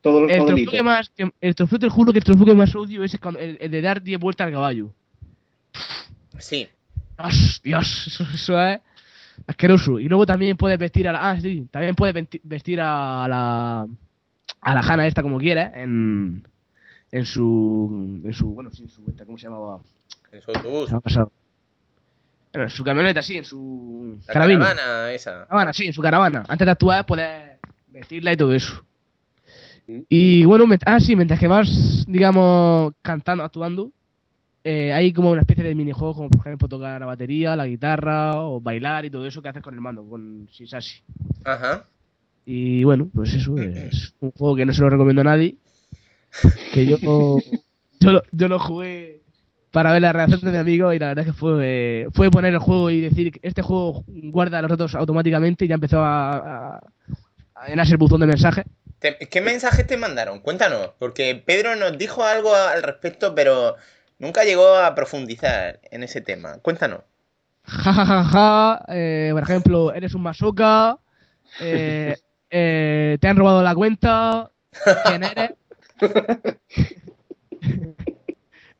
Todos 0.00 0.22
los 0.22 0.30
El 0.30 0.36
trofeo, 0.36 0.44
modelitos. 0.50 0.74
que 0.74 0.82
más, 0.84 1.10
que- 1.10 1.32
el 1.40 1.54
trofeo, 1.56 1.78
te 1.80 1.88
juro 1.88 2.12
que 2.12 2.18
el 2.20 2.24
trofeo 2.24 2.46
que 2.46 2.54
más 2.54 2.74
odio 2.76 3.02
es 3.02 3.18
el 3.38 3.70
de 3.70 3.82
dar 3.82 4.00
10 4.00 4.20
vueltas 4.20 4.46
al 4.46 4.52
caballo. 4.52 4.92
Sí. 6.38 6.68
Dios, 7.18 7.60
Dios, 7.64 8.06
eso, 8.06 8.24
eso 8.32 8.62
es 8.62 8.80
asqueroso. 9.46 9.98
Y 9.98 10.08
luego 10.08 10.26
también 10.26 10.56
puedes 10.56 10.78
vestir 10.78 11.08
a 11.08 11.12
la. 11.12 11.30
Ah, 11.30 11.40
sí, 11.40 11.66
también 11.70 11.94
puedes 11.94 12.14
vesti- 12.14 12.40
vestir 12.42 12.80
a 12.80 13.26
la. 13.28 13.86
A 14.60 14.74
la 14.74 14.80
Hanna 14.80 15.06
esta 15.06 15.22
como 15.22 15.38
quieras, 15.38 15.72
en. 15.74 16.46
En 17.12 17.24
su. 17.24 18.20
En 18.24 18.32
su. 18.32 18.48
Bueno, 18.54 18.70
sí, 18.72 18.82
en 18.82 18.88
su. 18.88 19.02
¿Cómo 19.26 19.38
se 19.38 19.44
llamaba? 19.44 19.80
En 20.32 20.42
su 20.42 20.50
autobús. 20.50 20.90
Bueno, 20.90 21.30
en 22.64 22.70
su 22.70 22.82
camioneta, 22.84 23.22
sí, 23.22 23.36
en 23.36 23.44
su. 23.44 24.18
La 24.26 24.32
carabina. 24.32 24.64
caravana 24.66 25.12
esa. 25.12 25.46
Caravana, 25.46 25.72
sí, 25.72 25.86
en 25.86 25.92
su 25.92 26.02
caravana. 26.02 26.44
Antes 26.48 26.64
de 26.66 26.70
actuar 26.72 27.06
puedes 27.06 27.58
vestirla 27.88 28.32
y 28.32 28.36
todo 28.36 28.54
eso. 28.54 28.84
Mm. 29.86 30.00
Y 30.08 30.44
bueno, 30.44 30.64
ah, 30.86 31.00
sí, 31.00 31.14
mientras 31.16 31.38
que 31.40 31.46
vas, 31.48 32.04
digamos, 32.08 32.92
cantando, 33.02 33.44
actuando, 33.44 33.90
eh, 34.64 34.92
hay 34.92 35.12
como 35.12 35.30
una 35.30 35.42
especie 35.42 35.64
de 35.64 35.74
minijuegos, 35.74 36.16
como 36.16 36.30
por 36.30 36.46
ejemplo 36.46 36.68
tocar 36.68 37.00
la 37.00 37.06
batería, 37.06 37.56
la 37.56 37.66
guitarra 37.66 38.42
o 38.42 38.60
bailar 38.60 39.04
y 39.04 39.10
todo 39.10 39.26
eso 39.26 39.40
que 39.40 39.48
haces 39.48 39.62
con 39.62 39.74
el 39.74 39.80
mando, 39.80 40.04
con 40.08 40.48
Sisasi. 40.52 41.02
Ajá. 41.44 41.86
Y 42.44 42.82
bueno, 42.84 43.10
pues 43.14 43.34
eso 43.34 43.56
es 43.58 44.14
un 44.20 44.30
juego 44.32 44.56
que 44.56 44.66
no 44.66 44.72
se 44.72 44.80
lo 44.80 44.90
recomiendo 44.90 45.20
a 45.20 45.24
nadie. 45.24 45.56
Que 46.72 46.86
yo, 46.86 46.96
yo, 48.00 48.12
lo, 48.12 48.22
yo 48.32 48.48
lo 48.48 48.58
jugué 48.58 49.22
para 49.70 49.92
ver 49.92 50.02
la 50.02 50.12
reacción 50.12 50.40
de 50.40 50.50
mi 50.50 50.56
amigo 50.56 50.92
y 50.92 50.98
la 50.98 51.08
verdad 51.08 51.26
es 51.26 51.32
que 51.32 51.38
fue, 51.38 52.08
fue 52.12 52.30
poner 52.30 52.54
el 52.54 52.58
juego 52.58 52.90
y 52.90 53.00
decir 53.00 53.38
este 53.42 53.62
juego 53.62 54.02
guarda 54.06 54.62
los 54.62 54.70
datos 54.70 54.94
automáticamente 54.94 55.66
y 55.66 55.68
ya 55.68 55.74
empezó 55.74 56.00
a, 56.00 56.36
a, 56.36 56.80
a 57.54 57.68
llenarse 57.68 57.92
el 57.92 57.98
buzón 57.98 58.20
de 58.20 58.26
mensajes. 58.26 58.64
¿Qué 59.00 59.40
mensajes 59.40 59.86
te 59.86 59.96
mandaron? 59.96 60.40
Cuéntanos, 60.40 60.90
porque 60.98 61.40
Pedro 61.46 61.76
nos 61.76 61.96
dijo 61.96 62.24
algo 62.24 62.52
al 62.54 62.82
respecto, 62.82 63.34
pero 63.34 63.76
nunca 64.18 64.44
llegó 64.44 64.76
a 64.76 64.94
profundizar 64.94 65.80
en 65.90 66.02
ese 66.02 66.20
tema. 66.20 66.58
Cuéntanos. 66.58 67.00
Ja, 67.64 67.92
ja, 67.92 68.06
ja, 68.06 68.24
ja, 68.24 68.84
eh, 68.88 69.30
por 69.32 69.42
ejemplo, 69.42 69.92
eres 69.92 70.14
un 70.14 70.22
masoca, 70.22 70.98
eh, 71.60 72.16
eh, 72.50 73.18
te 73.20 73.28
han 73.28 73.36
robado 73.36 73.62
la 73.62 73.74
cuenta, 73.74 74.50
quién 75.04 75.24
eres. 75.24 75.50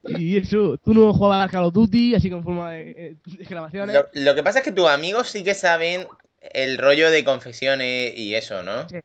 y 0.04 0.38
eso, 0.38 0.78
tú 0.78 0.94
no 0.94 1.12
jugabas 1.12 1.44
al 1.44 1.50
Call 1.50 1.64
of 1.64 1.74
Duty, 1.74 2.14
así 2.14 2.30
con 2.30 2.42
forma 2.42 2.72
de, 2.72 2.90
eh, 2.90 3.16
de 3.26 3.34
exclamaciones. 3.34 3.94
Lo, 3.94 4.06
lo 4.14 4.34
que 4.34 4.42
pasa 4.42 4.60
es 4.60 4.64
que 4.64 4.72
tus 4.72 4.88
amigos 4.88 5.28
sí 5.28 5.44
que 5.44 5.54
saben 5.54 6.06
el 6.40 6.78
rollo 6.78 7.10
de 7.10 7.24
confesiones 7.24 8.16
y 8.16 8.34
eso, 8.34 8.62
¿no? 8.62 8.88
Sí. 8.88 9.00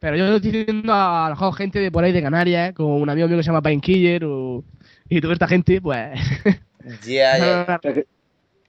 Pero 0.00 0.16
yo 0.16 0.34
estoy 0.34 0.50
diciendo 0.50 0.94
a 0.94 1.28
mejor 1.28 1.54
gente 1.54 1.78
de 1.78 1.92
por 1.92 2.02
ahí 2.02 2.10
de 2.10 2.22
Canarias, 2.22 2.72
como 2.72 2.96
un 2.96 3.10
amigo 3.10 3.28
mío 3.28 3.36
que 3.36 3.42
se 3.42 3.48
llama 3.48 3.60
Painkiller 3.60 4.24
o, 4.24 4.64
y 5.10 5.20
toda 5.20 5.34
esta 5.34 5.46
gente, 5.48 5.80
pues. 5.80 6.18
Ya, 7.06 7.36
ya. 7.36 7.62
O 7.78 7.82
sea, 7.82 7.92
que, 7.92 8.06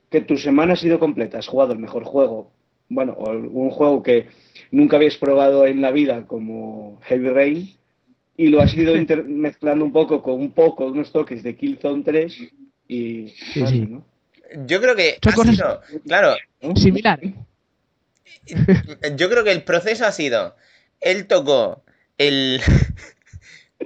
que 0.09 0.19
tu 0.21 0.35
semana 0.37 0.73
ha 0.73 0.75
sido 0.75 0.99
completa, 0.99 1.37
has 1.39 1.47
jugado 1.47 1.71
el 1.71 1.79
mejor 1.79 2.03
juego, 2.03 2.51
bueno, 2.89 3.13
o 3.13 3.29
un 3.31 3.69
juego 3.69 4.03
que 4.03 4.27
nunca 4.69 4.97
habías 4.97 5.15
probado 5.15 5.65
en 5.65 5.79
la 5.81 5.91
vida 5.91 6.27
como 6.27 6.99
Heavy 7.03 7.29
Rain, 7.29 7.73
y 8.35 8.47
lo 8.47 8.59
has 8.61 8.73
ido 8.73 8.93
mezclando 9.27 9.85
un 9.85 9.93
poco 9.93 10.21
con 10.21 10.33
un 10.41 10.51
poco, 10.51 10.87
unos 10.87 11.13
toques 11.13 11.41
de 11.41 11.55
Killzone 11.55 12.03
3 12.03 12.37
y... 12.89 13.29
Sí, 13.29 13.65
sí. 13.65 13.81
¿no? 13.81 14.03
Yo 14.67 14.81
creo 14.81 14.97
que 14.97 15.17
ha 15.25 15.33
cosas- 15.33 15.55
sido, 15.55 15.81
claro, 16.05 16.35
Similar. 16.75 17.21
yo 19.15 19.29
creo 19.29 19.43
que 19.45 19.51
el 19.51 19.63
proceso 19.63 20.05
ha 20.05 20.11
sido, 20.11 20.55
él 20.99 21.27
tocó 21.27 21.83
el... 22.17 22.59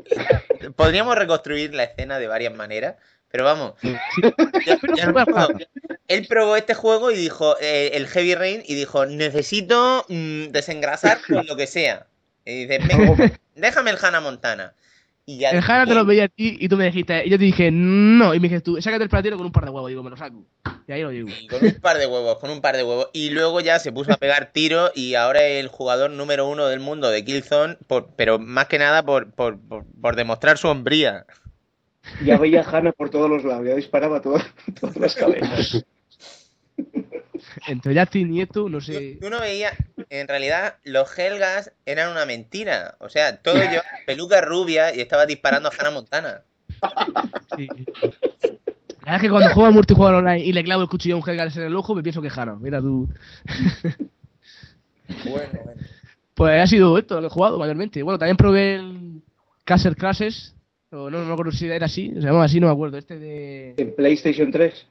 Podríamos 0.76 1.16
reconstruir 1.16 1.74
la 1.74 1.84
escena 1.84 2.20
de 2.20 2.28
varias 2.28 2.54
maneras, 2.54 2.96
pero 3.32 3.44
vamos. 3.44 3.74
no. 3.84 5.48
Él 6.08 6.28
probó 6.28 6.56
este 6.56 6.74
juego 6.74 7.12
y 7.12 7.16
dijo, 7.16 7.56
eh, 7.60 7.92
el 7.94 8.08
Heavy 8.08 8.36
Rain, 8.36 8.64
y 8.66 8.76
dijo, 8.76 9.06
necesito 9.06 10.06
mm, 10.08 10.48
desengrasar 10.50 11.20
con 11.28 11.46
lo 11.46 11.56
que 11.56 11.68
sea. 11.68 12.08
Y 12.46 12.66
dice, 12.66 12.80
"Venga, 12.88 13.40
déjame 13.56 13.92
el 13.92 13.98
Hannah 14.00 14.22
Montana. 14.22 14.74
Y 15.28 15.40
ya 15.40 15.50
El 15.50 15.58
Hanna 15.64 15.86
te 15.88 15.96
lo 15.96 16.06
veía 16.06 16.26
a 16.26 16.28
ti 16.28 16.56
y 16.60 16.70
tú 16.70 16.78
me 16.78 16.86
dijiste, 16.86 17.26
y 17.26 17.32
yo 17.32 17.38
te 17.40 17.44
dije, 17.46 17.72
no, 17.72 18.36
y 18.36 18.40
me 18.40 18.48
dijiste 18.48 18.62
tú, 18.64 18.80
sácate 18.80 19.04
el 19.04 19.10
platero 19.10 19.38
con 19.38 19.46
un 19.48 19.52
par 19.52 19.66
de 19.66 19.72
huevos, 19.72 19.90
digo, 19.90 20.04
me 20.04 20.12
lo 20.12 20.18
saco. 20.18 20.44
Y 20.88 20.92
ahí 20.92 21.02
lo 21.02 21.10
digo. 21.10 21.30
Y 21.42 21.48
con 21.48 21.66
un 21.66 21.74
par 21.82 21.98
de 21.98 22.06
huevos, 22.06 22.38
con 22.38 22.52
un 22.52 22.62
par 22.62 22.78
de 22.78 22.84
huevos. 22.84 23.10
Y 23.12 23.32
luego 23.32 23.60
ya 23.60 23.80
se 23.80 23.92
puso 23.92 24.14
a 24.14 24.18
pegar 24.18 24.52
tiro 24.54 24.92
y 24.94 25.16
ahora 25.16 25.44
es 25.44 25.60
el 25.64 25.68
jugador 25.68 26.12
número 26.12 26.48
uno 26.48 26.68
del 26.68 26.80
mundo 26.80 27.10
de 27.10 27.26
Killzone, 27.26 27.78
por, 27.88 28.10
pero 28.16 28.38
más 28.38 28.68
que 28.68 28.78
nada 28.78 29.04
por, 29.04 29.32
por, 29.32 29.60
por, 29.60 29.84
por 30.00 30.16
demostrar 30.16 30.60
su 30.60 30.68
hombría. 30.68 31.26
Ya 32.24 32.38
veía 32.38 32.62
a 32.62 32.70
Hannah 32.70 32.92
por 32.92 33.10
todos 33.10 33.28
los 33.28 33.44
lados, 33.44 33.66
ya 33.66 33.74
disparaba 33.74 34.22
todo- 34.22 34.40
todas 34.80 34.96
las 34.98 35.16
cabezas. 35.16 35.84
Entre 37.68 38.00
Justin 38.00 38.34
y 38.34 38.42
esto, 38.42 38.70
no 38.70 38.82
sé. 38.82 39.18
tú 39.22 39.30
no 39.30 39.40
veías, 39.40 39.74
en 40.10 40.28
realidad 40.28 40.78
los 40.84 41.18
Helgas 41.18 41.72
eran 41.86 42.12
una 42.12 42.26
mentira. 42.26 42.96
O 43.00 43.10
sea, 43.10 43.38
todo 43.38 43.58
yo, 43.58 43.82
peluca 44.06 44.42
rubia 44.42 44.96
y 44.96 45.02
estaba 45.02 45.26
disparando 45.26 45.70
a 45.70 45.72
Hannah 45.78 45.92
Montana. 45.92 46.42
sí. 47.58 47.68
La 49.06 49.12
verdad 49.12 49.16
es 49.16 49.22
que 49.22 49.30
cuando 49.30 49.54
juego 49.54 49.68
al 49.68 49.74
multijugador 49.74 50.16
online 50.16 50.44
y 50.44 50.52
le 50.52 50.64
clavo 50.64 50.82
el 50.82 50.90
cuchillo 50.90 51.16
a 51.16 51.20
un 51.20 51.30
Helgas 51.30 51.56
en 51.58 51.64
el 51.64 51.76
ojo, 51.76 51.94
me 51.94 52.02
pienso 52.02 52.22
que 52.22 52.30
es 52.30 52.38
Hanna. 52.38 52.58
Mira 52.60 52.82
tú. 52.82 53.08
Bueno, 55.24 55.62
bueno. 55.64 55.82
Pues 56.34 56.62
ha 56.62 56.68
sido 56.68 56.98
esto 56.98 57.16
lo 57.16 57.22
que 57.22 57.28
he 57.28 57.30
jugado 57.30 57.60
mayormente. 57.60 58.02
Bueno, 58.04 58.18
también 58.18 58.38
probé 58.38 58.76
el 58.76 59.22
Castle 59.64 59.96
Crashes. 59.96 60.56
O 60.92 61.10
no, 61.10 61.20
no 61.20 61.26
me 61.26 61.34
acuerdo 61.34 61.52
si 61.52 61.68
era 61.68 61.86
así, 61.86 62.10
se 62.14 62.22
llamaba 62.22 62.46
así, 62.46 62.60
no 62.60 62.68
me 62.68 62.74
acuerdo. 62.74 62.98
Este 62.98 63.20
de. 63.20 63.74
En 63.78 63.96
PlayStation 63.96 64.52
3. 64.52 64.88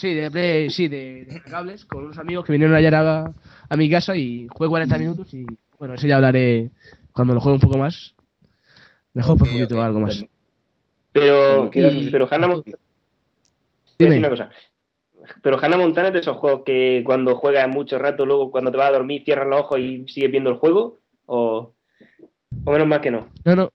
Sí, 0.00 0.14
de 0.14 0.30
Play, 0.30 0.70
sí, 0.70 0.88
de, 0.88 1.26
de 1.26 1.42
cables, 1.42 1.84
con 1.84 2.04
unos 2.04 2.16
amigos 2.16 2.46
que 2.46 2.52
vinieron 2.52 2.74
ayer 2.74 2.94
a, 2.94 3.30
a 3.68 3.76
mi 3.76 3.90
casa 3.90 4.16
y 4.16 4.48
jugué 4.48 4.70
40 4.70 4.96
minutos 4.96 5.34
y 5.34 5.44
bueno, 5.78 5.92
eso 5.92 6.06
ya 6.06 6.16
hablaré 6.16 6.70
cuando 7.12 7.34
lo 7.34 7.40
juegue 7.42 7.56
un 7.56 7.60
poco 7.60 7.76
más. 7.76 8.14
Mejor 9.12 9.36
profundito 9.36 9.74
ok. 9.76 9.82
algo 9.82 10.00
más. 10.00 10.24
Pero, 11.12 11.70
y- 11.74 12.08
pero 12.10 12.26
Hannah 12.30 12.46
Montana. 12.48 12.78
Dime. 13.98 14.18
una 14.20 14.30
cosa. 14.30 14.50
Pero 15.42 15.58
Hannah 15.62 15.76
Montana 15.76 16.08
es 16.08 16.14
de 16.14 16.20
esos 16.20 16.38
juegos 16.38 16.62
que 16.64 17.02
cuando 17.04 17.36
juegas 17.36 17.68
mucho 17.68 17.98
rato, 17.98 18.24
luego 18.24 18.50
cuando 18.50 18.70
te 18.70 18.78
vas 18.78 18.88
a 18.88 18.92
dormir 18.92 19.22
cierras 19.22 19.48
los 19.48 19.60
ojos 19.60 19.80
y 19.80 20.08
sigues 20.08 20.30
viendo 20.30 20.48
el 20.48 20.56
juego, 20.56 21.00
o, 21.26 21.74
o 22.64 22.72
menos 22.72 22.88
mal 22.88 23.02
que 23.02 23.10
no. 23.10 23.28
No, 23.44 23.54
no. 23.54 23.70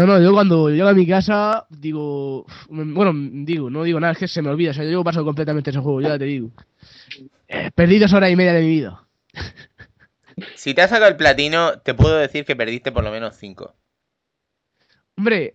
No, 0.00 0.06
no, 0.06 0.18
yo 0.22 0.32
cuando 0.32 0.70
llego 0.70 0.88
a 0.88 0.94
mi 0.94 1.06
casa 1.06 1.66
digo, 1.68 2.46
bueno, 2.70 3.12
digo, 3.44 3.68
no 3.68 3.82
digo 3.82 4.00
nada, 4.00 4.14
es 4.14 4.18
que 4.18 4.28
se 4.28 4.40
me 4.40 4.48
olvida, 4.48 4.70
o 4.70 4.74
sea, 4.74 4.84
yo 4.84 5.04
paso 5.04 5.22
completamente 5.26 5.68
ese 5.68 5.78
juego, 5.78 6.00
ya 6.00 6.18
te 6.18 6.24
digo. 6.24 6.50
Eh, 7.46 7.70
perdí 7.74 7.98
dos 7.98 8.10
horas 8.14 8.30
y 8.30 8.36
media 8.36 8.54
de 8.54 8.62
mi 8.62 8.68
vida. 8.68 9.04
Si 10.54 10.72
te 10.72 10.80
has 10.80 10.88
sacado 10.88 11.10
el 11.10 11.16
platino, 11.16 11.80
te 11.80 11.92
puedo 11.92 12.16
decir 12.16 12.46
que 12.46 12.56
perdiste 12.56 12.92
por 12.92 13.04
lo 13.04 13.10
menos 13.10 13.36
cinco. 13.36 13.74
Hombre, 15.18 15.52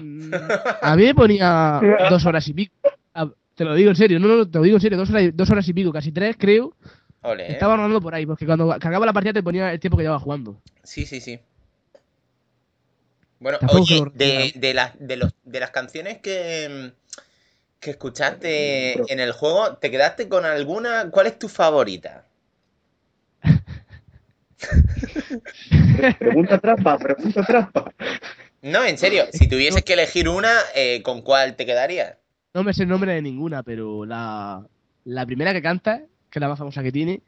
mm, 0.00 0.32
a 0.80 0.94
mí 0.94 1.02
me 1.02 1.14
ponía 1.16 1.80
dos 2.08 2.24
horas 2.24 2.46
y 2.46 2.54
pico. 2.54 2.74
Te 3.56 3.64
lo 3.64 3.74
digo 3.74 3.90
en 3.90 3.96
serio, 3.96 4.20
no, 4.20 4.28
no, 4.28 4.48
te 4.48 4.58
lo 4.58 4.62
digo 4.62 4.76
en 4.76 4.80
serio, 4.80 4.96
dos 4.96 5.10
horas, 5.10 5.24
y- 5.24 5.30
dos 5.32 5.50
horas 5.50 5.68
y 5.68 5.72
pico, 5.72 5.92
casi 5.92 6.12
tres, 6.12 6.36
creo. 6.38 6.76
Ole, 7.22 7.48
¿eh? 7.48 7.52
Estaba 7.52 7.74
rodando 7.76 8.00
por 8.00 8.14
ahí, 8.14 8.24
porque 8.26 8.46
cuando 8.46 8.68
cargaba 8.78 9.04
la 9.06 9.12
partida 9.12 9.32
te 9.32 9.42
ponía 9.42 9.72
el 9.72 9.80
tiempo 9.80 9.96
que 9.96 10.04
llevaba 10.04 10.20
jugando. 10.20 10.60
Sí, 10.84 11.04
sí, 11.04 11.20
sí. 11.20 11.40
Bueno, 13.40 13.58
Tampoco 13.58 13.82
oye, 13.82 14.02
de, 14.14 14.52
de, 14.56 14.74
las, 14.74 14.92
de, 14.98 15.16
los, 15.16 15.34
de 15.44 15.60
las 15.60 15.70
canciones 15.70 16.18
que, 16.18 16.92
que 17.80 17.90
escuchaste 17.90 19.12
en 19.12 19.20
el 19.20 19.32
juego, 19.32 19.76
¿te 19.76 19.90
quedaste 19.90 20.28
con 20.28 20.44
alguna? 20.44 21.10
¿Cuál 21.10 21.28
es 21.28 21.38
tu 21.38 21.48
favorita? 21.48 22.24
Pregunta 26.18 26.58
trampa, 26.58 26.98
pregunta 26.98 27.42
trampa. 27.42 27.92
No, 28.62 28.84
en 28.84 28.98
serio, 28.98 29.24
si 29.32 29.48
tuvieses 29.48 29.84
que 29.84 29.92
elegir 29.92 30.28
una, 30.28 30.52
eh, 30.74 31.02
¿con 31.02 31.22
cuál 31.22 31.54
te 31.54 31.64
quedarías? 31.64 32.16
No 32.54 32.64
me 32.64 32.72
sé 32.72 32.82
el 32.82 32.88
nombre 32.88 33.12
de 33.12 33.22
ninguna, 33.22 33.62
pero 33.62 34.04
la, 34.04 34.66
la 35.04 35.26
primera 35.26 35.52
que 35.52 35.62
canta, 35.62 35.98
que 36.30 36.38
es 36.38 36.40
la 36.40 36.48
más 36.48 36.58
famosa 36.58 36.82
que 36.82 36.90
tiene, 36.92 37.22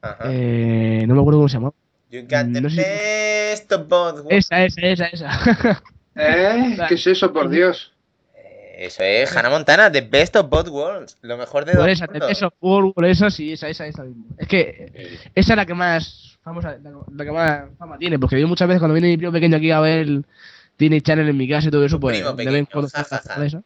Ajá. 0.00 0.30
eh, 0.32 1.04
no 1.06 1.14
me 1.14 1.20
acuerdo 1.20 1.40
cómo 1.40 1.48
se 1.48 1.54
llama. 1.54 1.72
You 2.10 2.22
got 2.22 2.52
the 2.52 2.60
no 2.60 2.70
sé 2.70 3.27
both 3.76 4.24
worlds. 4.24 4.30
Esa, 4.30 4.64
esa, 4.64 4.80
esa, 4.82 5.06
esa. 5.06 5.82
¿Eh? 6.16 6.76
¿Qué 6.88 6.94
es 6.94 7.06
eso, 7.06 7.32
por 7.32 7.48
Dios? 7.48 7.92
Eh, 8.34 8.86
Eso 8.86 9.02
es 9.02 9.36
Hannah 9.36 9.50
Montana, 9.50 9.90
The 9.92 10.00
Best 10.00 10.36
of 10.36 10.48
Both 10.48 10.68
Worlds. 10.68 11.16
Lo 11.22 11.36
mejor 11.36 11.64
de 11.64 11.72
por 11.72 11.82
dos 11.82 11.90
esa, 11.90 12.06
eso, 12.28 12.50
por, 12.58 12.92
por 12.92 13.04
esa, 13.04 13.30
sí, 13.30 13.52
esa, 13.52 13.68
esa, 13.68 13.86
esa 13.86 14.02
misma. 14.04 14.24
Es 14.38 14.48
que 14.48 15.18
esa 15.34 15.52
es 15.52 15.56
la 15.56 15.66
que 15.66 15.74
más 15.74 16.38
famosa, 16.42 16.76
la, 16.82 16.90
la 17.14 17.24
que 17.24 17.30
más 17.32 17.64
fama 17.78 17.98
tiene, 17.98 18.18
porque 18.18 18.40
yo 18.40 18.48
muchas 18.48 18.66
veces 18.68 18.80
cuando 18.80 18.94
viene 18.94 19.08
mi 19.08 19.16
primo 19.16 19.32
pequeño 19.32 19.56
aquí 19.58 19.70
a 19.70 19.80
ver 19.80 19.98
el 20.00 20.24
Disney 20.78 21.00
Channel 21.00 21.28
en 21.28 21.36
mi 21.36 21.48
casa 21.48 21.68
y 21.68 21.70
todo 21.70 21.84
eso, 21.84 21.96
Tu 21.96 22.00
pues 22.00 22.16
primo 22.16 22.30
de 22.32 22.36
vez 22.36 22.46
en 22.46 22.66
pequeño, 22.66 22.68
cuando 22.72 22.88
ja, 22.90 23.04
ja, 23.04 23.18
ja. 23.34 23.44
esa. 23.46 23.62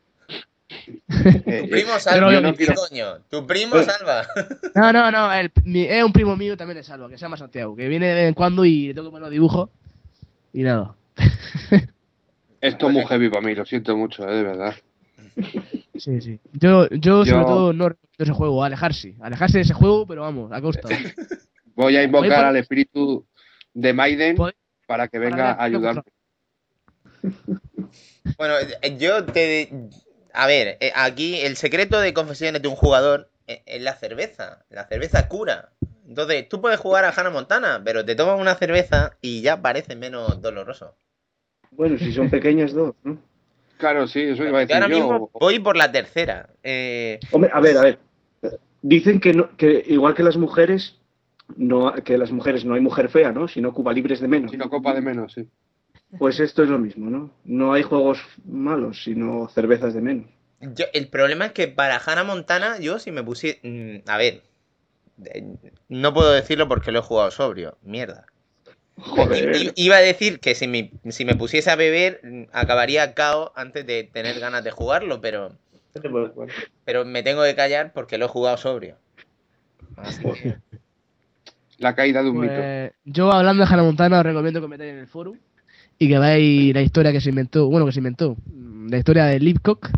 Tu 0.68 1.68
primo 1.68 1.98
salva, 1.98 2.28
Pero 2.28 2.40
¿qué 2.40 2.48
yo 2.48 2.54
quiero- 2.56 2.74
coño? 2.88 3.06
Tu 3.30 3.46
primo 3.46 3.76
salva. 3.82 4.26
No, 4.74 4.92
no, 4.92 5.10
no, 5.10 5.32
el- 5.32 5.52
mi- 5.64 5.84
es 5.84 6.02
un 6.02 6.12
primo 6.12 6.36
mío 6.36 6.56
también 6.56 6.78
de 6.78 6.82
Salva, 6.84 7.08
que 7.08 7.16
se 7.18 7.22
llama 7.22 7.36
Santiago, 7.36 7.76
que 7.76 7.88
viene 7.88 8.06
de 8.08 8.14
vez 8.14 8.28
en 8.28 8.34
cuando 8.34 8.64
y 8.64 8.88
le 8.88 8.94
tengo 8.94 9.08
que 9.08 9.12
poner 9.12 9.22
los 9.22 9.30
dibujos. 9.30 9.68
Y 10.52 10.62
nada. 10.62 10.94
Esto 12.60 12.86
es 12.88 12.92
muy 12.92 13.04
heavy 13.06 13.28
para 13.28 13.40
mí, 13.40 13.54
lo 13.54 13.64
siento 13.64 13.96
mucho, 13.96 14.28
eh, 14.28 14.34
de 14.36 14.42
verdad. 14.44 14.74
Sí, 15.96 16.20
sí. 16.20 16.38
Yo, 16.52 16.88
yo, 16.90 17.24
Yo- 17.24 17.26
sobre 17.26 17.44
todo 17.44 17.72
no 17.72 17.88
recomiendo 17.88 18.18
ese 18.24 18.32
juego, 18.32 18.62
alejarse. 18.64 19.14
Alejarse 19.20 19.58
de 19.58 19.62
ese 19.62 19.74
juego, 19.74 20.06
pero 20.06 20.22
vamos, 20.22 20.52
a 20.52 20.60
costa. 20.60 20.88
Voy 21.74 21.96
a 21.96 22.02
invocar 22.02 22.44
al 22.44 22.56
espíritu 22.56 23.26
de 23.74 23.92
Maiden 23.92 24.36
para 24.86 25.08
que 25.08 25.18
para 25.18 25.30
venga 25.30 25.44
ver- 25.52 25.60
a 25.60 25.62
ayudarme. 25.64 26.02
Bueno, 28.38 28.54
eh, 28.82 28.96
yo 28.98 29.24
te... 29.24 29.68
A 30.32 30.46
ver, 30.46 30.78
eh, 30.80 30.92
aquí 30.94 31.40
el 31.40 31.56
secreto 31.56 32.00
de 32.00 32.14
confesiones 32.14 32.62
de 32.62 32.68
un 32.68 32.74
jugador 32.76 33.30
eh, 33.46 33.62
es 33.66 33.82
la 33.82 33.94
cerveza. 33.94 34.64
La 34.70 34.86
cerveza 34.86 35.28
cura. 35.28 35.72
Entonces, 36.12 36.46
tú 36.46 36.60
puedes 36.60 36.78
jugar 36.78 37.06
a 37.06 37.10
Hannah 37.10 37.30
Montana, 37.30 37.80
pero 37.82 38.04
te 38.04 38.14
tomas 38.14 38.38
una 38.38 38.54
cerveza 38.54 39.16
y 39.22 39.40
ya 39.40 39.62
parece 39.62 39.96
menos 39.96 40.42
doloroso. 40.42 40.94
Bueno, 41.70 41.96
si 41.98 42.12
son 42.12 42.28
pequeñas 42.28 42.74
dos, 42.74 42.94
¿no? 43.02 43.16
Claro, 43.78 44.06
sí, 44.06 44.20
eso 44.20 44.44
iba 44.44 44.58
a 44.58 44.64
Yo 44.66 44.76
decir 44.76 44.82
ahora 44.82 44.88
yo. 44.88 44.96
mismo 45.00 45.30
voy 45.32 45.58
por 45.58 45.76
la 45.76 45.90
tercera. 45.90 46.50
Eh, 46.62 47.18
Hombre, 47.32 47.50
a 47.52 47.60
ver, 47.60 47.76
a 47.78 47.82
ver. 47.82 47.98
Dicen 48.82 49.20
que, 49.20 49.32
no, 49.32 49.56
que 49.56 49.82
igual 49.86 50.14
que 50.14 50.22
las 50.22 50.36
mujeres, 50.36 50.98
no, 51.56 51.94
que 51.94 52.18
las 52.18 52.30
mujeres 52.30 52.64
no 52.66 52.74
hay 52.74 52.80
mujer 52.82 53.08
fea, 53.08 53.32
¿no? 53.32 53.48
Sino 53.48 53.72
Cuba 53.72 53.92
libres 53.94 54.20
de 54.20 54.28
menos. 54.28 54.50
Si 54.50 54.58
no 54.58 54.68
copa 54.68 54.92
de 54.92 55.00
menos, 55.00 55.32
sí. 55.32 55.48
Pues 56.18 56.40
esto 56.40 56.62
es 56.62 56.68
lo 56.68 56.78
mismo, 56.78 57.08
¿no? 57.08 57.30
No 57.44 57.72
hay 57.72 57.82
juegos 57.82 58.20
malos, 58.44 59.02
sino 59.02 59.48
cervezas 59.48 59.94
de 59.94 60.02
menos. 60.02 60.26
yo- 60.60 60.86
el 60.92 61.08
problema 61.08 61.46
es 61.46 61.52
que 61.52 61.68
para 61.68 61.98
Hannah 62.04 62.24
Montana, 62.24 62.78
yo 62.78 62.98
si 62.98 63.10
me 63.10 63.22
pusiera... 63.22 63.58
mm, 63.62 64.02
A 64.06 64.16
ver, 64.16 64.42
no 65.88 66.14
puedo 66.14 66.32
decirlo 66.32 66.68
porque 66.68 66.92
lo 66.92 67.00
he 67.00 67.02
jugado 67.02 67.30
sobrio. 67.30 67.78
Mierda. 67.82 68.26
Joder. 68.98 69.72
Iba 69.74 69.96
a 69.96 70.00
decir 70.00 70.38
que 70.40 70.54
si 70.54 70.68
me, 70.68 70.92
si 71.10 71.24
me 71.24 71.34
pusiese 71.34 71.70
a 71.70 71.76
beber, 71.76 72.20
acabaría 72.52 73.14
cao 73.14 73.52
antes 73.56 73.86
de 73.86 74.04
tener 74.04 74.38
ganas 74.38 74.62
de 74.64 74.70
jugarlo, 74.70 75.20
pero, 75.20 75.56
pero 76.84 77.04
me 77.04 77.22
tengo 77.22 77.42
que 77.42 77.54
callar 77.54 77.92
porque 77.92 78.18
lo 78.18 78.26
he 78.26 78.28
jugado 78.28 78.56
sobrio. 78.58 78.96
Así 79.96 80.22
que- 80.22 80.56
La 81.78 81.94
caída 81.94 82.22
de 82.22 82.30
un 82.30 82.40
mito. 82.40 82.54
Pues, 82.54 82.92
yo 83.04 83.32
hablando 83.32 83.64
de 83.64 83.72
Hannah 83.72 83.82
Montana 83.82 84.18
os 84.18 84.24
recomiendo 84.24 84.60
que 84.60 84.68
metáis 84.68 84.92
en 84.92 84.98
el 84.98 85.06
foro 85.08 85.34
y 85.98 86.08
que 86.08 86.18
veáis 86.18 86.74
la 86.74 86.82
historia 86.82 87.12
que 87.12 87.20
se 87.20 87.30
inventó, 87.30 87.66
bueno, 87.68 87.86
que 87.86 87.92
se 87.92 87.98
inventó, 88.00 88.36
mm, 88.46 88.88
la 88.90 88.98
historia 88.98 89.24
de 89.24 89.40
Lipcock 89.40 89.88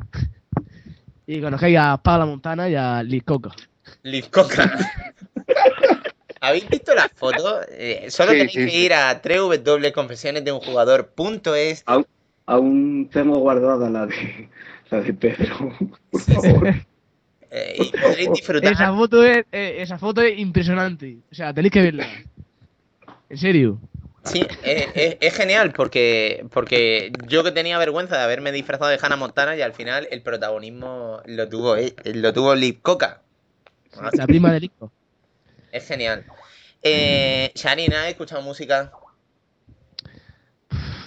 y 1.27 1.41
conozcáis 1.41 1.77
a 1.79 1.97
Paula 1.99 2.27
Montana 2.27 2.69
y 2.69 2.75
a 2.75 3.03
Lipcock. 3.03 3.55
Liz 4.03 4.29
Coca. 4.29 4.79
¿Habéis 6.45 6.69
visto 6.69 6.95
las 6.95 7.09
fotos? 7.15 7.61
Eh, 7.71 8.07
solo 8.11 8.33
Sí, 8.33 8.39
tenéis 8.39 8.53
sí, 8.53 8.59
que 8.65 8.71
sí. 8.71 8.77
ir 8.85 8.93
a 8.95 9.21
www.confesionesdeunjugador.es 9.25 11.83
Aún, 11.87 12.07
aún 12.47 13.09
tengo 13.13 13.39
guardada 13.39 13.89
la 13.91 14.07
de, 14.07 14.49
la 14.91 15.01
de 15.01 15.15
Pedro, 15.15 15.73
por 16.11 16.21
favor. 16.21 16.69
eh, 17.51 17.77
y 17.79 17.93
podréis 17.99 18.33
disfrutar. 18.33 18.73
Esa 18.73 18.93
foto 18.95 19.25
es, 19.25 19.45
eh, 19.53 19.77
esa 19.79 19.99
foto 19.99 20.21
es 20.23 20.39
impresionante. 20.39 21.19
O 21.31 21.35
sea, 21.35 21.53
tenéis 21.55 21.73
que 21.73 21.83
verla. 21.83 22.07
En 23.29 23.39
serio. 23.39 23.79
Sí, 24.25 24.47
es, 24.65 24.89
es- 24.95 25.17
es 25.21 25.35
genial 25.35 25.73
porque, 25.73 26.47
porque 26.51 27.13
yo 27.29 27.45
que 27.45 27.53
tenía 27.53 27.77
vergüenza 27.79 28.17
de 28.17 28.23
haberme 28.23 28.53
disfrazado 28.53 28.91
de 28.91 28.99
Hannah 29.01 29.17
Montana 29.17 29.55
y 29.57 29.61
al 29.63 29.75
final 29.75 30.09
el 30.11 30.23
protagonismo 30.23 31.21
lo 31.27 31.49
tuvo, 31.49 31.77
eh, 31.77 31.95
lo 32.15 32.33
tuvo 32.33 32.55
Liv 32.55 32.81
Coca. 32.81 33.21
La 34.17 34.27
prima 34.27 34.51
de 34.53 34.61
Lipcock. 34.61 34.91
Es 35.75 35.89
genial. 35.89 36.25
Eh, 36.83 37.51
Sharina, 37.57 38.03
¿has 38.05 38.11
escuchado 38.11 38.43
música? 38.43 38.93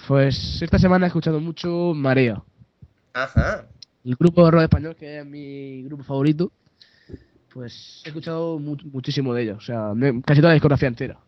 Pues 0.06 0.60
esta 0.60 0.78
semana 0.78 1.06
he 1.06 1.08
escuchado 1.08 1.40
mucho 1.40 1.92
Marea. 1.94 2.42
Ajá. 3.14 3.66
El 4.04 4.16
grupo 4.16 4.44
de 4.44 4.50
rock 4.50 4.62
español, 4.64 4.94
que 4.94 5.20
es 5.20 5.24
mi 5.26 5.82
grupo 5.84 6.02
favorito. 6.04 6.52
Pues 7.52 8.02
he 8.04 8.08
escuchado 8.08 8.58
mu- 8.58 8.76
muchísimo 8.92 9.32
de 9.32 9.42
ellos. 9.44 9.56
O 9.56 9.60
sea, 9.62 9.94
me- 9.94 10.20
casi 10.20 10.40
toda 10.40 10.50
la 10.50 10.54
discografía 10.54 10.88
entera. 10.88 11.18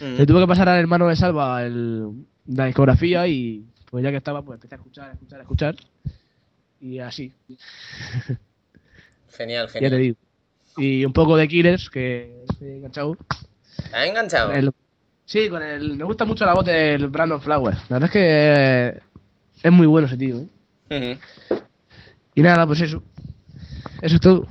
Mm. 0.00 0.16
Le 0.16 0.26
tuve 0.26 0.40
que 0.40 0.46
pasar 0.46 0.68
al 0.70 0.78
hermano 0.80 1.06
de 1.08 1.16
Salva 1.16 1.62
el- 1.62 2.24
la 2.46 2.64
discografía 2.66 3.26
y 3.26 3.62
pues 3.90 4.02
ya 4.04 4.10
que 4.10 4.16
estaba, 4.16 4.40
pues 4.42 4.56
empecé 4.56 4.74
a 4.74 4.78
escuchar, 4.78 5.10
a 5.10 5.12
escuchar, 5.12 5.38
a 5.38 5.42
escuchar. 5.42 5.76
Y 6.80 6.98
así, 6.98 7.32
Genial, 9.36 9.66
ya 9.68 9.72
te 9.72 9.80
genial. 9.80 10.00
digo. 10.00 10.16
Y 10.78 11.04
un 11.06 11.12
poco 11.14 11.36
de 11.38 11.48
Killers, 11.48 11.88
que 11.88 12.35
estoy 12.56 12.70
enganchado. 12.76 13.16
¿Has 13.92 14.06
enganchado? 14.06 14.52
El- 14.52 14.72
sí, 15.24 15.48
con 15.48 15.62
el. 15.62 15.96
Me 15.96 16.04
gusta 16.04 16.24
mucho 16.24 16.44
la 16.46 16.54
voz 16.54 16.64
del 16.64 17.08
Brandon 17.08 17.40
Flowers. 17.40 17.78
La 17.90 17.96
verdad 17.98 18.08
es 18.08 18.12
que 18.12 18.20
eh, 18.22 19.00
es 19.62 19.72
muy 19.72 19.86
bueno 19.86 20.06
ese 20.06 20.16
tío. 20.16 20.36
¿eh? 20.38 20.48
Y 22.34 22.42
nada, 22.42 22.66
pues 22.66 22.80
eso. 22.80 23.02
Eso 24.00 24.14
es 24.16 24.20
todo. 24.20 24.46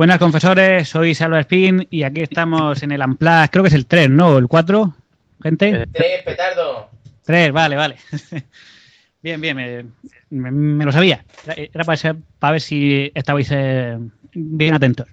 Buenas 0.00 0.18
confesores, 0.18 0.88
soy 0.88 1.14
Salva 1.14 1.40
Spin 1.40 1.86
y 1.90 2.04
aquí 2.04 2.22
estamos 2.22 2.82
en 2.82 2.90
el 2.90 3.02
Amplas, 3.02 3.50
creo 3.50 3.62
que 3.62 3.68
es 3.68 3.74
el 3.74 3.84
3, 3.84 4.08
¿no? 4.08 4.38
¿El 4.38 4.48
4? 4.48 4.94
Gente. 5.42 5.86
Tres, 5.92 6.22
petardo. 6.24 6.88
3, 7.26 7.52
vale, 7.52 7.76
vale. 7.76 7.96
bien, 9.22 9.38
bien, 9.42 9.54
me, 9.58 9.84
me- 10.30 10.50
me 10.50 10.84
lo 10.86 10.90
sabía. 10.92 11.22
Era- 11.44 11.54
Era 11.74 11.84
para, 11.84 11.98
ser- 11.98 12.16
para 12.38 12.52
ver 12.52 12.62
si 12.62 13.12
estabais 13.14 13.48
eh, 13.52 13.98
bien 14.32 14.72
atentos. 14.72 15.06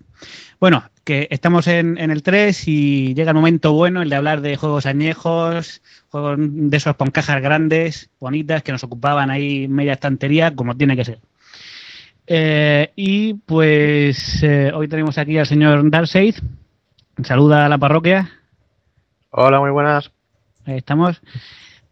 Bueno, 0.58 0.90
que 1.04 1.28
estamos 1.32 1.68
en, 1.68 1.98
en 1.98 2.10
el 2.10 2.24
3 2.24 2.66
y 2.70 3.14
llega 3.14 3.32
el 3.32 3.36
momento 3.36 3.74
bueno, 3.74 4.02
el 4.02 4.10
de 4.10 4.16
hablar 4.16 4.40
de 4.40 4.56
juegos 4.56 4.86
añejos, 4.86 5.82
juegos 6.12 6.38
de 6.40 6.78
esos 6.78 6.96
con 6.96 7.12
cajas 7.12 7.42
grandes, 7.42 8.10
bonitas, 8.22 8.64
que 8.64 8.72
nos 8.72 8.86
ocupaban 8.86 9.32
ahí 9.32 9.68
media 9.68 9.92
estantería, 9.92 10.56
como 10.56 10.78
tiene 10.78 10.96
que 10.96 11.04
ser. 11.04 11.20
Eh, 12.28 12.92
y 12.96 13.34
pues 13.36 14.44
eh, 14.44 14.72
hoy 14.74 14.88
tenemos 14.88 15.18
aquí 15.18 15.38
al 15.38 15.46
señor 15.46 15.90
Darkseid. 15.90 16.36
Saluda 17.24 17.66
a 17.66 17.70
la 17.70 17.78
parroquia. 17.78 18.30
Hola, 19.32 19.60
muy 19.60 19.72
buenas. 19.72 20.12
Ahí 20.66 20.78
estamos. 20.78 21.22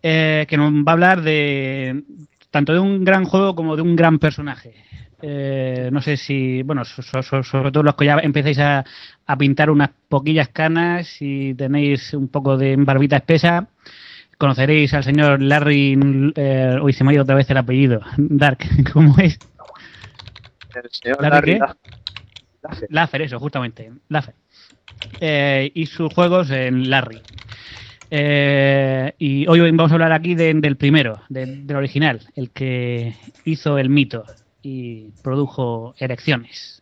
Eh, 0.04 0.46
que 0.48 0.58
nos 0.58 0.72
va 0.74 0.92
a 0.92 0.94
hablar 0.94 1.22
de 1.22 2.04
tanto 2.52 2.74
de 2.74 2.80
un 2.80 3.04
gran 3.04 3.26
juego 3.26 3.56
como 3.56 3.76
de 3.76 3.82
un 3.82 3.96
gran 3.96 4.20
personaje. 4.20 4.74
Eh, 5.22 5.90
no 5.92 6.02
sé 6.02 6.18
si, 6.18 6.62
bueno, 6.64 6.84
so- 6.86 7.02
so- 7.02 7.24
so- 7.24 7.44
sobre 7.44 7.72
todo 7.72 7.84
los 7.84 7.96
que 7.96 8.06
ya 8.06 8.18
empezáis 8.22 8.60
a, 8.60 8.84
a 9.26 9.38
pintar 9.38 9.70
unas 9.70 9.90
poquillas 10.10 10.50
canas 10.50 11.18
y 11.22 11.54
tenéis 11.56 12.14
un 12.14 12.28
poco 12.28 12.58
de 12.58 12.76
barbita 12.78 13.16
espesa, 13.18 13.68
conoceréis 14.38 14.94
al 14.94 15.04
señor 15.04 15.42
Larry, 15.42 15.98
eh, 16.36 16.78
hoy 16.82 16.94
se 16.94 17.04
me 17.04 17.12
ha 17.12 17.14
ido 17.14 17.24
otra 17.24 17.36
vez 17.36 17.50
el 17.50 17.58
apellido, 17.58 18.02
Dark, 18.18 18.60
¿cómo 18.94 19.18
es? 19.18 19.40
El 20.84 20.90
señor 20.92 21.22
Larry, 21.22 21.32
Larry 21.36 21.54
¿qué? 21.54 21.60
Laffer. 22.62 22.88
Laffer, 22.90 23.22
eso, 23.22 23.40
justamente, 23.40 23.92
Laffer. 24.10 24.34
Eh, 25.20 25.72
y 25.74 25.86
sus 25.86 26.14
juegos 26.14 26.50
en 26.52 26.90
Larry. 26.90 27.22
Eh, 28.12 29.14
y 29.18 29.48
hoy 29.48 29.60
vamos 29.72 29.92
a 29.92 29.96
hablar 29.96 30.12
aquí 30.12 30.36
de- 30.36 30.54
del 30.54 30.78
primero, 30.78 31.22
de- 31.30 31.46
del 31.64 31.76
original, 31.78 32.22
el 32.36 32.52
que 32.52 33.14
hizo 33.46 33.78
el 33.78 33.90
mito 33.90 34.26
y 34.62 35.10
produjo 35.24 35.96
erecciones. 36.00 36.82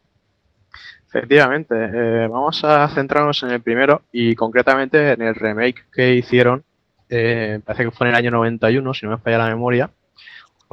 Efectivamente, 1.07 1.76
eh, 1.76 2.28
vamos 2.28 2.64
a 2.64 2.88
centrarnos 2.90 3.44
en 3.44 3.52
el 3.52 3.61
primero 3.61 4.02
y 4.11 4.36
concretamente 4.36 5.11
en 5.14 5.22
el 5.22 5.36
remake 5.36 5.86
que 5.94 6.15
hicieron, 6.15 6.64
eh, 7.10 7.60
parece 7.64 7.84
que 7.86 7.91
fue 7.91 8.07
en 8.07 8.14
el 8.14 8.18
año 8.18 8.32
91, 8.32 8.94
si 8.94 9.06
no 9.06 9.11
me 9.11 9.18
falla 9.20 9.38
la 9.38 9.48
memoria, 9.49 9.91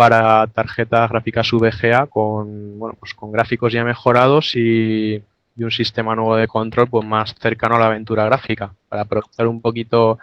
para 0.01 0.47
tarjetas 0.47 1.11
gráficas 1.11 1.51
VGA 1.53 2.07
con, 2.07 2.79
bueno, 2.79 2.97
pues 2.99 3.13
con 3.13 3.31
gráficos 3.31 3.71
ya 3.71 3.85
mejorados 3.85 4.57
y, 4.57 5.23
un 5.59 5.71
sistema 5.71 6.17
nuevo 6.17 6.37
de 6.37 6.49
control 6.49 6.89
pues 6.89 7.07
más 7.07 7.35
cercano 7.39 7.77
a 7.77 7.81
la 7.81 7.89
aventura 7.89 8.25
gráfica, 8.25 8.73
para 8.89 9.03
aprovechar 9.03 9.47
un 9.47 9.61
poquito 9.61 10.19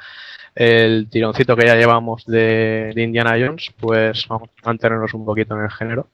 el 0.56 1.08
tironcito 1.12 1.56
que 1.56 1.68
ya 1.68 1.76
llevamos 1.76 2.26
de, 2.26 2.92
de 2.96 3.04
Indiana 3.04 3.36
Jones, 3.40 3.72
pues 3.80 4.28
vamos 4.28 4.50
a 4.64 4.66
mantenernos 4.66 5.14
un 5.14 5.24
poquito 5.24 5.56
en 5.56 5.66
el 5.66 5.70
género. 5.70 6.08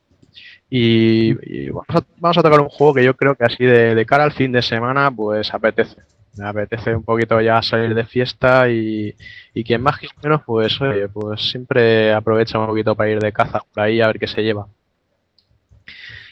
Y, 0.69 1.29
y 1.49 1.69
vamos, 1.69 1.85
a, 1.87 2.01
vamos 2.17 2.37
a 2.37 2.43
tocar 2.43 2.59
un 2.59 2.67
juego 2.67 2.95
que 2.95 3.05
yo 3.05 3.15
creo 3.15 3.35
que 3.35 3.45
así 3.45 3.63
de, 3.63 3.95
de 3.95 4.05
cara 4.05 4.25
al 4.25 4.33
fin 4.33 4.51
de 4.51 4.61
semana, 4.61 5.09
pues 5.09 5.53
apetece. 5.53 6.01
Me 6.37 6.47
apetece 6.47 6.95
un 6.95 7.03
poquito 7.03 7.39
ya 7.41 7.61
salir 7.61 7.93
de 7.93 8.05
fiesta 8.05 8.69
y, 8.69 9.15
y 9.53 9.63
quien 9.63 9.81
más 9.81 9.97
quien 9.97 10.11
menos, 10.23 10.41
pues 10.45 10.79
oye, 10.81 11.07
pues 11.07 11.41
siempre 11.51 12.11
aprovecha 12.11 12.57
un 12.57 12.67
poquito 12.67 12.95
para 12.95 13.11
ir 13.11 13.19
de 13.19 13.31
caza 13.31 13.59
por 13.59 13.83
ahí 13.83 14.01
a 14.01 14.07
ver 14.07 14.19
qué 14.19 14.27
se 14.27 14.41
lleva. 14.41 14.67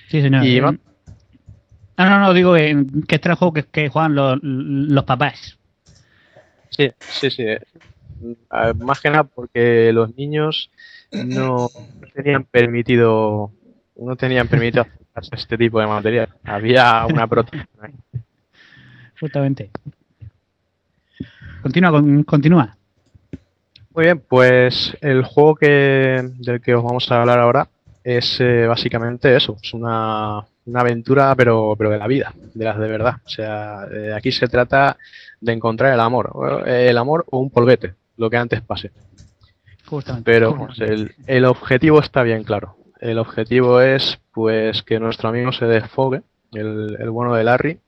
Sí, 0.09 0.21
señor. 0.21 0.43
Y 0.43 0.57
Eh, 0.57 0.79
Ah, 1.97 2.09
no, 2.09 2.19
no, 2.19 2.33
digo 2.33 2.55
que, 2.55 2.85
que 3.07 3.15
este 3.15 3.27
era 3.27 3.33
el 3.33 3.37
juego 3.37 3.53
que, 3.53 3.63
que 3.63 3.89
juegan 3.89 4.15
los, 4.15 4.39
los 4.41 5.03
papás. 5.03 5.59
Sí, 6.69 6.89
sí, 6.99 7.29
sí. 7.29 7.45
Más 8.79 9.01
que 9.01 9.09
nada 9.09 9.23
porque 9.23 9.91
los 9.93 10.15
niños 10.15 10.71
no 11.11 11.69
tenían 12.15 12.45
permitido 12.45 13.51
no 13.95 14.15
tenían 14.15 14.47
permitido 14.47 14.87
hacer 15.13 15.37
este 15.37 15.57
tipo 15.57 15.79
de 15.79 15.87
material. 15.87 16.29
Había 16.43 17.05
una 17.05 17.27
protección 17.27 17.67
ahí. 17.81 17.93
Justamente. 19.21 19.69
Continúa, 21.61 21.91
con- 21.91 22.23
continúa. 22.23 22.75
Muy 23.93 24.05
bien, 24.05 24.21
pues 24.27 24.97
el 25.01 25.23
juego 25.23 25.55
que, 25.55 26.29
del 26.39 26.59
que 26.61 26.73
os 26.75 26.83
vamos 26.83 27.09
a 27.11 27.21
hablar 27.21 27.39
ahora 27.39 27.67
es 28.03 28.37
eh, 28.39 28.65
básicamente 28.65 29.35
eso, 29.35 29.57
es 29.61 29.73
una, 29.73 30.39
una 30.65 30.79
aventura 30.81 31.35
pero, 31.35 31.75
pero 31.77 31.91
de 31.91 31.97
la 31.99 32.07
vida, 32.07 32.33
de 32.53 32.65
las 32.65 32.79
de 32.79 32.87
verdad. 32.87 33.15
O 33.25 33.29
sea, 33.29 33.85
eh, 33.93 34.11
aquí 34.15 34.31
se 34.31 34.47
trata 34.47 34.97
de 35.39 35.53
encontrar 35.53 35.93
el 35.93 35.99
amor, 35.99 36.63
eh, 36.65 36.87
el 36.89 36.97
amor 36.97 37.25
o 37.29 37.39
un 37.39 37.51
polvete, 37.51 37.93
lo 38.17 38.29
que 38.29 38.37
antes 38.37 38.61
pase. 38.61 38.91
Justamente. 39.85 40.31
Pero 40.31 40.69
el, 40.79 41.13
el 41.27 41.45
objetivo 41.45 41.99
está 41.99 42.23
bien 42.23 42.43
claro. 42.43 42.77
El 43.01 43.19
objetivo 43.19 43.81
es 43.81 44.19
pues 44.33 44.81
que 44.83 44.99
nuestro 44.99 45.29
amigo 45.29 45.51
se 45.51 45.65
desfogue, 45.65 46.21
el, 46.53 46.95
el 46.99 47.09
bueno 47.09 47.33
de 47.35 47.43
Larry, 47.43 47.79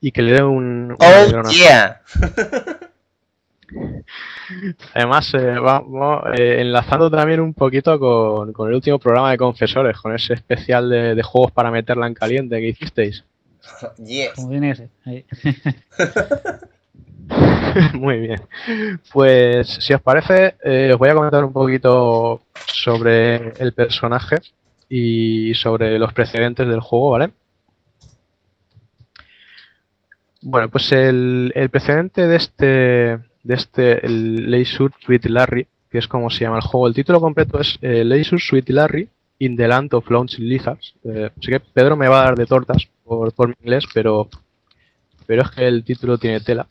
y 0.00 0.12
que 0.12 0.22
le 0.22 0.32
dé 0.32 0.42
un... 0.42 0.92
un 0.92 0.96
Oh, 0.98 1.50
yeah. 1.50 2.00
Además, 4.94 5.32
eh, 5.34 5.58
vamos 5.60 6.24
eh, 6.36 6.60
enlazando 6.60 7.10
también 7.10 7.40
un 7.40 7.54
poquito 7.54 7.98
con, 7.98 8.52
con 8.52 8.68
el 8.68 8.74
último 8.74 8.98
programa 8.98 9.30
de 9.30 9.36
Confesores, 9.36 9.96
con 9.98 10.14
ese 10.14 10.34
especial 10.34 10.90
de, 10.90 11.14
de 11.14 11.22
juegos 11.22 11.52
para 11.52 11.70
meterla 11.70 12.06
en 12.06 12.14
caliente 12.14 12.58
que 12.60 12.68
hicisteis. 12.68 13.24
Yes. 14.04 14.32
Como 14.34 14.48
viene 14.48 14.70
ese. 14.70 14.88
Ahí. 15.04 15.24
Muy 17.94 18.18
bien. 18.18 18.40
Pues, 19.12 19.68
si 19.68 19.92
os 19.94 20.02
parece, 20.02 20.56
eh, 20.64 20.90
os 20.92 20.98
voy 20.98 21.08
a 21.10 21.14
comentar 21.14 21.44
un 21.44 21.52
poquito 21.52 22.42
sobre 22.66 23.52
el 23.58 23.72
personaje 23.72 24.36
y 24.88 25.54
sobre 25.54 25.98
los 25.98 26.12
precedentes 26.12 26.66
del 26.66 26.80
juego, 26.80 27.10
¿vale? 27.10 27.30
Bueno, 30.42 30.70
pues 30.70 30.90
el, 30.92 31.52
el 31.54 31.68
precedente 31.70 32.26
de 32.26 32.36
este, 32.36 32.64
de 32.64 33.54
este 33.54 34.08
Leisure 34.08 34.94
Sweet 35.04 35.26
Larry, 35.26 35.66
que 35.90 35.98
es 35.98 36.08
como 36.08 36.30
se 36.30 36.40
llama 36.44 36.56
el 36.56 36.62
juego, 36.62 36.86
el 36.88 36.94
título 36.94 37.20
completo 37.20 37.60
es 37.60 37.78
eh, 37.82 38.04
Leisure 38.04 38.40
Sweet 38.40 38.70
Larry 38.70 39.08
in 39.38 39.56
the 39.56 39.68
Land 39.68 39.92
of 39.94 40.08
Lonely 40.10 40.38
Lizards. 40.38 40.94
Eh, 41.04 41.30
así 41.36 41.50
que 41.50 41.60
Pedro 41.60 41.96
me 41.96 42.08
va 42.08 42.20
a 42.22 42.24
dar 42.26 42.36
de 42.36 42.46
tortas 42.46 42.88
por, 43.04 43.32
por 43.34 43.48
mi 43.48 43.54
inglés, 43.60 43.84
pero, 43.92 44.28
pero 45.26 45.42
es 45.42 45.50
que 45.50 45.66
el 45.66 45.84
título 45.84 46.16
tiene 46.18 46.40
tela. 46.40 46.66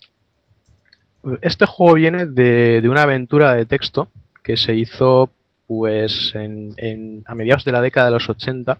Este 1.41 1.66
juego 1.66 1.96
viene 1.96 2.26
de, 2.26 2.82
de 2.82 2.90
una 2.90 3.04
aventura 3.04 3.54
de 3.54 3.66
texto 3.66 4.10
que 4.41 4.56
se 4.58 4.74
hizo 4.76 5.30
pues 5.68 6.32
en- 6.34 7.24
a 7.28 7.36
mediados 7.36 7.64
de 7.66 7.72
la 7.72 7.82
década 7.82 8.08
de 8.08 8.14
los 8.14 8.30
80, 8.30 8.80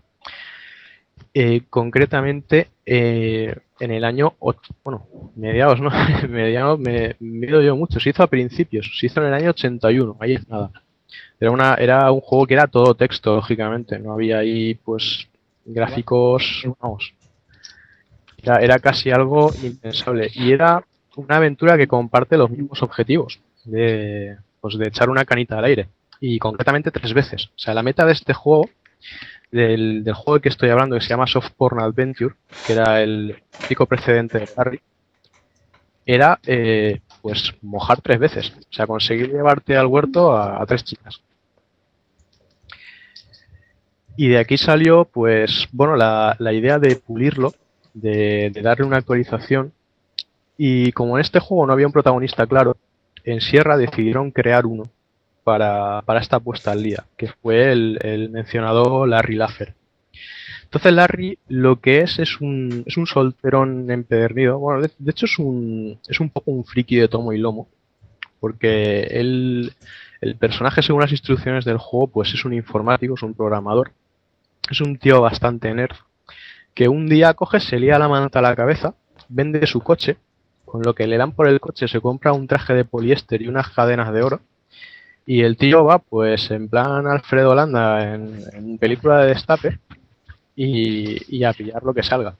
eh, 1.34 1.62
concretamente 1.70 2.70
eh, 2.86 3.56
en 3.80 3.92
el 3.92 4.04
año, 4.04 4.34
och- 4.40 4.60
bueno, 4.84 5.08
mediados, 5.36 5.80
¿no? 5.82 5.90
mediados 6.30 6.80
me, 6.80 7.16
ido 7.20 7.62
yo 7.62 7.76
mucho, 7.76 8.00
se 8.00 8.10
hizo 8.10 8.24
a 8.24 8.28
principios, 8.28 8.92
se 9.00 9.06
hizo 9.08 9.22
en 9.22 9.28
el 9.28 9.34
año 9.34 9.50
81, 9.52 10.18
ahí 10.20 10.34
es 10.34 10.48
nada. 10.50 10.72
Era, 11.40 11.52
una, 11.52 11.76
era 11.76 12.12
un 12.12 12.22
juego 12.22 12.46
que 12.46 12.54
era 12.56 12.68
todo 12.68 12.96
texto, 12.96 13.36
lógicamente, 13.36 13.98
no 14.00 14.14
había 14.14 14.40
ahí 14.40 14.76
pues 14.76 15.28
gráficos, 15.66 16.64
vamos, 16.82 17.14
era, 18.42 18.58
era 18.58 18.80
casi 18.80 19.12
algo 19.12 19.52
impensable. 19.64 20.30
Y 20.34 20.52
era 20.52 20.84
una 21.16 21.38
aventura 21.38 21.78
que 21.78 21.88
comparte 21.88 22.38
los 22.38 22.50
mismos 22.50 22.82
objetivos 22.82 23.40
de, 23.66 24.38
pues, 24.62 24.78
de 24.78 24.88
echar 24.88 25.10
una 25.10 25.26
canita 25.26 25.58
al 25.58 25.66
aire. 25.66 25.90
Y 26.22 26.38
concretamente 26.40 26.92
tres 26.92 27.14
veces. 27.14 27.48
O 27.48 27.60
sea, 27.60 27.74
la 27.74 27.84
meta 27.84 28.06
de 28.06 28.14
este 28.14 28.34
juego, 28.34 28.70
del, 29.52 30.04
del 30.04 30.14
juego 30.14 30.40
que 30.40 30.50
estoy 30.50 30.70
hablando, 30.70 30.96
que 30.96 31.02
se 31.02 31.10
llama 31.10 31.28
Soft 31.28 31.52
Porn 31.58 31.82
Adventure, 31.82 32.36
que 32.66 32.74
era 32.74 33.02
el 33.02 33.42
pico 33.68 33.86
precedente 33.86 34.40
de 34.40 34.50
Harry, 34.56 34.82
era 36.06 36.40
eh, 36.46 37.02
pues 37.22 37.54
mojar 37.62 38.02
tres 38.02 38.20
veces. 38.20 38.54
O 38.58 38.74
sea, 38.74 38.88
conseguir 38.88 39.30
llevarte 39.30 39.78
al 39.78 39.88
huerto 39.88 40.36
a, 40.36 40.66
tres 40.66 40.84
chicas. 40.84 41.22
Y 44.16 44.28
de 44.28 44.38
aquí 44.38 44.58
salió, 44.58 45.06
pues, 45.06 45.68
bueno, 45.72 45.96
la, 45.96 46.36
la 46.40 46.52
idea 46.52 46.78
de 46.78 46.96
pulirlo, 46.98 47.54
de 47.94 48.52
darle 48.62 48.86
una 48.86 48.98
actualización. 48.98 49.72
Y 50.58 50.92
como 50.92 51.18
en 51.18 51.22
este 51.22 51.40
juego 51.40 51.66
no 51.66 51.74
había 51.74 51.88
un 51.88 51.94
protagonista 51.94 52.46
claro, 52.46 52.76
en 53.24 53.40
Sierra 53.40 53.78
decidieron 53.78 54.32
crear 54.32 54.66
uno 54.66 54.84
para, 55.44 56.02
para 56.04 56.20
esta 56.20 56.40
puesta 56.40 56.72
al 56.72 56.84
día, 56.84 57.06
que 57.18 57.28
fue 57.28 57.72
el, 57.72 58.00
el 58.02 58.30
mencionado 58.30 59.06
Larry 59.06 59.36
Laffer. 59.36 59.76
Entonces 60.64 60.94
Larry 60.94 61.40
lo 61.48 61.80
que 61.80 62.00
es 62.00 62.20
es 62.20 62.42
un, 62.42 62.84
es 62.86 62.98
un 62.98 63.08
solterón 63.08 63.90
empedernido. 63.90 64.60
Bueno, 64.60 64.82
de, 64.82 64.92
de 64.98 65.12
hecho 65.12 65.26
es 65.26 65.40
un, 65.40 66.00
es 66.08 66.20
un 66.20 66.30
poco 66.30 66.52
un 66.52 66.64
friki 66.64 66.96
de 66.96 67.08
tomo 67.08 67.34
y 67.34 67.38
lomo, 67.38 67.68
porque 68.40 69.02
él, 69.12 69.74
el 70.22 70.36
personaje 70.36 70.82
según 70.82 71.02
las 71.02 71.12
instrucciones 71.12 71.66
del 71.66 71.78
juego 71.78 72.08
pues 72.08 72.34
es 72.34 72.46
un 72.46 72.54
informático, 72.54 73.16
es 73.16 73.24
un 73.24 73.34
programador. 73.34 73.92
Es 74.70 74.82
un 74.82 75.00
tío 75.00 75.20
bastante 75.20 75.74
nerd, 75.74 75.96
que 76.76 76.88
un 76.88 77.08
día 77.08 77.34
coge, 77.34 77.60
se 77.60 77.80
lía 77.80 77.98
la 77.98 78.08
manta 78.08 78.38
a 78.38 78.42
la 78.44 78.56
cabeza, 78.56 78.94
vende 79.28 79.66
su 79.66 79.82
coche, 79.82 80.18
con 80.64 80.84
lo 80.84 80.94
que 80.94 81.08
le 81.08 81.18
dan 81.18 81.32
por 81.32 81.48
el 81.48 81.60
coche 81.60 81.88
se 81.88 82.00
compra 82.00 82.34
un 82.34 82.46
traje 82.46 82.76
de 82.76 82.86
poliéster 82.86 83.42
y 83.42 83.48
unas 83.48 83.70
cadenas 83.70 84.14
de 84.14 84.22
oro. 84.22 84.42
Y 85.30 85.44
el 85.44 85.58
tío 85.58 85.86
va, 85.86 86.00
pues, 86.00 86.50
en 86.50 86.70
plan 86.70 87.06
Alfredo 87.06 87.54
Landa 87.54 88.16
en, 88.16 88.42
en 88.52 88.80
película 88.80 89.20
de 89.20 89.28
destape 89.28 89.78
y, 90.56 91.38
y 91.38 91.44
a 91.44 91.54
pillar 91.54 91.84
lo 91.84 91.94
que 91.94 92.02
salga. 92.02 92.36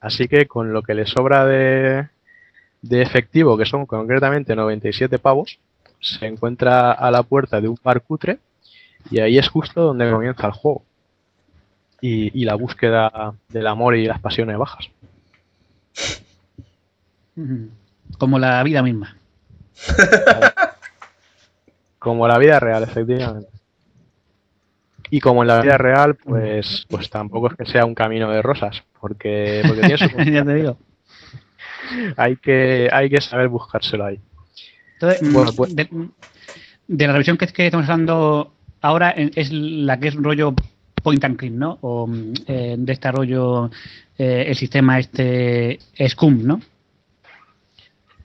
Así 0.00 0.26
que 0.26 0.48
con 0.48 0.72
lo 0.72 0.82
que 0.82 0.94
le 0.94 1.06
sobra 1.06 1.46
de, 1.46 2.08
de 2.80 3.02
efectivo, 3.02 3.56
que 3.56 3.64
son 3.64 3.86
concretamente 3.86 4.56
97 4.56 5.20
pavos, 5.20 5.60
se 6.00 6.26
encuentra 6.26 6.90
a 6.90 7.12
la 7.12 7.22
puerta 7.22 7.60
de 7.60 7.68
un 7.68 7.78
bar 7.80 8.00
cutre 8.02 8.40
y 9.08 9.20
ahí 9.20 9.38
es 9.38 9.48
justo 9.48 9.82
donde 9.82 10.10
comienza 10.10 10.48
el 10.48 10.54
juego. 10.54 10.82
Y, 12.00 12.40
y 12.40 12.44
la 12.44 12.56
búsqueda 12.56 13.34
del 13.50 13.68
amor 13.68 13.94
y 13.94 14.06
las 14.06 14.20
pasiones 14.20 14.58
bajas. 14.58 14.90
Como 18.18 18.40
la 18.40 18.60
vida 18.64 18.82
misma. 18.82 19.16
Como 22.02 22.26
la 22.26 22.38
vida 22.38 22.58
real, 22.60 22.82
efectivamente. 22.82 23.48
Y 25.10 25.20
como 25.20 25.42
en 25.42 25.48
la 25.48 25.60
vida 25.60 25.76
real, 25.78 26.14
pues, 26.16 26.86
pues 26.88 27.10
tampoco 27.10 27.48
es 27.50 27.56
que 27.56 27.66
sea 27.66 27.84
un 27.84 27.94
camino 27.94 28.30
de 28.30 28.40
rosas, 28.42 28.82
porque, 29.00 29.62
porque 29.66 29.82
tiene 29.82 29.98
su- 29.98 30.16
ya 30.32 30.44
te 30.44 30.54
digo. 30.54 30.76
hay 32.16 32.36
que 32.36 32.88
hay 32.90 33.10
que 33.10 33.20
saber 33.20 33.48
buscárselo 33.48 34.06
ahí. 34.06 34.18
Entonces, 34.94 35.20
Bueno, 35.32 35.52
pues- 35.52 35.74
de, 35.76 35.88
de 36.88 37.06
la 37.06 37.12
revisión 37.12 37.36
que, 37.36 37.46
que 37.48 37.66
estamos 37.66 37.88
hablando 37.88 38.52
ahora 38.80 39.10
es 39.10 39.52
la 39.52 39.98
que 40.00 40.08
es 40.08 40.14
rollo 40.14 40.54
point 41.02 41.22
and 41.24 41.36
click, 41.36 41.52
¿no? 41.52 41.78
O 41.82 42.06
mm, 42.06 42.32
eh, 42.46 42.76
de 42.78 42.92
este 42.92 43.10
rollo 43.12 43.70
eh, 44.18 44.44
el 44.48 44.54
sistema 44.56 44.98
este 44.98 45.78
SCUM, 45.98 46.42
¿no? 46.46 46.60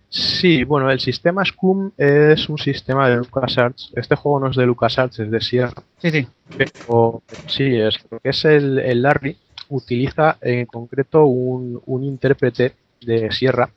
Sí, 0.10 0.64
bueno, 0.64 0.90
el 0.90 1.00
sistema 1.00 1.44
SCUM 1.44 1.92
es 1.98 2.48
un 2.48 2.58
sistema 2.58 3.10
de 3.10 3.18
LucasArts. 3.18 3.92
Este 3.96 4.16
juego 4.16 4.40
no 4.40 4.50
es 4.50 4.56
de 4.56 4.66
LucasArts, 4.66 5.20
es 5.20 5.30
de 5.30 5.42
Sierra. 5.42 5.84
Sí, 5.98 6.12
sí. 6.12 6.28
Pero 6.58 7.24
sí, 7.48 7.76
es, 7.76 8.00
lo 8.10 8.20
que 8.20 8.30
es 8.30 8.46
el, 8.46 8.80
el 8.80 9.02
Larry 9.02 9.38
utiliza 9.70 10.38
en 10.42 10.66
concreto 10.66 11.26
un, 11.26 11.82
un 11.86 12.04
intérprete 12.04 12.74
de 13.02 13.32
Sierra 13.32 13.70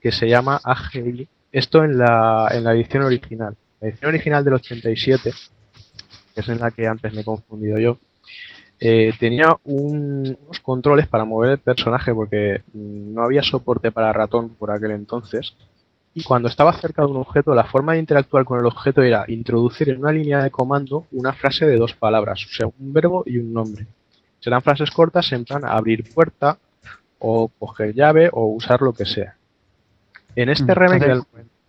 que 0.00 0.12
se 0.12 0.28
llama 0.28 0.60
AGI. 0.64 1.28
Esto 1.52 1.84
en 1.84 1.98
la, 1.98 2.48
en 2.52 2.64
la 2.64 2.72
edición 2.72 3.02
original. 3.02 3.56
La 3.80 3.88
edición 3.88 4.08
original 4.08 4.44
del 4.44 4.54
87, 4.54 5.32
que 6.34 6.40
es 6.40 6.48
en 6.48 6.58
la 6.58 6.70
que 6.70 6.86
antes 6.86 7.12
me 7.12 7.20
he 7.20 7.24
confundido 7.24 7.78
yo, 7.78 7.98
eh, 8.80 9.12
tenía 9.18 9.56
un- 9.64 10.36
unos 10.44 10.60
controles 10.60 11.06
para 11.08 11.24
mover 11.24 11.52
el 11.52 11.58
personaje 11.58 12.12
porque 12.14 12.62
mm, 12.72 13.14
no 13.14 13.22
había 13.22 13.42
soporte 13.42 13.90
para 13.92 14.12
ratón 14.12 14.50
por 14.50 14.70
aquel 14.70 14.90
entonces. 14.92 15.54
Y 16.14 16.22
cuando 16.22 16.48
estaba 16.48 16.72
cerca 16.72 17.02
de 17.02 17.08
un 17.08 17.18
objeto, 17.18 17.54
la 17.54 17.64
forma 17.64 17.92
de 17.92 17.98
interactuar 17.98 18.44
con 18.46 18.58
el 18.58 18.64
objeto 18.66 19.02
era 19.02 19.24
introducir 19.28 19.90
en 19.90 19.98
una 19.98 20.12
línea 20.12 20.42
de 20.42 20.50
comando 20.50 21.06
una 21.12 21.32
frase 21.34 21.66
de 21.66 21.76
dos 21.76 21.94
palabras, 21.94 22.42
o 22.44 22.54
sea, 22.54 22.66
un 22.66 22.92
verbo 22.92 23.22
y 23.26 23.36
un 23.38 23.52
nombre. 23.52 23.86
Serán 24.40 24.62
frases 24.62 24.90
cortas 24.90 25.30
en 25.32 25.44
plan 25.44 25.64
abrir 25.64 26.12
puerta 26.14 26.56
o 27.18 27.48
coger 27.58 27.94
llave 27.94 28.30
o 28.32 28.46
usar 28.46 28.80
lo 28.80 28.92
que 28.94 29.04
sea. 29.04 29.36
En 30.34 30.48
este 30.48 30.72
Mm, 30.72 30.76
remake 30.76 31.06
del 31.06 31.22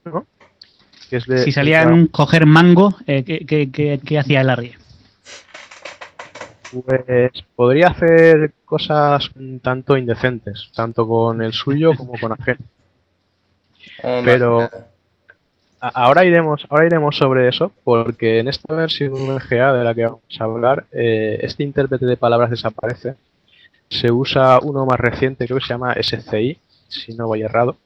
¿no? 0.05 0.25
Si 1.45 1.51
salía 1.51 1.81
en 1.84 1.88
un 1.93 2.07
coger 2.07 2.45
mango, 2.45 2.95
eh, 3.05 3.23
¿qué, 3.23 3.45
qué- 3.45 3.71
qué- 3.71 3.99
qué 4.03 4.19
hacía 4.19 4.41
el 4.41 4.47
Larry? 4.47 4.73
Pues 6.72 7.31
podría 7.56 7.88
hacer 7.88 8.52
cosas 8.65 9.30
un 9.35 9.60
tanto 9.60 9.98
indecentes, 9.98 10.69
tanto 10.76 11.07
con 11.07 11.41
el 11.41 11.53
suyo 11.53 11.91
como 11.95 12.14
con 12.19 12.34
ajeno. 12.34 12.60
Oh, 14.03 14.22
Pero- 14.26 14.69
ahora 15.80 16.26
iremos, 16.26 16.65
ahora 16.69 16.85
iremos 16.88 17.15
sobre 17.15 17.48
eso, 17.48 17.72
porque 17.84 18.39
en 18.39 18.48
esta 18.48 18.73
versión 18.76 19.14
VGA 19.14 19.73
de 19.73 19.84
la 19.84 19.94
que 19.95 20.06
vamos 20.06 20.22
a 20.39 20.44
hablar, 20.44 20.85
eh, 20.91 21.39
este 21.41 21.64
intérprete 21.64 22.06
de 22.06 22.18
palabras 22.18 22.49
desaparece. 22.49 23.15
Se 23.89 24.11
usa 24.11 24.60
uno 24.61 24.85
más 24.85 24.99
reciente, 24.99 25.45
creo 25.45 25.60
que 25.60 25.65
se 25.65 25.73
llama 25.73 25.94
SCI, 25.94 26.60
si 26.89 27.14
no 27.14 27.27
voy 27.27 27.44
errado. 27.44 27.77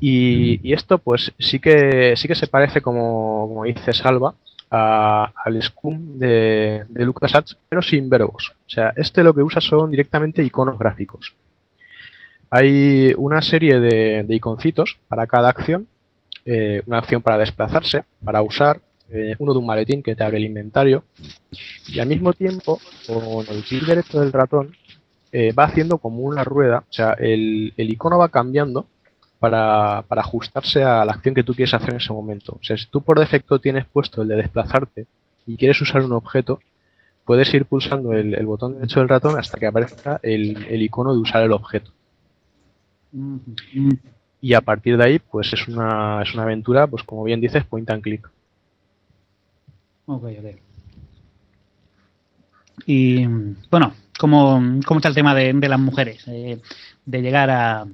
Y, 0.00 0.66
y 0.66 0.72
esto, 0.72 0.98
pues, 0.98 1.32
sí 1.38 1.58
que 1.60 2.14
sí 2.16 2.26
que 2.26 2.34
se 2.34 2.46
parece, 2.46 2.80
como, 2.80 3.46
como 3.48 3.64
dice 3.64 3.92
Salva, 3.92 4.34
a- 4.70 5.32
al 5.44 5.62
Scum 5.62 6.18
de, 6.18 6.84
de 6.88 7.04
LucasArts, 7.04 7.56
pero 7.68 7.82
sin 7.82 8.08
verbos. 8.10 8.52
O 8.66 8.70
sea, 8.70 8.92
este 8.96 9.22
lo 9.22 9.34
que 9.34 9.42
usa 9.42 9.60
son 9.60 9.90
directamente 9.90 10.42
iconos 10.42 10.78
gráficos. 10.78 11.34
Hay 12.50 13.12
una 13.16 13.42
serie 13.42 13.78
de, 13.78 14.24
de 14.24 14.34
iconcitos 14.34 14.98
para 15.08 15.26
cada 15.26 15.48
acción 15.50 15.86
eh, 16.46 16.82
una 16.86 16.98
acción 16.98 17.22
para 17.22 17.38
desplazarse, 17.38 18.04
para 18.24 18.42
usar, 18.42 18.80
eh, 19.10 19.36
uno 19.38 19.52
de 19.52 19.58
un 19.60 19.66
maletín 19.66 20.02
que 20.02 20.16
te 20.16 20.24
abre 20.24 20.38
el 20.38 20.46
inventario, 20.46 21.04
y 21.88 22.00
al 22.00 22.08
mismo 22.08 22.32
tiempo, 22.32 22.80
con 23.06 23.46
el 23.48 23.62
clic 23.64 23.84
derecho 23.84 24.20
del 24.20 24.32
ratón, 24.32 24.74
eh, 25.32 25.52
va 25.52 25.64
haciendo 25.64 25.98
como 25.98 26.22
una 26.22 26.44
rueda, 26.44 26.84
o 26.88 26.92
sea, 26.92 27.12
el, 27.18 27.74
el 27.76 27.90
icono 27.90 28.18
va 28.18 28.30
cambiando 28.30 28.86
para, 29.38 30.02
para 30.08 30.22
ajustarse 30.22 30.82
a 30.82 31.04
la 31.04 31.12
acción 31.12 31.34
que 31.34 31.44
tú 31.44 31.54
quieres 31.54 31.74
hacer 31.74 31.90
en 31.90 31.96
ese 31.96 32.12
momento. 32.12 32.58
O 32.60 32.64
sea, 32.64 32.76
si 32.76 32.86
tú 32.86 33.02
por 33.02 33.18
defecto 33.18 33.60
tienes 33.60 33.86
puesto 33.86 34.22
el 34.22 34.28
de 34.28 34.36
desplazarte 34.36 35.06
y 35.46 35.56
quieres 35.56 35.80
usar 35.80 36.02
un 36.02 36.12
objeto, 36.12 36.60
puedes 37.24 37.52
ir 37.54 37.66
pulsando 37.66 38.12
el, 38.12 38.34
el 38.34 38.46
botón 38.46 38.74
derecho 38.74 39.00
del 39.00 39.08
ratón 39.08 39.38
hasta 39.38 39.58
que 39.58 39.66
aparezca 39.66 40.18
el, 40.22 40.64
el 40.64 40.82
icono 40.82 41.12
de 41.12 41.20
usar 41.20 41.42
el 41.42 41.52
objeto. 41.52 41.92
Y 44.40 44.54
a 44.54 44.60
partir 44.60 44.96
de 44.96 45.04
ahí, 45.04 45.18
pues 45.18 45.52
es 45.52 45.66
una, 45.68 46.22
es 46.22 46.34
una 46.34 46.44
aventura, 46.44 46.86
pues 46.86 47.02
como 47.02 47.24
bien 47.24 47.40
dices, 47.40 47.64
point 47.64 47.88
and 47.90 48.02
click. 48.02 48.30
Ok, 50.06 50.24
ok. 50.24 50.56
Y 52.86 53.26
bueno, 53.70 53.92
¿cómo, 54.18 54.80
cómo 54.86 54.98
está 54.98 55.08
el 55.08 55.14
tema 55.14 55.34
de, 55.34 55.52
de 55.52 55.68
las 55.68 55.80
mujeres? 55.80 56.24
Eh, 56.28 56.60
de 57.04 57.22
llegar 57.22 57.50
a, 57.50 57.86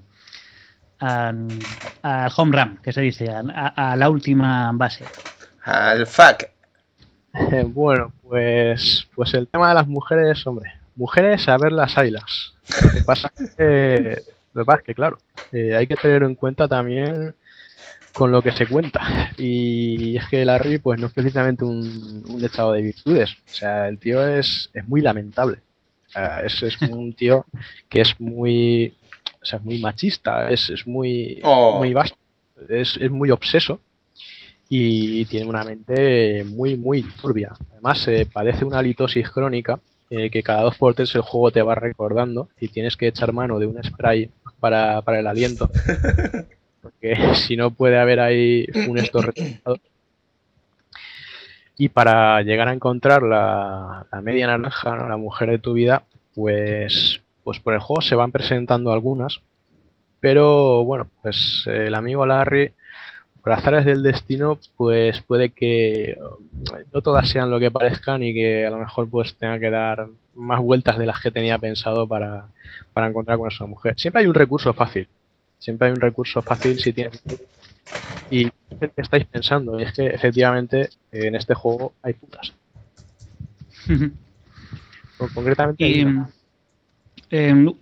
al 1.04 2.32
home 2.36 2.56
run, 2.56 2.78
que 2.82 2.92
se 2.92 3.00
dice, 3.00 3.30
a, 3.30 3.42
a- 3.54 3.92
a 3.92 3.96
la 3.96 4.08
última 4.10 4.70
base. 4.74 5.04
Al 5.64 6.06
fuck. 6.06 6.44
bueno, 7.68 8.12
pues, 8.22 9.06
pues 9.14 9.34
el 9.34 9.48
tema 9.48 9.68
de 9.70 9.74
las 9.74 9.86
mujeres, 9.86 10.46
hombre, 10.46 10.72
mujeres 10.96 11.48
a 11.48 11.56
ver 11.58 11.72
las 11.72 11.96
ailas. 11.98 12.54
Lo 12.82 12.90
que 12.92 13.02
pasa 13.02 13.32
es 13.38 13.50
que, 13.56 14.18
lo 14.52 14.62
que, 14.62 14.66
pasa 14.66 14.78
es 14.78 14.84
que, 14.84 14.94
claro, 14.94 15.18
eh, 15.52 15.74
hay 15.74 15.86
que 15.86 15.96
tener 15.96 16.22
en 16.22 16.34
cuenta 16.34 16.68
también 16.68 17.34
con 18.12 18.30
lo 18.30 18.40
que 18.42 18.52
se 18.52 18.66
cuenta. 18.66 19.32
Y 19.36 20.16
es 20.16 20.28
que 20.28 20.44
Larry, 20.44 20.78
pues 20.78 21.00
no 21.00 21.08
es 21.08 21.12
precisamente 21.12 21.64
un, 21.64 22.22
un 22.28 22.44
estado 22.44 22.72
de 22.72 22.82
virtudes. 22.82 23.32
O 23.32 23.52
sea, 23.54 23.88
el 23.88 23.98
tío 23.98 24.24
es, 24.26 24.70
es 24.72 24.86
muy 24.86 25.00
lamentable. 25.00 25.58
O 26.06 26.10
sea, 26.10 26.40
es, 26.42 26.62
es 26.62 26.80
un 26.82 27.12
tío 27.14 27.44
que 27.88 28.02
es 28.02 28.14
muy, 28.20 28.94
o 29.44 29.46
sea, 29.46 29.58
es 29.58 29.64
muy 29.64 29.78
machista, 29.78 30.50
es, 30.50 30.70
es 30.70 30.86
muy, 30.86 31.38
Oh. 31.44 31.76
muy 31.78 31.92
vasto, 31.92 32.16
es, 32.68 32.96
es 32.96 33.10
muy 33.10 33.30
obseso 33.30 33.78
y 34.68 35.26
tiene 35.26 35.46
una 35.46 35.62
mente 35.64 36.42
muy, 36.44 36.76
muy 36.76 37.02
turbia. 37.20 37.52
Además, 37.72 38.08
eh, 38.08 38.26
padece 38.32 38.64
una 38.64 38.80
litosis 38.82 39.28
crónica 39.30 39.78
eh, 40.08 40.30
que 40.30 40.42
cada 40.42 40.62
dos 40.62 40.76
por 40.76 40.94
tres 40.94 41.14
el 41.14 41.20
juego 41.20 41.50
te 41.50 41.62
va 41.62 41.74
recordando 41.74 42.48
y 42.58 42.68
tienes 42.68 42.96
que 42.96 43.08
echar 43.08 43.32
mano 43.32 43.58
de 43.58 43.66
un 43.66 43.82
spray 43.84 44.30
para, 44.60 45.02
para 45.02 45.20
el 45.20 45.26
aliento. 45.26 45.70
Porque 46.82 47.14
si 47.46 47.56
no 47.56 47.70
puede 47.70 47.98
haber 47.98 48.20
ahí 48.20 48.66
funestos 48.86 49.26
resultados. 49.26 49.80
Y 51.76 51.88
para 51.88 52.40
llegar 52.42 52.68
a 52.68 52.72
encontrar 52.72 53.22
la, 53.22 54.06
la 54.10 54.20
media 54.22 54.46
naranja, 54.46 54.96
¿no? 54.96 55.08
la 55.08 55.16
mujer 55.16 55.50
de 55.50 55.58
tu 55.58 55.72
vida, 55.72 56.04
pues, 56.34 57.20
pues 57.44 57.60
por 57.60 57.74
el 57.74 57.80
juego 57.80 58.00
se 58.02 58.14
van 58.16 58.32
presentando 58.32 58.92
algunas. 58.92 59.40
Pero 60.20 60.84
bueno, 60.84 61.08
pues 61.22 61.64
el 61.66 61.94
amigo 61.94 62.24
Larry, 62.26 62.72
por 63.42 63.52
azares 63.52 63.84
del 63.84 64.02
destino, 64.02 64.58
pues 64.76 65.20
puede 65.20 65.50
que 65.50 66.12
eh, 66.12 66.18
no 66.92 67.02
todas 67.02 67.28
sean 67.28 67.50
lo 67.50 67.60
que 67.60 67.70
parezcan 67.70 68.22
y 68.22 68.32
que 68.32 68.66
a 68.66 68.70
lo 68.70 68.78
mejor 68.78 69.08
pues 69.10 69.36
tenga 69.36 69.58
que 69.58 69.68
dar 69.70 70.08
más 70.34 70.60
vueltas 70.60 70.98
de 70.98 71.04
las 71.06 71.20
que 71.20 71.30
tenía 71.30 71.58
pensado 71.58 72.08
para, 72.08 72.46
para 72.94 73.08
encontrar 73.08 73.36
con 73.38 73.52
esa 73.52 73.66
mujer. 73.66 73.94
Siempre 73.98 74.22
hay 74.22 74.26
un 74.28 74.34
recurso 74.34 74.72
fácil. 74.72 75.06
Siempre 75.58 75.88
hay 75.88 75.94
un 75.94 76.00
recurso 76.00 76.40
fácil 76.42 76.78
si 76.80 76.92
tienes. 76.94 77.22
Y 78.30 78.50
que 78.80 78.90
estáis 78.96 79.26
pensando, 79.26 79.78
y 79.78 79.82
es 79.84 79.92
que 79.92 80.06
efectivamente 80.06 80.88
en 81.12 81.34
este 81.34 81.52
juego 81.54 81.92
hay 82.02 82.14
putas. 82.14 82.52
Con- 83.86 85.28
Concretamente. 85.34 85.84
hay 85.84 86.02
una. 86.04 86.30
Eh, 87.34 87.74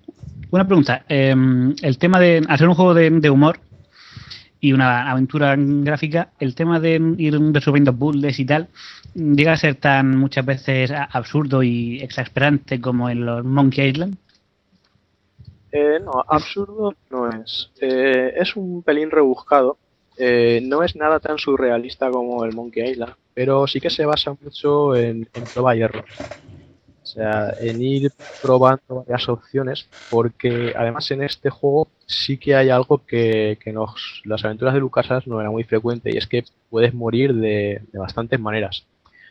una 0.50 0.66
pregunta. 0.66 1.04
eh, 1.08 1.34
el 1.82 1.98
tema 1.98 2.20
de 2.20 2.42
hacer 2.48 2.68
un 2.68 2.74
juego 2.74 2.94
de, 2.94 3.30
humor 3.30 3.58
y 4.60 4.72
una 4.72 5.10
aventura 5.10 5.56
gráfica, 5.58 6.30
el 6.38 6.54
tema 6.54 6.78
de 6.78 7.00
ir 7.18 7.38
resolviendo 7.52 7.96
puzzles 7.96 8.38
y 8.38 8.44
tal, 8.44 8.68
llega 9.14 9.52
a 9.52 9.56
ser 9.56 9.74
tan 9.74 10.16
muchas 10.16 10.46
veces 10.46 10.92
absurdo 10.92 11.62
y 11.62 12.00
exasperante 12.00 12.80
como 12.80 13.10
en 13.10 13.26
los 13.26 13.44
Monkey 13.44 13.88
Island. 13.88 14.16
Eh, 15.72 15.98
no, 16.04 16.22
absurdo 16.28 16.94
no 17.10 17.30
es. 17.30 17.70
Eh, 17.80 18.34
es 18.36 18.54
un 18.56 18.82
pelín 18.82 19.10
rebuscado. 19.10 19.78
Eh, 20.18 20.60
no 20.62 20.82
es 20.82 20.94
nada 20.94 21.18
tan 21.18 21.38
surrealista 21.38 22.10
como 22.10 22.44
el 22.44 22.54
Monkey 22.54 22.90
Island, 22.90 23.14
pero 23.32 23.66
sí 23.66 23.80
que 23.80 23.88
se 23.88 24.04
basa 24.04 24.36
mucho 24.38 24.94
en, 24.94 25.26
en 25.32 25.44
prueba 25.44 25.74
y 25.74 25.80
error. 25.80 26.04
O 27.12 27.14
sea, 27.14 27.54
en 27.60 27.82
ir 27.82 28.12
probando 28.40 29.04
varias 29.06 29.28
opciones, 29.28 29.90
porque 30.08 30.72
además 30.76 31.10
en 31.10 31.22
este 31.22 31.50
juego 31.50 31.88
sí 32.06 32.38
que 32.38 32.54
hay 32.56 32.70
algo 32.70 33.04
que, 33.06 33.58
que 33.62 33.72
nos, 33.72 34.22
las 34.24 34.44
aventuras 34.44 34.74
de 34.74 34.80
LucasArts 34.80 35.26
no 35.26 35.40
era 35.40 35.50
muy 35.50 35.64
frecuente, 35.64 36.10
y 36.12 36.16
es 36.16 36.26
que 36.26 36.44
puedes 36.70 36.94
morir 36.94 37.34
de, 37.34 37.82
de 37.92 37.98
bastantes 37.98 38.40
maneras. 38.40 38.86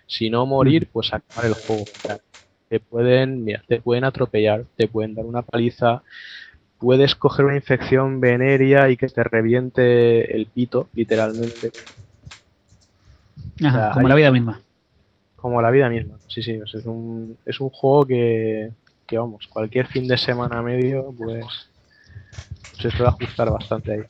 Si 0.07 0.29
no 0.29 0.45
morir, 0.45 0.89
pues 0.91 1.13
acabar 1.13 1.45
el 1.45 1.53
juego. 1.55 1.83
O 1.83 1.99
sea, 2.05 2.19
te 2.69 2.79
pueden, 2.79 3.43
mira, 3.43 3.63
te 3.67 3.81
pueden 3.81 4.03
atropellar, 4.03 4.65
te 4.75 4.87
pueden 4.87 5.15
dar 5.15 5.25
una 5.25 5.41
paliza, 5.41 6.03
puedes 6.79 7.15
coger 7.15 7.45
una 7.45 7.55
infección 7.57 8.21
venérea 8.21 8.89
y 8.89 8.97
que 8.97 9.07
te 9.07 9.23
reviente 9.23 10.35
el 10.35 10.47
pito, 10.47 10.89
literalmente, 10.93 11.73
Ajá, 13.63 13.77
sea, 13.77 13.91
como 13.93 14.07
hay- 14.07 14.09
la 14.09 14.15
vida 14.15 14.31
misma. 14.31 14.61
Como 15.41 15.61
la 15.61 15.71
vida 15.71 15.89
misma. 15.89 16.17
Sí, 16.27 16.43
sí, 16.43 16.59
es 16.63 16.73
un, 16.85 17.37
es 17.45 17.59
un 17.59 17.69
juego 17.69 18.05
que, 18.05 18.71
que, 19.07 19.17
vamos, 19.17 19.47
cualquier 19.47 19.87
fin 19.87 20.07
de 20.07 20.17
semana 20.17 20.61
medio, 20.61 21.13
pues 21.17 21.45
se 22.79 22.91
suele 22.91 23.07
ajustar 23.07 23.49
bastante 23.49 23.93
ahí. 23.93 24.01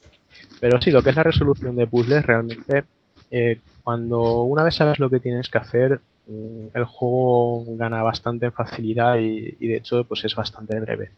Pero 0.60 0.82
sí, 0.82 0.92
lo 0.92 1.02
que 1.02 1.12
es 1.12 1.16
la 1.16 1.24
resolución 1.24 1.76
de 1.76 1.88
puzzles, 1.88 2.26
realmente, 2.26 2.84
eh, 3.32 3.60
cuando 3.84 4.44
una 4.44 4.64
vez 4.64 4.76
sabes 4.76 5.00
lo 5.00 5.10
que 5.10 5.20
tienes 5.20 5.50
que 5.50 5.58
hacer, 5.58 6.02
mm, 6.28 6.68
el 6.74 6.84
juego 6.86 7.66
gana 7.78 8.04
bastante 8.04 8.48
en 8.48 8.54
facilidad 8.54 9.18
y, 9.18 9.68
de 9.68 9.78
hecho, 9.78 10.04
pues 10.04 10.24
es 10.26 10.36
bastante 10.36 10.80
breve. 10.80 11.12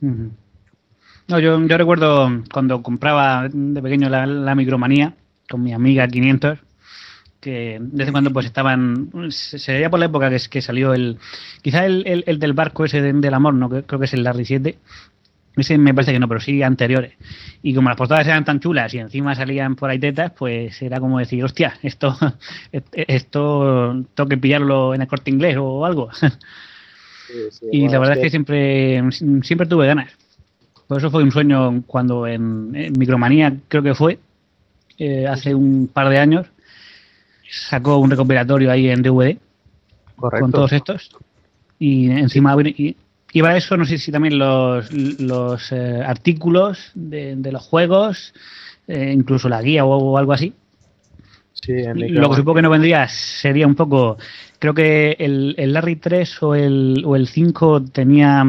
No, 0.00 1.40
yo, 1.40 1.58
yo 1.66 1.78
recuerdo 1.78 2.28
cuando 2.52 2.82
compraba 2.82 3.48
de 3.50 3.82
pequeño 3.82 4.08
la, 4.08 4.26
la 4.26 4.54
micromanía 4.54 5.14
con 5.48 5.62
mi 5.62 5.72
amiga 5.72 6.06
500, 6.06 6.58
que 7.46 7.78
de 7.80 7.96
vez 7.98 8.06
en 8.08 8.12
cuando 8.12 8.32
pues 8.32 8.46
estaban, 8.46 9.10
se 9.30 9.58
se 9.58 9.72
veía 9.72 9.88
por 9.90 9.98
la 10.00 10.06
época 10.06 10.28
que, 10.30 10.36
es- 10.36 10.48
que 10.48 10.60
salió 10.62 10.92
el, 10.94 11.18
quizá 11.62 11.86
el, 11.86 12.06
el- 12.06 12.24
el 12.26 12.38
del 12.38 12.52
barco 12.52 12.84
ese 12.84 13.00
de- 13.02 13.12
del 13.12 13.34
amor, 13.34 13.54
no, 13.54 13.68
Que- 13.70 13.82
creo 13.84 13.98
que 14.00 14.06
es 14.06 14.14
el 14.14 14.22
Larry 14.24 14.44
7, 14.44 14.78
ese 15.56 15.78
me 15.78 15.94
parece 15.94 16.12
que 16.12 16.18
no, 16.18 16.28
pero 16.28 16.40
sí 16.40 16.62
anteriores. 16.62 17.14
Y 17.62 17.74
como 17.74 17.88
las 17.88 17.96
portadas 17.96 18.26
eran 18.26 18.44
tan 18.44 18.60
chulas 18.60 18.92
y 18.94 18.98
encima 18.98 19.34
salían 19.34 19.74
por 19.76 19.88
ahí 19.90 19.98
tetas, 19.98 20.32
pues 20.32 20.80
era 20.82 21.00
como 21.00 21.18
decir, 21.18 21.42
hostia, 21.44 21.78
esto, 21.82 22.14
esto 22.92 24.04
tengo 24.14 24.28
que 24.28 24.36
pillarlo 24.38 24.94
en 24.94 25.02
el 25.02 25.08
corte 25.08 25.30
inglés 25.30 25.56
o 25.58 25.86
algo. 25.86 26.10
Y 27.72 27.88
la 27.88 27.98
verdad 27.98 28.16
es 28.18 28.22
que 28.22 28.30
siempre, 28.30 29.02
siempre 29.42 29.66
tuve 29.66 29.86
ganas. 29.86 30.12
Por 30.86 30.98
eso 30.98 31.10
fue 31.10 31.22
un 31.24 31.32
sueño 31.32 31.82
cuando 31.86 32.26
en, 32.26 32.70
en 32.74 32.92
Micromanía, 32.96 33.52
creo 33.66 33.82
que 33.82 33.94
fue, 33.94 34.20
eh, 34.98 35.26
hace 35.26 35.52
un 35.54 35.88
par 35.92 36.08
de 36.08 36.18
años, 36.18 36.46
sacó 37.50 37.98
un 37.98 38.10
recopilatorio 38.10 38.70
ahí 38.70 38.88
en 38.88 39.02
DVD 39.02 39.36
Correcto. 40.16 40.44
con 40.44 40.52
todos 40.52 40.72
estos. 40.72 41.10
Y 41.78 42.10
encima 42.10 42.56
y- 42.64 42.96
iba 43.32 43.56
eso, 43.56 43.76
no 43.76 43.84
sé 43.84 43.98
si 43.98 44.10
también 44.10 44.38
los, 44.38 44.90
los 44.92 45.70
eh, 45.72 46.02
artículos 46.04 46.90
de, 46.94 47.36
de 47.36 47.52
los 47.52 47.62
juegos, 47.62 48.32
eh, 48.88 49.12
incluso 49.14 49.48
la 49.48 49.60
guía 49.62 49.84
o, 49.84 49.96
o 49.96 50.16
algo 50.18 50.32
así. 50.32 50.54
Sí, 51.52 51.72
Lo 51.94 52.30
que 52.30 52.36
supongo 52.36 52.56
que 52.56 52.62
no 52.62 52.70
vendría 52.70 53.08
sería 53.08 53.66
un 53.66 53.74
poco. 53.74 54.18
Creo 54.58 54.74
que 54.74 55.16
el, 55.18 55.54
el 55.58 55.72
Larry 55.72 55.96
3 55.96 56.42
o 56.42 56.54
el, 56.54 57.02
o 57.04 57.16
el 57.16 57.26
5 57.28 57.82
tenía. 57.84 58.44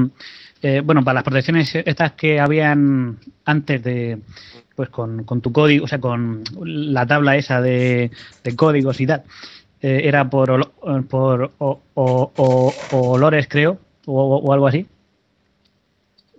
eh, 0.61 0.81
bueno, 0.83 1.03
para 1.03 1.15
las 1.15 1.23
protecciones 1.23 1.73
estas 1.75 2.11
que 2.13 2.39
habían 2.39 3.17
antes 3.45 3.81
de. 3.83 4.19
Pues 4.77 4.89
con, 4.89 5.23
con 5.23 5.41
tu 5.41 5.51
código, 5.51 5.85
o 5.85 5.87
sea, 5.87 5.99
con 5.99 6.43
la 6.63 7.03
tabla 7.07 7.35
esa 7.35 7.59
de, 7.61 8.11
de 8.43 8.55
códigos 8.55 9.01
y 9.01 9.07
tal, 9.07 9.23
eh, 9.81 10.01
era 10.03 10.29
por, 10.29 10.51
olo- 10.51 10.71
por 11.09 11.51
o- 11.57 11.81
o- 11.95 12.31
o- 12.37 13.11
olores, 13.11 13.47
creo, 13.49 13.79
o, 14.05 14.37
o 14.37 14.53
algo 14.53 14.67
así. 14.67 14.85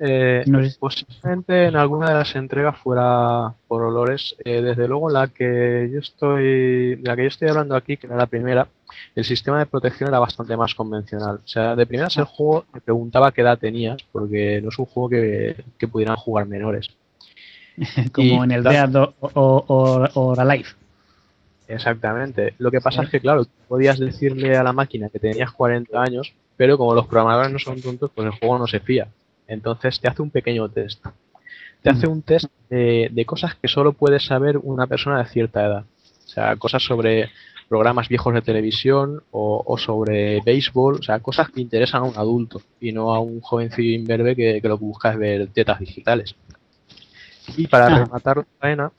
Eh, 0.01 0.45
No 0.47 0.63
sé. 0.63 0.77
Posiblemente 0.79 1.65
en 1.67 1.75
alguna 1.75 2.11
de 2.11 2.15
las 2.15 2.37
entregas 2.37 2.79
fuera 2.79 3.53
por 3.67 3.83
olores. 3.83 4.37
Eh, 4.45 4.63
desde 4.63 4.87
luego 4.87 5.11
la 5.11 5.27
que 5.27 5.91
yo 5.93 5.99
estoy, 5.99 6.95
la 7.03 7.17
que 7.17 7.23
yo 7.23 7.29
estoy 7.29 7.49
hablando 7.49 7.75
aquí, 7.75 7.97
que 7.97 8.07
era 8.07 8.15
la 8.17 8.27
primera, 8.27 8.69
el 9.17 9.25
sistema 9.25 9.59
de 9.59 9.67
protección 9.67 10.09
era 10.11 10.21
bastante 10.21 10.57
más 10.57 10.77
convencional. 10.77 11.41
O 11.45 11.49
sea, 11.49 11.75
de 11.75 11.87
primeras 11.87 12.17
el 12.19 12.25
juego 12.27 12.67
me 12.73 12.81
preguntaba 12.81 13.33
qué 13.33 13.41
edad 13.41 13.59
tenías, 13.59 13.99
porque 14.13 14.61
no 14.63 14.69
es 14.69 14.79
un 14.79 14.85
juego 14.87 15.09
que, 15.09 15.57
que 15.77 15.89
pudieran 15.89 16.15
jugar 16.17 16.47
menores. 16.47 16.91
Como 18.13 18.27
Y 18.27 18.33
en 18.33 18.51
el 18.53 18.63
Dead 18.63 18.95
o, 18.97 19.15
o, 19.21 19.65
o- 19.69 20.09
o 20.15 20.41
Alive. 20.41 20.69
Exactamente. 21.67 22.55
Lo 22.59 22.71
que 22.71 22.81
pasa 22.81 23.03
es 23.03 23.11
que, 23.11 23.21
claro, 23.21 23.47
podías 23.69 23.99
decirle 23.99 24.57
a 24.57 24.63
la 24.63 24.73
máquina 24.73 25.09
que 25.11 25.19
tenías 25.19 25.53
40 25.53 26.03
años, 26.03 26.33
pero 26.57 26.79
como 26.79 26.95
los 26.95 27.07
programadores 27.07 27.53
no 27.53 27.59
son 27.59 27.81
tontos, 27.81 28.11
pues 28.15 28.27
el 28.27 28.33
juego 28.39 28.59
no 28.59 28.67
se 28.67 28.81
fía. 28.81 29.09
Entonces 29.47 30.01
te 30.01 30.09
hace 30.09 30.23
un 30.23 30.31
pequeño 30.31 30.69
test. 30.69 31.05
Te 31.83 31.91
hace 31.91 32.07
un 32.07 32.23
test 32.23 32.47
de, 32.71 33.09
de 33.13 33.25
cosas 33.25 33.55
que 33.55 33.69
solo 33.69 33.93
puede 33.93 34.19
saber 34.19 34.59
una 34.59 34.87
persona 34.87 35.19
de 35.23 35.29
cierta 35.29 35.65
edad. 35.65 35.85
O 36.25 36.29
sea, 36.29 36.57
cosas 36.57 36.83
sobre 36.83 37.31
programas 37.69 38.09
viejos 38.09 38.33
de 38.35 38.41
televisión 38.43 39.23
o, 39.31 39.63
o 39.65 39.77
sobre 39.79 40.41
béisbol, 40.41 40.95
o 40.97 41.03
sea, 41.03 41.21
cosas 41.21 41.51
que 41.51 41.61
interesan 41.61 42.03
a 42.03 42.07
un 42.07 42.17
adulto 42.17 42.63
y 42.81 42.93
no 42.93 43.15
a 43.15 43.21
un 43.21 43.41
jovencillo 43.43 43.95
imberbe 43.95 44.35
que, 44.35 44.61
que 44.61 44.69
lo 44.69 44.79
que 44.79 44.85
busca 44.85 45.13
es 45.13 45.19
ver 45.19 45.49
tetas 45.49 45.79
digitales. 45.79 46.35
Y 47.57 47.67
para 47.67 47.87
Ah. 47.87 47.99
rematar 47.99 48.37
la 48.39 48.47
faena, 48.59 48.93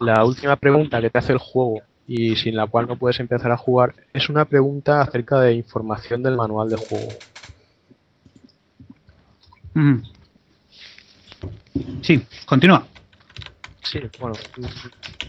la 0.00 0.24
última 0.24 0.56
pregunta 0.56 1.00
que 1.00 1.10
te 1.10 1.18
hace 1.18 1.32
el 1.32 1.38
juego 1.38 1.82
y 2.06 2.36
sin 2.36 2.56
la 2.56 2.66
cual 2.66 2.86
no 2.86 2.96
puedes 2.96 3.20
empezar 3.20 3.50
a 3.52 3.56
jugar 3.56 3.94
es 4.12 4.28
una 4.30 4.44
pregunta 4.44 5.02
acerca 5.02 5.40
de 5.40 5.54
información 5.54 6.22
del 6.22 6.36
manual 6.36 6.70
de 6.70 6.76
juego. 6.76 7.18
Sí, 12.02 12.20
continúa. 12.46 12.86
Sí, 13.82 14.00
bueno, 14.18 14.36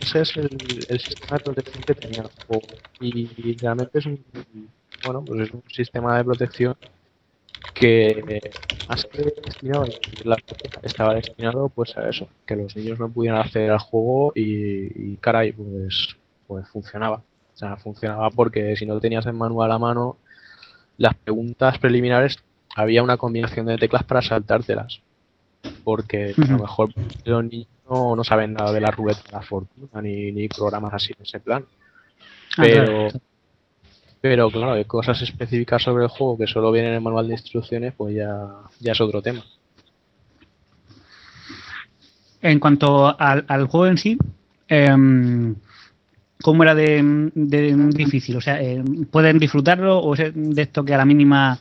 ese 0.01 0.21
es 0.21 0.37
el, 0.37 0.85
el 0.89 0.99
sistema 0.99 1.37
de 1.37 1.43
protección 1.43 1.83
que 1.83 1.95
tenía 1.95 2.21
el 2.21 2.29
juego. 2.45 2.69
Y, 2.99 3.29
y 3.37 3.59
realmente 3.59 3.99
es 3.99 4.05
un, 4.05 4.23
bueno, 5.01 5.23
pues 5.25 5.41
es 5.41 5.53
un 5.53 5.63
sistema 5.69 6.17
de 6.17 6.25
protección 6.25 6.75
que 7.73 8.41
más 8.87 9.05
que 9.05 9.23
destinado, 9.45 9.87
la- 10.23 10.37
estaba 10.81 11.13
destinado 11.15 11.69
pues 11.69 11.95
a 11.97 12.09
eso, 12.09 12.27
que 12.45 12.55
los 12.55 12.75
niños 12.75 12.99
no 12.99 13.09
pudieran 13.09 13.39
acceder 13.41 13.71
al 13.71 13.79
juego 13.79 14.31
y, 14.35 15.13
y 15.13 15.17
caray, 15.17 15.51
pues, 15.51 16.15
pues 16.47 16.67
funcionaba. 16.69 17.17
O 17.53 17.57
sea, 17.59 17.77
funcionaba 17.77 18.29
porque 18.31 18.75
si 18.75 18.85
no 18.85 18.99
tenías 18.99 19.25
el 19.25 19.33
manual 19.33 19.71
a 19.71 19.77
mano, 19.79 20.17
las 20.97 21.13
preguntas 21.15 21.77
preliminares 21.79 22.37
había 22.75 23.03
una 23.03 23.17
combinación 23.17 23.65
de 23.65 23.77
teclas 23.77 24.03
para 24.03 24.21
saltártelas. 24.21 25.01
Porque 25.83 26.33
a 26.37 26.41
lo 26.53 26.59
mejor 26.59 26.89
los 27.25 27.43
niños 27.43 27.67
no, 27.89 28.15
no 28.15 28.23
saben 28.23 28.53
nada 28.53 28.71
de 28.71 28.81
la 28.81 28.91
ruleta 28.91 29.21
de 29.25 29.31
la 29.31 29.41
fortuna 29.41 30.01
ni, 30.01 30.31
ni 30.31 30.47
programas 30.47 30.93
así 30.93 31.13
de 31.17 31.23
ese 31.23 31.39
plan. 31.39 31.65
Ah, 32.57 32.61
Pero. 32.61 33.09
Pero 34.21 34.49
claro, 34.51 34.75
de 34.75 34.85
cosas 34.85 35.21
específicas 35.21 35.81
sobre 35.83 36.03
el 36.03 36.09
juego 36.09 36.37
que 36.37 36.47
solo 36.47 36.71
vienen 36.71 36.91
en 36.91 36.95
el 36.97 37.01
manual 37.03 37.27
de 37.27 37.33
instrucciones, 37.33 37.93
pues 37.95 38.15
ya, 38.15 38.47
ya 38.79 38.91
es 38.91 39.01
otro 39.01 39.21
tema. 39.21 39.43
En 42.41 42.59
cuanto 42.59 43.19
al, 43.19 43.43
al 43.47 43.67
juego 43.67 43.87
en 43.87 43.97
sí, 43.97 44.17
em, 44.67 45.55
¿cómo 46.41 46.63
era 46.63 46.73
de, 46.73 47.29
de 47.35 47.75
difícil? 47.93 48.37
O 48.37 48.41
sea, 48.41 48.61
em, 48.61 49.05
¿pueden 49.05 49.39
disfrutarlo 49.39 49.99
o 49.99 50.13
es 50.15 50.31
de 50.33 50.61
esto 50.61 50.85
que 50.85 50.93
a 50.93 50.97
la 50.97 51.05
mínima, 51.05 51.59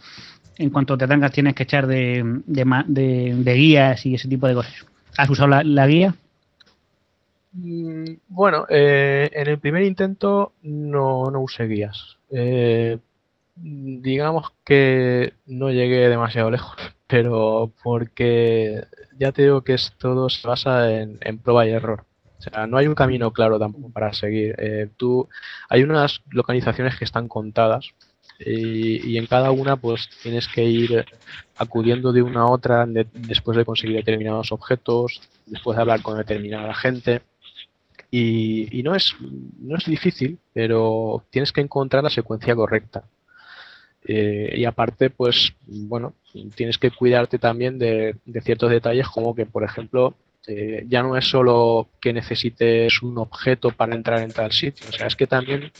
en 0.56 0.70
cuanto 0.70 0.96
te 0.96 1.08
tengas, 1.08 1.32
tienes 1.32 1.54
que 1.54 1.64
echar 1.64 1.86
de, 1.86 2.22
de- 2.46 3.34
de 3.38 3.54
guías 3.54 4.06
y 4.06 4.14
ese 4.14 4.28
tipo 4.28 4.46
de 4.46 4.54
cosas? 4.54 4.74
¿Has 5.16 5.28
usado 5.30 5.48
la, 5.48 5.64
la 5.64 5.86
guía? 5.88 6.14
Mm, 7.58 8.04
Bueno, 8.28 8.66
eh, 8.68 9.30
en 9.32 9.48
el 9.48 9.58
primer 9.58 9.82
intento 9.82 10.52
no, 10.62 11.30
no 11.30 11.40
usé 11.40 11.64
guías. 11.66 12.18
Eh, 12.30 12.98
digamos 13.56 14.52
que 14.64 15.34
no 15.46 15.70
llegué 15.70 16.08
demasiado 16.08 16.50
lejos, 16.50 16.76
pero 17.06 17.72
porque 17.82 18.84
ya 19.18 19.32
te 19.32 19.42
digo 19.42 19.62
que 19.62 19.74
es, 19.74 19.92
todo 19.98 20.28
se 20.30 20.46
basa 20.46 20.92
en, 21.00 21.18
en 21.22 21.38
prueba 21.38 21.66
y 21.66 21.70
error. 21.70 22.04
O 22.38 22.42
sea, 22.42 22.66
no 22.68 22.76
hay 22.78 22.86
un 22.86 22.94
camino 22.94 23.32
claro 23.32 23.58
tampoco 23.58 23.90
para 23.90 24.12
seguir. 24.12 24.54
Eh, 24.58 24.88
tú, 24.96 25.28
hay 25.68 25.82
unas 25.82 26.22
localizaciones 26.30 26.96
que 26.96 27.04
están 27.04 27.26
contadas 27.28 27.90
y, 28.38 29.04
y 29.12 29.18
en 29.18 29.26
cada 29.26 29.50
una 29.50 29.76
pues 29.76 30.08
tienes 30.22 30.46
que 30.48 30.62
ir 30.64 31.04
acudiendo 31.56 32.12
de 32.12 32.22
una 32.22 32.42
a 32.42 32.46
otra 32.50 32.86
de- 32.86 33.06
después 33.12 33.56
de 33.56 33.64
conseguir 33.64 33.96
determinados 33.96 34.52
objetos, 34.52 35.20
después 35.46 35.76
de 35.76 35.82
hablar 35.82 36.02
con 36.02 36.16
determinada 36.18 36.72
gente. 36.74 37.22
Y, 38.10 38.78
y 38.78 38.82
no 38.82 38.94
es, 38.94 39.14
no 39.60 39.76
es 39.76 39.84
difícil, 39.84 40.38
pero 40.54 41.24
tienes 41.30 41.52
que 41.52 41.60
encontrar 41.60 42.02
la 42.02 42.10
secuencia 42.10 42.54
correcta. 42.54 43.04
Eh, 44.04 44.54
y 44.56 44.64
aparte, 44.64 45.10
pues, 45.10 45.52
bueno, 45.66 46.14
tienes 46.54 46.78
que 46.78 46.90
cuidarte 46.90 47.38
también 47.38 47.78
de, 47.78 48.16
de 48.24 48.40
ciertos 48.40 48.70
detalles, 48.70 49.08
como 49.08 49.34
que, 49.34 49.44
por 49.44 49.64
ejemplo, 49.64 50.14
eh, 50.46 50.84
ya 50.88 51.02
no 51.02 51.16
es 51.16 51.28
solo 51.28 51.88
que 52.00 52.14
necesites 52.14 53.02
un 53.02 53.18
objeto 53.18 53.70
para 53.70 53.94
entrar 53.94 54.22
en 54.22 54.30
tal 54.30 54.52
sitio, 54.52 54.86
o 54.88 54.92
sea, 54.92 55.06
es 55.06 55.14
que 55.16 55.26
también 55.26 55.72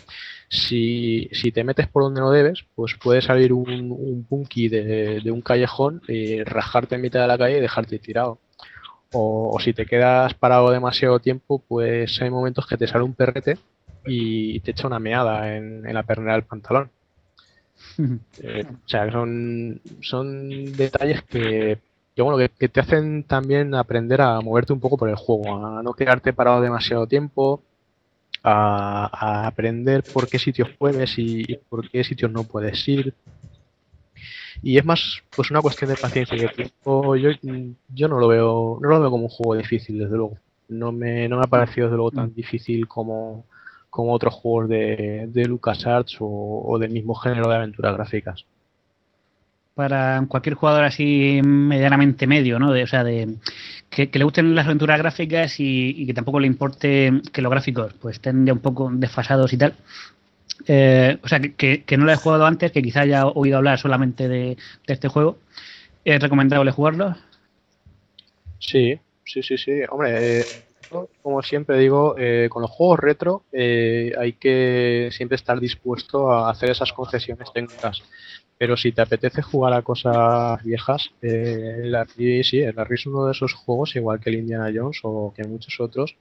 si, 0.51 1.31
si 1.33 1.53
te 1.53 1.65
metes 1.65 1.87
por 1.89 2.03
donde 2.03 2.21
no 2.21 2.31
debes, 2.31 2.67
pues 2.75 2.95
puede 3.03 3.23
salir 3.23 3.53
un, 3.55 3.91
un 3.93 4.25
punky 4.29 4.69
de, 4.69 5.21
de 5.23 5.31
un 5.31 5.41
callejón 5.41 6.03
y 6.07 6.43
rajarte 6.43 6.97
en 6.97 7.01
mitad 7.01 7.23
de 7.23 7.29
la 7.29 7.39
calle 7.39 7.59
y 7.59 7.61
dejarte 7.63 7.99
tirado. 7.99 8.41
O, 9.13 9.55
o 9.55 9.61
si 9.61 9.73
te 9.73 9.87
quedas 9.87 10.35
parado 10.35 10.71
demasiado 10.71 11.19
tiempo, 11.21 11.63
pues 11.67 12.21
hay 12.21 12.31
momentos 12.31 12.67
que 12.67 12.77
te 12.77 12.87
sale 12.87 13.05
un 13.05 13.15
perrete 13.15 13.59
y 14.05 14.61
te 14.61 14.73
echa 14.73 14.87
una 14.87 14.99
meada 14.99 15.57
en, 15.57 15.87
en 15.87 15.95
la 15.95 16.03
pernera 16.03 16.35
del 16.35 16.45
pantalón. 16.45 16.91
Eh, 18.43 18.65
o 18.65 18.89
sea, 18.89 19.11
son, 19.11 19.81
son 20.01 20.49
detalles 20.77 21.23
que, 21.25 21.79
que, 22.15 22.23
bueno, 22.23 22.39
que, 22.39 22.49
que 22.49 22.69
te 22.69 22.81
hacen 22.81 23.25
también 23.25 23.75
aprender 23.75 24.21
a 24.21 24.41
moverte 24.41 24.73
un 24.73 24.81
poco 24.81 24.97
por 24.97 25.09
el 25.09 25.17
juego, 25.17 25.67
a 25.67 25.83
no 25.83 25.93
quedarte 25.95 26.33
parado 26.33 26.61
demasiado 26.61 27.07
tiempo, 27.07 27.63
a, 28.43 29.11
a 29.13 29.47
aprender 29.47 30.03
por 30.13 30.29
qué 30.29 30.39
sitios 30.39 30.71
puedes 30.79 31.19
y, 31.19 31.43
y 31.43 31.57
por 31.69 31.89
qué 31.91 32.05
sitios 32.05 32.31
no 32.31 32.45
puedes 32.45 32.87
ir. 32.89 33.15
Y 34.63 34.79
es 34.79 34.85
más 34.85 35.23
pues 35.35 35.51
una 35.51 35.61
cuestión 35.61 35.91
de 35.91 35.97
paciencia 35.97 36.37
y 36.37 36.41
de 36.41 36.49
tiempo. 36.49 37.17
Yo, 37.17 37.31
yo 37.95 38.09
no 38.09 38.19
lo 38.19 38.29
veo, 38.29 38.79
no 38.83 38.89
lo 38.89 39.01
veo 39.01 39.11
como 39.11 39.25
un 39.25 39.31
juego 39.31 39.57
difícil, 39.57 39.99
desde 39.99 40.17
luego. 40.17 40.37
No 40.69 40.93
me, 40.93 41.29
no 41.29 41.39
me 41.39 41.45
ha 41.45 41.47
parecido 41.47 41.87
desde 41.87 41.97
luego 41.97 42.11
tan 42.11 42.35
difícil 42.35 42.87
como, 42.87 43.47
como 43.89 44.13
otros 44.13 44.35
juegos 44.35 44.69
de, 44.69 45.27
de 45.29 45.45
LucasArts 45.47 46.17
o, 46.21 46.27
o 46.67 46.79
del 46.79 46.91
mismo 46.91 47.15
género 47.15 47.49
de 47.49 47.57
aventuras 47.57 47.95
gráficas. 47.95 48.45
Para 49.75 50.25
cualquier 50.29 50.57
jugador 50.57 50.83
así 50.83 51.41
medianamente 51.45 52.27
medio, 52.27 52.59
¿no? 52.59 52.73
De, 52.73 52.83
o 52.83 52.87
sea, 52.89 53.05
de 53.05 53.37
que, 53.89 54.11
que 54.11 54.19
le 54.19 54.25
gusten 54.25 54.57
las 54.57 54.67
aventuras 54.67 54.99
gráficas 54.99 55.61
y, 55.61 55.95
y 55.97 56.05
que 56.05 56.15
tampoco 56.15 56.41
le 56.41 56.49
importe 56.49 57.23
que 57.33 57.43
los 57.43 57.51
gráficos 57.51 57.95
pues 57.95 58.17
estén 58.17 58.45
ya 58.45 58.53
un 58.53 58.59
poco 58.59 58.91
desfasados 58.93 59.53
y 59.53 59.57
tal. 59.57 59.75
Eh, 60.67 61.19
o 61.23 61.29
sea, 61.29 61.41
que, 61.41 61.85
que, 61.85 61.97
no 61.97 62.05
lo 62.05 62.13
he 62.13 62.17
jugado 62.17 62.47
antes, 62.47 62.73
que 62.73 62.83
quizá 62.83 63.01
haya 63.03 63.27
oído 63.27 63.59
hablar 63.59 63.79
solamente 63.79 64.29
de, 64.29 64.57
este 64.87 65.09
juego. 65.09 65.39
¿Es 66.05 66.21
recomendable 66.21 66.71
jugarlo? 66.71 67.17
Sí, 68.59 68.99
sí, 69.25 69.43
sí, 69.43 69.59
sí. 69.59 69.81
Hombre, 69.91 70.41
eh, 70.41 70.45
como 71.23 71.43
siempre 71.43 71.79
digo, 71.79 72.15
eh, 72.19 72.49
con 72.51 72.63
los 72.63 72.71
juegos 72.71 72.99
retro 72.99 73.45
eh, 73.53 74.13
hay 74.19 74.33
que 74.35 75.11
siempre 75.13 75.37
estar 75.37 75.61
dispuesto 75.61 76.33
a 76.33 76.51
hacer 76.51 76.71
esas 76.71 76.93
concesiones 76.93 77.53
técnicas. 77.53 78.03
Pero 78.59 78.77
si 78.77 78.91
te 78.91 79.01
apetece 79.03 79.41
jugar 79.41 79.73
a 79.73 79.83
cosas 79.83 80.63
viejas, 80.65 81.11
eh, 81.23 81.83
el 81.85 82.45
sí, 82.45 82.59
el 82.59 82.75
es 82.91 83.07
uno 83.07 83.25
de 83.27 83.33
esos 83.33 83.55
juegos, 83.55 83.95
igual 83.95 84.19
que 84.19 84.31
el 84.31 84.37
Indiana 84.41 84.71
Jones 84.75 84.99
o 85.05 85.33
que 85.35 85.45
muchos 85.45 85.79
otros, 85.79 86.17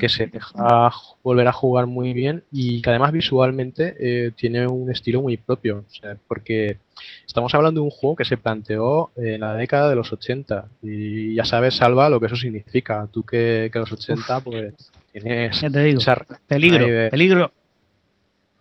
que 0.00 0.08
se 0.08 0.26
deja 0.26 0.90
volver 1.22 1.46
a 1.46 1.52
jugar 1.52 1.86
muy 1.86 2.14
bien 2.14 2.42
y 2.50 2.80
que 2.80 2.88
además 2.88 3.12
visualmente 3.12 3.94
eh, 3.98 4.30
tiene 4.34 4.66
un 4.66 4.90
estilo 4.90 5.20
muy 5.20 5.36
propio. 5.36 5.84
O 5.86 5.90
sea, 5.94 6.16
porque 6.26 6.78
estamos 7.26 7.54
hablando 7.54 7.80
de 7.82 7.84
un 7.84 7.90
juego 7.90 8.16
que 8.16 8.24
se 8.24 8.38
planteó 8.38 9.10
en 9.16 9.40
la 9.40 9.54
década 9.54 9.90
de 9.90 9.96
los 9.96 10.10
80 10.10 10.66
y 10.82 11.34
ya 11.34 11.44
sabes, 11.44 11.74
Salva, 11.76 12.08
lo 12.08 12.18
que 12.18 12.26
eso 12.26 12.36
significa. 12.36 13.06
Tú 13.12 13.24
que, 13.24 13.68
que 13.70 13.78
los 13.78 13.92
80 13.92 14.40
pues 14.40 14.74
tienes... 15.12 15.60
Ya 15.60 15.68
te 15.68 15.82
digo, 15.82 16.00
esa- 16.00 16.24
peligro, 16.48 16.86
de- 16.86 17.10
peligro. 17.10 17.52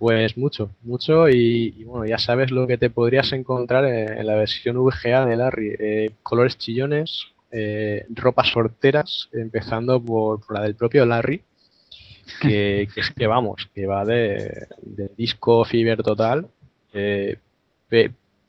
Pues 0.04 0.36
mucho, 0.36 0.70
mucho 0.82 1.30
y, 1.30 1.74
y 1.78 1.86
bueno, 1.86 2.06
ya 2.06 2.18
sabes 2.18 2.52
lo 2.52 2.68
que 2.68 2.78
te 2.78 2.90
podrías 2.90 3.32
encontrar 3.32 3.86
en, 3.86 4.18
en 4.18 4.28
la 4.28 4.36
versión 4.36 4.76
VGA 4.76 5.26
de 5.26 5.38
Larry. 5.38 5.76
Eh, 5.80 6.12
colores 6.22 6.58
chillones, 6.58 7.28
eh, 7.52 8.06
ropas 8.10 8.50
sorteras, 8.50 9.30
empezando 9.32 10.04
por, 10.04 10.46
por, 10.46 10.58
la 10.58 10.64
del 10.64 10.76
propio 10.76 11.06
Larry, 11.06 11.42
que, 12.42 12.90
que, 12.94 13.00
es 13.00 13.12
que 13.12 13.28
vamos, 13.28 13.70
que 13.74 13.86
va 13.86 14.04
de, 14.04 14.68
de 14.82 15.10
disco 15.16 15.64
fiber 15.64 16.04
total, 16.04 16.50
eh, 16.92 17.38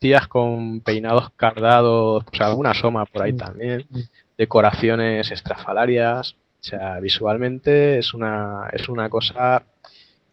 tías 0.00 0.26
con 0.26 0.80
peinados 0.80 1.30
cardados, 1.36 2.24
pues 2.24 2.40
alguna 2.40 2.72
asoma 2.72 3.06
por 3.06 3.22
ahí 3.22 3.32
también, 3.32 3.86
decoraciones 4.36 5.30
estrafalarias, 5.30 6.32
o 6.32 6.64
sea, 6.64 6.98
visualmente 6.98 7.98
es 7.98 8.12
una, 8.12 8.70
es 8.72 8.88
una 8.88 9.08
cosa 9.08 9.62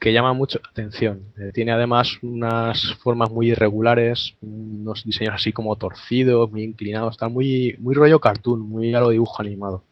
que 0.01 0.11
llama 0.11 0.33
mucho 0.33 0.59
la 0.63 0.71
atención. 0.71 1.21
Eh, 1.37 1.51
tiene 1.53 1.71
además 1.71 2.17
unas 2.23 2.95
formas 2.95 3.29
muy 3.29 3.51
irregulares, 3.51 4.33
unos 4.41 5.03
diseños 5.05 5.35
así 5.35 5.53
como 5.53 5.75
torcidos, 5.75 6.49
muy 6.51 6.63
inclinados, 6.63 7.13
está 7.13 7.29
muy, 7.29 7.75
muy 7.77 7.93
rollo 7.93 8.19
cartoon, 8.19 8.61
muy 8.61 8.95
a 8.95 8.99
lo 8.99 9.11
dibujo 9.11 9.43
animado. 9.43 9.83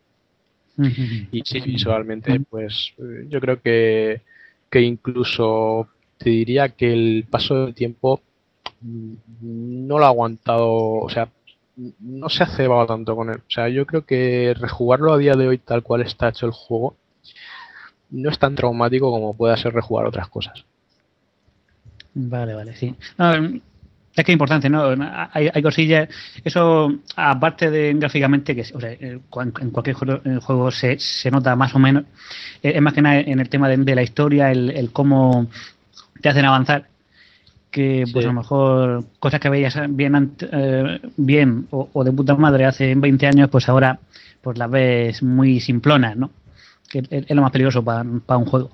Y 1.32 1.44
sí, 1.46 1.60
visualmente, 1.60 2.40
pues 2.50 2.94
eh, 2.98 3.28
yo 3.30 3.40
creo 3.40 3.62
que, 3.62 4.22
que 4.72 4.82
incluso 4.82 5.90
te 6.18 6.32
diría 6.32 6.70
que 6.70 6.92
el 6.92 7.28
paso 7.30 7.66
del 7.66 7.76
tiempo 7.76 8.22
mm, 8.82 9.14
no 9.88 10.00
lo 10.00 10.06
ha 10.06 10.08
aguantado, 10.08 10.72
o 10.72 11.10
sea, 11.10 11.30
no 12.00 12.30
se 12.30 12.44
ha 12.44 12.48
cebado 12.48 12.88
tanto 12.88 13.16
con 13.16 13.30
él. 13.30 13.38
O 13.38 13.52
sea, 13.52 13.70
yo 13.70 13.86
creo 13.86 14.06
que 14.08 14.56
rejugarlo 14.58 15.14
a 15.14 15.20
día 15.20 15.36
de 15.36 15.50
hoy 15.50 15.60
tal 15.60 15.84
cual 15.84 16.02
está 16.02 16.30
hecho 16.30 16.48
el 16.48 16.52
juego, 16.52 16.96
no 18.12 18.30
es 18.30 18.40
tan 18.40 18.56
traumático 18.56 19.12
como 19.12 19.36
pueda 19.36 19.58
ser 19.58 19.74
rejugar 19.74 20.06
otras 20.06 20.28
cosas. 20.30 20.66
Vale, 22.14 22.54
vale, 22.54 22.76
sí. 22.76 22.96
es 23.18 24.26
que 24.26 24.32
es 24.32 24.34
importante, 24.34 24.70
¿no? 24.70 24.90
Hay, 25.32 25.50
hay, 25.54 25.62
cosillas. 25.62 26.10
Eso, 26.44 26.92
aparte 27.16 27.70
de 27.70 27.94
gráficamente, 27.94 28.56
que 28.56 28.62
o 28.74 28.80
sea, 28.80 28.92
en 28.92 29.22
cualquier 29.72 29.96
juego, 29.96 30.72
se, 30.72 30.98
se, 31.00 31.32
nota 31.32 31.56
más 31.56 31.74
o 31.76 31.80
menos, 31.80 32.04
eh, 32.64 32.74
es 32.76 32.82
más 32.82 32.94
que 32.94 33.02
nada 33.02 33.20
en 33.20 33.40
el 33.40 33.50
tema 33.50 33.70
de, 33.70 33.96
la 33.96 34.04
historia, 34.04 34.52
el, 34.52 34.90
cómo 34.92 35.48
te 36.22 36.30
hacen 36.30 36.46
avanzar. 36.46 36.88
Que, 37.72 38.06
pues 38.12 38.26
a 38.26 38.30
lo 38.30 38.34
mejor 38.34 39.04
cosas 39.20 39.40
que 39.40 39.48
veías 39.48 39.78
bien, 39.90 40.36
eh, 40.42 41.00
bien 41.18 41.68
o, 41.70 42.04
de 42.04 42.12
puta 42.12 42.34
madre 42.36 42.66
hace 42.66 42.96
20 42.96 43.28
años, 43.28 43.50
pues 43.52 43.70
ahora 43.70 44.00
pues 44.42 44.58
las 44.58 44.72
ves 44.72 45.22
muy 45.22 45.60
simplonas, 45.60 46.18
¿no? 46.18 46.32
Que 46.90 47.04
es 47.10 47.30
lo 47.30 47.42
más 47.42 47.52
peligroso 47.52 47.84
para, 47.84 48.02
un 48.02 48.46
juego 48.46 48.72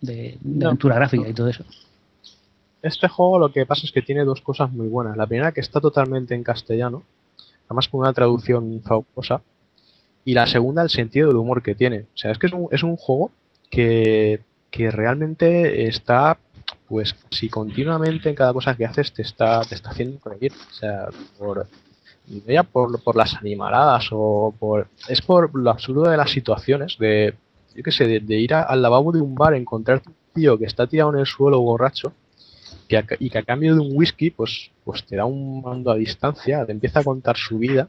de, 0.00 0.38
aventura 0.64 0.96
gráfica 0.96 1.28
y 1.28 1.32
todo 1.32 1.48
eso. 1.48 1.64
Este 2.82 3.08
juego 3.08 3.38
lo 3.38 3.52
que 3.52 3.64
pasa 3.64 3.86
es 3.86 3.92
que 3.92 4.02
tiene 4.02 4.24
dos 4.24 4.40
cosas 4.40 4.70
muy 4.72 4.88
buenas. 4.88 5.16
La 5.16 5.26
primera 5.26 5.52
que 5.52 5.60
está 5.60 5.80
totalmente 5.80 6.34
en 6.34 6.42
castellano, 6.42 7.04
además 7.66 7.88
con 7.88 8.00
una 8.00 8.12
traducción 8.12 8.82
fabulosa. 8.82 9.40
Y 10.24 10.34
la 10.34 10.46
segunda, 10.46 10.82
el 10.82 10.90
sentido 10.90 11.28
del 11.28 11.36
humor 11.36 11.62
que 11.62 11.74
tiene. 11.74 12.00
O 12.14 12.16
sea, 12.16 12.32
es 12.32 12.38
que 12.38 12.48
es 12.48 12.52
un, 12.52 12.68
es 12.70 12.82
un 12.82 12.96
juego 12.96 13.30
que, 13.70 14.40
que 14.70 14.90
realmente 14.90 15.86
está, 15.86 16.38
pues, 16.88 17.14
si 17.30 17.48
continuamente 17.48 18.28
en 18.28 18.34
cada 18.34 18.52
cosa 18.52 18.76
que 18.76 18.84
haces 18.84 19.12
te 19.12 19.22
está, 19.22 19.62
te 19.62 19.76
está 19.76 19.90
haciendo 19.90 20.18
reír. 20.24 20.52
O 20.52 20.74
sea, 20.74 21.08
por, 21.38 21.66
ya 22.46 22.62
por, 22.64 23.00
por 23.02 23.16
las 23.16 23.34
animaladas 23.34 24.08
o 24.10 24.54
por... 24.58 24.88
Es 25.08 25.22
por 25.22 25.54
lo 25.54 25.70
absurdo 25.70 26.10
de 26.10 26.16
las 26.16 26.30
situaciones, 26.30 26.98
de 26.98 27.34
yo 27.74 27.82
qué 27.82 27.92
sé, 27.92 28.06
de, 28.06 28.36
ir 28.36 28.54
al 28.54 28.82
lavabo 28.82 29.12
de 29.12 29.20
un 29.20 29.34
bar, 29.34 29.54
encontrarte 29.54 30.10
un 30.10 30.16
tío 30.34 30.58
que 30.58 30.64
está 30.64 30.86
tirado 30.86 31.12
en 31.12 31.20
el 31.20 31.26
suelo 31.26 31.60
borracho 31.60 32.12
que 32.88 33.16
y 33.20 33.30
que 33.30 33.38
a 33.38 33.42
cambio 33.42 33.74
de 33.74 33.80
un 33.80 33.90
whisky, 33.92 34.30
pues, 34.30 34.70
pues 34.84 35.04
te 35.04 35.16
da 35.16 35.24
un 35.24 35.62
mando 35.62 35.90
a 35.90 35.96
distancia, 35.96 36.64
te 36.66 36.72
empieza 36.72 37.00
a 37.00 37.04
contar 37.04 37.36
su 37.36 37.58
vida 37.58 37.88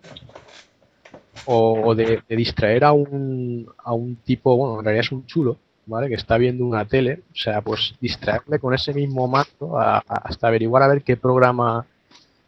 o, 1.46 1.94
de, 1.96 2.22
distraer 2.30 2.86
a 2.86 2.94
un, 2.94 3.68
a 3.84 3.94
un 3.94 4.16
tipo, 4.18 4.56
bueno, 4.56 4.80
en 4.80 4.86
realidad 4.86 5.06
es 5.06 5.12
un 5.12 5.26
chulo, 5.26 5.58
¿vale? 5.86 6.08
Que 6.08 6.16
está 6.16 6.38
viendo 6.38 6.66
una 6.66 6.86
tele, 6.86 7.22
o 7.32 7.36
sea, 7.36 7.62
pues 7.62 7.96
distraerle 8.00 8.60
con 8.60 8.74
ese 8.74 8.94
mismo 8.94 9.28
mando 9.28 9.78
hasta 9.78 10.48
averiguar 10.48 10.84
a 10.84 10.88
ver 10.88 11.04
qué 11.04 11.18
programa 11.18 11.86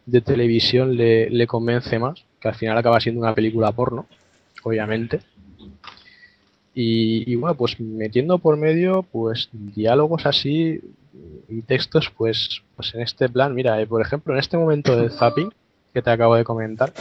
de 0.06 0.22
televisión 0.22 0.96
le, 0.96 1.30
le 1.30 1.48
convence 1.48 2.00
más, 2.00 2.24
que 2.40 2.48
al 2.48 2.56
final 2.56 2.78
acaba 2.78 3.00
siendo 3.00 3.22
una 3.22 3.34
película 3.34 3.72
porno, 3.72 4.06
obviamente. 4.64 5.20
Y, 6.78 7.36
bueno, 7.36 7.56
pues 7.56 7.80
metiendo 7.80 8.38
por 8.38 8.58
medio, 8.58 9.04
pues 9.04 9.48
diálogos 9.54 10.26
así 10.26 10.82
y 11.48 11.62
textos, 11.62 12.12
pues, 12.18 12.64
pues 12.76 12.94
en 12.94 13.02
este 13.02 13.30
plan, 13.30 13.56
mira, 13.56 13.82
eh, 13.82 13.88
por 13.88 14.02
ejemplo, 14.02 14.34
en 14.34 14.42
este 14.42 14.58
momento 14.58 14.94
de 14.98 15.10
zapping 15.10 15.54
que 15.94 16.02
te 16.02 16.10
acabo 16.10 16.36
de 16.36 16.44
comentar, 16.44 16.92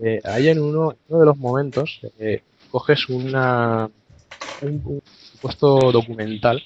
eh, 0.00 0.22
hay 0.24 0.48
en 0.48 0.60
uno, 0.60 0.96
uno, 1.06 1.20
de 1.20 1.26
los 1.26 1.36
momentos, 1.36 2.00
eh, 2.18 2.40
coges 2.70 3.10
una, 3.10 3.90
un, 4.62 5.02
puesto 5.42 5.92
documental 5.92 6.62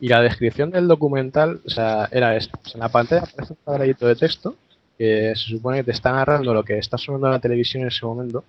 y 0.00 0.08
la 0.08 0.20
descripción 0.20 0.72
del 0.72 0.88
documental, 0.88 1.60
o 1.64 1.70
sea, 1.70 2.08
era. 2.10 2.36
Pues 2.62 2.74
en 2.74 2.80
la 2.80 2.88
pantalla 2.88 3.22
aparece 3.22 3.52
un 3.52 3.58
cuadradito 3.62 4.08
de 4.08 4.16
texto 4.16 4.56
que 4.98 5.34
se 5.36 5.50
supone 5.50 5.78
que 5.78 5.84
te 5.84 5.92
está 5.92 6.10
narrando 6.10 6.52
lo 6.52 6.64
que 6.64 6.78
está 6.78 6.98
sonando 6.98 7.28
en 7.28 7.34
la 7.34 7.38
televisión 7.38 7.82
en 7.82 7.88
ese 7.88 8.04
momento 8.04 8.42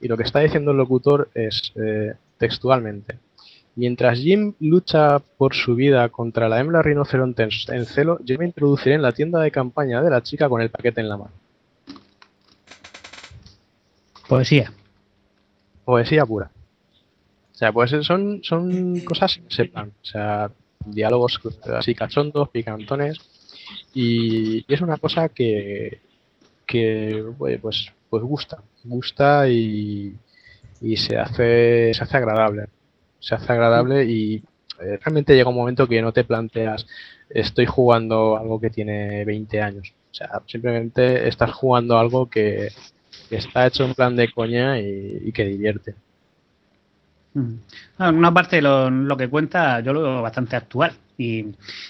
y 0.00 0.08
lo 0.08 0.16
que 0.16 0.22
está 0.22 0.40
diciendo 0.40 0.70
el 0.70 0.76
locutor 0.76 1.30
es 1.34 1.72
eh, 1.76 2.14
textualmente. 2.38 3.18
Mientras 3.74 4.18
Jim 4.18 4.54
lucha 4.58 5.20
por 5.20 5.54
su 5.54 5.76
vida 5.76 6.08
contra 6.08 6.48
la 6.48 6.58
hembra 6.58 6.82
rinoceronte 6.82 7.48
en 7.68 7.86
celo, 7.86 8.18
yo 8.24 8.36
me 8.36 8.46
introduciré 8.46 8.96
en 8.96 9.02
la 9.02 9.12
tienda 9.12 9.40
de 9.40 9.52
campaña 9.52 10.02
de 10.02 10.10
la 10.10 10.22
chica 10.22 10.48
con 10.48 10.60
el 10.60 10.70
paquete 10.70 11.00
en 11.00 11.08
la 11.08 11.16
mano. 11.16 11.30
Poesía. 14.28 14.72
Poesía 15.84 16.26
pura. 16.26 16.50
O 17.52 17.56
sea, 17.56 17.72
pues 17.72 17.90
son, 18.02 18.40
son 18.42 19.00
cosas 19.00 19.38
que 19.38 19.54
sepan. 19.54 19.92
O 20.02 20.04
sea, 20.04 20.50
diálogos 20.84 21.40
así 21.76 21.94
cachondos, 21.94 22.48
picantones. 22.50 23.18
Y, 23.94 24.64
y 24.66 24.74
es 24.74 24.80
una 24.80 24.96
cosa 24.96 25.28
que, 25.28 26.00
que 26.66 27.24
pues, 27.38 27.92
pues 28.08 28.22
gusta, 28.22 28.62
gusta 28.84 29.48
y, 29.48 30.16
y 30.80 30.96
se 30.96 31.18
hace 31.18 31.92
se 31.94 32.02
hace 32.02 32.16
agradable, 32.16 32.66
se 33.20 33.34
hace 33.34 33.52
agradable 33.52 34.04
y 34.04 34.36
eh, 34.80 34.98
realmente 35.02 35.34
llega 35.34 35.50
un 35.50 35.56
momento 35.56 35.86
que 35.86 36.02
no 36.02 36.12
te 36.12 36.24
planteas 36.24 36.86
estoy 37.28 37.66
jugando 37.66 38.36
algo 38.38 38.60
que 38.60 38.70
tiene 38.70 39.24
20 39.24 39.60
años, 39.60 39.92
o 40.10 40.14
sea, 40.14 40.42
simplemente 40.46 41.28
estás 41.28 41.52
jugando 41.52 41.98
algo 41.98 42.28
que, 42.28 42.68
está 43.30 43.66
hecho 43.66 43.84
en 43.84 43.94
plan 43.94 44.16
de 44.16 44.32
coña 44.32 44.78
y, 44.80 45.30
que 45.32 45.44
divierte. 45.44 45.94
Una 47.98 48.32
parte 48.32 48.62
lo, 48.62 48.90
lo 48.90 49.16
que 49.16 49.28
cuenta 49.28 49.80
yo 49.80 49.92
lo 49.92 50.02
veo 50.02 50.22
bastante 50.22 50.56
actual 50.56 50.92
y 51.18 51.46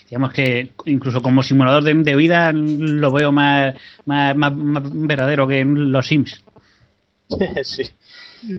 digamos 0.08 0.32
que 0.32 0.70
incluso 0.86 1.20
como 1.20 1.42
simulador 1.42 1.84
de, 1.84 2.16
vida 2.16 2.50
lo 2.52 3.12
veo 3.12 3.30
más, 3.30 3.74
más, 4.06 4.42
verdadero 4.46 5.46
que 5.46 5.64
los 5.64 6.06
Sims. 6.06 6.42
Sí, 7.62 7.84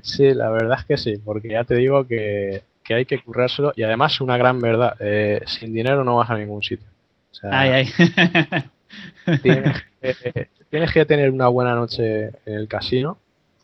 sí, 0.03 0.33
la 0.33 0.51
verdad 0.51 0.77
es 0.79 0.85
que 0.85 0.97
sí, 0.97 1.17
porque 1.17 1.49
ya 1.49 1.63
te 1.63 1.75
digo 1.75 2.05
que, 2.05 2.61
hay 2.87 3.05
que 3.05 3.21
currárselo 3.23 3.73
y 3.75 3.83
además 3.83 4.21
una 4.21 4.37
gran 4.37 4.59
verdad, 4.59 4.95
eh, 4.99 5.41
sin 5.47 5.73
dinero 5.73 6.03
no 6.03 6.17
vas 6.17 6.29
a 6.29 6.37
ningún 6.37 6.61
sitio. 6.61 6.85
ay, 7.43 7.69
ay. 7.69 7.89
tienes, 9.41 9.83
que, 10.01 10.49
tienes 10.69 10.91
que 10.91 11.05
tener 11.05 11.31
una 11.31 11.47
buena 11.47 11.73
noche 11.73 12.25
en 12.45 12.53
el 12.53 12.67
casino, 12.67 13.17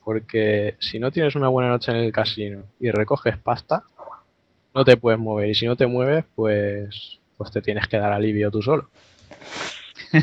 porque 0.04 0.76
si 0.80 1.00
no 1.00 1.12
tienes 1.12 1.36
una 1.36 1.50
buena 1.50 1.70
noche 1.70 1.92
en 1.92 1.98
el 1.98 2.12
casino 2.12 2.64
y 2.80 2.90
recoges 2.90 3.38
pasta, 3.38 3.84
no 4.76 4.86
te 4.86 4.98
puedes 4.98 5.20
mover. 5.20 5.50
Y 5.50 5.56
si 5.56 5.66
no 5.66 5.76
te 5.78 5.88
mueves, 5.88 6.26
pues, 6.36 7.20
pues 7.38 7.50
te 7.52 7.62
tienes 7.62 7.88
que 7.88 7.98
dar 7.98 8.12
alivio 8.12 8.52
tú 8.52 8.62
solo. 8.62 8.90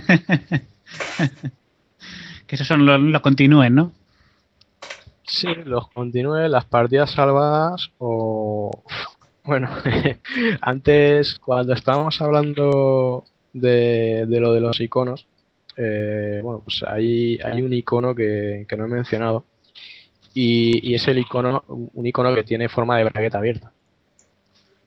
que 2.46 2.54
esos 2.54 2.66
son 2.66 2.84
los, 2.84 3.00
los 3.00 3.22
continúen, 3.22 3.74
¿no? 3.74 3.92
Sí, 5.24 5.48
los 5.64 5.88
continúen, 5.88 6.52
las 6.52 6.66
partidas 6.66 7.10
salvadas 7.10 7.90
o... 7.98 8.70
Bueno, 9.44 9.70
antes 10.60 11.38
cuando 11.40 11.72
estábamos 11.72 12.20
hablando 12.20 13.24
de, 13.52 14.26
de 14.28 14.40
lo 14.40 14.52
de 14.52 14.60
los 14.60 14.80
iconos, 14.80 15.26
eh, 15.76 16.40
bueno, 16.44 16.60
pues 16.62 16.84
hay, 16.86 17.40
hay 17.42 17.60
un 17.62 17.72
icono 17.72 18.14
que, 18.14 18.66
que 18.68 18.76
no 18.76 18.84
he 18.84 18.88
mencionado 18.88 19.44
y, 20.32 20.88
y, 20.88 20.94
es 20.94 21.08
el 21.08 21.18
icono, 21.18 21.64
un 21.66 22.06
icono 22.06 22.32
que 22.34 22.44
tiene 22.44 22.68
forma 22.68 22.98
de 22.98 23.04
bragueta 23.04 23.38
abierta 23.38 23.72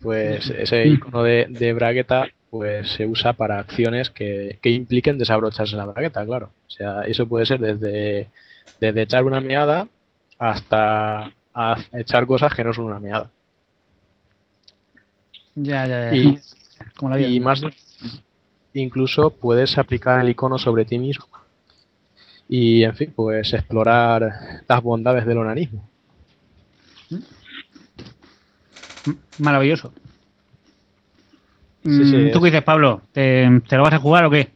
pues 0.05 0.49
ese 0.49 0.87
icono 0.87 1.23
de, 1.23 1.47
de, 1.49 1.73
bragueta 1.73 2.27
pues 2.49 2.89
se 2.91 3.05
usa 3.05 3.33
para 3.33 3.59
acciones 3.59 4.09
que, 4.09 4.59
impliquen 4.63 5.17
desabrocharse 5.17 5.75
la 5.75 5.85
bragueta, 5.85 6.25
claro. 6.25 6.51
O 6.67 6.69
sea, 6.69 7.01
eso 7.01 7.27
puede 7.27 7.45
ser 7.45 7.59
desde, 7.59 8.29
desde 8.79 9.01
echar 9.01 9.25
una 9.25 9.41
meada 9.41 9.87
hasta 10.39 11.31
echar 11.93 12.25
cosas 12.25 12.53
que 12.53 12.63
no 12.63 12.73
son 12.73 12.85
una 12.85 12.99
meada. 12.99 13.29
Ya, 15.55 15.85
ya, 15.85 16.11
ya. 16.11 16.15
Y, 16.15 16.39
y 17.35 17.39
más 17.39 17.61
incluso 18.73 19.31
puedes 19.31 19.77
aplicar 19.77 20.21
el 20.21 20.29
icono 20.29 20.57
sobre 20.57 20.85
ti 20.85 20.99
mismo 20.99 21.27
y, 22.47 22.83
en 22.83 22.95
fin, 22.95 23.13
pues 23.15 23.53
explorar 23.53 24.61
las 24.67 24.83
bondades 24.83 25.25
del 25.25 25.39
onanismo. 25.39 25.89
Maravilloso. 29.37 29.91
Sí, 31.83 32.05
sí, 32.05 32.15
Mm, 32.15 32.31
¿Tú 32.31 32.39
qué 32.41 32.47
dices, 32.47 32.63
Pablo? 32.63 33.01
¿Te, 33.11 33.47
te 33.69 33.75
lo 33.77 33.83
vas 33.83 33.93
a 33.93 33.99
jugar 33.99 34.25
o 34.25 34.31
qué? 34.31 34.49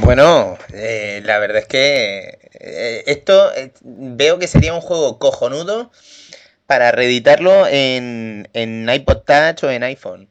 Bueno, 0.00 0.58
eh, 0.74 1.22
la 1.24 1.38
verdad 1.38 1.58
es 1.58 1.66
que 1.66 2.38
eh, 2.60 3.04
esto 3.06 3.54
eh, 3.54 3.72
veo 3.82 4.38
que 4.38 4.46
sería 4.48 4.74
un 4.74 4.80
juego 4.80 5.18
cojonudo 5.18 5.90
para 6.66 6.90
reeditarlo 6.92 7.66
en, 7.66 8.48
en 8.52 8.88
iPod 8.90 9.18
Touch 9.24 9.64
o 9.64 9.70
en 9.70 9.82
iPhone. 9.84 10.28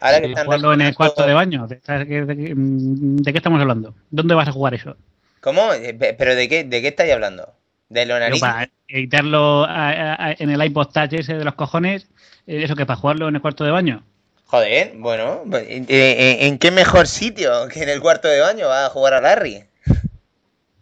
Ahora 0.00 0.20
que 0.20 0.26
están 0.26 0.44
jugarlo 0.44 0.72
en 0.74 0.80
el 0.82 0.94
cuarto 0.94 1.26
de 1.26 1.34
baño. 1.34 1.66
¿De, 1.66 1.80
de- 1.84 2.24
de- 2.24 2.54
de 2.56 3.32
qué 3.32 3.38
estamos 3.38 3.60
hablando? 3.60 3.94
¿Dónde 4.10 4.34
vas 4.34 4.46
a 4.46 4.52
jugar 4.52 4.74
eso? 4.74 4.96
¿Cómo? 5.40 5.70
Pe- 5.98 6.14
¿Pero 6.14 6.34
de 6.36 6.48
qué, 6.48 6.62
de 6.62 6.80
qué 6.80 6.88
estáis 6.88 7.12
hablando? 7.12 7.52
¿Del 7.88 8.08
Digo, 8.08 8.16
onanismo? 8.16 8.46
para 8.48 8.70
editarlo 8.88 9.64
a- 9.64 9.90
a- 9.90 10.26
a- 10.28 10.36
en 10.38 10.50
el 10.50 10.62
iPod 10.64 10.88
Touch 10.88 11.12
ese 11.14 11.34
de 11.34 11.44
los 11.44 11.54
cojones, 11.54 12.08
eh, 12.46 12.62
¿eso 12.62 12.76
que 12.76 12.84
para 12.86 12.98
jugarlo 13.00 13.28
en 13.28 13.36
el 13.36 13.40
cuarto 13.40 13.64
de 13.64 13.70
baño? 13.70 14.02
Joder, 14.44 14.94
bueno, 14.96 15.42
eh, 15.52 16.38
¿en 16.40 16.58
qué 16.58 16.70
mejor 16.70 17.06
sitio 17.06 17.68
que 17.72 17.82
en 17.82 17.88
el 17.90 18.00
cuarto 18.00 18.28
de 18.28 18.40
baño 18.40 18.66
va 18.66 18.86
a 18.86 18.90
jugar 18.90 19.14
a 19.14 19.20
Larry? 19.20 19.64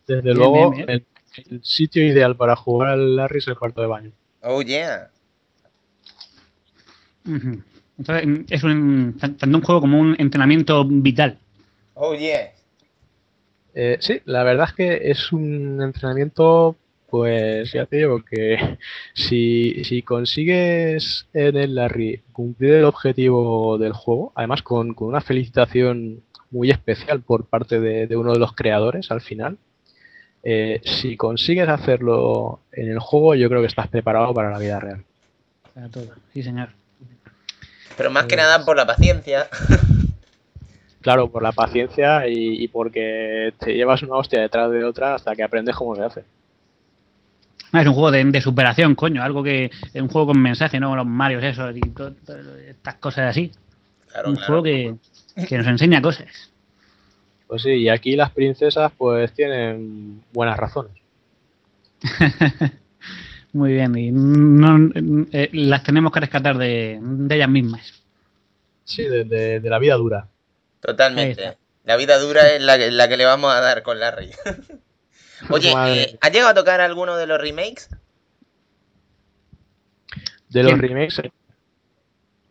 Desde 0.07 0.23
Bien, 0.23 0.37
luego, 0.37 0.71
bien, 0.71 0.87
bien. 0.87 1.05
El, 1.47 1.53
el 1.55 1.65
sitio 1.65 2.05
ideal 2.05 2.37
para 2.37 2.55
jugar 2.55 2.91
al 2.91 3.17
Larry 3.17 3.39
es 3.39 3.49
el 3.49 3.57
cuarto 3.59 3.81
de 3.81 3.87
baño. 3.89 4.13
Oh, 4.43 4.63
yeah. 4.63 5.11
Entonces, 7.99 8.45
es 8.51 8.63
un, 8.63 9.17
tan- 9.19 9.37
tanto 9.37 9.59
un 9.59 9.65
juego 9.65 9.81
como 9.81 9.99
un 9.99 10.15
entrenamiento 10.19 10.85
vital. 10.85 11.39
Oh, 11.95 12.15
yeah. 12.15 12.53
Eh, 13.75 13.97
sí, 14.01 14.21
la 14.27 14.45
verdad 14.45 14.69
es 14.69 14.75
que 14.75 15.11
es 15.11 15.33
un 15.33 15.83
entrenamiento, 15.83 16.77
pues 17.11 17.73
ya 17.73 17.87
te 17.87 17.97
digo 17.97 18.25
que 18.25 18.79
si, 19.15 19.85
si 19.85 20.03
consigues 20.03 21.27
en 21.33 21.57
el 21.57 21.75
Larry 21.75 22.23
cumplir 22.33 22.75
el 22.75 22.85
objetivo 22.85 23.79
del 23.79 23.93
juego, 23.93 24.33
además 24.35 24.63
con, 24.63 24.95
con 24.95 25.09
una 25.09 25.21
felicitación 25.21 26.23
muy 26.51 26.71
especial 26.71 27.23
por 27.23 27.47
parte 27.47 27.81
de, 27.81 28.07
de 28.07 28.17
uno 28.17 28.33
de 28.33 28.39
los 28.39 28.53
creadores 28.55 29.11
al 29.11 29.21
final, 29.21 29.59
eh, 30.49 30.81
si 30.85 31.17
consigues 31.17 31.69
hacerlo 31.69 32.61
en 32.71 32.89
el 32.89 33.01
juego, 33.01 33.35
yo 33.35 33.49
creo 33.49 33.63
que 33.63 33.67
estás 33.67 33.89
preparado 33.89 34.33
para 34.33 34.51
la 34.51 34.61
vida 34.61 34.79
real. 34.79 35.05
Para 35.75 35.89
todo. 35.89 36.07
Sí, 36.33 36.43
señor. 36.45 36.69
Pero 37.97 38.13
más 38.13 38.27
que 38.27 38.37
nada 38.37 38.65
por 38.65 38.77
la 38.77 38.87
paciencia. 38.87 39.49
Claro, 41.03 41.31
por 41.31 41.41
la 41.41 41.53
paciencia 41.53 42.27
y, 42.27 42.65
y 42.65 42.67
porque 42.67 43.55
te 43.61 43.75
llevas 43.75 44.03
una 44.03 44.17
hostia 44.17 44.41
detrás 44.41 44.73
de 44.73 44.83
otra 44.83 45.15
hasta 45.15 45.37
que 45.37 45.45
aprendes 45.45 45.77
cómo 45.77 45.95
se 45.95 46.03
hace. 46.03 46.25
Ah, 47.73 47.83
es 47.83 47.87
un 47.89 47.95
juego 47.95 48.11
de, 48.11 48.25
de 48.25 48.41
superación, 48.41 48.95
coño. 48.95 49.23
Algo 49.23 49.43
que 49.43 49.71
es 49.93 50.01
un 50.03 50.09
juego 50.09 50.29
con 50.29 50.41
mensaje, 50.41 50.79
no 50.81 50.95
los 50.97 51.07
Marios 51.07 51.43
esos 51.43 51.77
y 51.77 51.81
to- 51.81 52.13
to- 52.13 52.57
estas 52.69 52.95
cosas 52.95 53.31
así. 53.31 53.51
Claro, 54.11 54.31
un 54.31 54.37
claro. 54.37 54.47
juego 54.47 54.63
que, 54.63 55.47
que 55.47 55.59
nos 55.59 55.67
enseña 55.67 56.01
cosas. 56.01 56.29
Pues 57.47 57.63
sí, 57.63 57.71
y 57.71 57.89
aquí 57.89 58.17
las 58.17 58.31
princesas 58.31 58.93
pues 58.97 59.33
tienen 59.33 60.23
buenas 60.33 60.57
razones. 60.59 60.93
Muy 63.53 63.73
bien. 63.73 63.97
Y 63.97 64.11
no, 64.13 64.91
eh, 65.33 65.49
las 65.53 65.83
tenemos 65.83 66.13
que 66.13 66.21
rescatar 66.21 66.59
de, 66.59 66.99
de 67.01 67.35
ellas 67.35 67.49
mismas. 67.49 68.03
Sí, 68.85 69.03
de, 69.03 69.25
de- 69.25 69.61
de 69.61 69.71
la 69.71 69.79
vida 69.79 69.95
dura. 69.97 70.29
Totalmente. 70.81 71.57
La 71.85 71.97
vida 71.97 72.19
dura 72.19 72.49
es 72.53 72.63
la 72.63 72.79
que, 72.79 72.91
la 72.91 73.09
que 73.09 73.17
le 73.17 73.25
vamos 73.25 73.53
a 73.53 73.61
dar 73.61 73.83
con 73.83 73.99
Larry. 74.01 74.31
Oye, 75.49 75.81
eh, 75.85 76.19
¿has 76.21 76.31
llegado 76.33 76.51
a 76.51 76.55
tocar 76.55 76.81
alguno 76.81 77.17
de 77.17 77.27
los 77.27 77.41
remakes? 77.41 77.89
De 80.49 80.63
los 80.63 80.73
¿Quién? 80.73 80.79
remakes, 80.79 81.19
eh, 81.21 81.31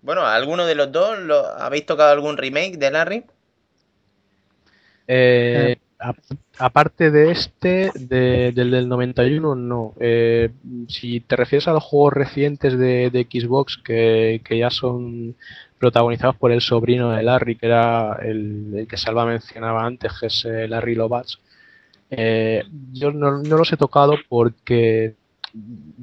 Bueno, 0.01 0.25
¿alguno 0.25 0.65
de 0.65 0.73
los 0.75 0.89
dos? 0.93 1.19
¿Lo, 1.19 1.45
¿Habéis 1.47 1.85
tocado 1.85 2.11
algún 2.13 2.37
remake 2.37 2.77
de 2.77 2.91
Larry? 2.91 3.25
eh, 5.07 5.77
a- 5.99 6.13
aparte 6.59 7.11
de 7.11 7.31
este, 7.31 7.91
de- 7.95 8.51
del 8.53 8.71
del 8.71 8.89
91, 8.89 9.55
no. 9.55 9.93
Eh, 9.99 10.49
si 10.87 11.19
te 11.21 11.35
refieres 11.35 11.67
a 11.67 11.73
los 11.73 11.83
juegos 11.83 12.13
recientes 12.13 12.77
de, 12.77 13.09
de 13.11 13.27
Xbox 13.29 13.77
que, 13.83 14.41
que 14.43 14.57
ya 14.57 14.69
son 14.69 15.35
protagonizados 15.79 16.35
por 16.37 16.51
el 16.51 16.61
sobrino 16.61 17.11
de 17.11 17.23
Larry, 17.23 17.55
que 17.57 17.65
era 17.67 18.17
el, 18.21 18.73
el 18.75 18.87
que 18.87 18.97
Salva 18.97 19.25
mencionaba 19.25 19.85
antes, 19.85 20.11
que 20.19 20.27
es 20.27 20.45
eh, 20.45 20.67
Larry 20.67 20.95
Lovats, 20.95 21.39
eh, 22.09 22.63
yo 22.91 23.11
no, 23.11 23.31
los 23.31 23.73
he 23.73 23.77
tocado 23.77 24.15
porque 24.29 25.15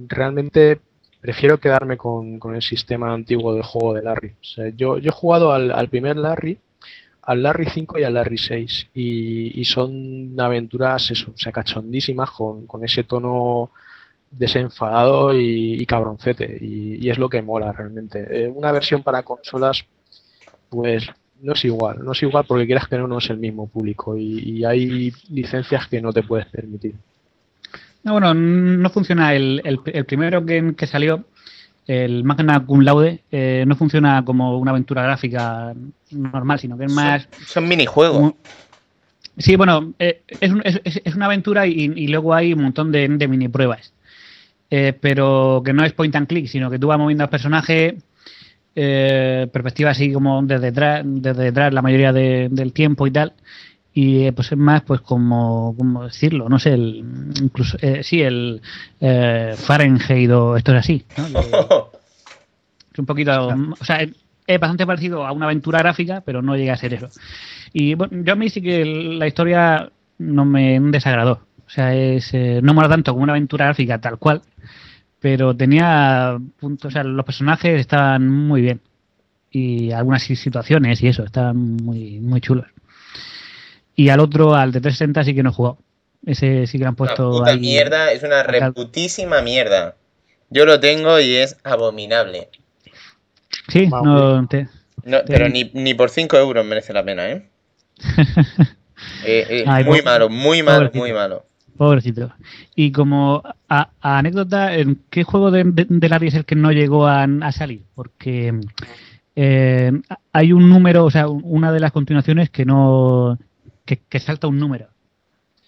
realmente 0.08 0.80
prefiero 1.20 1.58
quedarme 1.58 1.96
con, 1.96 2.38
con 2.38 2.54
el 2.54 2.62
sistema 2.62 3.12
antiguo 3.12 3.54
del 3.54 3.62
juego 3.62 3.94
de 3.94 4.02
Larry. 4.02 4.34
Yo, 4.76 4.96
he 4.98 5.10
jugado 5.10 5.52
al, 5.52 5.88
primer 5.88 6.16
Larry, 6.16 6.58
al 7.22 7.42
Larry 7.42 7.66
5 7.66 7.98
y 7.98 8.04
al 8.04 8.14
Larry 8.14 8.38
6 8.38 8.90
y, 8.94 9.64
son 9.64 10.34
aventuras 10.38 11.10
eso, 11.10 11.30
o 11.30 11.52
cachondísimas 11.52 12.30
con, 12.30 12.66
con 12.66 12.84
ese 12.84 13.04
tono 13.04 13.70
desenfadado 14.30 15.38
y, 15.38 15.84
cabroncete 15.86 16.58
y, 16.60 17.06
y 17.06 17.10
es 17.10 17.18
lo 17.18 17.28
que 17.28 17.42
mola 17.42 17.70
realmente. 17.72 18.26
Eh, 18.28 18.48
una 18.48 18.72
versión 18.72 19.02
para 19.02 19.22
consolas 19.22 19.84
pues 20.72 21.06
no 21.42 21.52
es 21.52 21.64
igual, 21.64 22.04
no 22.04 22.12
es 22.12 22.22
igual 22.22 22.44
porque 22.46 22.66
quieras 22.66 22.88
que 22.88 22.96
no, 22.96 23.06
no 23.06 23.18
es 23.18 23.28
el 23.30 23.38
mismo 23.38 23.66
público 23.68 24.16
y, 24.16 24.38
y 24.38 24.64
hay 24.64 25.12
licencias 25.30 25.86
que 25.88 26.00
no 26.00 26.12
te 26.12 26.22
puedes 26.22 26.46
permitir. 26.46 26.94
No, 28.04 28.12
bueno, 28.12 28.32
no 28.34 28.90
funciona. 28.90 29.34
El, 29.34 29.60
el- 29.64 29.80
el 29.92 30.04
primero 30.04 30.44
que, 30.44 30.74
que 30.76 30.86
salió, 30.86 31.24
el 31.86 32.24
Magna 32.24 32.64
Cum 32.64 32.80
Laude, 32.80 33.20
eh, 33.30 33.64
no 33.66 33.76
funciona 33.76 34.24
como 34.24 34.56
una 34.58 34.70
aventura 34.72 35.02
gráfica 35.02 35.72
normal, 36.10 36.58
sino 36.58 36.76
que 36.78 36.84
es 36.86 36.92
más. 36.92 37.28
Son 37.46 37.68
minijuegos. 37.68 38.16
como- 38.16 38.36
Sí, 39.38 39.56
bueno, 39.56 39.94
eh, 39.98 40.22
es, 40.28 40.50
un- 40.52 40.62
es- 40.64 40.80
es- 40.84 41.00
es 41.04 41.14
una 41.14 41.26
aventura 41.26 41.66
y, 41.66 41.90
y 41.96 42.08
luego 42.08 42.34
hay 42.34 42.52
un 42.52 42.62
montón 42.62 42.92
de, 42.92 43.08
de 43.08 43.28
mini 43.28 43.48
pruebas. 43.48 43.92
Eh, 44.70 44.92
pero 45.00 45.62
que 45.64 45.72
no 45.72 45.84
es 45.84 45.92
point 45.92 46.14
and 46.16 46.26
click, 46.26 46.46
sino 46.46 46.70
que 46.70 46.78
tú 46.78 46.86
vas 46.88 46.98
moviendo 46.98 47.24
al 47.24 47.30
personaje, 47.30 47.96
eh, 48.74 49.48
perspectiva 49.52 49.90
así 49.90 50.12
como 50.12 50.42
desde 50.42 50.66
detrás, 50.66 51.02
desde 51.04 51.44
detrás 51.44 51.72
la 51.74 51.82
mayoría 51.82 52.12
de- 52.12 52.48
del 52.50 52.72
tiempo 52.72 53.06
y 53.06 53.10
tal. 53.10 53.32
Y 53.94 54.24
eh, 54.24 54.32
pues 54.32 54.50
es 54.50 54.56
más, 54.58 54.80
pues 54.82 55.02
como, 55.02 55.74
¿cómo 55.76 56.04
decirlo? 56.04 56.48
No 56.48 56.58
sé, 56.58 56.72
el, 56.72 57.04
incluso, 57.42 57.76
eh, 57.82 58.02
sí, 58.02 58.22
el 58.22 58.62
eh, 59.00 59.54
Fahrenheit 59.58 60.30
o 60.30 60.56
esto 60.56 60.72
es 60.72 60.78
así. 60.78 61.04
es 62.92 62.98
un 62.98 63.06
poquito, 63.06 63.48
o 63.48 63.84
sea, 63.84 63.96
es, 64.02 64.10
es 64.46 64.58
bastante 64.60 64.86
parecido 64.86 65.26
a 65.26 65.32
una 65.32 65.46
aventura 65.46 65.78
gráfica, 65.80 66.22
pero 66.24 66.40
no 66.42 66.56
llega 66.56 66.72
a 66.72 66.76
ser 66.76 66.94
eso. 66.94 67.08
Y 67.72 67.94
bueno, 67.94 68.22
yo 68.24 68.32
a 68.32 68.36
mí 68.36 68.48
sí 68.48 68.60
que 68.62 68.84
la 68.84 69.26
historia 69.26 69.90
no 70.18 70.44
me 70.44 70.78
desagradó. 70.80 71.40
O 71.66 71.70
sea, 71.70 71.94
es, 71.94 72.32
eh, 72.34 72.60
no 72.62 72.74
mola 72.74 72.88
tanto 72.88 73.12
como 73.12 73.22
una 73.24 73.32
aventura 73.32 73.66
gráfica 73.66 73.98
tal 74.00 74.18
cual, 74.18 74.42
pero 75.22 75.56
tenía 75.56 76.36
puntos, 76.60 76.88
o 76.88 76.90
sea, 76.90 77.04
los 77.04 77.24
personajes 77.24 77.80
estaban 77.80 78.28
muy 78.28 78.60
bien. 78.60 78.80
Y 79.50 79.92
algunas 79.92 80.22
situaciones 80.22 81.02
y 81.02 81.08
eso, 81.08 81.24
estaban 81.24 81.56
muy, 81.56 82.18
muy 82.20 82.40
chulos. 82.40 82.66
Y 83.94 84.08
al 84.08 84.20
otro, 84.20 84.54
al 84.54 84.72
de 84.72 84.80
360, 84.80 85.24
sí 85.24 85.34
que 85.34 85.42
no 85.42 85.50
he 85.50 85.52
jugado. 85.52 85.78
Ese 86.26 86.66
sí 86.66 86.78
que 86.78 86.84
lo 86.84 86.88
han 86.88 86.94
Una 86.94 86.96
puesto 86.96 87.30
puta 87.30 87.50
ahí. 87.52 87.60
mierda, 87.60 88.12
es 88.12 88.22
una 88.22 88.42
reputísima 88.42 89.42
mierda. 89.42 89.96
Yo 90.50 90.64
lo 90.66 90.80
tengo 90.80 91.18
y 91.20 91.34
es 91.36 91.56
abominable. 91.64 92.48
Sí, 93.68 93.86
no, 93.88 94.46
te- 94.48 94.68
No, 95.04 95.18
Te- 95.20 95.32
pero 95.32 95.48
ni, 95.48 95.70
ni 95.74 95.94
por 95.94 96.10
5 96.10 96.36
euros 96.36 96.64
merece 96.64 96.92
la 96.92 97.04
pena, 97.04 97.30
¿eh? 97.30 97.48
Eh, 99.24 99.46
eh, 99.50 99.64
Ay, 99.66 99.84
muy 99.84 99.98
pobre- 99.98 100.02
malo, 100.04 100.28
muy 100.28 100.62
malo, 100.62 100.76
pobrecito. 100.78 100.98
muy 100.98 101.12
malo. 101.12 101.44
Pobrecito. 101.82 102.32
Y 102.76 102.92
como 102.92 103.42
a- 103.68 103.90
a 104.00 104.18
anécdota, 104.18 104.76
¿en 104.76 105.00
qué 105.10 105.24
juego 105.24 105.50
de, 105.50 105.64
de, 105.64 105.86
de 105.88 106.08
Larry 106.08 106.28
es 106.28 106.34
el 106.34 106.44
que 106.44 106.54
no 106.54 106.70
llegó 106.72 107.06
a, 107.06 107.24
a 107.24 107.52
salir? 107.52 107.82
Porque 107.94 108.54
eh, 109.34 109.92
hay 110.32 110.52
un 110.52 110.68
número, 110.68 111.04
o 111.04 111.10
sea, 111.10 111.28
un- 111.28 111.42
una 111.44 111.72
de 111.72 111.80
las 111.80 111.92
continuaciones 111.92 112.50
que 112.50 112.64
no. 112.64 113.38
que, 113.84 113.98
que 114.08 114.20
salta 114.20 114.46
un 114.46 114.58
número. 114.60 114.86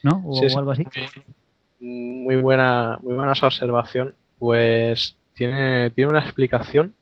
¿No? 0.03 0.23
O, 0.27 0.35
Sí, 0.35 0.49
sí. 0.49 0.55
o 0.55 0.59
algo 0.59 0.71
así. 0.71 0.85
Muy 1.81 2.37
buena, 2.37 2.99
muy 3.03 3.15
buena 3.15 3.33
esa 3.33 3.47
observación. 3.47 4.15
Pues 4.39 5.17
tiene, 5.35 5.91
tiene 5.91 6.11
una 6.11 6.21
explicación 6.21 6.95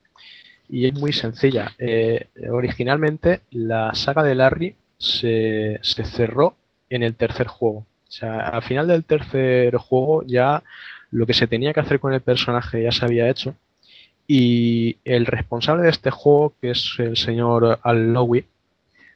y 0.68 0.86
es 0.86 0.98
muy 0.98 1.12
sencilla. 1.12 1.72
Eh, 1.78 2.28
originalmente 2.50 3.40
la 3.50 3.94
saga 3.94 4.22
de 4.22 4.34
Larry 4.34 4.74
se, 4.98 5.78
se 5.82 6.04
cerró 6.04 6.56
en 6.88 7.02
el 7.02 7.14
tercer 7.14 7.46
juego. 7.46 7.84
O 8.12 8.14
sea, 8.14 8.48
al 8.48 8.62
final 8.62 8.86
del 8.86 9.04
tercer 9.04 9.74
juego 9.76 10.22
ya 10.26 10.62
lo 11.10 11.26
que 11.26 11.32
se 11.32 11.46
tenía 11.46 11.72
que 11.72 11.80
hacer 11.80 11.98
con 11.98 12.12
el 12.12 12.20
personaje 12.20 12.82
ya 12.82 12.92
se 12.92 13.06
había 13.06 13.30
hecho. 13.30 13.54
Y 14.28 14.98
el 15.04 15.24
responsable 15.24 15.84
de 15.84 15.88
este 15.88 16.10
juego, 16.10 16.52
que 16.60 16.72
es 16.72 16.94
el 16.98 17.16
señor 17.16 17.80
Al 17.82 18.12
Lowy, 18.12 18.44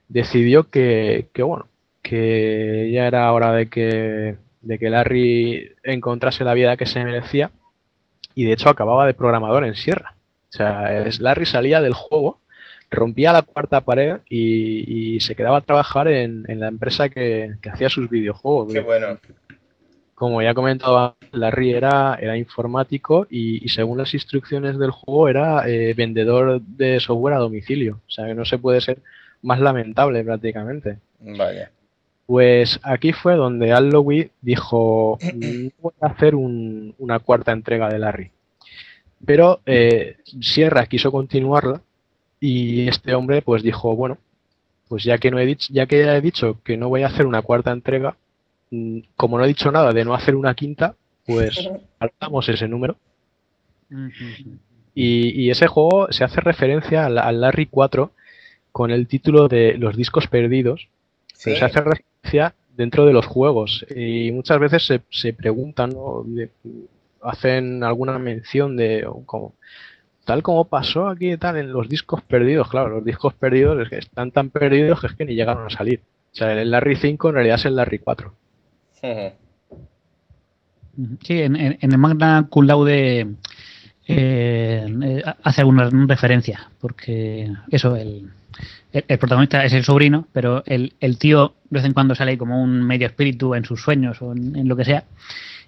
decidió 0.09 0.70
que, 0.70 1.28
que, 1.35 1.43
bueno, 1.43 1.68
que 2.01 2.90
ya 2.90 3.06
era 3.06 3.31
hora 3.32 3.52
de 3.52 3.68
que 3.68 4.36
de 4.62 4.78
que 4.78 4.90
Larry 4.90 5.74
encontrase 5.82 6.43
la 6.43 6.55
vida 6.55 6.78
que 6.78 6.86
se 6.86 7.05
merecía 7.05 7.51
y 8.35 8.44
de 8.44 8.52
hecho 8.52 8.70
acababa 8.70 9.06
de 9.06 9.14
programador 9.14 9.64
en 9.64 9.77
Sierra. 9.77 10.14
O 10.48 10.52
sea, 10.56 11.05
Larry 11.20 11.44
salía 11.44 11.82
del 11.82 11.93
juego, 11.93 12.40
rompía 12.97 13.32
la 13.32 13.43
cuarta 13.43 13.81
pared 13.82 14.16
y, 14.28 15.14
y 15.16 15.20
se 15.20 15.36
quedaba 15.36 15.59
a 15.59 15.60
trabajar 15.60 16.09
en, 16.09 16.44
en 16.48 16.59
la 16.59 16.66
empresa 16.68 17.09
que, 17.09 17.55
que 17.62 17.70
hacía 17.70 17.89
sus 17.89 18.10
videojuegos. 18.10 18.73
Qué 18.73 18.81
bueno. 18.81 19.18
Como 20.14 20.40
ya 20.43 20.55
comentaba, 20.55 21.14
Larry 21.32 21.73
era, 21.74 22.18
era 22.20 22.36
informático 22.39 23.27
y, 23.31 23.64
y 23.64 23.68
según 23.68 23.98
las 23.98 24.14
instrucciones 24.14 24.78
del 24.78 24.90
juego 24.90 25.28
era 25.28 25.68
eh, 25.68 25.93
vendedor 25.94 26.60
de 26.62 26.98
software 27.01 27.35
a 27.35 27.39
domicilio. 27.39 28.01
O 28.06 28.10
sea 28.10 28.27
que 28.27 28.35
no 28.35 28.44
se 28.47 28.56
puede 28.59 28.81
ser 28.81 28.98
más 29.43 29.60
lamentable 29.60 30.24
prácticamente. 30.24 30.98
Vaya. 31.20 31.70
Pues 32.24 32.81
aquí 32.82 33.12
fue 33.12 33.36
donde 33.36 33.73
Al 33.73 33.90
Lowe 33.90 34.31
dijo, 34.40 35.18
"No 35.35 35.70
voy 35.82 35.93
a 36.01 36.06
hacer 36.06 36.35
un- 36.35 36.94
una 36.98 37.18
cuarta 37.20 37.52
entrega 37.52 37.89
de 37.90 37.98
Larry. 37.98 38.31
Pero 39.24 39.60
eh, 39.66 40.16
Sierra 40.40 40.86
quiso 40.86 41.12
continuarla 41.12 41.81
y 42.41 42.89
este 42.89 43.15
hombre 43.15 43.43
pues 43.43 43.63
dijo, 43.63 43.95
bueno, 43.97 44.19
pues 44.89 45.05
ya 45.05 45.19
que 45.19 45.31
no 45.31 45.39
he 45.39 45.47
dicho, 45.47 45.69
ya 45.73 45.87
que 45.87 46.05
ya 46.05 46.17
he 46.17 46.21
dicho 46.21 46.59
que 46.65 46.77
no 46.77 46.89
voy 46.89 47.03
a 47.03 47.09
hacer 47.09 47.27
una 47.27 47.43
cuarta 47.43 47.73
entrega, 47.73 48.17
mm, 48.71 49.01
como 49.17 49.39
no 49.39 49.45
he 49.45 49.49
dicho 49.49 49.71
nada 49.73 49.93
de 49.93 50.05
no 50.05 50.15
hacer 50.15 50.37
una 50.37 50.55
quinta, 50.55 50.95
pues 51.27 51.55
saltamos 51.99 52.49
ese 52.49 52.69
número. 52.69 52.97
Y, 54.95 55.43
y 55.45 55.51
ese 55.51 55.67
juego 55.67 56.09
se 56.11 56.25
hace 56.25 56.41
referencia 56.41 57.07
al, 57.07 57.19
al 57.19 57.41
Larry 57.41 57.67
4 57.67 58.11
con 58.73 58.91
el 58.91 59.07
título 59.07 59.49
de 59.49 59.77
Los 59.79 59.97
discos 59.97 60.27
perdidos, 60.27 60.89
pero 61.45 61.57
se 61.59 61.65
hace 61.67 61.81
referencia 61.81 62.55
dentro 62.77 63.07
de 63.07 63.13
los 63.13 63.27
juegos. 63.27 63.85
Y 63.95 64.31
muchas 64.33 64.59
veces 64.59 64.87
se, 64.87 65.01
se 65.11 65.33
preguntan, 65.33 65.91
¿no? 65.91 66.23
de- 66.27 66.51
hacen 67.23 67.83
alguna 67.83 68.19
mención 68.19 68.77
de 68.77 69.07
como, 69.27 69.55
tal 70.27 70.43
como 70.43 70.65
pasó 70.65 71.09
aquí 71.09 71.36
tal 71.36 71.57
en 71.57 71.73
los 71.73 71.89
discos 71.89 72.20
perdidos. 72.20 72.69
Claro, 72.69 72.97
los 72.97 73.05
discos 73.05 73.32
perdidos 73.32 73.81
es 73.81 73.89
que 73.89 73.98
están 73.98 74.32
tan 74.32 74.51
perdidos 74.51 75.01
que 75.01 75.07
es 75.07 75.15
que 75.15 75.24
ni 75.24 75.35
llegaron 75.35 75.66
a 75.66 75.70
salir. 75.70 76.01
O 76.32 76.36
sea, 76.36 76.53
el 76.53 76.70
Larry 76.70 76.97
5 76.97 77.28
en 77.28 77.35
realidad 77.35 77.55
es 77.55 77.65
el 77.65 77.77
Larry 77.77 78.01
4. 78.01 78.35
Sí, 81.23 81.40
en, 81.40 81.57
el 81.81 81.98
Magna 81.98 82.47
Cum 82.51 82.66
Laude 82.66 83.20
eh, 83.20 83.27
eh, 84.09 85.23
hace 85.43 85.61
alguna 85.61 85.89
referencia, 85.90 86.70
porque 86.81 87.53
eso, 87.70 87.94
el, 87.94 88.31
el, 88.93 89.19
protagonista 89.19 89.65
es 89.65 89.74
el 89.74 89.85
sobrino, 89.85 90.27
pero 90.32 90.65
el, 90.66 90.94
el 91.01 91.19
tío 91.19 91.55
de 91.70 91.78
vez 91.78 91.85
en 91.85 91.93
cuando 91.93 92.15
sale 92.15 92.36
como 92.36 92.62
un 92.62 92.82
medio 92.82 93.07
espíritu 93.07 93.55
en 93.55 93.65
sus 93.65 93.81
sueños 93.81 94.20
o 94.23 94.32
en 94.32 94.66
lo 94.66 94.74
que 94.74 94.85
sea, 94.85 95.05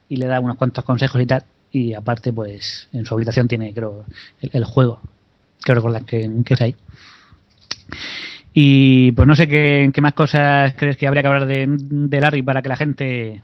y 0.09 0.17
le 0.17 0.27
da 0.27 0.41
unos 0.41 0.57
cuantos 0.57 0.85
consejos 0.85 1.21
y 1.21 1.27
tal, 1.27 1.45
y 1.73 1.95
aparte, 1.95 2.33
pues 2.33 2.89
en 2.93 3.05
su 3.07 3.15
habitación 3.15 3.49
tiene, 3.49 3.73
creo, 3.75 4.05
el, 4.41 4.51
el 4.53 4.65
juego, 4.65 5.01
creo 5.63 5.77
recordar 5.77 6.05
que, 6.05 6.29
que 6.45 6.55
es 6.55 6.61
ahí. 6.61 6.77
Y 8.53 9.13
pues 9.13 9.29
no 9.29 9.37
sé 9.37 9.47
qué, 9.47 9.91
qué 9.95 10.01
más 10.01 10.15
cosas 10.15 10.75
crees 10.77 10.97
que 10.97 11.07
habría 11.07 11.23
que 11.23 11.29
hablar 11.29 11.47
de, 11.47 11.67
de 11.69 12.21
Larry 12.21 12.43
para 12.43 12.63
que 12.63 12.69
la 12.69 12.77
gente 12.77 13.43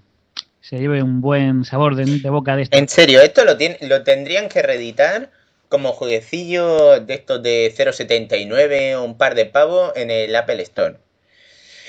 se 0.61 0.79
lleve 0.79 1.03
un 1.03 1.21
buen 1.21 1.65
sabor 1.65 1.95
de, 1.95 2.05
de 2.21 2.31
boca 2.31 2.57
de 2.57 2.63
esto. 2.63 2.77
En 2.77 2.89
serio, 2.89 3.21
esto 3.21 3.45
lo, 3.45 3.57
tien- 3.57 3.77
lo 3.83 4.03
tendrían 4.03 4.49
que 4.49 4.63
reeditar 4.63 5.31
como 5.69 5.93
jueguecillo 5.93 7.01
de 7.01 7.15
estos 7.15 7.43
de 7.43 7.73
0.79 7.77 8.97
o 8.97 9.05
un 9.05 9.17
par 9.19 9.35
de 9.35 9.47
pavos 9.47 9.93
en 9.95 10.11
el 10.11 10.35
Apple 10.35 10.63
Store. 10.63 10.97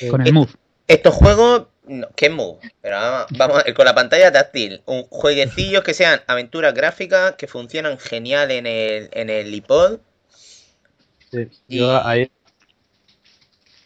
Con 0.10 0.22
el 0.22 0.34
Move. 0.34 0.52
Estos 0.88 1.14
juegos, 1.16 1.68
no, 1.88 2.08
¿qué 2.16 2.30
move? 2.30 2.60
Pero 2.82 2.96
vamos, 2.98 3.28
vamos 3.38 3.60
a 3.60 3.64
ver, 3.64 3.74
con 3.74 3.86
la 3.86 3.96
pantalla 3.96 4.32
táctil, 4.32 4.82
un 4.86 5.04
jueguecillos 5.04 5.84
que 5.84 5.94
sean 5.94 6.22
aventuras 6.28 6.74
gráficas, 6.74 7.36
que 7.36 7.48
funcionan 7.48 7.98
genial 7.98 8.52
en 8.52 8.68
el, 8.68 9.10
en 9.12 9.30
el 9.30 9.54
iPod. 9.54 10.00
Sí, 11.32 11.50
yo 11.68 12.06
ahí, 12.06 12.30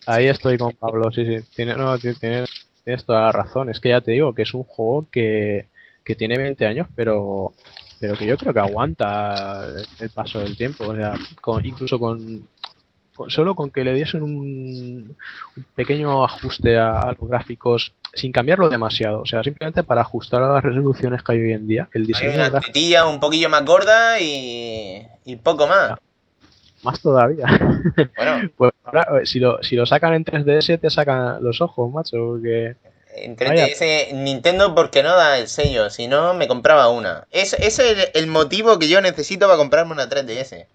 ahí 0.05 0.27
estoy 0.27 0.57
con 0.57 0.73
Pablo, 0.73 1.11
sí, 1.11 1.25
sí. 1.25 1.45
Tiene, 1.55 1.75
no, 1.75 1.97
tienes, 1.97 2.49
toda 3.05 3.21
la 3.23 3.31
razón. 3.31 3.69
Es 3.69 3.79
que 3.79 3.89
ya 3.89 4.01
te 4.01 4.11
digo 4.11 4.33
que 4.33 4.43
es 4.43 4.53
un 4.53 4.63
juego 4.63 5.07
que, 5.11 5.67
que 6.03 6.15
tiene 6.15 6.37
20 6.37 6.65
años, 6.65 6.87
pero, 6.95 7.53
pero 7.99 8.15
que 8.17 8.25
yo 8.25 8.37
creo 8.37 8.53
que 8.53 8.59
aguanta 8.59 9.67
el 9.99 10.09
paso 10.09 10.39
del 10.39 10.57
tiempo. 10.57 10.85
O 10.85 10.95
sea, 10.95 11.13
con- 11.41 11.65
incluso 11.65 11.99
con- 11.99 12.47
solo 13.27 13.55
con 13.55 13.69
que 13.71 13.83
le 13.83 13.93
diesen 13.93 14.23
un, 14.23 15.15
un 15.57 15.65
pequeño 15.75 16.23
ajuste 16.23 16.77
a, 16.77 17.01
a 17.01 17.11
los 17.19 17.29
gráficos 17.29 17.93
sin 18.13 18.31
cambiarlo 18.31 18.69
demasiado. 18.69 19.21
O 19.21 19.25
sea, 19.25 19.43
simplemente 19.43 19.83
para 19.83 20.01
ajustar 20.01 20.41
a 20.43 20.53
las 20.53 20.63
resoluciones 20.63 21.21
que 21.23 21.31
hay 21.33 21.39
hoy 21.41 21.53
en 21.53 21.67
día. 21.67 21.89
El 21.93 22.01
Hay 22.01 22.07
diseño 22.07 22.31
una 22.35 22.49
gráfico 22.49 22.73
tetilla 22.73 23.05
un 23.07 23.19
poquillo 23.19 23.49
más 23.49 23.65
gorda 23.65 24.19
y, 24.19 25.05
y 25.25 25.35
poco 25.37 25.67
más. 25.67 25.97
más 26.83 27.01
todavía. 27.01 27.45
Bueno, 28.15 28.49
Pues 28.57 28.71
ahora, 28.83 29.07
eh, 29.21 29.25
si 29.25 29.39
lo, 29.39 29.61
si 29.63 29.75
lo 29.75 29.85
sacan 29.85 30.13
en 30.13 30.23
3DS, 30.25 30.79
te 30.79 30.89
sacan 30.89 31.43
los 31.43 31.61
ojos, 31.61 31.91
macho, 31.91 32.17
porque... 32.17 32.75
en 33.15 33.35
Vaya. 33.43 33.67
3DS 33.67 34.13
Nintendo 34.13 34.73
porque 34.75 35.03
no 35.03 35.15
da 35.15 35.37
el 35.39 35.47
sello, 35.47 35.89
si 35.89 36.07
no 36.07 36.33
me 36.33 36.47
compraba 36.47 36.89
una. 36.89 37.25
Es- 37.31 37.53
Ese 37.53 37.91
es 37.91 37.97
el, 38.15 38.21
el 38.23 38.27
motivo 38.27 38.79
que 38.79 38.87
yo 38.87 39.01
necesito 39.01 39.45
para 39.47 39.57
comprarme 39.57 39.93
una 39.93 40.07
3DS. 40.09 40.67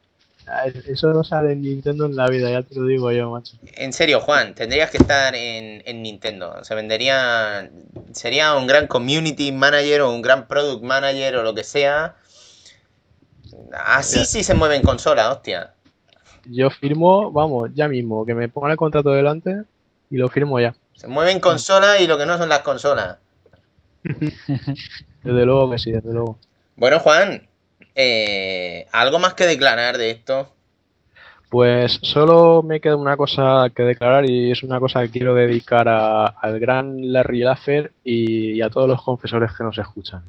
Eso 0.87 1.09
no 1.13 1.25
sale 1.25 1.53
en 1.53 1.63
Nintendo 1.63 2.05
en 2.07 2.17
la 2.17 2.29
vida, 2.29 2.51
ya 2.51 2.63
te 2.63 2.75
lo 2.75 2.87
digo 2.87 3.11
yo, 3.13 3.31
macho. 3.31 3.57
En 3.77 3.93
serio, 3.93 4.21
Juan, 4.21 4.55
tendrías 4.55 4.91
que 4.91 4.99
estar 4.99 5.35
en, 5.35 5.83
en 5.87 6.03
Nintendo. 6.03 6.63
Se 6.65 6.75
vendería. 6.75 7.71
Sería 8.13 8.55
un 8.55 8.67
gran 8.67 8.87
community 8.87 9.53
manager 9.53 10.03
o 10.03 10.13
un 10.13 10.21
gran 10.23 10.47
product 10.47 10.83
manager 10.83 11.37
o 11.37 11.43
lo 11.43 11.55
que 11.55 11.65
sea. 11.65 12.17
Así 13.87 14.19
Ya. 14.19 14.25
sí 14.25 14.45
se 14.45 14.55
mueve 14.55 14.77
en 14.77 14.83
consola, 14.83 15.31
hostia. 15.33 15.73
Yo 16.47 16.69
firmo, 16.71 17.31
vamos, 17.33 17.71
ya 17.75 17.89
mismo, 17.89 18.27
que 18.27 18.35
me 18.35 18.49
pongan 18.49 18.73
el 18.73 18.77
contrato 18.77 19.11
delante 19.11 19.63
y 20.11 20.17
lo 20.19 20.29
firmo 20.29 20.61
ya. 20.61 20.75
Se 20.95 21.09
mueve 21.09 21.33
en 21.33 21.41
consola 21.41 21.99
y 22.01 22.07
lo 22.07 22.19
que 22.19 22.27
no 22.27 22.37
son 22.37 22.49
las 22.51 22.61
consolas. 22.61 23.17
Desde 24.05 25.47
luego 25.47 25.71
que 25.71 25.79
sí, 25.79 25.91
desde 25.91 26.13
luego. 26.13 26.39
Bueno, 26.77 26.99
Juan, 27.01 27.49
eh, 27.95 28.87
¿algo 28.93 29.19
más 29.19 29.35
que 29.35 29.47
declarar 29.47 29.99
de 29.99 30.11
esto? 30.11 30.51
Pues 31.51 32.01
solo 32.03 32.63
me 32.63 32.81
queda 32.81 32.97
una 32.97 33.17
cosa 33.17 33.67
que 33.75 33.85
declarar 33.85 34.29
y 34.29 34.51
es 34.51 34.63
una 34.65 34.81
cosa 34.81 35.03
que 35.03 35.11
quiero 35.11 35.35
dedicar 35.35 35.89
a- 35.89 36.27
al 36.27 36.59
gran 36.59 37.13
Larry 37.13 37.41
Laffer 37.41 37.93
y, 38.03 38.53
y 38.55 38.63
a 38.63 38.71
todos 38.71 38.89
los 38.89 39.03
confesores 39.03 39.53
que 39.57 39.63
nos 39.63 39.79
escuchan. 39.79 40.25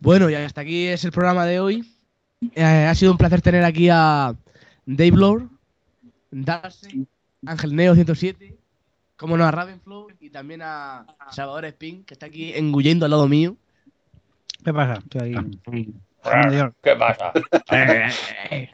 Bueno, 0.00 0.28
y 0.28 0.34
hasta 0.34 0.60
aquí 0.60 0.86
es 0.86 1.04
el 1.04 1.12
programa 1.12 1.46
de 1.46 1.60
hoy. 1.60 1.93
Eh, 2.54 2.62
ha 2.62 2.94
sido 2.94 3.12
un 3.12 3.18
placer 3.18 3.40
tener 3.42 3.64
aquí 3.64 3.88
a 3.90 4.34
Dave 4.86 5.16
Lord, 5.16 5.48
Darcy, 6.30 7.06
Ángel 7.46 7.74
Neo 7.76 7.94
107, 7.94 8.56
como 9.16 9.36
no 9.36 9.44
a 9.44 9.50
Ravenflow 9.50 10.08
y 10.20 10.30
también 10.30 10.62
a 10.62 11.06
Salvador 11.30 11.64
Spin, 11.66 12.04
que 12.04 12.14
está 12.14 12.26
aquí 12.26 12.52
engullendo 12.54 13.04
al 13.04 13.10
lado 13.12 13.28
mío. 13.28 13.56
¿Qué 14.64 14.72
pasa? 14.72 14.94
Estoy 14.94 15.36
ahí. 15.36 15.94
¿Qué 16.82 16.96
pasa? 16.96 17.32
Que 17.68 18.68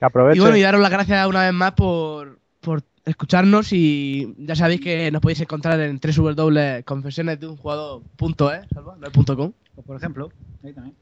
Y 0.00 0.04
aprovechen. 0.04 0.42
bueno, 0.42 0.56
y 0.56 0.62
daros 0.62 0.80
las 0.80 0.90
gracias 0.90 1.26
una 1.26 1.44
vez 1.44 1.52
más 1.54 1.72
por, 1.72 2.38
por 2.60 2.82
escucharnos 3.04 3.72
y 3.72 4.34
ya 4.38 4.54
sabéis 4.54 4.80
que 4.82 5.10
nos 5.10 5.22
podéis 5.22 5.40
encontrar 5.40 5.80
en 5.80 5.98
www.confesiones 5.98 7.40
de 7.40 7.46
un 7.46 7.56
jugador.es, 7.56 8.68
Salva, 8.72 8.96
no 8.98 9.06
es 9.06 9.12
punto 9.12 9.36
.com. 9.36 9.52
O 9.76 9.82
por 9.82 9.96
ejemplo, 9.96 10.30
ahí 10.62 10.72
también. 10.72 10.96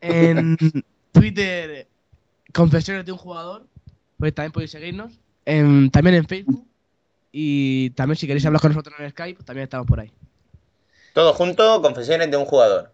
En 0.00 0.56
Twitter, 1.18 1.86
Confesiones 2.52 3.04
de 3.04 3.12
un 3.12 3.18
jugador, 3.18 3.66
pues 4.18 4.34
también 4.34 4.52
podéis 4.52 4.70
seguirnos. 4.70 5.12
En- 5.44 5.90
también 5.90 6.16
en 6.16 6.26
Facebook. 6.26 6.66
Y 7.30 7.90
también 7.90 8.16
si 8.16 8.26
queréis 8.26 8.46
hablar 8.46 8.60
con 8.62 8.72
nosotros 8.72 8.94
en 8.98 9.10
Skype, 9.10 9.34
pues 9.36 9.46
también 9.46 9.64
estamos 9.64 9.86
por 9.86 10.00
ahí. 10.00 10.10
Todo 11.12 11.34
junto, 11.34 11.82
confesiones 11.82 12.30
de 12.30 12.36
un 12.36 12.44
jugador. 12.46 12.92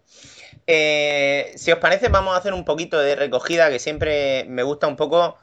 Eh, 0.67 1.53
si 1.55 1.71
os 1.71 1.79
parece, 1.79 2.09
vamos 2.09 2.33
a 2.33 2.37
hacer 2.37 2.53
un 2.53 2.65
poquito 2.65 2.99
de 2.99 3.15
recogida, 3.15 3.69
que 3.69 3.79
siempre 3.79 4.45
me 4.49 4.63
gusta 4.63 4.87
un 4.87 4.95
poco 4.95 5.37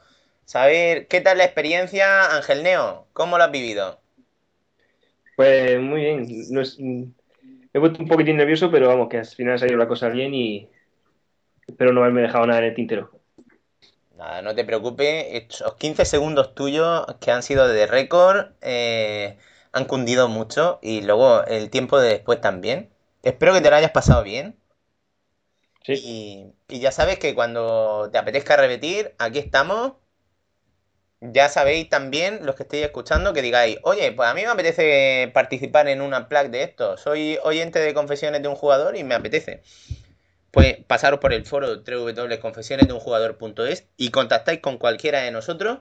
saber 0.45 1.07
qué 1.07 1.21
tal 1.21 1.37
la 1.39 1.45
experiencia, 1.45 2.35
Ángel 2.35 2.61
Neo, 2.63 3.07
¿cómo 3.13 3.37
lo 3.37 3.45
has 3.45 3.51
vivido? 3.51 3.99
Pues 5.35 5.79
muy 5.79 6.01
bien. 6.01 6.27
No 6.51 6.61
es- 6.61 6.79
me 6.79 7.07
he 7.73 7.79
puesto 7.79 8.01
un 8.01 8.07
poquitín 8.07 8.37
nervioso, 8.37 8.69
pero 8.69 8.87
vamos, 8.87 9.09
que 9.09 9.17
al 9.17 9.25
final 9.25 9.55
ha 9.55 9.57
salido 9.57 9.77
la 9.77 9.87
cosa 9.87 10.09
bien 10.09 10.33
y 10.33 10.69
espero 11.73 11.93
no 11.93 12.01
haberme 12.01 12.21
dejado 12.21 12.47
nada 12.47 12.59
en 12.59 12.65
el 12.65 12.75
tintero. 12.75 13.11
Nada, 14.17 14.41
no 14.43 14.53
te 14.55 14.63
preocupes, 14.63 15.25
esos 15.49 15.75
15 15.75 16.05
segundos 16.05 16.53
tuyos 16.55 17.05
que 17.19 17.31
han 17.31 17.41
sido 17.43 17.67
de 17.67 17.87
récord 17.87 18.51
eh, 18.61 19.37
han 19.71 19.85
cundido 19.85 20.27
mucho 20.29 20.79
y 20.83 21.01
luego 21.01 21.43
el 21.45 21.69
tiempo 21.71 21.99
de 21.99 22.09
después 22.09 22.39
también. 22.41 22.91
Espero 23.23 23.53
que 23.53 23.61
te 23.61 23.69
lo 23.69 23.75
hayas 23.75 23.91
pasado 23.91 24.23
bien. 24.23 24.59
Sí. 25.85 25.93
Y, 26.01 26.53
y 26.67 26.79
ya 26.81 26.91
sabes 26.91 27.19
que 27.19 27.33
cuando 27.35 28.09
te 28.11 28.17
apetezca 28.17 28.57
repetir, 28.57 29.15
aquí 29.17 29.39
estamos. 29.39 29.93
Ya 31.21 31.47
sabéis 31.49 31.89
también, 31.89 32.45
los 32.45 32.55
que 32.55 32.63
estéis 32.63 32.85
escuchando, 32.85 33.31
que 33.33 33.41
digáis, 33.41 33.77
oye, 33.83 34.11
pues 34.11 34.27
a 34.29 34.33
mí 34.33 34.41
me 34.41 34.49
apetece 34.49 35.31
participar 35.33 35.87
en 35.87 36.01
una 36.01 36.27
plaque 36.27 36.49
de 36.49 36.63
esto. 36.63 36.97
Soy 36.97 37.39
oyente 37.43 37.79
de 37.79 37.93
confesiones 37.93 38.41
de 38.41 38.49
un 38.49 38.55
jugador 38.55 38.97
y 38.97 39.03
me 39.05 39.15
apetece. 39.15 39.63
Pues 40.53 40.77
pasaros 40.85 41.19
por 41.19 41.33
el 41.33 41.45
foro 41.45 41.81
www.confesionesdeunjugador.es 41.83 43.87
y 43.97 44.11
contactáis 44.11 44.59
con 44.59 44.77
cualquiera 44.77 45.21
de 45.21 45.31
nosotros 45.31 45.79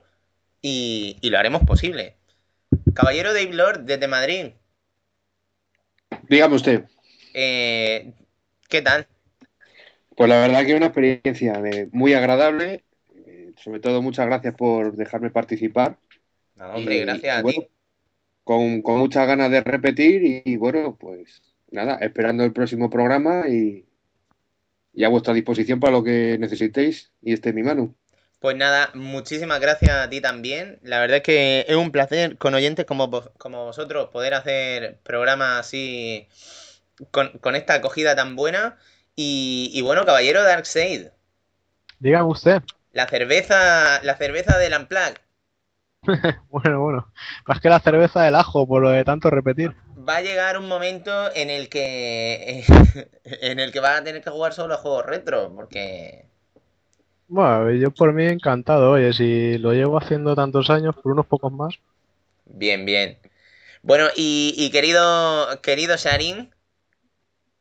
y, 0.63 1.19
y 1.21 1.29
lo 1.29 1.39
haremos 1.39 1.63
posible. 1.65 2.17
Caballero 2.95 3.35
Dave 3.35 3.53
Lord, 3.53 3.81
desde 3.85 4.09
Madrid, 4.09 4.53
Dígame 6.29 6.55
usted. 6.57 6.85
eh, 7.35 8.13
¿qué 8.71 8.81
tal? 8.83 9.07
Pues 10.17 10.29
la 10.29 10.41
verdad 10.41 10.65
que 10.65 10.75
una 10.75 10.87
experiencia 10.87 11.53
eh, 11.65 11.89
muy 11.93 12.15
agradable. 12.15 12.85
eh, 13.27 13.53
sobre 13.57 13.81
todo, 13.81 14.01
muchas 14.01 14.27
gracias 14.27 14.55
por 14.55 14.97
dejarme 14.97 15.31
participar. 15.31 15.99
No, 16.57 16.75
hombre, 16.75 16.97
Y, 16.97 17.01
gracias 17.01 17.39
a 17.39 17.43
bueno, 17.43 17.63
ti. 17.63 17.69
Con, 18.45 18.83
con 18.83 18.99
muchas 18.99 19.27
ganas 19.27 19.51
de 19.51 19.61
repetir 19.63 20.23
y, 20.25 20.43
y, 20.45 20.57
bueno, 20.57 20.97
pues 20.99 21.43
nada, 21.71 21.97
esperando 21.97 22.45
el 22.45 22.53
próximo 22.53 22.91
programa 22.91 23.49
y, 23.49 23.85
y 24.93 25.05
a 25.05 25.09
vuestra 25.09 25.35
disposición 25.35 25.81
para 25.81 25.93
lo 25.95 26.05
que 26.05 26.39
necesitéis 26.39 27.13
y 27.23 27.33
esté 27.33 27.51
en 27.51 27.57
mi 27.57 27.63
mano. 27.63 27.95
Pues 28.41 28.57
nada, 28.57 28.91
muchísimas 28.95 29.61
gracias 29.61 29.91
a 29.93 30.11
ti 30.11 30.21
también. 30.21 30.79
La 30.83 30.99
verdad 31.01 31.19
es 31.19 31.23
que 31.23 31.65
es 31.69 31.77
un 31.77 31.93
placer 31.93 32.37
con 32.39 32.55
oyentes 32.55 32.85
como, 32.87 33.07
vos- 33.09 33.31
como 33.39 33.65
vosotros 33.67 34.09
poder 34.11 34.35
hacer 34.35 34.99
programas 35.05 35.61
así 35.61 36.29
con, 37.13 37.31
con 37.39 37.55
esta 37.57 37.75
acogida 37.75 38.17
tan 38.17 38.37
buena. 38.37 38.79
Y, 39.17 39.71
y 39.75 39.83
bueno, 39.83 40.05
caballero 40.07 40.43
Darkseid, 40.43 41.09
Dígame 42.01 42.29
usted. 42.29 42.63
la 42.93 43.09
cerveza, 43.09 44.01
la 44.05 44.17
cerveza 44.17 44.57
del 44.57 44.75
Unplugged 44.75 45.17
Bueno, 46.51 46.81
bueno. 46.81 47.13
Más 47.47 47.61
que 47.61 47.69
la 47.69 47.81
cerveza 47.81 48.23
del 48.23 48.35
ajo, 48.35 48.67
por 48.67 48.83
lo 48.83 48.91
de 48.91 49.05
tanto 49.05 49.31
repetir. 49.31 49.75
Va 50.09 50.17
a 50.17 50.23
llegar 50.23 50.59
un 50.59 50.69
momento 50.69 51.13
en 51.35 51.51
el 51.51 51.69
que 51.69 52.65
en 53.25 53.61
el 53.61 53.73
que 53.73 53.81
vas 53.81 54.01
a 54.01 54.05
tener 54.05 54.23
que 54.23 54.31
jugar 54.31 54.53
solo 54.55 54.75
a 54.75 54.79
juegos 54.79 55.07
retro, 55.07 55.53
porque 55.55 56.27
Bueno, 57.27 57.73
yo 57.73 57.91
por 57.91 58.13
mí 58.13 58.25
encantado. 58.27 58.93
Oye, 58.93 59.13
si 59.13 59.59
lo 59.59 59.73
llevo 59.73 59.99
haciendo 59.99 60.37
tantos 60.37 60.71
años, 60.71 60.95
por 60.95 61.11
unos 61.13 61.27
pocos 61.27 61.53
más. 61.53 61.75
bien, 62.45 62.85
bien. 62.87 63.19
Bueno, 63.83 64.09
y, 64.17 64.55
y 64.59 64.71
querido, 64.71 65.61
querido 65.63 65.97
Sharin, 65.97 66.53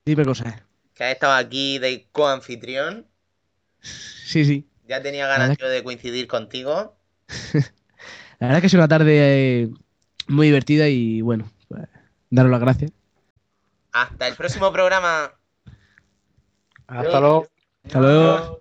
Dime 0.06 0.26
cosas. 0.26 0.54
que 0.94 1.04
ha 1.04 1.12
estado 1.12 1.34
aquí 1.34 1.80
de 1.80 2.08
coanfitrión, 2.14 3.10
Sí, 4.24 4.46
sí. 4.46 4.68
ya 4.84 5.02
tenía 5.02 5.26
ganas 5.28 5.56
yo 5.58 5.68
de 5.70 5.84
coincidir 5.84 6.28
contigo. 6.28 6.96
La 8.40 8.48
verdad 8.48 8.58
es 8.58 8.62
que 8.62 8.68
es 8.68 8.74
una 8.74 8.88
tarde 8.88 9.64
eh, 9.64 9.70
muy 10.28 10.48
divertida 10.48 10.88
y 10.90 11.22
bueno, 11.22 11.52
daros 12.32 12.52
las 12.52 12.62
gracias. 12.62 12.92
Hasta 13.92 14.28
el 14.28 14.36
próximo 14.36 14.72
programa. 14.72 15.34
Hasta 16.88 17.20
luego. 17.20 17.48
Hasta 17.86 18.00
luego. 18.00 18.61